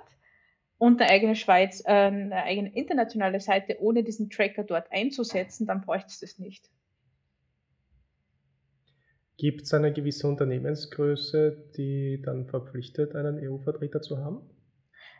und 0.77 1.01
eine 1.01 1.09
eigene 1.09 1.35
Schweiz, 1.35 1.81
äh, 1.85 1.91
eine 1.91 2.43
eigene 2.43 2.73
internationale 2.73 3.39
Seite, 3.39 3.77
ohne 3.81 4.03
diesen 4.03 4.29
Tracker 4.29 4.63
dort 4.63 4.91
einzusetzen, 4.91 5.67
dann 5.67 5.81
bräuchte 5.81 6.07
es 6.07 6.19
das 6.19 6.39
nicht. 6.39 6.69
Gibt 9.37 9.63
es 9.63 9.73
eine 9.73 9.91
gewisse 9.91 10.27
Unternehmensgröße, 10.27 11.71
die 11.75 12.21
dann 12.23 12.45
verpflichtet, 12.45 13.15
einen 13.15 13.37
EU-Vertreter 13.39 14.01
zu 14.01 14.17
haben? 14.17 14.41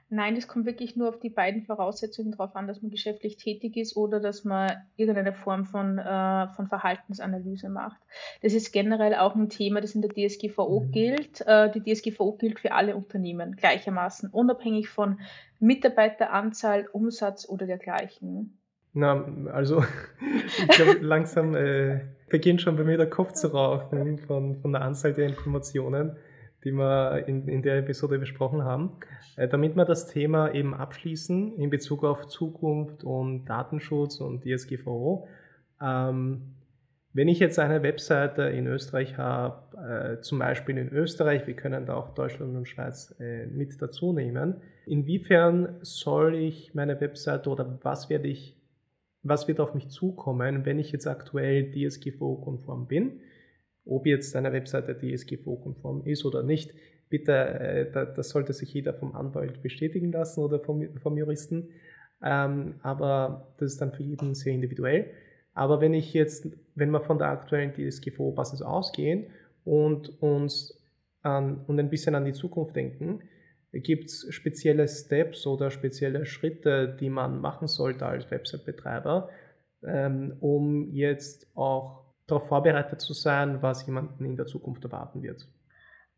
Nein, 0.09 0.35
es 0.37 0.47
kommt 0.47 0.67
wirklich 0.67 0.95
nur 0.95 1.09
auf 1.09 1.19
die 1.19 1.31
beiden 1.31 1.63
Voraussetzungen 1.63 2.31
drauf 2.31 2.55
an, 2.55 2.67
dass 2.67 2.81
man 2.81 2.91
geschäftlich 2.91 3.37
tätig 3.37 3.75
ist 3.75 3.97
oder 3.97 4.19
dass 4.19 4.43
man 4.43 4.71
irgendeine 4.95 5.33
Form 5.33 5.65
von, 5.65 5.97
äh, 5.97 6.47
von 6.49 6.67
Verhaltensanalyse 6.67 7.69
macht. 7.69 7.99
Das 8.43 8.53
ist 8.53 8.71
generell 8.71 9.15
auch 9.15 9.35
ein 9.35 9.49
Thema, 9.49 9.81
das 9.81 9.95
in 9.95 10.03
der 10.03 10.11
DSGVO 10.11 10.81
mhm. 10.81 10.91
gilt. 10.91 11.41
Äh, 11.47 11.71
die 11.71 11.81
DSGVO 11.81 12.33
gilt 12.33 12.59
für 12.59 12.73
alle 12.73 12.95
Unternehmen 12.95 13.55
gleichermaßen, 13.55 14.29
unabhängig 14.29 14.89
von 14.89 15.19
Mitarbeiteranzahl, 15.59 16.87
Umsatz 16.91 17.49
oder 17.49 17.65
dergleichen. 17.65 18.59
Na, 18.93 19.25
also 19.51 19.83
ich 20.45 20.67
glaube, 20.67 20.99
langsam 21.01 21.55
äh, 21.55 22.01
beginnt 22.27 22.61
schon 22.61 22.75
bei 22.75 22.83
mir 22.83 22.97
der 22.97 23.09
Kopf 23.09 23.33
zu 23.33 23.47
rauchen 23.47 24.17
von, 24.19 24.55
von 24.61 24.71
der 24.71 24.81
Anzahl 24.81 25.13
der 25.13 25.27
Informationen 25.27 26.17
die 26.65 26.71
wir 26.71 27.27
in, 27.27 27.47
in 27.47 27.61
der 27.61 27.77
Episode 27.77 28.17
besprochen 28.17 28.63
haben. 28.63 28.97
Äh, 29.37 29.47
damit 29.47 29.75
wir 29.75 29.85
das 29.85 30.07
Thema 30.07 30.53
eben 30.53 30.73
abschließen 30.73 31.55
in 31.57 31.69
Bezug 31.69 32.03
auf 32.03 32.27
Zukunft 32.27 33.03
und 33.03 33.45
Datenschutz 33.45 34.19
und 34.19 34.43
DSGVO. 34.43 35.27
Ähm, 35.81 36.55
wenn 37.13 37.29
ich 37.29 37.39
jetzt 37.39 37.59
eine 37.59 37.81
Webseite 37.81 38.43
in 38.43 38.67
Österreich 38.67 39.17
habe, 39.17 40.17
äh, 40.17 40.21
zum 40.21 40.39
Beispiel 40.39 40.77
in 40.77 40.89
Österreich, 40.89 41.47
wir 41.47 41.55
können 41.55 41.85
da 41.85 41.95
auch 41.95 42.13
Deutschland 42.13 42.57
und 42.57 42.67
Schweiz 42.67 43.15
äh, 43.19 43.45
mit 43.45 43.81
dazu 43.81 44.11
nehmen, 44.11 44.55
inwiefern 44.85 45.77
soll 45.81 46.35
ich 46.35 46.73
meine 46.73 46.99
Webseite 46.99 47.49
oder 47.49 47.79
was 47.83 48.09
werde 48.09 48.27
ich, 48.27 48.57
was 49.27 49.47
wird 49.47 49.59
auf 49.59 49.73
mich 49.73 49.89
zukommen, 49.89 50.65
wenn 50.65 50.79
ich 50.79 50.91
jetzt 50.91 51.07
aktuell 51.07 51.71
DSGVO-konform 51.71 52.87
bin? 52.87 53.21
ob 53.85 54.05
jetzt 54.05 54.35
eine 54.35 54.51
Webseite 54.51 54.97
DSGVO-konform 54.97 56.05
ist 56.05 56.25
oder 56.25 56.43
nicht. 56.43 56.73
Bitte, 57.09 57.33
äh, 57.33 57.91
das 58.15 58.29
sollte 58.29 58.53
sich 58.53 58.73
jeder 58.73 58.93
vom 58.93 59.15
Anwalt 59.15 59.61
bestätigen 59.61 60.11
lassen 60.11 60.41
oder 60.41 60.59
vom, 60.59 60.97
vom 60.97 61.17
Juristen. 61.17 61.69
Ähm, 62.23 62.75
aber 62.81 63.53
das 63.57 63.73
ist 63.73 63.81
dann 63.81 63.91
für 63.91 64.03
jeden 64.03 64.33
sehr 64.33 64.53
individuell. 64.53 65.11
Aber 65.53 65.81
wenn 65.81 65.93
ich 65.93 66.13
jetzt, 66.13 66.47
wenn 66.73 66.89
wir 66.89 67.01
von 67.01 67.17
der 67.17 67.27
aktuellen 67.27 67.73
DSGVO-Basis 67.73 68.61
ausgehen 68.61 69.27
und 69.63 70.21
uns 70.21 70.81
an, 71.21 71.61
und 71.67 71.79
ein 71.79 71.89
bisschen 71.89 72.15
an 72.15 72.25
die 72.25 72.33
Zukunft 72.33 72.75
denken, 72.75 73.21
gibt 73.81 74.05
es 74.05 74.27
spezielle 74.29 74.87
Steps 74.87 75.45
oder 75.45 75.71
spezielle 75.71 76.25
Schritte, 76.25 76.95
die 76.99 77.09
man 77.09 77.39
machen 77.39 77.67
sollte 77.67 78.05
als 78.05 78.29
Website-Betreiber, 78.31 79.29
ähm, 79.83 80.37
um 80.39 80.91
jetzt 80.91 81.47
auch 81.55 82.05
darauf 82.27 82.47
vorbereitet 82.47 83.01
zu 83.01 83.13
sein, 83.13 83.61
was 83.61 83.85
jemanden 83.85 84.25
in 84.25 84.35
der 84.35 84.45
Zukunft 84.45 84.83
erwarten 84.83 85.21
wird. 85.21 85.47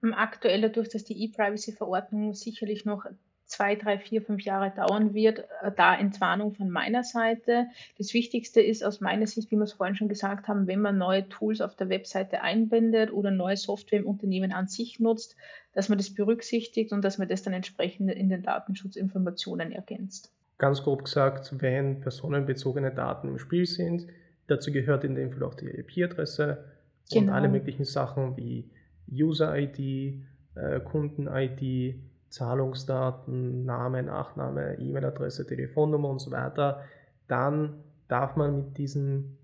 Aktuell 0.01 0.61
dadurch, 0.61 0.89
dass 0.89 1.03
die 1.03 1.23
E-Privacy-Verordnung 1.23 2.33
sicherlich 2.33 2.85
noch 2.85 3.05
zwei, 3.47 3.75
drei, 3.75 3.97
vier, 3.97 4.21
fünf 4.21 4.43
Jahre 4.43 4.71
dauern 4.75 5.13
wird, 5.13 5.39
äh, 5.61 5.71
da 5.75 5.95
Entwarnung 5.95 6.53
von 6.53 6.69
meiner 6.69 7.03
Seite. 7.03 7.67
Das 7.97 8.13
Wichtigste 8.13 8.61
ist 8.61 8.83
aus 8.83 9.01
meiner 9.01 9.27
Sicht, 9.27 9.51
wie 9.51 9.55
wir 9.55 9.63
es 9.63 9.73
vorhin 9.73 9.95
schon 9.95 10.09
gesagt 10.09 10.47
haben, 10.47 10.67
wenn 10.67 10.81
man 10.81 10.97
neue 10.97 11.27
Tools 11.29 11.61
auf 11.61 11.75
der 11.75 11.89
Webseite 11.89 12.41
einbindet 12.41 13.11
oder 13.11 13.31
neue 13.31 13.57
Software 13.57 13.99
im 13.99 14.05
Unternehmen 14.05 14.51
an 14.51 14.67
sich 14.67 14.99
nutzt, 14.99 15.35
dass 15.73 15.89
man 15.89 15.97
das 15.97 16.13
berücksichtigt 16.13 16.91
und 16.91 17.03
dass 17.03 17.17
man 17.17 17.27
das 17.27 17.43
dann 17.43 17.53
entsprechend 17.53 18.11
in 18.11 18.29
den 18.29 18.43
Datenschutzinformationen 18.43 19.71
ergänzt. 19.71 20.31
Ganz 20.57 20.83
grob 20.83 21.03
gesagt, 21.03 21.53
wenn 21.61 22.01
personenbezogene 22.01 22.91
Daten 22.91 23.27
im 23.27 23.37
Spiel 23.37 23.65
sind, 23.65 24.07
Dazu 24.47 24.71
gehört 24.71 25.03
in 25.03 25.15
dem 25.15 25.31
Fall 25.31 25.43
auch 25.43 25.53
die 25.53 25.67
IP-Adresse 25.67 26.63
genau. 27.11 27.21
und 27.21 27.29
alle 27.29 27.49
möglichen 27.49 27.83
Sachen 27.83 28.37
wie 28.37 28.69
User-ID, 29.11 30.23
äh, 30.55 30.79
Kunden-ID, 30.79 31.95
Zahlungsdaten, 32.29 33.65
Name, 33.65 34.03
Nachname, 34.03 34.77
E-Mail-Adresse, 34.79 35.47
Telefonnummer 35.47 36.09
und 36.09 36.19
so 36.19 36.31
weiter. 36.31 36.83
Dann 37.27 37.83
darf 38.07 38.35
man 38.35 38.57
mit 38.57 38.77
diesen 38.77 39.37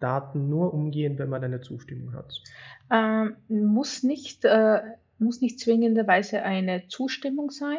Daten 0.00 0.48
nur 0.48 0.72
umgehen, 0.72 1.18
wenn 1.18 1.28
man 1.28 1.42
eine 1.42 1.60
Zustimmung 1.60 2.14
hat. 2.14 2.42
Ähm, 2.90 3.36
muss, 3.48 4.02
nicht, 4.02 4.44
äh, 4.44 4.80
muss 5.18 5.40
nicht 5.40 5.60
zwingenderweise 5.60 6.42
eine 6.42 6.86
Zustimmung 6.88 7.50
sein. 7.50 7.78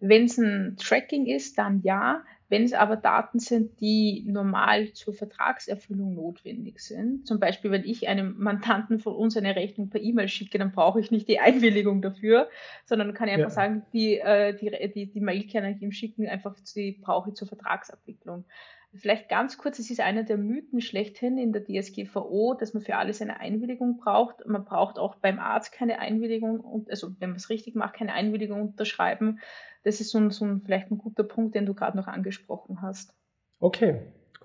Wenn 0.00 0.24
es 0.24 0.38
ein 0.38 0.76
Tracking 0.78 1.26
ist, 1.26 1.58
dann 1.58 1.82
ja. 1.82 2.22
Wenn 2.50 2.64
es 2.64 2.72
aber 2.72 2.96
Daten 2.96 3.38
sind, 3.38 3.80
die 3.80 4.24
normal 4.26 4.92
zur 4.92 5.14
Vertragserfüllung 5.14 6.14
notwendig 6.14 6.80
sind, 6.80 7.24
zum 7.24 7.38
Beispiel 7.38 7.70
wenn 7.70 7.84
ich 7.84 8.08
einem 8.08 8.34
Mandanten 8.38 8.98
von 8.98 9.14
uns 9.14 9.36
eine 9.36 9.54
Rechnung 9.54 9.88
per 9.88 10.02
E-Mail 10.02 10.26
schicke, 10.26 10.58
dann 10.58 10.72
brauche 10.72 10.98
ich 10.98 11.12
nicht 11.12 11.28
die 11.28 11.38
Einwilligung 11.38 12.02
dafür, 12.02 12.48
sondern 12.84 13.14
kann 13.14 13.28
ich 13.28 13.34
einfach 13.34 13.50
ja. 13.50 13.54
sagen, 13.54 13.82
die, 13.92 14.18
äh, 14.18 14.52
die, 14.52 14.70
die, 14.92 15.06
die 15.06 15.20
Mail 15.20 15.46
kann 15.46 15.64
ich 15.64 15.80
ihm 15.80 15.92
schicken, 15.92 16.28
einfach 16.28 16.56
die 16.74 16.98
brauche 17.00 17.30
ich 17.30 17.36
zur 17.36 17.46
Vertragsabwicklung. 17.46 18.44
Vielleicht 18.92 19.28
ganz 19.28 19.56
kurz, 19.56 19.78
es 19.78 19.88
ist 19.88 20.00
einer 20.00 20.24
der 20.24 20.36
Mythen 20.36 20.80
schlechthin 20.80 21.38
in 21.38 21.52
der 21.52 21.64
DSGVO, 21.64 22.54
dass 22.58 22.74
man 22.74 22.82
für 22.82 22.96
alles 22.96 23.22
eine 23.22 23.38
Einwilligung 23.38 23.98
braucht. 23.98 24.44
Man 24.48 24.64
braucht 24.64 24.98
auch 24.98 25.14
beim 25.14 25.38
Arzt 25.38 25.70
keine 25.70 26.00
Einwilligung, 26.00 26.58
und, 26.58 26.90
also 26.90 27.14
wenn 27.20 27.30
man 27.30 27.36
es 27.36 27.50
richtig 27.50 27.76
macht, 27.76 27.94
keine 27.94 28.14
Einwilligung 28.14 28.62
unterschreiben. 28.62 29.38
Das 29.82 30.00
ist 30.00 30.10
so 30.10 30.18
ein, 30.18 30.30
so 30.30 30.44
ein 30.44 30.60
vielleicht 30.62 30.90
ein 30.90 30.98
guter 30.98 31.24
Punkt, 31.24 31.54
den 31.54 31.66
du 31.66 31.74
gerade 31.74 31.96
noch 31.96 32.06
angesprochen 32.06 32.82
hast. 32.82 33.14
Okay, 33.58 34.00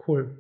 cool. 0.08 0.38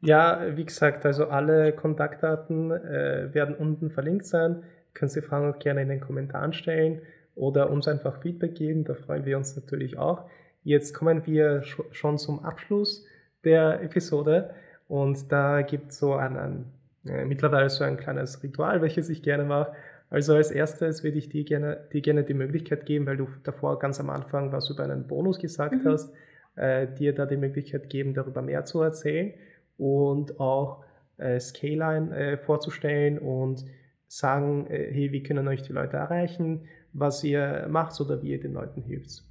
Ja, 0.00 0.56
wie 0.56 0.64
gesagt, 0.64 1.06
also 1.06 1.28
alle 1.28 1.72
Kontaktdaten 1.72 2.70
äh, 2.70 3.32
werden 3.32 3.54
unten 3.54 3.90
verlinkt 3.90 4.26
sein. 4.26 4.62
Können 4.92 5.08
Sie 5.08 5.22
Fragen 5.22 5.52
auch 5.52 5.58
gerne 5.58 5.82
in 5.82 5.88
den 5.88 6.00
Kommentaren 6.00 6.52
stellen 6.52 7.00
oder 7.34 7.70
uns 7.70 7.88
einfach 7.88 8.20
Feedback 8.20 8.54
geben. 8.54 8.84
Da 8.84 8.94
freuen 8.94 9.24
wir 9.24 9.38
uns 9.38 9.56
natürlich 9.56 9.96
auch. 9.98 10.28
Jetzt 10.62 10.92
kommen 10.94 11.26
wir 11.26 11.62
schon 11.62 12.18
zum 12.18 12.44
Abschluss 12.44 13.06
der 13.44 13.82
Episode. 13.82 14.54
Und 14.88 15.32
da 15.32 15.62
gibt 15.62 15.90
es 15.90 15.98
so 15.98 16.14
ein, 16.14 16.36
ein 16.36 16.64
äh, 17.06 17.24
mittlerweile 17.24 17.70
so 17.70 17.84
ein 17.84 17.96
kleines 17.96 18.42
Ritual, 18.42 18.82
welches 18.82 19.08
ich 19.08 19.22
gerne 19.22 19.44
mache. 19.44 19.72
Also 20.14 20.34
als 20.34 20.52
erstes 20.52 21.02
würde 21.02 21.18
ich 21.18 21.28
dir 21.28 21.42
gerne, 21.42 21.88
dir 21.92 22.00
gerne 22.00 22.22
die 22.22 22.34
Möglichkeit 22.34 22.86
geben, 22.86 23.04
weil 23.04 23.16
du 23.16 23.26
davor 23.42 23.80
ganz 23.80 23.98
am 23.98 24.10
Anfang 24.10 24.52
was 24.52 24.70
über 24.70 24.84
einen 24.84 25.08
Bonus 25.08 25.40
gesagt 25.40 25.74
mhm. 25.74 25.88
hast, 25.88 26.14
äh, 26.54 26.86
dir 26.86 27.12
da 27.12 27.26
die 27.26 27.36
Möglichkeit 27.36 27.90
geben, 27.90 28.14
darüber 28.14 28.40
mehr 28.40 28.64
zu 28.64 28.80
erzählen 28.80 29.34
und 29.76 30.38
auch 30.38 30.84
äh, 31.16 31.40
Scaline 31.40 32.16
äh, 32.16 32.36
vorzustellen 32.38 33.18
und 33.18 33.64
sagen, 34.06 34.68
äh, 34.68 34.88
hey, 34.92 35.10
wie 35.10 35.24
können 35.24 35.48
euch 35.48 35.62
die 35.62 35.72
Leute 35.72 35.96
erreichen, 35.96 36.68
was 36.92 37.24
ihr 37.24 37.66
macht 37.68 38.00
oder 38.00 38.22
wie 38.22 38.30
ihr 38.30 38.40
den 38.40 38.52
Leuten 38.52 38.82
hilft. 38.82 39.24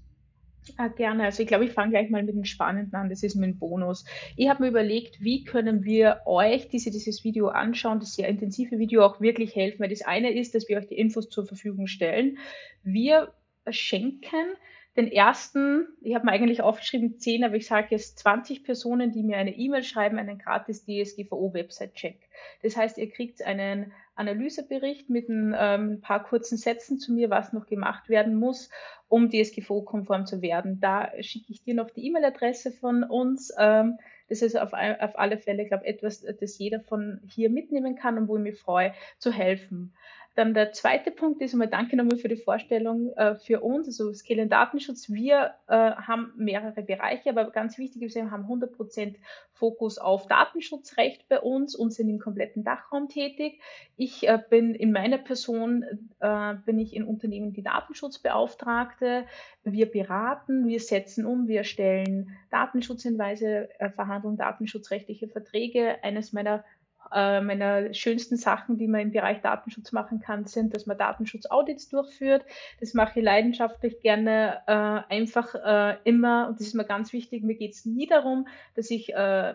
Ah, 0.78 0.88
gerne. 0.88 1.26
Also 1.26 1.44
ich 1.44 1.48
glaube, 1.48 1.66
ich 1.66 1.72
fange 1.72 1.92
gleich 1.92 2.10
mal 2.10 2.24
mit 2.24 2.36
dem 2.36 2.46
Spannenden 2.46 2.96
an. 2.96 3.10
Das 3.10 3.24
ist 3.24 3.36
mein 3.36 3.58
Bonus. 3.58 4.06
Ich 4.36 4.50
habe 4.50 4.64
mir 4.64 4.70
überlegt, 4.70 5.22
wie 5.22 5.44
können 5.44 5.84
wir 5.84 6.22
euch, 6.26 6.70
die 6.70 6.80
Sie 6.80 6.92
dieses 6.92 7.24
Video 7.24 7.50
anschauen, 7.50 8.00
das 8.00 8.16
sehr 8.16 8.28
intensive 8.28 8.80
Video 8.80 9.06
auch 9.06 9.20
wirklich 9.20 9.56
helfen. 9.56 9.80
Weil 9.82 9.90
das 9.90 10.04
eine 10.04 10.32
ist, 10.32 10.56
dass 10.56 10.70
wir 10.70 10.78
euch 10.78 10.88
die 10.88 10.98
Infos 10.98 11.30
zur 11.30 11.46
Verfügung 11.46 11.88
stellen. 11.88 12.38
Wir 12.84 13.34
schenken 13.70 14.56
den 14.96 15.12
ersten, 15.12 15.88
ich 16.02 16.14
habe 16.14 16.26
mir 16.26 16.32
eigentlich 16.32 16.62
aufgeschrieben 16.62 17.18
10, 17.18 17.44
aber 17.44 17.56
ich 17.56 17.66
sage 17.66 17.88
jetzt 17.92 18.20
20 18.20 18.64
Personen, 18.64 19.12
die 19.12 19.24
mir 19.24 19.38
eine 19.38 19.56
E-Mail 19.56 19.84
schreiben, 19.84 20.20
einen 20.20 20.38
gratis 20.38 20.86
DSGVO-Website-Check. 20.86 22.18
Das 22.62 22.78
heißt, 22.78 23.00
ihr 23.00 23.10
kriegt 23.10 23.42
einen 23.44 23.92
Analysebericht 24.16 25.10
mit 25.10 25.30
ein, 25.30 25.56
ähm, 25.58 26.02
paar 26.02 26.24
kurzen 26.24 26.58
Sätzen 26.58 27.00
zu 27.00 27.12
mir, 27.12 27.32
was 27.32 27.54
noch 27.54 27.66
gemacht 27.66 28.08
werden 28.08 28.36
muss, 28.36 28.70
um 29.08 29.32
DSGVO-konform 29.32 30.28
zu 30.28 30.44
werden. 30.44 30.80
Da 30.80 31.12
schicke 31.22 31.52
ich 31.52 31.64
dir 31.64 31.74
noch 31.74 31.90
die 31.90 32.06
E-Mail-Adresse 32.06 32.72
von 32.72 33.04
uns. 33.04 33.52
Ähm, 33.58 33.98
das 34.30 34.44
ist 34.44 34.56
auf, 34.56 34.74
auf 34.74 35.18
alle 35.18 35.38
Fälle, 35.38 35.66
glaube 35.66 35.86
etwas, 35.86 36.22
das 36.22 36.58
jeder 36.60 36.80
von 36.80 37.20
hier 37.28 37.50
mitnehmen 37.50 37.96
kann 37.96 38.18
und 38.18 38.28
wo 38.28 38.38
ich 38.38 38.44
mich 38.44 38.60
freue, 38.60 38.94
zu 39.18 39.32
helfen. 39.32 39.94
Dann 40.36 40.56
der 40.56 40.72
zweite 40.72 41.12
Punkt 41.12 41.42
ist 41.42 41.54
einmal 41.54 41.68
danke 41.68 41.96
nochmal 41.96 42.18
für 42.18 42.28
die 42.28 42.38
Vorstellung 42.38 43.14
äh, 43.14 43.36
für 43.36 43.62
uns, 43.62 43.88
also 43.88 44.12
Scale 44.14 44.48
Datenschutz. 44.48 45.12
Wir 45.12 45.54
äh, 45.68 45.92
haben 45.92 46.34
mehrere 46.36 46.82
Bereiche, 46.82 47.30
aber 47.30 47.52
ganz 47.52 47.78
wichtig 47.78 48.02
ist, 48.02 48.16
wir 48.16 48.32
haben 48.32 48.46
100% 48.46 49.16
Fokus 49.52 50.00
auf 50.00 50.28
Datenschutzrecht 50.28 51.30
bei 51.30 51.40
uns 51.40 51.76
und 51.76 51.94
sind 51.94 52.10
im 52.10 52.20
kompletten 52.20 52.64
Dachraum 52.64 53.10
tätig. 53.10 53.62
Ich 53.96 54.28
äh, 54.28 54.40
bin 54.50 54.74
in 54.74 54.92
meiner 54.92 55.20
Person, 55.20 55.86
äh, 56.20 56.56
bin 56.66 56.80
ich 56.80 56.96
in 56.96 57.04
Unternehmen 57.04 57.54
die 57.54 57.64
Datenschutzbeauftragte. 57.64 59.26
Wir 59.64 59.92
beraten, 59.92 60.68
wir 60.68 60.80
setzen 60.80 61.28
um, 61.28 61.48
wir 61.48 61.64
stellen 61.64 62.36
Datenschutzhinweise, 62.50 63.70
äh, 63.80 63.90
verhandeln 63.92 64.38
datenschutzrechtliche 64.38 65.28
Verträge. 65.28 66.04
Eines 66.04 66.34
meiner 66.34 66.64
äh, 67.12 67.42
meiner 67.42 67.94
schönsten 67.94 68.38
Sachen, 68.38 68.78
die 68.78 68.88
man 68.88 69.02
im 69.02 69.12
Bereich 69.12 69.42
Datenschutz 69.42 69.92
machen 69.92 70.20
kann, 70.20 70.46
sind, 70.46 70.76
dass 70.76 70.86
man 70.86 70.98
Datenschutzaudits 70.98 71.90
durchführt. 71.90 72.46
Das 72.80 72.94
mache 72.94 73.20
ich 73.20 73.26
leidenschaftlich 73.26 74.00
gerne, 74.02 74.62
äh, 74.68 75.14
einfach 75.14 75.56
äh, 75.56 75.98
immer, 76.04 76.48
und 76.50 76.60
das 76.60 76.68
ist 76.68 76.76
mir 76.76 76.86
ganz 76.86 77.14
wichtig, 77.14 77.44
mir 77.44 77.56
geht 77.56 77.74
es 77.74 77.86
nie 77.86 78.08
darum, 78.08 78.48
dass 78.76 78.90
ich 78.90 79.14
äh, 79.14 79.54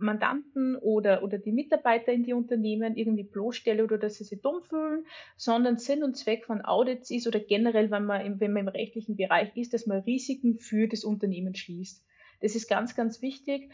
Mandanten 0.00 0.76
oder, 0.76 1.22
oder 1.22 1.38
die 1.38 1.52
Mitarbeiter 1.52 2.12
in 2.12 2.24
die 2.24 2.32
Unternehmen 2.32 2.96
irgendwie 2.96 3.22
bloßstelle 3.22 3.84
oder 3.84 3.98
dass 3.98 4.16
sie 4.16 4.24
sich 4.24 4.40
dumm 4.40 4.62
fühlen, 4.62 5.04
sondern 5.36 5.76
Sinn 5.76 6.02
und 6.02 6.16
Zweck 6.16 6.46
von 6.46 6.64
Audits 6.64 7.10
ist 7.10 7.26
oder 7.26 7.40
generell, 7.40 7.90
wenn 7.90 8.04
man 8.04 8.24
im, 8.24 8.40
wenn 8.40 8.52
man 8.52 8.62
im 8.62 8.68
rechtlichen 8.68 9.16
Bereich 9.16 9.56
ist, 9.56 9.74
dass 9.74 9.86
man 9.86 10.00
Risiken 10.00 10.58
für 10.58 10.88
das 10.88 11.04
Unternehmen 11.04 11.54
schließt. 11.54 12.04
Das 12.40 12.54
ist 12.54 12.68
ganz, 12.68 12.96
ganz 12.96 13.22
wichtig. 13.22 13.70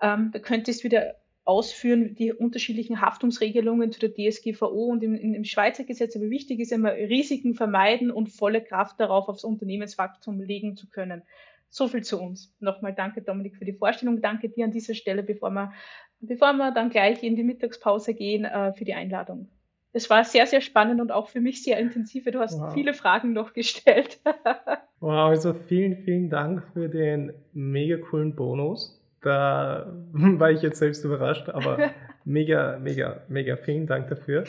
Ähm, 0.00 0.30
da 0.32 0.38
könntest 0.38 0.80
du 0.80 0.84
wieder 0.84 1.14
ausführen, 1.48 2.14
die 2.14 2.34
unterschiedlichen 2.34 3.00
Haftungsregelungen 3.00 3.90
zu 3.90 4.00
der 4.00 4.12
DSGVO 4.12 4.84
und 4.84 5.02
im, 5.02 5.14
im 5.14 5.44
Schweizer 5.44 5.84
Gesetz. 5.84 6.14
Aber 6.14 6.28
wichtig 6.28 6.60
ist 6.60 6.72
immer, 6.72 6.92
Risiken 6.92 7.54
vermeiden 7.54 8.10
und 8.10 8.28
volle 8.28 8.62
Kraft 8.62 9.00
darauf 9.00 9.28
aufs 9.28 9.44
Unternehmenswachstum 9.44 10.42
legen 10.42 10.76
zu 10.76 10.90
können. 10.90 11.22
So 11.70 11.88
viel 11.88 12.02
zu 12.02 12.20
uns. 12.20 12.54
Nochmal 12.60 12.94
danke, 12.94 13.22
Dominik, 13.22 13.56
für 13.56 13.64
die 13.64 13.72
Vorstellung. 13.72 14.20
Danke 14.20 14.50
dir 14.50 14.66
an 14.66 14.72
dieser 14.72 14.92
Stelle, 14.94 15.22
bevor 15.22 15.50
wir, 15.50 15.72
bevor 16.20 16.52
wir 16.52 16.70
dann 16.70 16.90
gleich 16.90 17.22
in 17.22 17.34
die 17.34 17.44
Mittagspause 17.44 18.12
gehen, 18.12 18.44
äh, 18.44 18.74
für 18.74 18.84
die 18.84 18.94
Einladung. 18.94 19.48
Es 19.94 20.10
war 20.10 20.24
sehr, 20.24 20.46
sehr 20.46 20.60
spannend 20.60 21.00
und 21.00 21.10
auch 21.10 21.28
für 21.28 21.40
mich 21.40 21.62
sehr 21.62 21.78
intensiv. 21.78 22.26
Du 22.26 22.40
hast 22.40 22.60
wow. 22.60 22.74
viele 22.74 22.92
Fragen 22.92 23.32
noch 23.32 23.54
gestellt. 23.54 24.20
wow, 25.00 25.30
also 25.30 25.54
vielen, 25.54 25.96
vielen 25.96 26.28
Dank 26.28 26.62
für 26.74 26.90
den 26.90 27.32
mega 27.54 27.96
coolen 27.96 28.36
Bonus. 28.36 28.97
Da 29.20 29.86
war 30.12 30.50
ich 30.50 30.62
jetzt 30.62 30.78
selbst 30.78 31.04
überrascht, 31.04 31.48
aber 31.48 31.90
mega, 32.24 32.78
mega, 32.78 33.22
mega 33.28 33.56
vielen 33.56 33.86
Dank 33.86 34.08
dafür. 34.08 34.44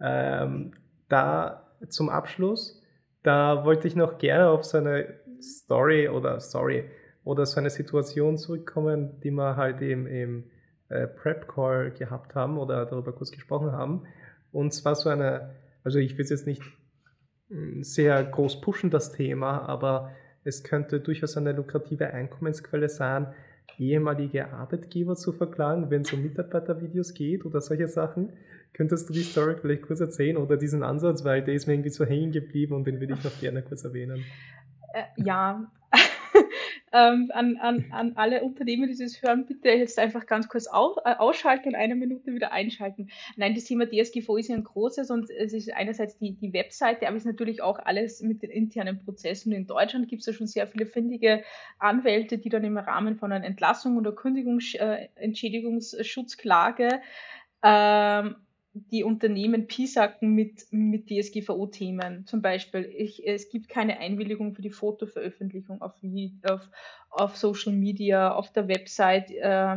Ähm, 0.00 0.72
da 1.08 1.68
zum 1.88 2.08
Abschluss, 2.08 2.82
da 3.22 3.64
wollte 3.64 3.88
ich 3.88 3.96
noch 3.96 4.18
gerne 4.18 4.48
auf 4.48 4.64
so 4.64 4.78
eine 4.78 5.14
Story 5.40 6.08
oder 6.08 6.40
Story 6.40 6.90
oder 7.24 7.46
so 7.46 7.60
eine 7.60 7.70
Situation 7.70 8.36
zurückkommen, 8.38 9.20
die 9.20 9.30
wir 9.30 9.56
halt 9.56 9.80
eben 9.80 10.06
im 10.06 10.50
äh, 10.88 11.06
Prep 11.06 11.48
Call 11.48 11.92
gehabt 11.92 12.34
haben 12.34 12.58
oder 12.58 12.84
darüber 12.86 13.12
kurz 13.12 13.30
gesprochen 13.30 13.72
haben. 13.72 14.06
Und 14.50 14.72
zwar 14.74 14.94
so 14.94 15.08
eine, 15.08 15.54
also 15.84 15.98
ich 15.98 16.16
will 16.18 16.24
es 16.24 16.30
jetzt 16.30 16.46
nicht 16.46 16.62
hm, 17.48 17.82
sehr 17.82 18.22
groß 18.24 18.60
pushen, 18.60 18.90
das 18.90 19.12
Thema, 19.12 19.68
aber 19.68 20.10
es 20.44 20.64
könnte 20.64 21.00
durchaus 21.00 21.36
eine 21.36 21.52
lukrative 21.52 22.08
Einkommensquelle 22.12 22.88
sein, 22.88 23.32
ehemalige 23.78 24.52
Arbeitgeber 24.52 25.16
zu 25.16 25.32
verklagen, 25.32 25.90
wenn 25.90 26.02
es 26.02 26.12
um 26.12 26.22
Mitarbeitervideos 26.22 27.14
geht 27.14 27.44
oder 27.44 27.60
solche 27.60 27.88
Sachen. 27.88 28.30
Könntest 28.72 29.08
du 29.08 29.12
die 29.12 29.22
Story 29.22 29.56
vielleicht 29.60 29.82
kurz 29.82 30.00
erzählen 30.00 30.36
oder 30.36 30.56
diesen 30.56 30.82
Ansatz, 30.82 31.24
weil 31.24 31.42
der 31.42 31.54
ist 31.54 31.66
mir 31.66 31.74
irgendwie 31.74 31.90
so 31.90 32.04
hängen 32.04 32.32
geblieben 32.32 32.74
und 32.74 32.86
den 32.86 33.00
würde 33.00 33.14
ich 33.14 33.24
noch 33.24 33.38
gerne 33.40 33.62
kurz 33.62 33.84
erwähnen. 33.84 34.24
Äh, 34.94 35.22
ja, 35.22 35.70
ähm, 36.92 37.30
an, 37.34 37.56
an, 37.56 37.86
an 37.90 38.12
alle 38.16 38.42
Unternehmen, 38.42 38.88
die 38.88 39.02
das 39.02 39.22
hören, 39.22 39.46
bitte 39.46 39.68
jetzt 39.68 39.98
einfach 39.98 40.26
ganz 40.26 40.48
kurz 40.48 40.68
au, 40.68 40.96
äh, 41.04 41.14
ausschalten 41.16 41.70
und 41.70 41.74
eine 41.74 41.94
Minute 41.94 42.34
wieder 42.34 42.52
einschalten. 42.52 43.08
Nein, 43.36 43.54
das 43.54 43.64
Thema 43.64 43.86
DSGVO 43.86 44.36
ist 44.36 44.48
ja 44.48 44.56
ein 44.56 44.64
großes 44.64 45.10
und 45.10 45.30
es 45.30 45.52
ist 45.52 45.72
einerseits 45.72 46.18
die, 46.18 46.32
die 46.32 46.52
Webseite, 46.52 47.06
aber 47.06 47.16
es 47.16 47.22
ist 47.22 47.30
natürlich 47.30 47.62
auch 47.62 47.78
alles 47.78 48.22
mit 48.22 48.42
den 48.42 48.50
internen 48.50 48.98
Prozessen. 48.98 49.52
In 49.52 49.66
Deutschland 49.66 50.08
gibt 50.08 50.20
es 50.20 50.26
ja 50.26 50.32
schon 50.32 50.46
sehr 50.46 50.66
viele 50.66 50.86
findige 50.86 51.42
Anwälte, 51.78 52.38
die 52.38 52.48
dann 52.48 52.64
im 52.64 52.76
Rahmen 52.76 53.16
von 53.16 53.32
einer 53.32 53.44
Entlassung 53.44 53.96
oder 53.96 54.12
Kündigungsentschädigungsschutzklage 54.12 56.86
äh, 56.86 56.98
ähm, 57.62 58.36
die 58.74 59.04
Unternehmen 59.04 59.66
piesacken 59.66 60.34
mit, 60.34 60.66
mit 60.70 61.08
DSGVO-Themen. 61.08 62.26
Zum 62.26 62.40
Beispiel, 62.40 62.84
ich, 62.84 63.26
es 63.26 63.50
gibt 63.50 63.68
keine 63.68 63.98
Einwilligung 63.98 64.54
für 64.54 64.62
die 64.62 64.70
Fotoveröffentlichung 64.70 65.82
auf, 65.82 65.92
auf, 66.48 66.70
auf 67.10 67.36
Social 67.36 67.72
Media, 67.72 68.34
auf 68.34 68.50
der 68.52 68.68
Website. 68.68 69.30
Äh, 69.30 69.76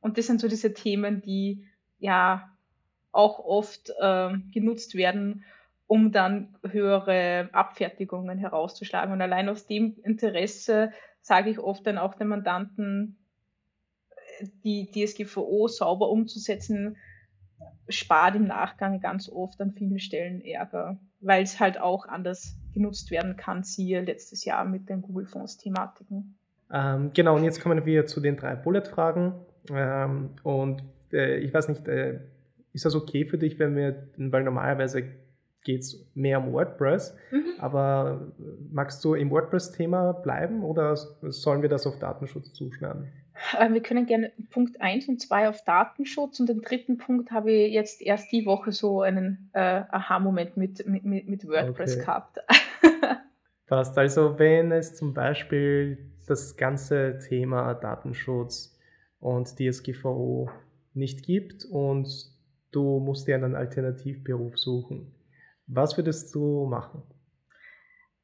und 0.00 0.16
das 0.16 0.26
sind 0.26 0.40
so 0.40 0.48
diese 0.48 0.72
Themen, 0.72 1.20
die 1.20 1.66
ja 1.98 2.50
auch 3.12 3.38
oft 3.40 3.92
äh, 4.00 4.30
genutzt 4.52 4.94
werden, 4.94 5.44
um 5.86 6.10
dann 6.10 6.56
höhere 6.66 7.50
Abfertigungen 7.52 8.38
herauszuschlagen. 8.38 9.12
Und 9.12 9.20
allein 9.20 9.50
aus 9.50 9.66
dem 9.66 9.96
Interesse 10.02 10.92
sage 11.20 11.50
ich 11.50 11.58
oft 11.58 11.86
dann 11.86 11.98
auch 11.98 12.14
den 12.14 12.28
Mandanten, 12.28 13.18
die 14.64 14.90
DSGVO 14.90 15.68
sauber 15.68 16.08
umzusetzen, 16.08 16.96
spart 17.88 18.36
im 18.36 18.46
Nachgang 18.46 19.00
ganz 19.00 19.28
oft 19.28 19.60
an 19.60 19.72
vielen 19.72 19.98
Stellen 19.98 20.40
Ärger, 20.40 20.98
weil 21.20 21.42
es 21.42 21.60
halt 21.60 21.80
auch 21.80 22.06
anders 22.06 22.56
genutzt 22.72 23.10
werden 23.10 23.36
kann, 23.36 23.62
siehe 23.62 24.00
letztes 24.00 24.44
Jahr 24.44 24.64
mit 24.64 24.88
den 24.88 25.02
Google-Fonds-Thematiken. 25.02 26.36
Ähm, 26.72 27.10
genau, 27.14 27.36
und 27.36 27.44
jetzt 27.44 27.60
kommen 27.60 27.84
wir 27.84 28.06
zu 28.06 28.20
den 28.20 28.36
drei 28.36 28.56
Bullet-Fragen. 28.56 29.34
Ähm, 29.70 30.30
und 30.42 30.82
äh, 31.12 31.38
ich 31.38 31.54
weiß 31.54 31.68
nicht, 31.68 31.86
äh, 31.88 32.20
ist 32.72 32.84
das 32.84 32.94
okay 32.94 33.24
für 33.24 33.38
dich, 33.38 33.58
wenn 33.58 33.76
wir, 33.76 34.08
weil 34.16 34.42
normalerweise 34.42 35.04
geht 35.62 35.80
es 35.80 36.06
mehr 36.14 36.38
um 36.38 36.52
WordPress, 36.52 37.16
mhm. 37.30 37.44
aber 37.58 38.32
magst 38.70 39.02
du 39.04 39.14
im 39.14 39.30
WordPress-Thema 39.30 40.12
bleiben 40.12 40.62
oder 40.62 40.96
sollen 40.96 41.62
wir 41.62 41.70
das 41.70 41.86
auf 41.86 41.98
Datenschutz 41.98 42.52
zuschneiden? 42.52 43.10
Wir 43.68 43.82
können 43.82 44.06
gerne 44.06 44.32
Punkt 44.50 44.80
1 44.80 45.08
und 45.08 45.20
2 45.20 45.48
auf 45.48 45.64
Datenschutz 45.64 46.38
und 46.40 46.48
den 46.48 46.62
dritten 46.62 46.98
Punkt 46.98 47.30
habe 47.30 47.52
ich 47.52 47.72
jetzt 47.72 48.00
erst 48.00 48.30
die 48.32 48.46
Woche 48.46 48.72
so 48.72 49.02
einen 49.02 49.50
äh, 49.52 49.82
Aha-Moment 49.90 50.56
mit, 50.56 50.86
mit, 50.86 51.04
mit 51.04 51.46
WordPress 51.46 51.96
okay. 51.96 52.04
gehabt. 52.04 52.38
Passt. 53.66 53.98
Also 53.98 54.38
wenn 54.38 54.72
es 54.72 54.94
zum 54.94 55.14
Beispiel 55.14 56.12
das 56.26 56.56
ganze 56.56 57.18
Thema 57.18 57.74
Datenschutz 57.74 58.78
und 59.20 59.58
DSGVO 59.58 60.50
nicht 60.92 61.24
gibt 61.24 61.64
und 61.64 62.08
du 62.70 63.00
musst 63.00 63.26
dir 63.26 63.34
einen 63.34 63.54
Alternativberuf 63.54 64.58
suchen, 64.58 65.14
was 65.66 65.96
würdest 65.96 66.34
du 66.34 66.66
machen? 66.66 67.02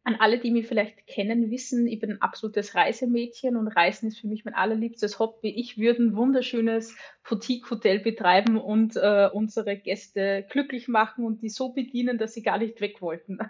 An 0.02 0.16
alle, 0.18 0.38
die 0.38 0.50
mich 0.50 0.66
vielleicht 0.66 1.06
kennen, 1.06 1.50
wissen, 1.50 1.86
ich 1.86 2.00
bin 2.00 2.12
ein 2.12 2.22
absolutes 2.22 2.74
Reisemädchen 2.74 3.56
und 3.56 3.68
Reisen 3.68 4.08
ist 4.08 4.18
für 4.18 4.28
mich 4.28 4.46
mein 4.46 4.54
allerliebstes 4.54 5.18
Hobby. 5.18 5.50
Ich 5.50 5.76
würde 5.76 6.02
ein 6.02 6.16
wunderschönes 6.16 6.96
Boutique-Hotel 7.28 8.00
betreiben 8.00 8.56
und 8.56 8.96
äh, 8.96 9.28
unsere 9.32 9.76
Gäste 9.76 10.46
glücklich 10.50 10.88
machen 10.88 11.24
und 11.24 11.42
die 11.42 11.50
so 11.50 11.72
bedienen, 11.74 12.16
dass 12.16 12.32
sie 12.32 12.42
gar 12.42 12.58
nicht 12.58 12.80
weg 12.80 13.00
wollten. 13.02 13.38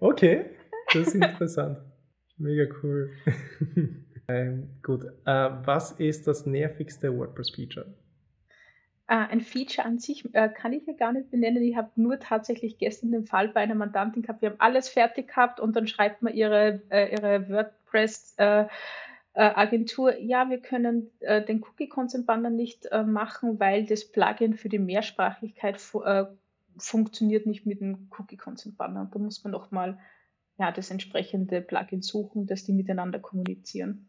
Okay, 0.00 0.44
das 0.92 1.08
ist 1.08 1.14
interessant. 1.14 1.78
Mega 2.36 2.64
cool. 2.82 3.10
ähm, 4.28 4.68
gut, 4.82 5.04
äh, 5.24 5.50
was 5.64 5.92
ist 5.92 6.26
das 6.26 6.44
nervigste 6.44 7.16
WordPress-Feature? 7.16 7.86
Äh, 9.06 9.16
ein 9.16 9.42
Feature 9.42 9.86
an 9.86 9.98
sich 9.98 10.24
äh, 10.34 10.48
kann 10.48 10.72
ich 10.72 10.86
ja 10.86 10.94
gar 10.94 11.12
nicht 11.12 11.30
benennen. 11.30 11.62
Ich 11.62 11.76
habe 11.76 11.90
nur 11.96 12.18
tatsächlich 12.18 12.78
gestern 12.78 13.12
den 13.12 13.26
Fall 13.26 13.48
bei 13.48 13.60
einer 13.60 13.74
Mandantin 13.74 14.22
gehabt. 14.22 14.40
Wir 14.40 14.50
haben 14.50 14.60
alles 14.60 14.88
fertig 14.88 15.28
gehabt 15.28 15.60
und 15.60 15.76
dann 15.76 15.86
schreibt 15.86 16.22
man 16.22 16.32
ihre, 16.32 16.80
äh, 16.88 17.12
ihre 17.12 17.48
WordPress 17.50 18.34
äh, 18.38 18.62
äh, 18.62 18.66
Agentur, 19.34 20.16
ja, 20.18 20.48
wir 20.48 20.58
können 20.60 21.10
äh, 21.20 21.44
den 21.44 21.62
Cookie 21.62 21.88
Consent 21.88 22.26
Banner 22.26 22.50
nicht 22.50 22.88
machen, 23.04 23.58
weil 23.58 23.84
das 23.84 24.04
Plugin 24.04 24.54
für 24.54 24.68
die 24.68 24.78
Mehrsprachigkeit 24.78 25.80
fu 25.80 26.02
funktioniert 26.76 27.46
nicht 27.46 27.66
mit 27.66 27.80
dem 27.80 28.10
Cookie 28.18 28.36
Consent 28.36 28.76
Banner. 28.76 29.08
Da 29.12 29.18
muss 29.18 29.44
man 29.44 29.52
nochmal 29.52 29.98
ja, 30.58 30.72
das 30.72 30.90
entsprechende 30.90 31.60
Plugin 31.60 32.02
suchen, 32.02 32.46
dass 32.46 32.64
die 32.64 32.72
miteinander 32.72 33.18
kommunizieren. 33.18 34.08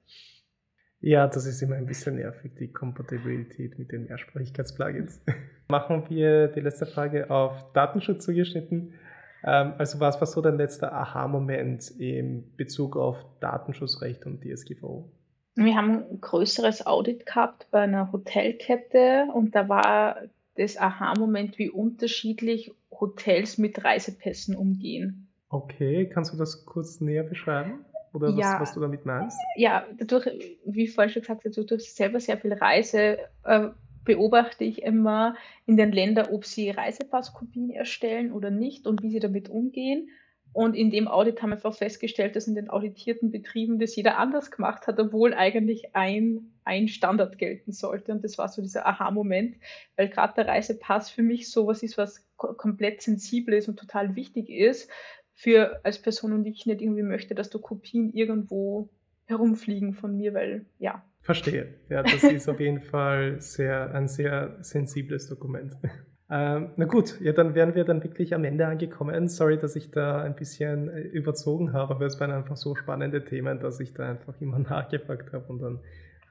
Ja, 1.06 1.27
das 1.27 1.45
ist 1.45 1.61
immer 1.61 1.76
ein 1.76 1.86
bisschen 1.86 2.15
nervig, 2.15 2.53
die 2.60 2.68
Kompatibilität 2.68 3.77
mit 3.77 3.91
den 3.91 4.06
Mehrsprachigkeitsplugins. 4.06 5.22
Machen 5.68 6.03
wir 6.10 6.48
die 6.48 6.61
letzte 6.61 6.88
Frage 6.88 7.30
auf 7.30 7.72
Datenschutz 7.73 8.26
zugeschnitten. 8.26 8.95
Ähm, 9.44 9.73
also 9.77 9.99
was 9.99 10.19
war 10.19 10.26
so 10.26 10.41
dein 10.41 10.57
letzter 10.57 10.91
Aha-Moment 10.94 11.91
in 11.91 12.56
Bezug 12.57 12.98
auf 12.98 13.23
Datenschutzrecht 13.40 14.26
und 14.26 14.44
DSGVO? 14.44 15.07
Wir 15.53 15.76
haben 15.76 16.06
ein 16.10 16.22
größeres 16.22 16.88
Audit 16.88 17.27
gehabt 17.27 17.68
bei 17.69 17.82
einer 17.82 18.11
Hotelkette 18.11 19.27
und 19.32 19.53
da 19.53 19.69
war 19.69 20.23
das 20.56 20.76
Aha-Moment, 20.76 21.60
wie 21.60 21.69
unterschiedlich 21.69 22.72
Hotels 22.90 23.60
mit 23.60 23.84
Reisepässen 23.84 24.56
umgehen. 24.56 25.27
Okay, 25.49 26.10
kannst 26.10 26.34
du 26.34 26.38
das 26.38 26.65
kurz 26.65 26.99
näher 26.99 27.23
beschreiben? 27.23 27.86
Oder 28.16 28.30
was, 28.30 28.40
ja, 28.40 28.60
was 28.60 28.74
du 28.74 28.80
damit 28.80 29.06
meinst? 29.06 29.38
Ja, 29.58 29.86
dadurch, 29.98 30.30
wie 30.66 30.88
vorhin 30.88 31.12
schon 31.12 31.22
gesagt 31.22 31.46
habe, 31.46 31.66
durch 31.66 31.94
selber 31.94 32.20
sehr 32.20 32.38
viel 32.38 32.54
Reise 32.54 33.18
äh, 33.44 33.68
beobachte 34.06 34.64
ich 34.64 34.84
immer 34.84 35.36
in 35.66 35.78
den 35.78 35.92
Ländern, 35.92 36.28
ob 36.32 36.46
sie 36.46 36.70
Reisepasskopien 36.70 37.72
erstellen 37.72 38.32
oder 38.32 38.52
nicht 38.52 38.88
und 38.88 39.04
wie 39.04 39.10
sie 39.10 39.20
damit 39.20 39.50
umgehen. 39.50 40.10
Und 40.54 40.74
in 40.74 40.90
dem 40.90 41.10
Audit 41.10 41.42
haben 41.42 41.50
wir 41.50 41.56
einfach 41.56 41.76
festgestellt, 41.76 42.38
dass 42.38 42.48
in 42.48 42.56
den 42.56 42.70
auditierten 42.70 43.30
Betrieben 43.30 43.78
das 43.78 43.94
jeder 43.94 44.18
anders 44.18 44.52
gemacht 44.52 44.88
hat, 44.88 44.98
obwohl 45.00 45.34
eigentlich 45.34 45.94
ein, 45.94 46.54
ein 46.64 46.88
Standard 46.88 47.38
gelten 47.38 47.74
sollte. 47.74 48.14
Und 48.14 48.24
das 48.24 48.38
war 48.38 48.48
so 48.48 48.62
dieser 48.62 48.88
Aha-Moment, 48.88 49.58
weil 49.98 50.08
gerade 50.08 50.36
der 50.36 50.48
Reisepass 50.48 51.10
für 51.10 51.24
mich 51.24 51.52
sowas 51.52 51.84
ist, 51.84 51.98
was 51.98 52.26
komplett 52.38 53.02
sensibel 53.02 53.54
ist 53.54 53.68
und 53.68 53.78
total 53.78 54.16
wichtig 54.16 54.50
ist, 54.50 54.90
für 55.36 55.82
als 55.84 56.02
Person 56.02 56.34
und 56.34 56.45
ich 56.45 56.66
nicht 56.66 56.82
irgendwie 56.82 57.03
möchte, 57.03 57.36
dass 57.36 57.49
da 57.49 57.60
Kopien 57.60 58.12
irgendwo 58.14 58.90
herumfliegen 59.26 59.94
von 59.94 60.16
mir, 60.16 60.34
weil 60.34 60.66
ja. 60.80 61.03
Verstehe. 61.22 61.74
Ja, 61.90 62.03
das 62.03 62.24
ist 62.24 62.48
auf 62.48 62.60
jeden 62.60 62.82
Fall 62.82 63.41
sehr, 63.41 63.94
ein 63.94 64.07
sehr 64.07 64.57
sensibles 64.62 65.28
Dokument. 65.28 65.74
Ähm, 66.28 66.72
na 66.76 66.86
gut, 66.86 67.22
ja, 67.22 67.34
dann 67.34 67.53
wären 67.53 67.76
wir 67.76 67.84
dann 67.84 68.03
wirklich 68.03 68.34
am 68.34 68.44
Ende 68.45 68.66
angekommen. 68.66 69.28
Sorry, 69.28 69.60
dass 69.60 69.76
ich 69.76 69.91
da 69.91 70.24
ein 70.24 70.36
bisschen 70.36 70.90
äh, 70.90 71.02
überzogen 71.02 71.72
habe, 71.72 71.94
aber 71.94 72.06
es 72.07 72.20
waren 72.20 72.32
einfach 72.32 72.57
so 72.57 72.74
spannende 72.74 73.24
Themen, 73.24 73.60
dass 73.60 73.80
ich 73.80 73.94
da 73.94 74.10
einfach 74.10 74.34
immer 74.41 74.57
nachgefragt 74.70 75.34
habe 75.34 75.45
und 75.45 75.60
dann 75.60 75.80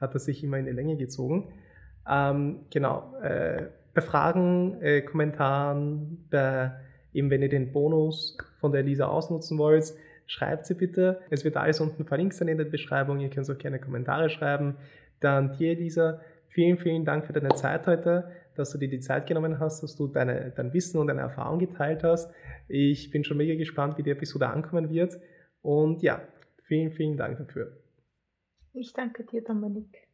hat 0.01 0.13
er 0.13 0.19
sich 0.19 0.43
immer 0.43 0.57
in 0.57 0.65
die 0.65 0.73
Länge 0.73 0.97
gezogen. 0.97 1.53
Ähm, 2.09 2.65
genau, 2.71 3.15
äh, 3.21 3.67
bei 3.93 4.01
Fragen, 4.01 4.81
äh, 4.81 5.01
Kommentaren, 5.01 6.27
bei, 6.29 6.73
eben 7.13 7.29
wenn 7.29 7.41
ihr 7.41 7.49
den 7.49 7.71
Bonus 7.71 8.37
von 8.65 8.71
der 8.71 8.81
Elisa 8.81 9.05
ausnutzen 9.05 9.57
wollt, 9.57 9.93
schreibt 10.27 10.65
sie 10.65 10.73
bitte. 10.73 11.21
Es 11.29 11.45
wird 11.45 11.55
alles 11.55 11.79
unten 11.79 12.05
verlinkt 12.05 12.33
sein 12.33 12.47
in 12.47 12.57
der 12.57 12.65
Beschreibung. 12.65 13.19
Ihr 13.19 13.29
könnt 13.29 13.49
auch 13.49 13.57
gerne 13.57 13.79
Kommentare 13.79 14.29
schreiben. 14.29 14.75
Dann 15.19 15.53
dir, 15.53 15.71
Elisa, 15.71 16.19
vielen, 16.49 16.77
vielen 16.77 17.05
Dank 17.05 17.25
für 17.25 17.33
deine 17.33 17.53
Zeit 17.55 17.87
heute 17.87 18.25
dass 18.55 18.71
du 18.71 18.77
dir 18.77 18.89
die 18.89 18.99
Zeit 18.99 19.27
genommen 19.27 19.59
hast, 19.59 19.83
dass 19.83 19.95
du 19.95 20.07
deine, 20.07 20.51
dein 20.55 20.73
Wissen 20.73 20.99
und 20.99 21.07
deine 21.07 21.21
Erfahrung 21.21 21.59
geteilt 21.59 22.03
hast. 22.03 22.31
Ich 22.67 23.11
bin 23.11 23.23
schon 23.23 23.37
mega 23.37 23.55
gespannt, 23.55 23.97
wie 23.97 24.03
die 24.03 24.11
Episode 24.11 24.47
ankommen 24.47 24.89
wird. 24.89 25.19
Und 25.61 26.01
ja, 26.01 26.21
vielen, 26.63 26.91
vielen 26.91 27.17
Dank 27.17 27.37
dafür. 27.37 27.77
Ich 28.73 28.93
danke 28.93 29.23
dir, 29.25 29.43
Dominik. 29.43 30.04